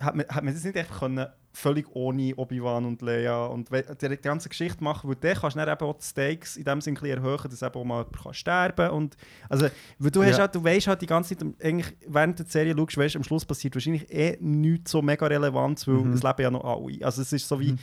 hat 0.00 0.14
man, 0.16 0.26
hat 0.28 0.44
man 0.44 0.52
das 0.52 0.64
nicht 0.64 0.76
einfach 0.76 1.00
können, 1.00 1.26
völlig 1.52 1.86
ohne 1.94 2.34
Obi-Wan 2.36 2.84
und 2.84 3.00
Leia 3.00 3.46
und 3.46 3.70
die, 3.70 4.16
ganze 4.18 4.50
Geschichte 4.50 4.84
machen, 4.84 5.08
weil 5.08 5.16
dann 5.16 5.34
kannst 5.36 5.56
du 5.56 5.60
dann 5.64 5.72
eben 5.74 5.86
auch 5.86 5.96
die 5.96 6.04
Stakes 6.04 6.58
in 6.58 6.64
dem 6.64 6.82
Sinne 6.82 7.08
erhöhen, 7.08 7.38
dass 7.48 7.62
eben 7.62 7.74
auch 7.74 7.84
mal 7.84 8.00
jemand 8.00 8.22
kann 8.22 8.34
sterben 8.34 8.90
und 8.90 9.16
also, 9.48 9.66
weil 9.98 10.10
du, 10.10 10.22
hast 10.22 10.32
Ja. 10.32 10.38
halt, 10.40 10.54
du 10.54 10.62
weißt 10.62 10.86
halt 10.88 11.00
die 11.00 11.06
ganze 11.06 11.34
Zeit, 11.34 11.46
eigentlich 11.62 11.96
während 12.06 12.38
der 12.38 12.44
Serie 12.46 12.74
schaust, 12.76 12.98
weißt, 12.98 13.16
am 13.16 13.24
Schluss 13.24 13.46
passiert 13.46 13.74
wahrscheinlich 13.74 14.12
eh 14.12 14.36
nichts 14.38 14.90
so 14.90 15.00
mega 15.00 15.26
relevant, 15.26 15.86
weil 15.88 15.94
Mhm. 15.94 16.12
es 16.12 16.22
leben 16.22 16.42
ja 16.42 16.50
noch 16.50 16.64
alle. 16.64 17.02
Also 17.02 17.22
es 17.22 17.32
ist 17.32 17.48
so 17.48 17.58
wie, 17.58 17.72
Mhm. 17.72 17.78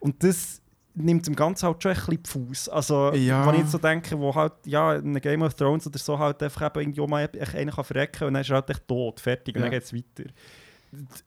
und 0.00 0.24
das 0.24 0.60
nimmt 0.98 1.26
dem 1.26 1.36
Ganzen 1.36 1.66
halt 1.66 1.82
schon 1.82 1.92
ein 1.92 1.96
bisschen 1.98 2.24
Fuß. 2.24 2.68
Also, 2.70 3.12
Ja. 3.12 3.46
wenn 3.46 3.54
ich 3.54 3.60
jetzt 3.60 3.72
so 3.72 3.78
denke, 3.78 4.18
wo 4.18 4.34
halt, 4.34 4.54
ja, 4.64 4.94
in 4.94 5.14
Game 5.20 5.42
of 5.42 5.54
Thrones 5.54 5.86
oder 5.86 5.98
so 5.98 6.18
halt 6.18 6.42
einfach 6.42 6.66
eben 6.74 6.80
irgendwie 6.90 7.06
mal 7.06 7.28
echt 7.32 7.54
einen 7.54 7.70
kann 7.70 7.84
verrecken 7.84 8.24
und 8.28 8.34
dann 8.34 8.40
ist 8.42 8.48
er 8.50 8.56
halt 8.56 8.70
echt 8.70 8.88
tot, 8.88 9.20
fertig 9.20 9.54
und 9.54 9.60
Ja. 9.62 9.68
dann 9.68 9.78
geht 9.78 9.84
es 9.84 9.92
weiter. 9.94 10.30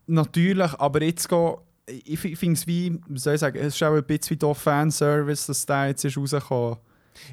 Natürlich, 0.07 0.73
aber 0.79 1.01
jetzt 1.03 1.27
gehen, 1.29 1.55
ich 1.87 2.19
fi- 2.19 2.35
finde 2.35 2.53
es 2.53 2.65
wie, 2.67 2.99
wie 3.07 3.19
soll 3.19 3.35
ich 3.35 3.39
sagen, 3.39 3.57
es 3.59 3.75
ist 3.75 3.83
auch 3.83 3.93
ein 3.95 4.03
bisschen 4.03 4.31
wie 4.31 4.37
der 4.37 4.55
Fanservice, 4.55 5.47
dass 5.47 5.65
der 5.65 5.87
jetzt 5.87 6.03
ist 6.05 6.17
rausgekommen 6.17 6.77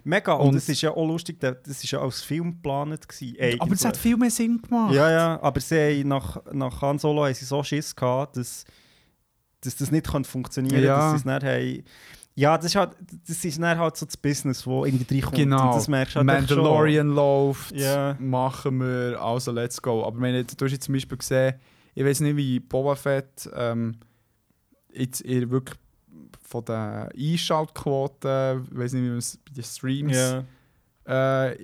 Mega, 0.02 0.32
und, 0.32 0.48
Und- 0.48 0.56
es 0.56 0.68
ist 0.68 0.82
ja 0.82 0.90
auch 0.90 1.06
lustig, 1.06 1.38
das 1.38 1.54
ist 1.66 1.90
ja 1.90 2.00
als 2.00 2.20
Film 2.22 2.50
geplant 2.52 3.08
gewesen, 3.08 3.60
Aber 3.60 3.72
es 3.72 3.84
hat 3.84 3.96
viel 3.96 4.16
mehr 4.16 4.30
Sinn 4.30 4.60
gemacht. 4.60 4.92
Ja, 4.94 5.10
ja, 5.10 5.40
aber 5.40 5.60
sie 5.60 6.02
nach, 6.04 6.38
nach 6.52 6.82
Han 6.82 6.98
Solo 6.98 7.24
haben 7.24 7.34
sie 7.34 7.44
so 7.44 7.62
Schiss 7.62 7.94
gehabt, 7.94 8.36
dass, 8.36 8.64
dass 9.60 9.76
das 9.76 9.92
nicht 9.92 10.10
kann 10.10 10.24
funktionieren 10.24 10.82
Ja. 10.82 10.96
dass 10.96 11.10
sie 11.12 11.16
es 11.18 11.24
dann 11.24 11.42
haben... 11.42 11.84
Ja, 12.38 12.56
das 12.58 12.66
ist 12.66 12.76
halt, 12.76 12.90
das 13.26 13.42
ist 13.44 13.58
dann 13.60 13.78
halt 13.78 13.96
so 13.96 14.04
das 14.04 14.16
Business, 14.16 14.66
wo 14.66 14.84
irgendwie 14.84 15.14
reinkommt. 15.14 15.36
Genau. 15.36 15.68
Und 15.70 15.76
das 15.76 15.88
merkst 15.88 16.16
halt 16.16 16.26
Mandalorian 16.26 17.08
läuft, 17.08 17.74
Ja. 17.74 18.14
machen 18.20 18.78
wir, 18.80 19.18
also 19.20 19.52
let's 19.52 19.80
go. 19.80 20.04
Aber 20.04 20.20
wenn 20.20 20.46
du 20.46 20.64
hast 20.64 20.70
jetzt 20.72 20.84
zum 20.84 20.92
Beispiel 20.94 21.16
gesehen, 21.16 21.54
ich 21.94 22.04
weiß 22.04 22.20
nicht, 22.20 22.36
wie 22.36 22.60
Boba 22.60 22.94
Fett 22.94 23.48
ähm, 23.56 23.96
jetzt 24.92 25.22
ihr 25.22 25.50
wirklich 25.50 25.78
von 26.42 26.62
der 26.66 27.08
Einschaltquote, 27.18 28.62
ich 28.70 28.78
weiß 28.78 28.92
nicht, 28.92 29.02
wie 29.04 29.08
man 29.08 29.18
es 29.18 29.38
bei 29.38 29.52
den. 29.54 29.64
Streams 29.64 30.16
Ja. 30.16 31.46
äh, 31.48 31.56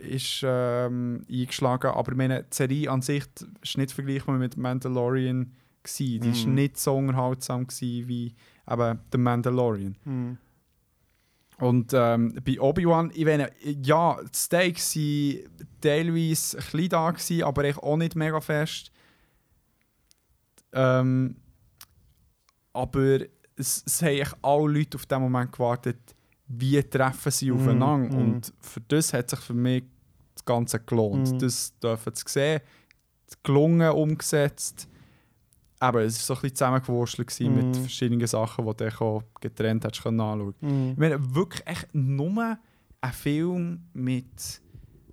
ist 0.00 0.40
ähm, 0.42 1.22
eingeschlagen. 1.30 1.90
Aber 1.92 2.12
ich 2.12 2.18
meine, 2.18 2.42
die 2.44 2.54
Serie 2.56 2.90
an 2.90 3.02
sich 3.02 3.24
ist 3.62 3.78
nicht 3.78 3.92
vergleichbar 3.92 4.36
mit 4.36 4.56
Mandalorian. 4.56 5.52
Gewesen. 5.82 6.20
Die 6.22 6.30
war 6.44 6.48
Mhm. 6.48 6.54
nicht 6.54 6.78
so 6.78 6.96
unterhaltsam 6.96 7.66
gewesen 7.66 8.08
wie 8.08 8.34
eben 8.70 8.98
The 9.12 9.18
Mandalorian. 9.18 9.96
Hm. 10.04 10.38
Und 11.58 11.92
ähm, 11.94 12.34
bei 12.44 12.60
Obi-Wan, 12.60 13.12
ich 13.14 13.24
meine, 13.24 13.50
ja, 13.62 14.16
die 14.22 14.36
Stakes 14.36 14.96
waren 14.96 15.38
teilweise 15.80 16.58
ein 16.58 16.62
bisschen 16.64 16.88
da, 16.88 17.10
gewesen, 17.12 17.42
aber 17.44 17.62
eigentlich 17.62 17.78
auch 17.78 17.96
nicht 17.96 18.16
mega 18.16 18.40
fest. 18.40 18.90
Ähm, 20.72 21.36
aber 22.72 23.20
es, 23.56 23.84
es 23.86 24.02
haben 24.02 24.24
alle 24.42 24.72
Leute 24.78 24.96
auf 24.96 25.06
den 25.06 25.22
Moment 25.22 25.52
gewartet, 25.52 25.98
wie 26.48 26.82
treffen 26.82 27.30
sie 27.30 27.50
Mhm, 27.52 27.56
aufeinander. 27.60 28.16
mhm. 28.16 28.22
Und 28.34 28.52
für 28.60 28.80
das 28.88 29.12
hat 29.12 29.30
sich 29.30 29.38
für 29.38 29.54
mich 29.54 29.84
das 30.34 30.44
Ganze 30.44 30.80
gelohnt. 30.80 31.30
Mhm. 31.32 31.38
Das 31.38 31.78
dürfen 31.78 32.14
sie 32.14 32.24
sehen. 32.26 32.60
Gelungen, 33.44 33.90
umgesetzt. 33.92 34.88
Aber 35.86 36.02
es 36.02 36.16
war 36.28 36.34
so 36.36 36.40
ein 36.40 36.42
bisschen 36.42 36.56
zusammengewurschtelt 36.56 37.28
gewesen 37.28 37.54
mit 37.56 37.66
Mhm. 37.66 37.74
verschiedenen 37.74 38.26
Sachen, 38.26 38.66
die 38.66 38.74
du 38.76 39.00
auch 39.04 39.22
getrennt 39.40 39.84
hättest 39.84 40.02
können 40.02 40.20
anschauen 40.20 40.54
Hm. 40.60 40.90
ich 40.92 40.96
meine, 40.98 41.34
wirklich 41.34 41.66
echt 41.66 41.94
nur 41.94 42.58
ein 43.00 43.12
Film 43.12 43.82
mit, 43.92 44.60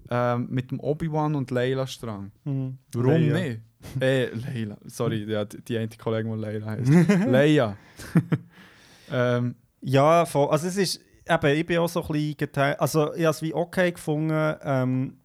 ähm, 0.09 0.47
mit 0.49 0.71
dem 0.71 0.79
Obi-Wan 0.79 1.35
und 1.35 1.51
Leila-Strang. 1.51 2.31
Hm. 2.45 2.77
Warum 2.93 3.11
Leia. 3.11 3.33
nicht? 3.33 3.59
äh, 4.01 4.25
Leila. 4.33 4.77
Sorry, 4.85 5.23
ja, 5.29 5.43
die, 5.45 5.61
die 5.61 5.77
eine 5.77 5.89
Kollegin, 5.89 6.31
die 6.33 6.39
Leila 6.39 6.65
heißt. 6.67 6.91
Leia. 7.27 7.75
ähm, 9.11 9.55
Ja, 9.81 10.25
voll. 10.25 10.47
Also 10.51 10.67
es 10.67 10.77
ist, 10.77 11.01
eben, 11.27 11.47
ich 11.57 11.65
bin 11.65 11.79
auch 11.79 11.89
so 11.89 12.01
ein 12.03 12.07
bisschen 12.13 12.37
geteilt. 12.37 12.79
Also 12.79 13.13
ich 13.15 13.21
habe 13.25 13.31
es 13.31 13.41
wie 13.41 13.53
okay 13.53 13.91
gefunden. 13.91 14.55
Ähm, 14.63 15.17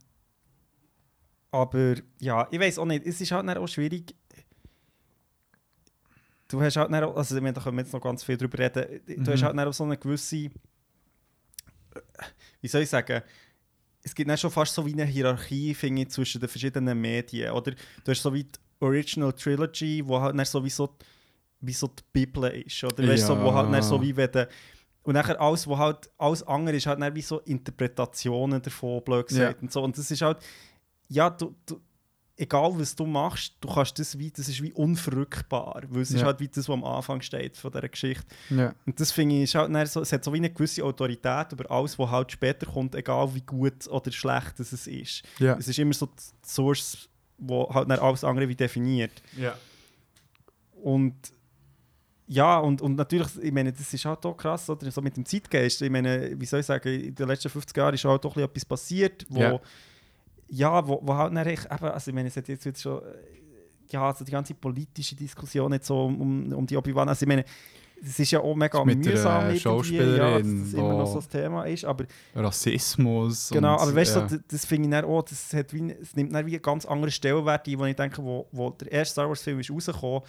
aber 1.51 1.95
ja, 2.19 2.49
ich 2.51 2.59
weiß 2.61 2.79
auch 2.79 2.85
nicht. 2.87 3.07
Es 3.07 3.21
ist 3.21 3.33
halt 3.33 3.49
auch 3.57 3.67
schwierig. 3.69 4.15
Du 6.49 6.61
hast 6.63 6.77
halt 6.77 6.93
dann 6.93 7.05
auch, 7.05 7.17
also 7.17 7.39
da 7.41 7.53
können 7.61 7.77
wir 7.77 7.83
jetzt 7.83 7.93
noch 7.93 8.01
ganz 8.01 8.23
viel 8.23 8.37
drüber 8.37 8.59
reden. 8.59 9.01
Du 9.07 9.15
Mhm. 9.23 9.27
hast 9.33 9.43
halt 9.43 9.57
dann 9.59 9.69
auch 9.69 9.73
so 9.73 9.85
eine 9.85 9.97
gewisse, 9.97 10.49
wie 12.61 12.69
soll 12.69 12.83
ich 12.83 12.89
sagen, 12.91 13.23
es 14.03 14.15
gibt 14.15 14.31
dann 14.31 14.39
schon 14.39 14.51
fast 14.51 14.75
so 14.75 14.87
wie 14.87 14.93
eine 14.93 15.05
Hierarchie, 15.05 15.75
finde 15.75 16.03
ich, 16.03 16.11
zwischen 16.11 16.41
den 16.41 16.49
verschiedenen 16.49 17.01
Medien. 17.01 17.51
Oder 17.53 17.73
du 17.73 18.11
hast 18.11 18.23
so 18.23 18.33
wie 18.33 18.45
die 18.45 18.51
Original 18.81 19.33
Trilogy, 19.33 20.07
wo 20.07 20.21
halt 20.21 20.39
dann 20.39 20.45
so 20.47 20.63
wie 20.65 20.71
so, 20.71 20.97
wie 21.61 21.73
so 21.73 21.89
die 21.89 22.03
Bibel 22.13 22.45
ist. 22.45 22.85
Oder 22.85 23.09
weißt, 23.09 23.27
so, 23.27 23.41
wo 23.41 23.53
halt 23.53 23.73
dann 23.73 23.83
so 23.83 24.01
wie 24.01 24.17
wenn 24.17 24.31
du- 24.31 24.49
und 25.03 25.15
nachher 25.15 25.41
alles, 25.41 25.67
wo 25.69 25.79
halt, 25.79 26.11
alles 26.19 26.43
andere 26.43 26.77
ist 26.77 26.87
halt 26.87 27.01
dann 27.01 27.15
wie 27.15 27.23
so 27.23 27.39
Interpretationen 27.41 28.61
davon, 28.61 29.03
blöd 29.05 29.27
gesagt. 29.29 29.57
Ja. 29.57 29.63
Und, 29.63 29.73
so. 29.73 29.83
und 29.83 29.97
das 29.97 30.11
ist 30.11 30.21
halt, 30.23 30.39
ja, 31.09 31.31
du, 31.31 31.55
du, 31.65 31.81
egal 32.39 32.79
was 32.79 32.95
du 32.95 33.07
machst, 33.07 33.55
du 33.61 33.69
kannst 33.69 33.99
das 33.99 34.19
wie, 34.19 34.31
das 34.31 34.49
ist 34.49 34.63
wie 34.63 34.73
unverrückbar. 34.73 35.83
Weil 35.89 36.03
es 36.03 36.11
ist 36.11 36.21
Ja. 36.21 36.27
halt 36.27 36.41
wie 36.41 36.49
das, 36.49 36.69
was 36.69 36.75
am 36.75 36.85
Anfang 36.85 37.21
steht 37.23 37.57
von 37.57 37.71
dieser 37.73 37.89
Geschichte. 37.89 38.27
ja. 38.51 38.75
Und 38.85 39.01
das 39.01 39.11
finde 39.13 39.37
ich, 39.37 39.43
ist 39.45 39.55
halt 39.55 39.89
so, 39.89 40.01
es 40.03 40.13
hat 40.13 40.23
so 40.25 40.33
wie 40.33 40.39
eine 40.39 40.51
gewisse 40.51 40.85
Autorität 40.85 41.53
über 41.53 41.71
alles, 41.71 41.99
was 41.99 42.11
halt 42.11 42.33
später 42.33 42.67
kommt, 42.67 42.95
egal 42.95 43.35
wie 43.35 43.41
gut 43.41 43.87
oder 43.89 44.13
schlecht 44.13 44.61
es 44.61 44.73
ist. 44.87 45.23
Ja. 45.39 45.57
Es 45.59 45.69
ist 45.69 45.79
immer 45.79 45.95
so 45.95 46.07
die 46.07 46.49
Source, 46.49 47.09
wo 47.39 47.69
halt 47.73 47.91
alles 47.91 48.23
andere 48.25 48.49
wie 48.49 48.55
definiert. 48.57 49.23
ja. 49.37 49.57
Und 50.83 51.15
ja, 52.29 52.59
und, 52.59 52.83
und 52.83 52.97
natürlich, 52.97 53.29
ich 53.41 53.53
meine, 53.53 53.73
das 53.73 53.95
ist 53.95 54.05
halt 54.05 54.27
auch 54.27 54.37
krass, 54.37 54.69
oder? 54.69 54.91
So 54.91 55.01
mit 55.01 55.17
dem 55.17 55.25
Zeitgeist. 55.25 55.81
Ich 55.81 55.91
meine, 55.91 56.33
wie 56.39 56.45
soll 56.45 56.59
ich 56.61 56.67
sagen, 56.67 56.89
in 56.89 57.15
den 57.15 57.29
letzten 57.29 57.49
50 57.49 57.77
Jahren 57.77 57.95
ist 57.95 58.05
halt 58.05 58.25
auch 58.27 58.31
ein 58.31 58.35
bisschen 58.35 58.45
etwas 58.51 58.65
passiert, 58.65 59.27
wo, 59.29 59.61
Ja. 60.49 60.87
wo, 60.87 61.01
wo 61.03 61.15
halt 61.15 61.35
dann 61.35 61.47
eben, 61.49 61.67
also 61.71 62.11
ich 62.11 62.15
meine, 62.15 62.29
es 62.29 62.37
hat 62.37 62.49
jetzt 62.49 62.65
wieder 62.65 62.79
schon, 62.79 63.03
äh, 63.03 63.07
ja, 63.91 64.07
also 64.07 64.25
die 64.25 64.33
ganze 64.33 64.55
politische 64.55 65.15
Diskussion 65.15 65.73
jetzt 65.73 65.87
so 65.87 66.07
um, 66.07 66.53
um, 66.53 66.67
die 66.67 66.77
Obi-Wan, 66.77 67.09
also 67.09 67.23
ich 67.25 67.29
meine, 67.29 67.45
es 68.03 68.19
ist 68.19 68.31
ja 68.31 68.41
auch 68.41 68.55
mega 68.55 68.85
Mit 68.85 69.05
der, 69.05 69.13
mühsam 69.13 69.45
äh, 69.45 69.47
irgendwie, 69.47 69.49
ja, 69.49 69.53
dass 69.55 69.63
Schauspielerin, 69.63 70.65
das 70.65 70.73
immer 70.75 70.89
noch 70.99 71.07
so 71.07 71.15
das 71.15 71.29
Thema 71.29 71.65
ist, 71.65 71.85
aber 71.85 72.05
Rassismus. 72.35 73.51
Genau, 73.51 73.77
aber 73.79 73.95
weißt 73.95 74.17
du, 74.17 74.21
ja. 74.21 74.29
so, 74.29 74.37
d- 74.37 74.43
das 74.49 74.67
finde 74.67 74.89
ich 74.89 74.91
dann 74.91 75.05
auch, 75.05 75.23
das, 75.23 75.53
hat 75.55 75.73
wie, 75.73 75.91
es 75.93 76.15
nimmt 76.15 76.35
dann 76.35 76.47
wie 76.47 76.53
einen 76.55 76.63
ganz 76.63 76.85
anderen 76.85 77.11
Stellenwert 77.11 77.67
ein, 77.67 77.79
wo 77.79 77.85
ich 77.87 77.97
denke, 77.97 78.23
wo, 78.23 78.47
wo 78.53 78.71
der 78.71 78.93
erste 78.93 79.13
Star 79.13 79.29
Wars 79.29 79.43
Film 79.43 79.61
ist 79.61 79.71
rausgekommen, 79.71 80.21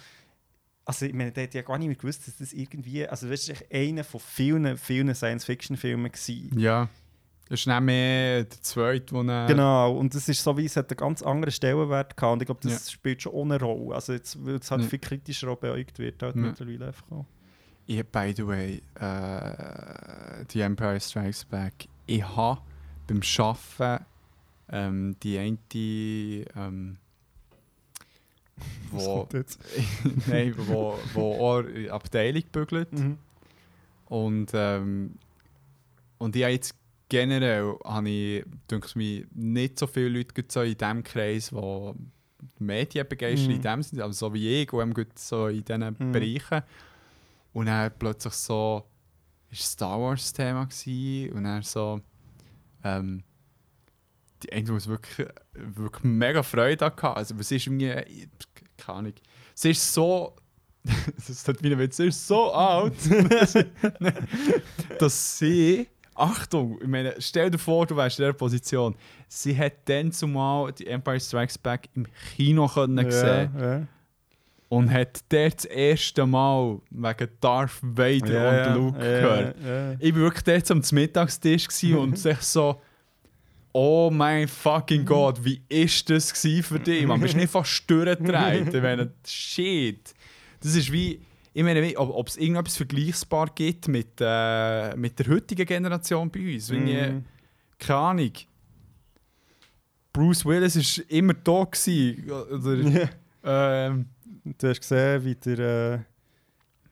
also 0.84 1.04
ich 1.04 1.12
meine, 1.12 1.30
der 1.32 1.44
hat 1.44 1.52
ja 1.54 1.60
gar 1.62 1.76
nicht 1.78 1.88
mehr 1.88 1.96
gewusst, 1.96 2.26
dass 2.26 2.36
das 2.36 2.52
irgendwie, 2.54 3.06
also 3.06 3.28
das 3.28 3.46
ist 3.48 3.64
einer 3.70 4.04
von 4.04 4.20
vielen, 4.20 4.78
vielen 4.78 5.14
Science-Fiction-Filmen 5.14 6.10
gewesen. 6.10 6.58
Ja. 6.58 6.88
Das 7.48 7.60
ist 7.60 7.66
nicht 7.66 7.80
mehr 7.80 8.44
der 8.44 8.60
zweite, 8.60 9.14
wo 9.14 9.22
er... 9.22 9.46
Genau, 9.46 9.96
und 9.96 10.14
es 10.14 10.28
ist 10.28 10.42
so 10.42 10.54
wie, 10.58 10.66
es 10.66 10.76
hat 10.76 10.90
einen 10.90 10.96
ganz 10.98 11.22
anderen 11.22 11.50
Stellenwert 11.50 12.14
gehabt 12.16 12.32
und 12.34 12.42
ich 12.42 12.46
glaube, 12.46 12.60
das 12.62 12.86
Ja. 12.86 12.92
spielt 12.92 13.22
schon 13.22 13.32
ohne 13.32 13.58
Rolle. 13.58 13.94
Also 13.94 14.12
jetzt, 14.12 14.44
weil 14.44 14.56
es 14.56 14.70
halt 14.70 14.82
Ja. 14.82 14.88
viel 14.88 14.98
kritischer 14.98 15.48
auch 15.48 15.56
beäugt 15.56 15.98
wird, 15.98 16.22
halt 16.22 16.36
Ja. 16.36 16.42
mittlerweile 16.42 16.88
einfach 16.88 17.10
auch. 17.10 17.24
Ich, 17.86 18.04
by 18.06 18.34
the 18.36 18.46
way, 18.46 18.82
äh, 19.00 20.44
die 20.50 20.60
Empire 20.60 21.00
Strikes 21.00 21.46
Back, 21.46 21.88
ich 22.06 22.22
habe 22.22 22.60
beim 23.06 23.22
Arbeiten 23.38 24.04
ähm, 24.70 25.16
die 25.22 25.38
eine, 25.38 25.56
ähm, 26.54 26.98
Was 28.90 29.06
wo, 29.06 29.14
kommt 29.20 29.32
jetzt? 29.32 29.58
nein, 30.26 30.52
wo, 30.56 30.98
wo 31.14 31.34
auch 31.36 31.64
Abteilung 31.94 32.42
bügelt. 32.52 32.92
Mhm. 32.92 33.16
Und, 34.06 34.50
ähm, 34.52 35.14
und 36.18 36.36
ich 36.36 36.42
habe 36.42 36.52
jetzt 36.52 36.74
generell, 37.08 37.74
habe 37.84 38.08
ich, 38.08 38.44
denke 38.70 38.88
mir, 38.96 39.26
nicht 39.34 39.78
so 39.78 39.86
viele 39.86 40.08
Leute 40.10 40.44
so 40.48 40.62
in 40.62 40.76
diesem 40.76 41.02
Kreis, 41.02 41.50
die 41.50 41.92
Medien 42.64 43.06
begeistert 43.08 43.48
Mhm. 43.48 43.54
in 43.56 43.62
dem 43.62 43.82
sind, 43.82 44.00
also 44.00 44.26
so 44.28 44.34
wie 44.34 44.62
ich, 44.62 44.72
und 44.72 45.18
so 45.18 45.46
in 45.48 45.64
diesen 45.64 45.96
Mhm. 45.98 46.12
Bereichen. 46.12 46.62
Und 47.52 47.66
dann 47.66 47.92
plötzlich 47.98 48.34
so, 48.34 48.84
ist 49.50 49.62
Star 49.62 49.98
Wars 50.00 50.32
Thema 50.32 50.66
gewesen, 50.66 51.32
und 51.32 51.44
dann 51.44 51.62
so, 51.62 52.00
ähm, 52.84 53.22
die 54.42 54.52
eine 54.52 54.70
muss 54.70 54.86
wirklich, 54.86 55.26
wirklich 55.54 56.04
mega 56.04 56.42
Freude 56.42 56.76
gehabt. 56.90 57.16
Also, 57.16 57.34
es 57.40 57.50
ist 57.50 57.66
irgendwie, 57.66 58.28
keine 58.76 58.98
Ahnung, 58.98 59.12
es 59.56 59.64
ist 59.64 59.92
so, 59.94 60.36
das 61.16 61.30
ist 61.30 61.48
halt 61.48 61.64
ein 61.64 61.78
Witz, 61.78 61.98
es 61.98 62.06
ist 62.16 62.26
so 62.28 62.52
alt, 62.52 62.94
dass 65.00 65.38
sie, 65.38 65.88
Achtung, 66.18 66.78
ich 66.80 66.88
meine, 66.88 67.14
stell 67.18 67.50
dir 67.50 67.58
vor, 67.58 67.86
du 67.86 67.96
wärst 67.96 68.18
in 68.18 68.24
dieser 68.24 68.32
Position, 68.32 68.94
sie 69.28 69.56
hat 69.56 69.72
dann 69.86 70.12
zumal 70.12 70.72
die 70.72 70.86
Empire 70.86 71.20
Strikes 71.20 71.58
Back 71.58 71.88
im 71.94 72.06
Kino 72.36 72.66
können 72.68 73.10
sehen 73.10 73.50
Ja, 73.58 73.78
ja. 73.78 73.86
und 74.68 74.90
hat 74.90 75.20
dort 75.28 75.56
das 75.56 75.64
erste 75.66 76.26
Mal 76.26 76.80
wegen 76.90 77.28
Darth 77.40 77.78
Vader 77.82 78.32
Ja, 78.32 78.74
und 78.74 78.76
Luke 78.76 78.98
gehört. 78.98 79.56
Ich 80.00 80.14
war 80.14 80.20
wirklich 80.20 80.44
dort 80.44 80.70
am 80.70 80.82
Mittagstisch 80.92 81.68
und 81.94 82.18
sich 82.18 82.38
so, 82.38 82.80
oh 83.72 84.10
mein 84.12 84.48
fucking 84.48 85.04
Gott, 85.04 85.44
wie 85.44 85.62
ist 85.68 86.10
das 86.10 86.32
für 86.32 86.80
dich? 86.80 87.06
Man 87.06 87.20
bist 87.20 87.36
nicht 87.36 87.50
fast 87.50 87.88
durchgedreht. 87.88 88.74
Ich 88.74 88.82
meine, 88.82 89.12
shit. 89.24 90.14
Das 90.60 90.74
ist 90.74 90.90
wie, 90.90 91.20
ich 91.58 91.64
meine, 91.64 91.92
ob 91.98 92.14
ob 92.14 92.28
es 92.28 92.36
irgendetwas 92.36 92.76
Vergleichbar 92.76 93.50
gibt 93.52 93.88
mit, 93.88 94.20
äh, 94.20 94.94
mit 94.94 95.18
der 95.18 95.26
heutigen 95.26 95.66
Generation 95.66 96.30
bei 96.30 96.54
uns. 96.54 96.70
Wenn 96.70 96.86
ich, 96.86 97.24
keine 97.80 97.98
Ahnung. 97.98 98.32
Bruce 100.12 100.44
Willis 100.44 100.76
war 100.76 101.10
immer 101.10 101.34
da 101.34 101.64
gsi, 101.64 102.22
oder, 102.30 103.10
ähm, 103.42 104.06
Du 104.44 104.68
hast 104.68 104.80
gesehen, 104.80 105.24
wie 105.24 105.34
der, 105.34 105.58
äh, 105.58 105.98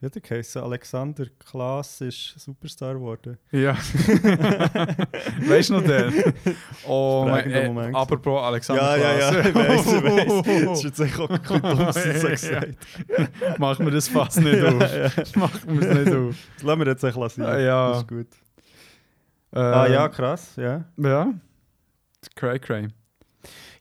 hat 0.05 0.13
der 0.15 0.21
geheißen? 0.21 0.61
Alexander 0.61 1.25
Klaas 1.49 2.01
ist 2.01 2.35
Superstar 2.39 2.93
geworden. 2.93 3.37
Ja. 3.51 3.75
weißt 5.47 5.69
du 5.69 5.73
noch 5.73 5.83
den? 5.83 6.13
Oh, 6.87 7.25
mein, 7.27 7.51
äh, 7.51 7.91
aber 7.93 8.17
Bro, 8.17 8.39
Alexander 8.41 8.97
ja, 8.97 9.13
ja, 9.17 9.31
ja, 9.41 9.51
Klaas. 9.51 9.85
ich 9.87 10.03
weiss, 10.03 10.25
ich 10.27 10.45
weiss. 10.45 10.65
Das 10.65 10.77
ist 10.79 10.83
jetzt 10.83 10.99
echt 10.99 11.19
auch 11.19 11.29
ein 11.29 11.39
bisschen 11.41 11.61
dumm, 11.61 11.79
was 11.79 11.95
du 12.03 12.19
so 12.19 12.27
Ja. 12.27 12.31
gesagt 12.33 13.59
Machen 13.59 13.85
wir 13.85 13.91
das 13.91 14.07
fast 14.07 14.39
nicht 14.39 14.53
Ja, 14.57 14.67
auf. 14.75 14.81
ja. 14.95 15.39
Machen 15.39 15.79
wir 15.81 15.89
es 15.89 15.97
nicht 16.05 16.15
auf. 16.15 16.35
Das 16.55 16.63
lassen 16.63 16.79
wir 16.79 16.87
jetzt 16.87 17.03
echt 17.03 17.17
lassen. 17.17 17.41
Ah, 17.43 17.59
ja. 17.59 17.89
Das 17.89 17.97
ist 17.99 18.07
gut. 18.07 18.27
Ähm, 19.53 19.61
ah 19.61 19.87
ja, 19.87 20.07
krass, 20.09 20.55
ja. 20.57 20.85
Ja. 20.97 21.33
Cray 22.35 22.59
Cray. 22.59 22.87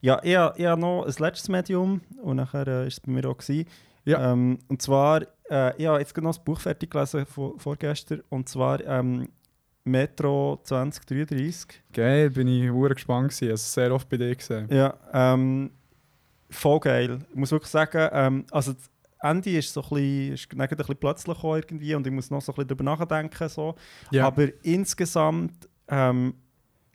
Ja, 0.01 0.21
ich, 0.23 0.31
ich 0.31 0.67
habe 0.67 0.81
noch 0.81 1.05
ein 1.05 1.15
letztes 1.19 1.49
Medium 1.49 2.01
und 2.23 2.37
nachher 2.37 2.67
äh, 2.69 2.87
ist 2.87 2.95
es 2.95 3.01
bei 3.01 3.11
mir 3.13 3.29
auch. 3.29 3.37
Gewesen. 3.37 3.67
Ja. 4.07 4.33
Ähm, 4.33 4.59
und 4.69 4.81
zwar, 4.81 5.23
äh, 5.51 5.77
ich 5.77 5.87
habe 5.87 5.99
jetzt 5.99 6.17
noch 6.17 6.31
das 6.31 6.43
Buch 6.43 6.61
fertig 6.61 6.91
gelesen 6.91 7.27
vor, 7.27 7.59
vorgestern 7.59 8.23
und 8.31 8.49
zwar 8.49 8.83
ähm, 8.85 9.29
Metro 9.85 10.61
2033. 10.65 11.83
Geil, 11.93 12.31
bin 12.31 12.49
ich 12.49 12.71
hure 12.71 12.95
gespannt 12.95 13.31
gewesen. 13.31 13.51
Also 13.51 13.65
sehr 13.65 13.93
oft 13.93 14.09
bei 14.09 14.17
dir 14.17 14.35
gesehen. 14.35 14.69
Ja, 14.71 14.95
ähm, 15.13 15.71
voll 16.51 16.81
geil. 16.81 17.19
Ich 17.31 17.37
muss 17.37 17.51
wirklich 17.53 17.71
sagen, 17.71 18.09
ähm, 18.13 18.47
also 18.51 18.73
das 18.73 18.91
Ende 19.21 19.51
ist 19.51 19.73
so 19.73 19.83
ein 19.83 19.89
bisschen, 19.89 20.33
ist 20.35 20.53
ein 20.53 20.77
bisschen 20.77 20.97
plötzlich 20.97 21.45
irgendwie 21.45 21.95
und 21.95 22.07
ich 22.07 22.13
muss 22.13 22.31
noch 22.31 22.43
so 22.43 22.53
ein 22.53 22.55
bisschen 22.55 22.69
darüber 22.69 22.85
nachdenken. 22.85 23.49
So. 23.49 23.75
Ja. 24.11 24.27
Aber 24.27 24.47
insgesamt, 24.63 25.69
ähm, 25.89 26.35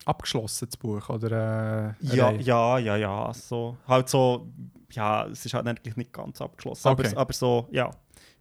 Abgeschlossen 0.06 0.68
das 0.70 0.78
Buch, 0.78 1.10
oder? 1.10 1.96
Äh, 2.02 2.16
ja, 2.16 2.28
Reihe? 2.28 2.42
ja, 2.42 2.78
ja, 2.80 2.96
ja, 2.98 3.34
so, 3.34 3.78
halt 3.88 4.10
so, 4.10 4.48
ja, 4.92 5.28
es 5.28 5.46
ist 5.46 5.54
halt 5.54 5.68
eigentlich 5.68 5.96
nicht 5.96 6.12
ganz 6.12 6.42
abgeschlossen, 6.42 6.88
Okay. 6.88 7.08
aber, 7.12 7.18
aber 7.22 7.34
so, 7.34 7.68
ja. 7.72 7.90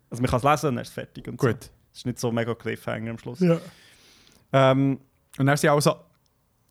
Also 0.09 0.23
man 0.23 0.31
kann 0.31 0.39
es 0.39 0.45
lesen 0.45 0.69
und 0.71 0.75
dann 0.77 0.83
ist 0.83 0.89
es 0.89 0.95
fertig 0.95 1.29
und 1.29 1.41
so. 1.41 1.47
Gut. 1.47 1.71
Es 1.93 1.99
ist 1.99 2.07
nicht 2.07 2.19
so 2.19 2.33
mega 2.33 2.55
Cliffhanger 2.55 3.11
am 3.11 3.19
Schluss. 3.19 3.41
Ja. 3.41 3.59
Ähm, 4.53 5.01
Und 5.39 5.47
dann 5.47 5.57
sind 5.57 5.71
auch 5.71 5.81
so. 5.81 5.95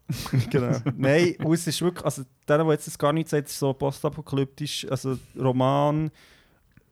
genau. 0.50 0.76
Nein, 0.98 1.36
es 1.54 1.68
ist 1.68 1.82
wirklich, 1.82 2.04
also 2.04 2.24
der, 2.48 2.58
der 2.58 2.68
jetzt 2.72 2.88
das 2.88 2.98
gar 2.98 3.14
nicht 3.14 3.30
sagt, 3.30 3.48
ist 3.48 3.60
so 3.60 3.74
postapokalyptisch, 3.74 4.88
also 4.90 5.18
Roman, 5.38 6.10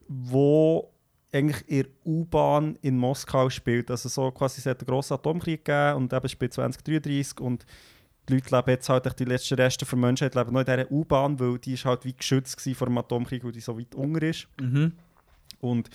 wo 0.08 0.94
eigentlich 1.32 1.68
in 1.68 1.84
der 1.84 1.92
U-Bahn 2.06 2.78
in 2.82 2.98
Moskau 2.98 3.50
spielt. 3.50 3.92
Also 3.92 4.10
so 4.10 4.32
quasi, 4.32 4.60
es 4.60 4.66
hat 4.66 4.80
einen 4.80 4.88
grossen 4.88 5.14
Atomkrieg 5.14 5.66
gegeben 5.66 5.98
und 5.98 6.14
eben 6.14 6.30
spielt 6.30 6.54
2033 6.54 7.40
und 7.40 7.66
die 8.28 8.34
Leute 8.34 8.56
leben 8.56 8.70
jetzt 8.70 8.90
halt 8.90 9.20
die 9.20 9.26
letzten 9.26 9.56
Reste 9.56 9.86
der 9.86 9.98
Menschheit 9.98 10.36
leben 10.36 10.54
noch 10.54 10.60
in 10.62 10.66
dieser 10.66 10.92
U-Bahn, 10.92 11.40
weil 11.40 11.58
die 11.60 11.74
ist 11.74 11.86
halt 11.86 12.04
wie 12.06 12.14
geschützt 12.14 12.62
vor 12.76 12.88
dem 12.88 12.98
Atomkrieg, 12.98 13.44
weil 13.44 13.52
die 13.52 13.62
so 13.62 13.78
weit 13.78 13.96
unten 13.96 14.24
ist. 14.24 14.48
Mhm. 14.60 14.94
Und 15.60 15.90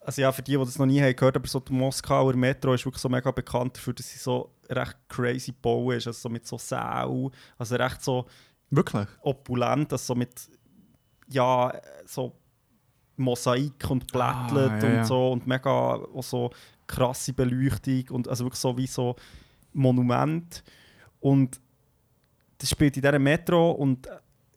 also 0.00 0.22
ja, 0.22 0.32
für 0.32 0.42
die, 0.42 0.52
die 0.52 0.58
das 0.58 0.78
noch 0.78 0.86
nie 0.86 1.00
haben 1.00 1.14
gehört, 1.14 1.36
aber 1.36 1.46
so 1.46 1.60
die 1.60 1.72
Moskauer 1.72 2.34
Metro 2.34 2.72
ist 2.74 2.84
wirklich 2.84 3.02
so 3.02 3.08
mega 3.08 3.30
bekannt 3.30 3.76
dafür, 3.76 3.92
dass 3.92 4.08
sie 4.08 4.18
so 4.18 4.54
recht 4.70 4.96
crazy 5.08 5.52
bauen 5.52 5.96
ist, 5.96 6.06
also 6.06 6.18
so 6.18 6.28
mit 6.28 6.46
so 6.46 6.56
Säu, 6.58 7.28
also 7.58 7.76
recht 7.76 8.02
so 8.02 8.26
Wirklich? 8.70 9.08
opulent, 9.20 9.92
also 9.92 10.14
so 10.14 10.14
mit 10.14 10.48
ja, 11.28 11.72
so 12.06 12.34
Mosaik 13.18 13.90
und 13.90 14.10
Blättlet 14.12 14.70
Ah, 14.70 14.86
ja, 14.86 14.98
und 14.98 15.06
so 15.06 15.32
und 15.32 15.46
mega 15.46 15.70
auch 15.70 16.22
so 16.22 16.50
krasse 16.86 17.32
Beleuchtung 17.32 18.04
und 18.10 18.28
also 18.28 18.44
wirklich 18.44 18.60
so 18.60 18.76
wie 18.76 18.86
so 18.86 19.16
Monument. 19.72 20.62
Und 21.20 21.60
das 22.58 22.70
spielt 22.70 22.96
in 22.96 23.02
dieser 23.02 23.18
Metro 23.18 23.72
und 23.72 24.06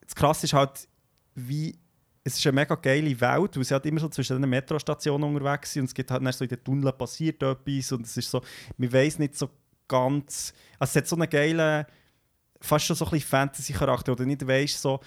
das 0.01 0.15
Krasse 0.15 0.45
ist 0.45 0.53
halt, 0.53 0.88
wie 1.35 1.77
es 2.23 2.38
ist 2.38 2.45
eine 2.45 2.53
mega 2.53 2.75
geile 2.75 3.19
Welt, 3.19 3.57
weil 3.57 3.63
sie 3.63 3.73
halt 3.73 3.85
immer 3.85 3.99
so 3.99 4.09
zwischen 4.09 4.39
den 4.39 4.49
Metrostationen 4.49 5.35
unterwegs 5.35 5.73
sind 5.73 5.83
und 5.83 5.88
es 5.88 5.93
gibt 5.93 6.11
halt 6.11 6.23
dann 6.23 6.31
so 6.31 6.43
in 6.43 6.49
den 6.49 6.63
Tunneln 6.63 6.95
passiert 6.97 7.41
etwas 7.41 7.91
und 7.91 8.05
es 8.05 8.15
ist 8.15 8.29
so, 8.29 8.41
man 8.77 8.93
weiß 8.93 9.19
nicht 9.19 9.35
so 9.35 9.49
ganz, 9.88 10.53
also 10.77 10.91
es 10.91 10.95
hat 10.95 11.07
so 11.07 11.15
einen 11.15 11.29
geilen, 11.29 11.85
fast 12.59 12.85
schon 12.85 12.95
so 12.95 13.05
ein 13.05 13.11
bisschen 13.11 13.29
Fantasy-Charakter, 13.29 14.11
oder 14.11 14.25
nicht 14.25 14.47
weißt 14.47 14.81
so, 14.81 14.99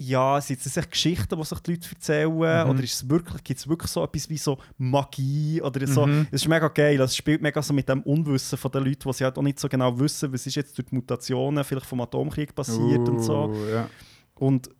ja, 0.00 0.40
sind 0.40 0.64
es 0.64 0.76
echt 0.76 0.92
Geschichten, 0.92 1.36
die 1.36 1.44
sich 1.44 1.58
die 1.60 1.70
Leute 1.72 1.88
erzählen 1.92 2.32
Mhm. 2.32 2.70
oder 2.70 2.82
ist 2.84 2.94
es 2.94 3.08
wirklich, 3.10 3.42
gibt 3.42 3.58
es 3.58 3.68
wirklich 3.68 3.90
so 3.90 4.04
etwas 4.04 4.30
wie 4.30 4.38
so 4.38 4.56
Magie 4.76 5.60
oder 5.60 5.84
so, 5.88 6.06
Mhm. 6.06 6.28
es 6.30 6.42
ist 6.42 6.48
mega 6.48 6.68
geil, 6.68 7.00
es 7.00 7.16
spielt 7.16 7.42
mega 7.42 7.60
so 7.60 7.74
mit 7.74 7.88
dem 7.88 8.02
Unwissen 8.02 8.56
von 8.56 8.70
den 8.70 8.84
Leuten, 8.84 9.08
die 9.08 9.12
sie 9.12 9.24
halt 9.24 9.36
auch 9.36 9.42
nicht 9.42 9.58
so 9.58 9.68
genau 9.68 9.98
wissen, 9.98 10.32
was 10.32 10.46
ist 10.46 10.54
jetzt 10.54 10.78
durch 10.78 10.86
die 10.88 10.94
Mutationen 10.94 11.64
vielleicht 11.64 11.86
vom 11.86 12.00
Atomkrieg 12.00 12.54
passiert 12.54 13.08
und 13.08 13.18
so. 13.20 13.46
Uh, 13.48 13.66
Ja. 13.72 13.90
Und, 14.36 14.70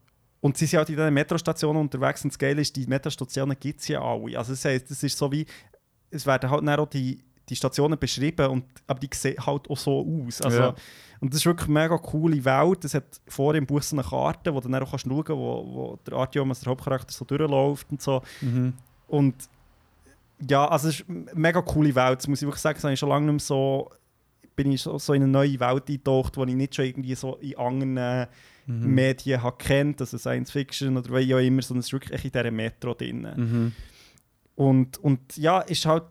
und 0.41 0.57
sie 0.57 0.67
sind 0.67 0.79
halt 0.79 0.89
in 0.91 0.97
diesen 0.97 1.13
Metrostationen 1.15 1.83
unterwegs 1.83 2.23
und 2.23 2.33
das 2.33 2.39
Geile 2.39 2.61
ist, 2.63 2.77
die 2.77 2.87
Metrostationen 2.87 3.57
gibt 3.59 3.81
es 3.81 3.89
ja 3.89 4.01
alle. 4.01 4.39
Also 4.39 4.53
das 4.53 4.65
heisst, 4.65 4.89
es 4.93 5.03
ist 5.03 5.19
so 5.19 5.33
wie, 5.33 5.45
es 6.11 6.25
werden 6.27 6.49
halt 6.49 6.65
dann 6.65 6.79
auch 6.79 6.89
die, 6.89 7.25
die 7.49 7.57
Stationen 7.57 7.99
beschrieben, 7.99 8.47
und, 8.47 8.65
aber 8.87 9.01
die 9.01 9.09
sehen 9.13 9.35
halt 9.45 9.69
auch 9.69 9.77
so 9.77 10.07
aus. 10.27 10.41
Also, 10.43 10.59
Ja. 10.61 10.75
Und 11.21 11.33
das 11.33 11.41
ist 11.41 11.47
wirklich 11.47 11.69
eine 11.69 11.81
mega 11.81 11.99
coole 11.99 12.45
Welt. 12.45 12.85
Es 12.85 12.95
hat 12.95 13.21
vorher 13.27 13.59
im 13.59 13.67
Bus 13.67 13.91
so 13.91 13.97
eine 13.97 14.05
Karte, 14.05 14.55
wo 14.55 14.61
du 14.61 14.69
dann 14.69 14.83
auch 14.83 14.91
kannst 14.91 15.07
schauen 15.07 15.25
kannst, 15.25 15.39
wo, 15.41 15.65
wo 15.67 15.99
der 16.07 16.15
Artyom, 16.15 16.51
also 16.51 16.65
der 16.65 16.71
Hauptcharakter, 16.71 17.13
so 17.13 17.25
durchläuft 17.25 17.87
und 17.91 18.03
so. 18.03 18.23
Mhm. 18.41 18.75
Und 19.09 19.35
ja, 20.49 20.67
also 20.69 20.89
es 20.89 21.01
ist 21.01 21.09
eine 21.09 21.27
mega 21.35 21.61
coole 21.63 21.95
Welt. 21.95 22.19
Das 22.21 22.29
muss 22.29 22.41
ich 22.41 22.47
wirklich 22.47 22.63
sagen, 22.63 22.77
das 22.77 22.85
habe 22.85 22.95
ich 22.95 23.01
schon 23.01 23.09
lange 23.09 23.27
nicht 23.27 23.33
mehr 23.33 23.41
so, 23.41 23.91
bin 24.55 24.71
ich 24.71 24.83
so, 24.83 24.99
so 24.99 25.13
in 25.13 25.23
eine 25.23 25.33
neue 25.33 25.59
Welt 25.59 25.89
eingetaucht, 25.89 26.37
die 26.37 26.51
ich 26.51 26.55
nicht 26.55 26.75
schon 26.75 26.85
irgendwie 26.85 27.15
so 27.15 27.37
in 27.37 27.59
anderen 27.59 28.29
Mhm. 28.69 28.95
Medien 28.95 29.43
habe 29.43 29.57
kennt, 29.57 30.01
also 30.01 30.19
Science 30.19 30.51
Fiction 30.51 30.97
oder 30.99 31.17
wie 31.17 31.35
auch 31.35 31.39
immer, 31.39 31.63
sondern 31.63 31.81
es 31.81 31.87
ist 31.87 31.93
wirklich 31.95 32.23
in 32.23 32.31
dieser 32.31 32.51
Metro 32.51 32.93
drin. 32.93 33.27
Mhm. 33.35 33.73
Und, 34.55 34.99
und 34.99 35.37
ja, 35.39 35.61
ist 35.61 35.87
halt, 35.87 36.05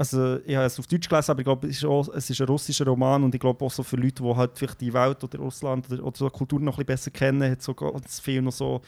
also 0.00 0.38
ich 0.46 0.56
habe 0.56 0.64
es 0.64 0.78
auf 0.78 0.86
Deutsch 0.86 1.08
gelesen, 1.08 1.30
aber 1.30 1.40
ich 1.40 1.44
glaube, 1.44 1.66
es 1.68 1.76
ist, 1.76 1.84
auch, 1.84 2.08
es 2.14 2.30
ist 2.30 2.40
ein 2.40 2.46
russischer 2.46 2.86
Roman 2.86 3.22
und 3.22 3.34
ich 3.34 3.40
glaube 3.40 3.62
auch 3.64 3.70
so 3.70 3.82
für 3.82 3.96
Leute, 3.96 4.22
die 4.22 4.34
halt 4.34 4.52
vielleicht 4.58 4.80
die 4.80 4.92
Welt 4.94 5.22
oder 5.22 5.38
Russland 5.38 5.90
oder, 5.92 6.02
oder 6.02 6.16
so 6.16 6.30
Kultur 6.30 6.58
noch 6.58 6.78
ein 6.78 6.86
bisschen 6.86 6.86
besser 6.86 7.10
kennen, 7.10 7.50
hat 7.52 7.60
so 7.60 7.74
ganz 7.74 8.18
viel 8.18 8.40
noch 8.40 8.52
so 8.52 8.80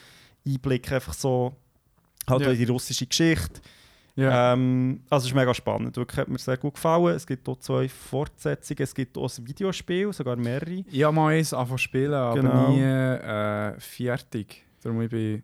Einblick 0.47 0.91
einfach 0.91 1.13
so 1.13 1.53
halt 2.29 2.41
Ja. 2.41 2.47
auch 2.49 2.53
in 2.53 2.59
die 2.59 2.65
russische 2.65 3.07
Geschichte. 3.07 3.61
Ja. 4.17 4.53
Ähm, 4.55 5.03
also 5.11 5.25
es 5.25 5.31
ist 5.33 5.37
mega 5.37 5.53
spannend, 5.53 5.97
wirklich 5.97 6.19
hat 6.19 6.29
mir 6.29 6.39
sehr 6.39 6.57
gut 6.57 6.75
gefallen. 6.75 7.15
Es 7.15 7.27
gibt 7.27 7.47
auch 7.49 7.59
zwei 7.59 7.89
Fortsetzungen, 7.89 8.83
es 8.83 8.95
gibt 8.95 9.17
auch 9.19 9.31
ein 9.39 9.47
Videospiel, 9.47 10.13
sogar 10.15 10.37
mehrere. 10.37 10.83
Habe 11.03 11.13
mal 11.15 11.35
eins 11.35 11.53
angefangen 11.53 11.79
zu 11.79 11.83
spielen, 11.83 12.15
aber 12.15 12.41
Genau. 12.41 12.71
nie 12.71 12.81
äh, 12.83 13.79
fertig. 13.81 14.65
Darum 14.83 15.03
ich 15.03 15.11
bin... 15.11 15.43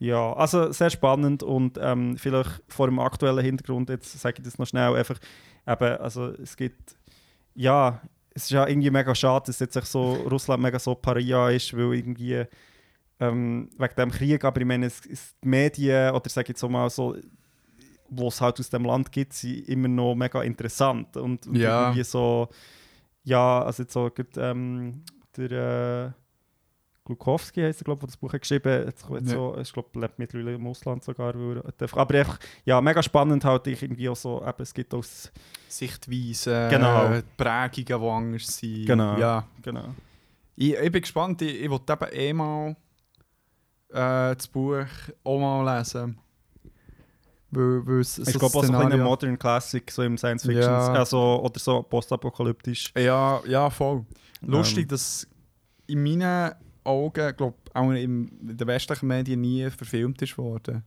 Ja, 0.00 0.32
also 0.32 0.72
sehr 0.72 0.88
spannend 0.88 1.42
und 1.42 1.78
ähm, 1.80 2.16
vielleicht 2.16 2.62
vor 2.68 2.86
dem 2.86 2.98
aktuellen 2.98 3.44
Hintergrund, 3.44 3.90
jetzt 3.90 4.18
sage 4.18 4.36
ich 4.38 4.44
das 4.44 4.58
noch 4.58 4.66
schnell, 4.66 4.96
einfach 4.96 5.18
eben, 5.66 5.98
also 5.98 6.28
es 6.42 6.56
gibt, 6.56 6.96
ja, 7.54 8.00
es 8.34 8.44
ist 8.44 8.50
ja 8.50 8.66
irgendwie 8.66 8.90
mega 8.90 9.14
schade, 9.14 9.44
dass 9.46 9.58
jetzt 9.58 9.74
so 9.86 10.14
Russland 10.14 10.62
mega 10.62 10.78
so 10.78 10.94
Paria 10.94 11.50
ist, 11.50 11.76
weil 11.76 11.94
irgendwie 11.94 12.44
ähm, 13.20 13.68
wegen 13.76 13.94
dem 13.94 14.10
Krieg, 14.10 14.42
aber 14.42 14.60
ich 14.62 14.66
meine, 14.66 14.86
es, 14.86 15.04
es, 15.04 15.34
die 15.44 15.48
Medien 15.48 16.14
oder 16.14 16.30
sage 16.30 16.46
ich 16.46 16.48
jetzt 16.60 16.70
mal 16.70 16.88
so, 16.88 17.14
wo 18.08 18.28
es 18.28 18.40
halt 18.40 18.58
aus 18.58 18.70
dem 18.70 18.86
Land 18.86 19.12
gibt, 19.12 19.34
sind 19.34 19.68
immer 19.68 19.88
noch 19.88 20.14
mega 20.14 20.42
interessant 20.42 21.14
und, 21.18 21.46
und 21.46 21.56
Ja. 21.56 21.88
irgendwie 21.88 22.04
so, 22.04 22.48
ja, 23.22 23.62
also 23.62 23.82
jetzt 23.82 23.92
so, 23.92 24.08
gut, 24.08 24.38
ähm, 24.38 25.02
der 25.36 26.14
äh, 26.16 26.19
Glukowski 27.04 27.62
heisst 27.62 27.80
er, 27.80 27.84
glaube 27.84 27.98
ich, 27.98 28.00
der 28.00 28.06
das 28.08 28.16
Buch 28.18 28.32
hat 28.32 28.40
geschrieben 28.42 28.86
hat. 28.86 28.94
Ja. 29.10 29.28
So, 29.28 29.56
ich 29.58 29.72
glaube, 29.72 29.98
lebt 29.98 30.18
mittlerweile 30.18 30.54
im 30.54 30.66
Ausland 30.66 31.02
sogar. 31.02 31.34
Er 31.34 31.98
aber 31.98 32.14
einfach, 32.14 32.38
ja, 32.64 32.80
mega 32.80 33.02
spannend 33.02 33.44
halt 33.44 33.66
ich 33.66 33.82
irgendwie 33.82 34.08
auch 34.08 34.16
so, 34.16 34.42
eben, 34.42 34.62
es 34.62 34.74
gibt 34.74 34.92
aus, 34.94 35.32
Sichtweisen, 35.68 36.68
Genau. 36.68 37.20
Prägungen, 37.36 37.84
die 37.86 37.94
anders 37.94 38.58
sind. 38.58 38.86
Genau. 38.86 39.16
Ja. 39.18 39.46
genau. 39.62 39.94
Ich, 40.56 40.74
ich 40.74 40.92
bin 40.92 41.00
gespannt, 41.02 41.40
ich, 41.42 41.62
ich 41.62 41.70
wollte 41.70 41.92
eben 41.92 42.12
eh 42.12 42.32
mal 42.32 42.76
äh, 43.88 44.36
das 44.36 44.46
Buch 44.48 44.84
auch 45.24 45.38
mal 45.40 45.78
lesen. 45.78 46.18
Weil, 47.52 47.84
weil 47.86 48.00
es 48.00 48.18
Ich 48.18 48.38
glaube 48.38 48.56
auch 48.58 48.64
so 48.64 48.72
ein 48.72 49.00
Modern 49.02 49.38
Classic, 49.38 49.90
so 49.90 50.02
im 50.02 50.16
Science 50.16 50.42
Fiction, 50.44 50.62
Ja. 50.70 50.92
also, 50.92 51.40
oder 51.42 51.58
so 51.58 51.82
postapokalyptisch. 51.82 52.92
Ja, 52.96 53.40
ja, 53.46 53.68
voll. 53.70 54.04
Lustig, 54.42 54.82
Ähm, 54.82 54.88
dass 54.88 55.26
in 55.86 56.02
meinen 56.02 56.52
Augen, 56.84 57.36
glaube 57.36 57.56
auch 57.74 57.90
in 57.92 58.30
den 58.40 58.66
westlichen 58.66 59.06
Medien 59.06 59.40
nie 59.40 59.68
verfilmt 59.70 60.20
ist 60.22 60.36
worden. 60.38 60.82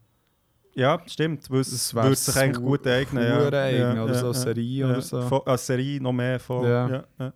Ja, 0.76 1.02
stimmt, 1.06 1.49
weil 1.52 1.60
es 1.61 1.94
würde 1.94 2.15
sich 2.15 2.36
eigentlich 2.36 2.65
gut 2.65 2.88
eignen. 2.88 3.24
Ja. 3.24 3.48
Oder 3.48 4.14
so 4.15 4.26
eine 4.28 4.28
ja. 4.28 4.34
Serie 4.34 4.86
oder 4.88 5.02
so. 5.02 5.44
Eine 5.45 5.57
Serie 5.57 6.02
noch 6.02 6.14
mehr 6.14 6.40
voll. 6.40 6.68
Ja. 6.68 6.90
Ja. 6.90 7.03
Ja, 7.20 7.34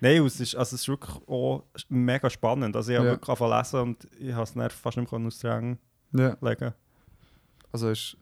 Nein, 0.00 0.26
es 0.26 0.40
ist, 0.40 0.54
also 0.56 0.74
es 0.74 0.82
ist 0.82 0.88
wirklich 0.88 1.16
auch 1.28 1.64
mega 1.88 2.28
spannend. 2.28 2.74
Also 2.76 2.90
ich 2.90 2.98
habe 2.98 3.06
Ja. 3.06 3.12
wirklich 3.14 3.28
angefangen 3.30 3.58
lesen 3.58 3.80
und 3.80 4.08
ich 4.20 4.32
habe 4.32 4.42
es 4.42 4.74
fast 4.74 4.96
nicht 4.96 5.12
mehr 5.12 5.20
aus 5.26 5.38
den 5.38 5.50
Rängen 5.50 5.78
Ja. 6.12 6.36
legen. 6.40 6.74
Also 7.72 7.90
ist 7.90 8.16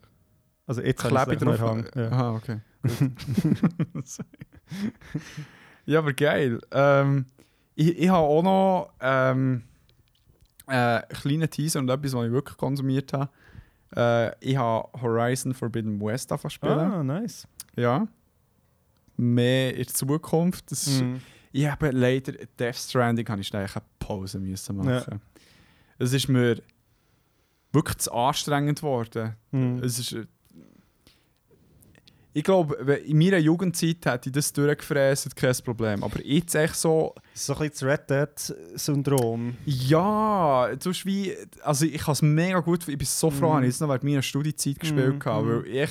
Also 0.66 0.82
jetzt 0.82 1.02
habe 1.02 1.14
Klebe 1.14 1.34
ich 1.34 1.42
es 1.42 1.60
nicht 1.60 1.94
mehr. 1.94 2.04
Ja. 2.04 2.10
Aha, 2.12 2.34
okay. 2.36 2.60
Ja, 5.84 5.98
aber 5.98 6.12
geil. 6.12 6.60
Ähm, 6.70 7.26
ich 7.74 7.98
ich 7.98 8.08
habe 8.08 8.26
auch 8.26 8.42
noch 8.42 8.92
ähm, 9.00 9.62
äh, 10.66 10.72
einen 10.72 11.08
kleinen 11.08 11.50
Teaser 11.50 11.80
und 11.80 11.88
etwas, 11.88 12.12
was 12.14 12.26
ich 12.26 12.32
wirklich 12.32 12.56
konsumiert 12.56 13.12
habe. 13.12 13.30
Äh, 13.94 14.34
ich 14.50 14.56
habe 14.56 14.88
Horizon 15.00 15.54
Forbidden 15.54 16.00
West 16.00 16.32
spielen. 16.48 16.78
Ah, 16.78 17.02
nice. 17.02 17.46
Ja. 17.76 18.06
Mehr 19.16 19.70
in 19.72 19.84
der 19.84 19.86
Zukunft. 19.88 20.70
Das 20.70 20.86
ist, 20.86 21.02
Mhm. 21.02 21.20
Ich 21.54 21.70
habe 21.70 21.90
leider 21.90 22.32
Death 22.58 22.76
Stranding 22.76 23.28
habe 23.28 23.42
ich 23.42 23.54
eine 23.54 23.68
Pause 23.98 24.38
müssen 24.38 24.76
machen. 24.76 25.20
Es 25.98 26.14
ist 26.14 26.28
mir 26.28 26.62
wirklich 27.72 27.98
zu 27.98 28.12
anstrengend 28.12 28.78
geworden. 28.78 29.36
Mhm. 29.50 29.82
Es 29.84 29.98
ist, 29.98 30.16
ich 32.34 32.44
glaube, 32.44 32.74
in 32.94 33.18
meiner 33.18 33.38
Jugendzeit 33.38 34.04
hätte 34.06 34.28
ich 34.30 34.32
das 34.32 34.52
durchgefräst, 34.52 35.36
kein 35.36 35.54
Problem. 35.64 36.02
Aber 36.02 36.24
jetzt 36.24 36.54
echt 36.54 36.74
so, 36.76 37.14
So 37.34 37.52
ein 37.54 37.68
bisschen 37.68 37.88
das 37.90 38.00
Red 38.10 38.10
Dead-Syndrom. 38.10 39.56
ja, 39.66 40.74
du 40.76 40.90
hast 40.90 41.04
wie, 41.06 41.34
also 41.62 41.84
ich 41.84 42.00
habe 42.02 42.12
es 42.12 42.22
mega 42.22 42.60
gut, 42.60 42.88
ich 42.88 42.98
bin 42.98 43.06
so 43.06 43.30
froh, 43.30 43.48
Mhm. 43.48 43.54
habe 43.54 43.66
ich 43.66 43.70
es 43.74 43.80
noch 43.80 43.88
während 43.88 44.04
meiner 44.04 44.22
Studiezeit 44.22 44.80
gespielt, 44.80 45.14
Mhm, 45.14 45.18
gehabt, 45.18 45.44
mhm. 45.44 45.48
weil 45.64 45.66
ich, 45.66 45.90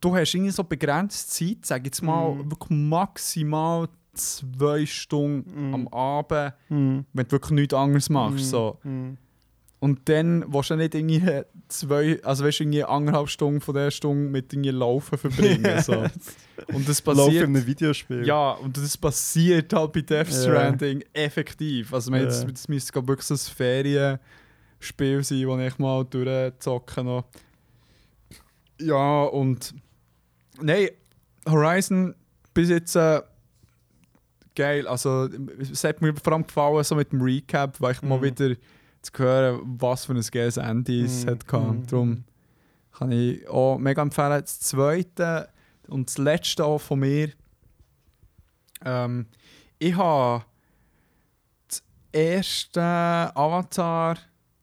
du 0.00 0.16
hast 0.16 0.34
irgendwie 0.34 0.50
so 0.50 0.64
begrenzt 0.64 1.30
Zeit, 1.32 1.58
sag 1.64 1.84
jetzt 1.84 2.02
mal, 2.02 2.34
Mhm. 2.34 2.50
wirklich 2.50 2.70
maximal 2.70 3.88
zwei 4.14 4.84
Stunden 4.86 5.68
Mhm. 5.68 5.74
am 5.74 5.88
Abend, 5.88 6.54
Mhm. 6.68 7.04
wenn 7.12 7.24
du 7.26 7.30
wirklich 7.32 7.52
nichts 7.52 7.74
anderes 7.74 8.10
machst. 8.10 8.34
Mhm. 8.38 8.42
So. 8.44 8.78
Mhm. 8.82 9.16
Und 9.78 10.08
dann 10.08 10.44
willst 10.52 10.70
du 10.70 10.76
nicht 10.76 10.94
irgendwie 10.94 11.42
zwei, 11.70 12.22
also 12.22 12.44
weißt 12.44 12.60
du, 12.60 12.64
irgendwie 12.64 12.84
anderthalb 12.84 13.28
Stunden 13.28 13.60
von 13.60 13.74
dieser 13.74 13.90
Stunde 13.90 14.30
mit 14.30 14.52
irgendwie 14.52 14.70
Laufen 14.70 15.16
verbringen. 15.18 15.80
so. 15.82 16.04
Und 16.72 16.88
das 16.88 17.04
Lauf 17.04 17.16
in 17.18 17.24
passiert. 17.24 17.44
einem 17.44 17.66
Videospiel. 17.66 18.26
Ja, 18.26 18.52
und 18.52 18.76
das 18.76 18.96
passiert 18.98 19.72
halt 19.72 19.92
bei 19.92 20.00
Death. 20.02 20.32
Stranding 20.32 21.04
effektiv. 21.12 21.92
Also, 21.94 22.10
meine, 22.10 22.26
das, 22.26 22.46
das 22.46 22.68
müsste 22.68 23.06
wirklich 23.08 23.26
so 23.26 23.34
ein 23.34 23.38
Ferienspiel 23.38 25.22
sein, 25.24 25.46
das 25.46 25.72
ich 25.72 25.78
mal 25.78 26.04
durchzocke 26.04 27.02
noch. 27.04 27.24
Ja, 28.80 29.22
und. 29.24 29.74
Nein, 30.60 30.88
Horizon 31.48 32.14
bis 32.52 32.68
jetzt 32.68 32.96
äh, 32.96 33.22
geil. 34.54 34.86
Also, 34.86 35.28
es 35.60 35.84
hat 35.84 36.02
mir 36.02 36.14
vor 36.14 36.32
allem 36.34 36.46
gefallen, 36.46 36.84
so 36.84 36.94
mit 36.94 37.12
dem 37.12 37.22
Recap, 37.22 37.80
weil 37.80 37.92
ich 37.92 38.02
mal 38.02 38.18
Mhm. 38.18 38.22
wieder 38.22 38.56
zu 39.02 39.12
hören, 39.18 39.60
was 39.78 40.04
für 40.04 40.12
ein 40.14 40.20
geiles 40.30 40.56
Ende 40.56 41.04
es 41.04 41.24
Mhm. 41.24 41.30
hat 41.30 41.46
gehabt. 41.48 41.72
Mhm. 41.74 41.86
Darum 41.86 42.24
kann 42.92 43.12
ich 43.12 43.48
auch 43.48 43.78
mega 43.78 44.02
empfehlen. 44.02 44.40
Das 44.40 44.60
zweite 44.60 45.48
und 45.88 46.08
das 46.08 46.18
letzte 46.18 46.64
auch 46.64 46.78
von 46.80 47.00
mir. 47.00 47.30
Ähm, 48.84 49.26
ich 49.78 49.96
habe 49.96 50.44
das 51.68 51.82
erste 52.12 52.80
Avatar, 52.82 54.16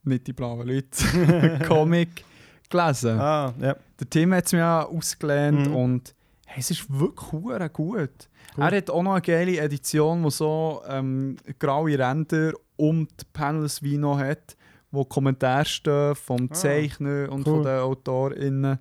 nicht 0.04 0.28
die 0.28 0.34
blauen 0.34 0.68
Leute, 0.68 1.60
Comic 1.68 2.24
gelesen. 2.70 3.20
Ah, 3.20 3.54
ja. 3.60 3.76
Der 4.00 4.10
Tim 4.10 4.34
hat 4.34 4.46
es 4.46 4.52
mir 4.54 4.60
ja 4.60 4.84
ausgelehnt 4.86 5.68
Mhm. 5.68 5.76
und 5.76 6.16
hey, 6.48 6.60
es 6.60 6.72
ist 6.72 6.86
wirklich 6.90 7.32
hure 7.32 7.70
gut. 7.70 8.30
Cool. 8.58 8.64
Er 8.64 8.78
hat 8.78 8.90
auch 8.90 9.04
noch 9.04 9.14
eine 9.14 9.22
geile 9.22 9.60
Edition, 9.60 10.24
die 10.24 10.32
so 10.32 10.82
ähm, 10.88 11.36
graue 11.60 11.98
Ränder 12.00 12.54
um 12.78 13.08
die 13.08 13.26
Panels 13.34 13.84
wie 13.84 13.98
noch 13.98 14.18
hat, 14.20 14.56
wo 14.92 15.04
Kommentare 15.06 15.66
stehen 15.66 16.16
vom 16.16 16.48
Ah, 16.50 16.54
Zeichner 16.54 17.30
und 17.32 17.46
cool. 17.48 17.56
von 17.56 17.64
den 17.64 17.80
AutorInnen. 17.80 18.80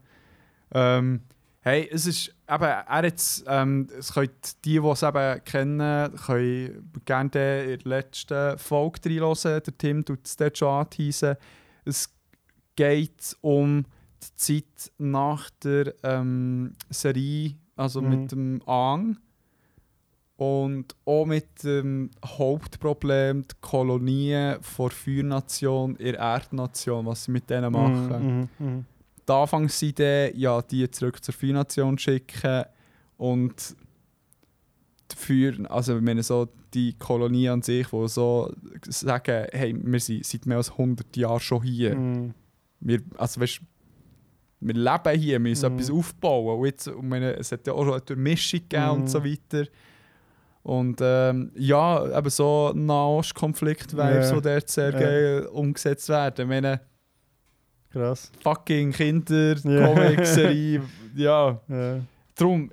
Ähm, 0.72 1.20
hey, 1.60 1.88
es 1.93 2.06
ist 2.06 2.28
eben, 2.48 2.62
er 2.64 2.86
hat 2.86 3.43
ähm, 3.48 3.88
es 3.98 4.12
können 4.12 4.30
die, 4.64 4.80
die 4.80 4.86
es 4.88 5.02
eben 5.02 5.44
kennen, 5.44 6.14
können 6.16 6.90
gerne 7.05 7.30
den 7.30 7.70
in 7.70 7.78
der 7.80 7.88
letzten 7.88 8.59
Folge 8.59 9.01
reinhören. 9.06 9.62
Der 9.66 9.78
Tim 9.78 10.05
tut 10.05 10.24
es 10.26 10.36
dort 10.36 10.56
schon 10.59 10.68
anteasen. 10.68 11.36
Es 11.84 12.09
geht 12.76 13.36
um 13.40 13.84
die 14.22 14.36
Zeit 14.36 14.93
nach 14.98 15.51
der 15.62 15.94
ähm, 16.02 16.72
Serie, 16.90 17.55
also 17.76 18.01
Mhm. 18.01 18.09
mit 18.09 18.32
dem 18.32 18.62
Ang. 18.66 19.18
Und 20.38 20.94
auch 21.06 21.24
mit 21.24 21.64
dem 21.64 22.10
Hauptproblem, 22.22 23.47
die 23.48 23.55
Kolonien 23.62 24.59
vor 24.60 24.90
Feuernation 24.90 25.97
in 25.97 26.14
Erdnation, 26.14 27.06
was 27.06 27.24
sie 27.24 27.30
mit 27.30 27.48
denen 27.48 27.72
machen. 27.72 28.48
Mhm. 28.59 28.66
Mhm. 28.66 28.84
Die 29.26 29.32
Anfangsidee, 29.32 30.32
ja, 30.36 30.60
die 30.60 30.90
zurück 30.90 31.24
zur 31.24 31.32
Feuernation 31.32 31.97
schicken 31.97 32.64
und 33.16 33.74
die 35.10 35.16
Feuer, 35.16 35.70
also 35.70 35.98
meine 36.02 36.22
so 36.22 36.48
die 36.74 36.93
Kolonie 36.98 37.48
an 37.48 37.62
sich, 37.62 37.86
die 37.88 38.09
so 38.09 38.52
sagen, 38.84 39.47
hey, 39.52 39.74
wir 39.74 40.01
sind 40.01 40.26
seit 40.26 40.44
mehr 40.44 40.59
als 40.59 40.70
100 40.72 41.16
Jahren 41.16 41.40
schon 41.40 41.62
hier. 41.62 41.97
Mhm. 41.97 42.34
Wir, 42.80 43.01
also 43.16 43.40
weißt, 43.40 43.60
wir 44.61 44.74
leben 44.74 45.20
hier, 45.20 45.33
wir 45.35 45.41
müssen 45.41 45.73
Mhm. 45.73 45.78
etwas 45.78 45.91
aufbauen. 45.91 46.59
Und 46.61 46.66
jetzt, 46.66 46.89
und 46.89 47.09
meine, 47.09 47.35
es 47.37 47.53
hat 47.53 47.66
ja 47.66 47.73
auch 47.73 47.85
schon 47.85 47.93
eine 47.93 48.01
Durchmischung 48.03 48.61
gegeben 48.61 48.91
und 48.91 49.01
Mhm. 49.03 49.07
so 49.09 49.24
weiter. 49.24 49.66
Und 50.62 50.99
ähm, 51.01 51.53
ja, 51.55 52.19
eben 52.19 52.31
so 52.31 52.73
Nahost-Konflikt-Vibes, 52.74 54.31
Ja. 54.31 54.35
die 54.37 54.43
dort 54.43 54.69
sehr 54.69 54.91
Ja. 54.93 54.99
geil 54.99 55.47
umgesetzt 55.53 56.09
werden. 56.09 56.43
Ich 56.43 56.49
meine, 56.49 56.81
Krass. 57.91 58.33
fucking 58.43 58.93
Kinder, 58.93 59.55
Ja. 59.62 59.87
Comic-Serie, 59.95 60.83
ja. 61.16 61.61
Ja. 61.69 62.01
Darum, 62.35 62.70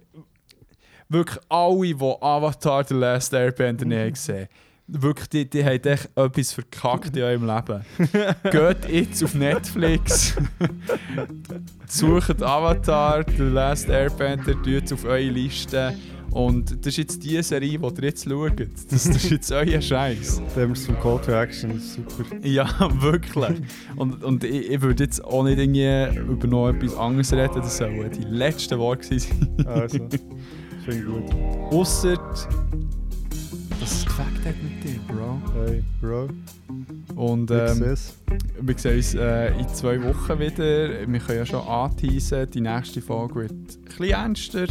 wirklich 1.10 1.40
alle, 1.50 1.94
die 1.94 2.16
Avatar 2.22 2.84
The 2.84 2.96
Last 2.96 3.34
Airbender 3.34 3.86
nicht 3.86 4.00
haben 4.00 4.14
gesehen 4.14 4.48
wirklich, 4.88 5.30
die, 5.30 5.50
die 5.50 5.64
haben 5.64 5.84
echt 5.84 6.10
etwas 6.16 6.54
verkackt 6.54 7.16
in 7.16 7.24
eurem 7.24 7.46
Leben. 7.46 7.86
Geht 8.52 8.90
jetzt 8.90 9.24
auf 9.24 9.34
Netflix, 9.34 10.36
sucht 11.88 12.42
Avatar, 12.42 13.26
The 13.38 13.44
Last 13.44 13.90
Airbender, 13.90 14.54
tut 14.54 14.84
es 14.86 14.94
auf 14.94 15.06
eure 15.06 15.30
Liste. 15.30 15.94
Und 16.32 16.72
das 16.84 16.88
ist 16.94 16.98
jetzt 16.98 17.24
die 17.24 17.42
Serie, 17.44 17.78
die 17.78 18.02
ihr 18.02 18.04
jetzt 18.06 18.28
schaut. 18.28 18.60
Das, 18.60 18.88
das 18.88 19.06
ist 19.06 19.30
jetzt 19.30 19.52
euer 19.52 19.80
Scheiß. 19.80 20.42
Da 20.56 20.62
haben 20.62 20.70
wir 20.70 20.74
es 20.74 20.86
vom 20.88 21.00
Call 21.00 21.22
to 21.22 21.32
Action, 21.32 21.80
super. 21.80 22.24
Ja, 22.42 22.68
wirklich. 23.02 23.62
Und, 23.96 24.24
und 24.24 24.44
ich, 24.44 24.72
ich 24.72 24.82
würde 24.82 25.04
jetzt 25.04 25.24
auch 25.24 25.44
nicht 25.44 25.60
irgendwie 25.60 26.20
über 26.20 26.48
noch 26.48 26.70
etwas 26.70 26.96
anderes 26.98 27.32
reden. 27.34 27.56
Das 27.58 27.78
sollen 27.78 28.10
die 28.10 28.24
letzten 28.24 28.80
Worte 28.80 29.20
sein. 29.20 29.56
Also, 29.68 29.98
finde 30.86 30.98
ich 30.98 31.06
gut. 31.06 31.36
Ausser, 31.72 32.18
gefackt 34.16 34.46
hat 34.46 34.56
mit 34.62 34.84
dir, 34.84 35.00
Bro. 35.08 35.42
Hey, 35.66 35.84
Bro, 36.00 36.30
Und 37.16 37.50
ähm, 37.50 37.80
wir 38.62 38.78
sehen 38.78 38.98
uns 38.98 39.16
äh, 39.16 39.48
in 39.60 39.68
zwei 39.70 40.02
Wochen 40.04 40.40
wieder. 40.40 41.08
Wir 41.12 41.20
können 41.20 41.40
ja 41.40 41.46
schon 41.46 41.68
anteasen, 41.68 42.50
die 42.52 42.62
nächste 42.62 43.02
Folge 43.02 43.36
wird 43.36 43.52
ein 43.52 43.66
bisschen 43.86 44.06
ernster, 44.10 44.68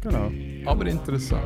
Genau. 0.00 0.30
aber 0.66 0.86
interessant. 0.86 1.42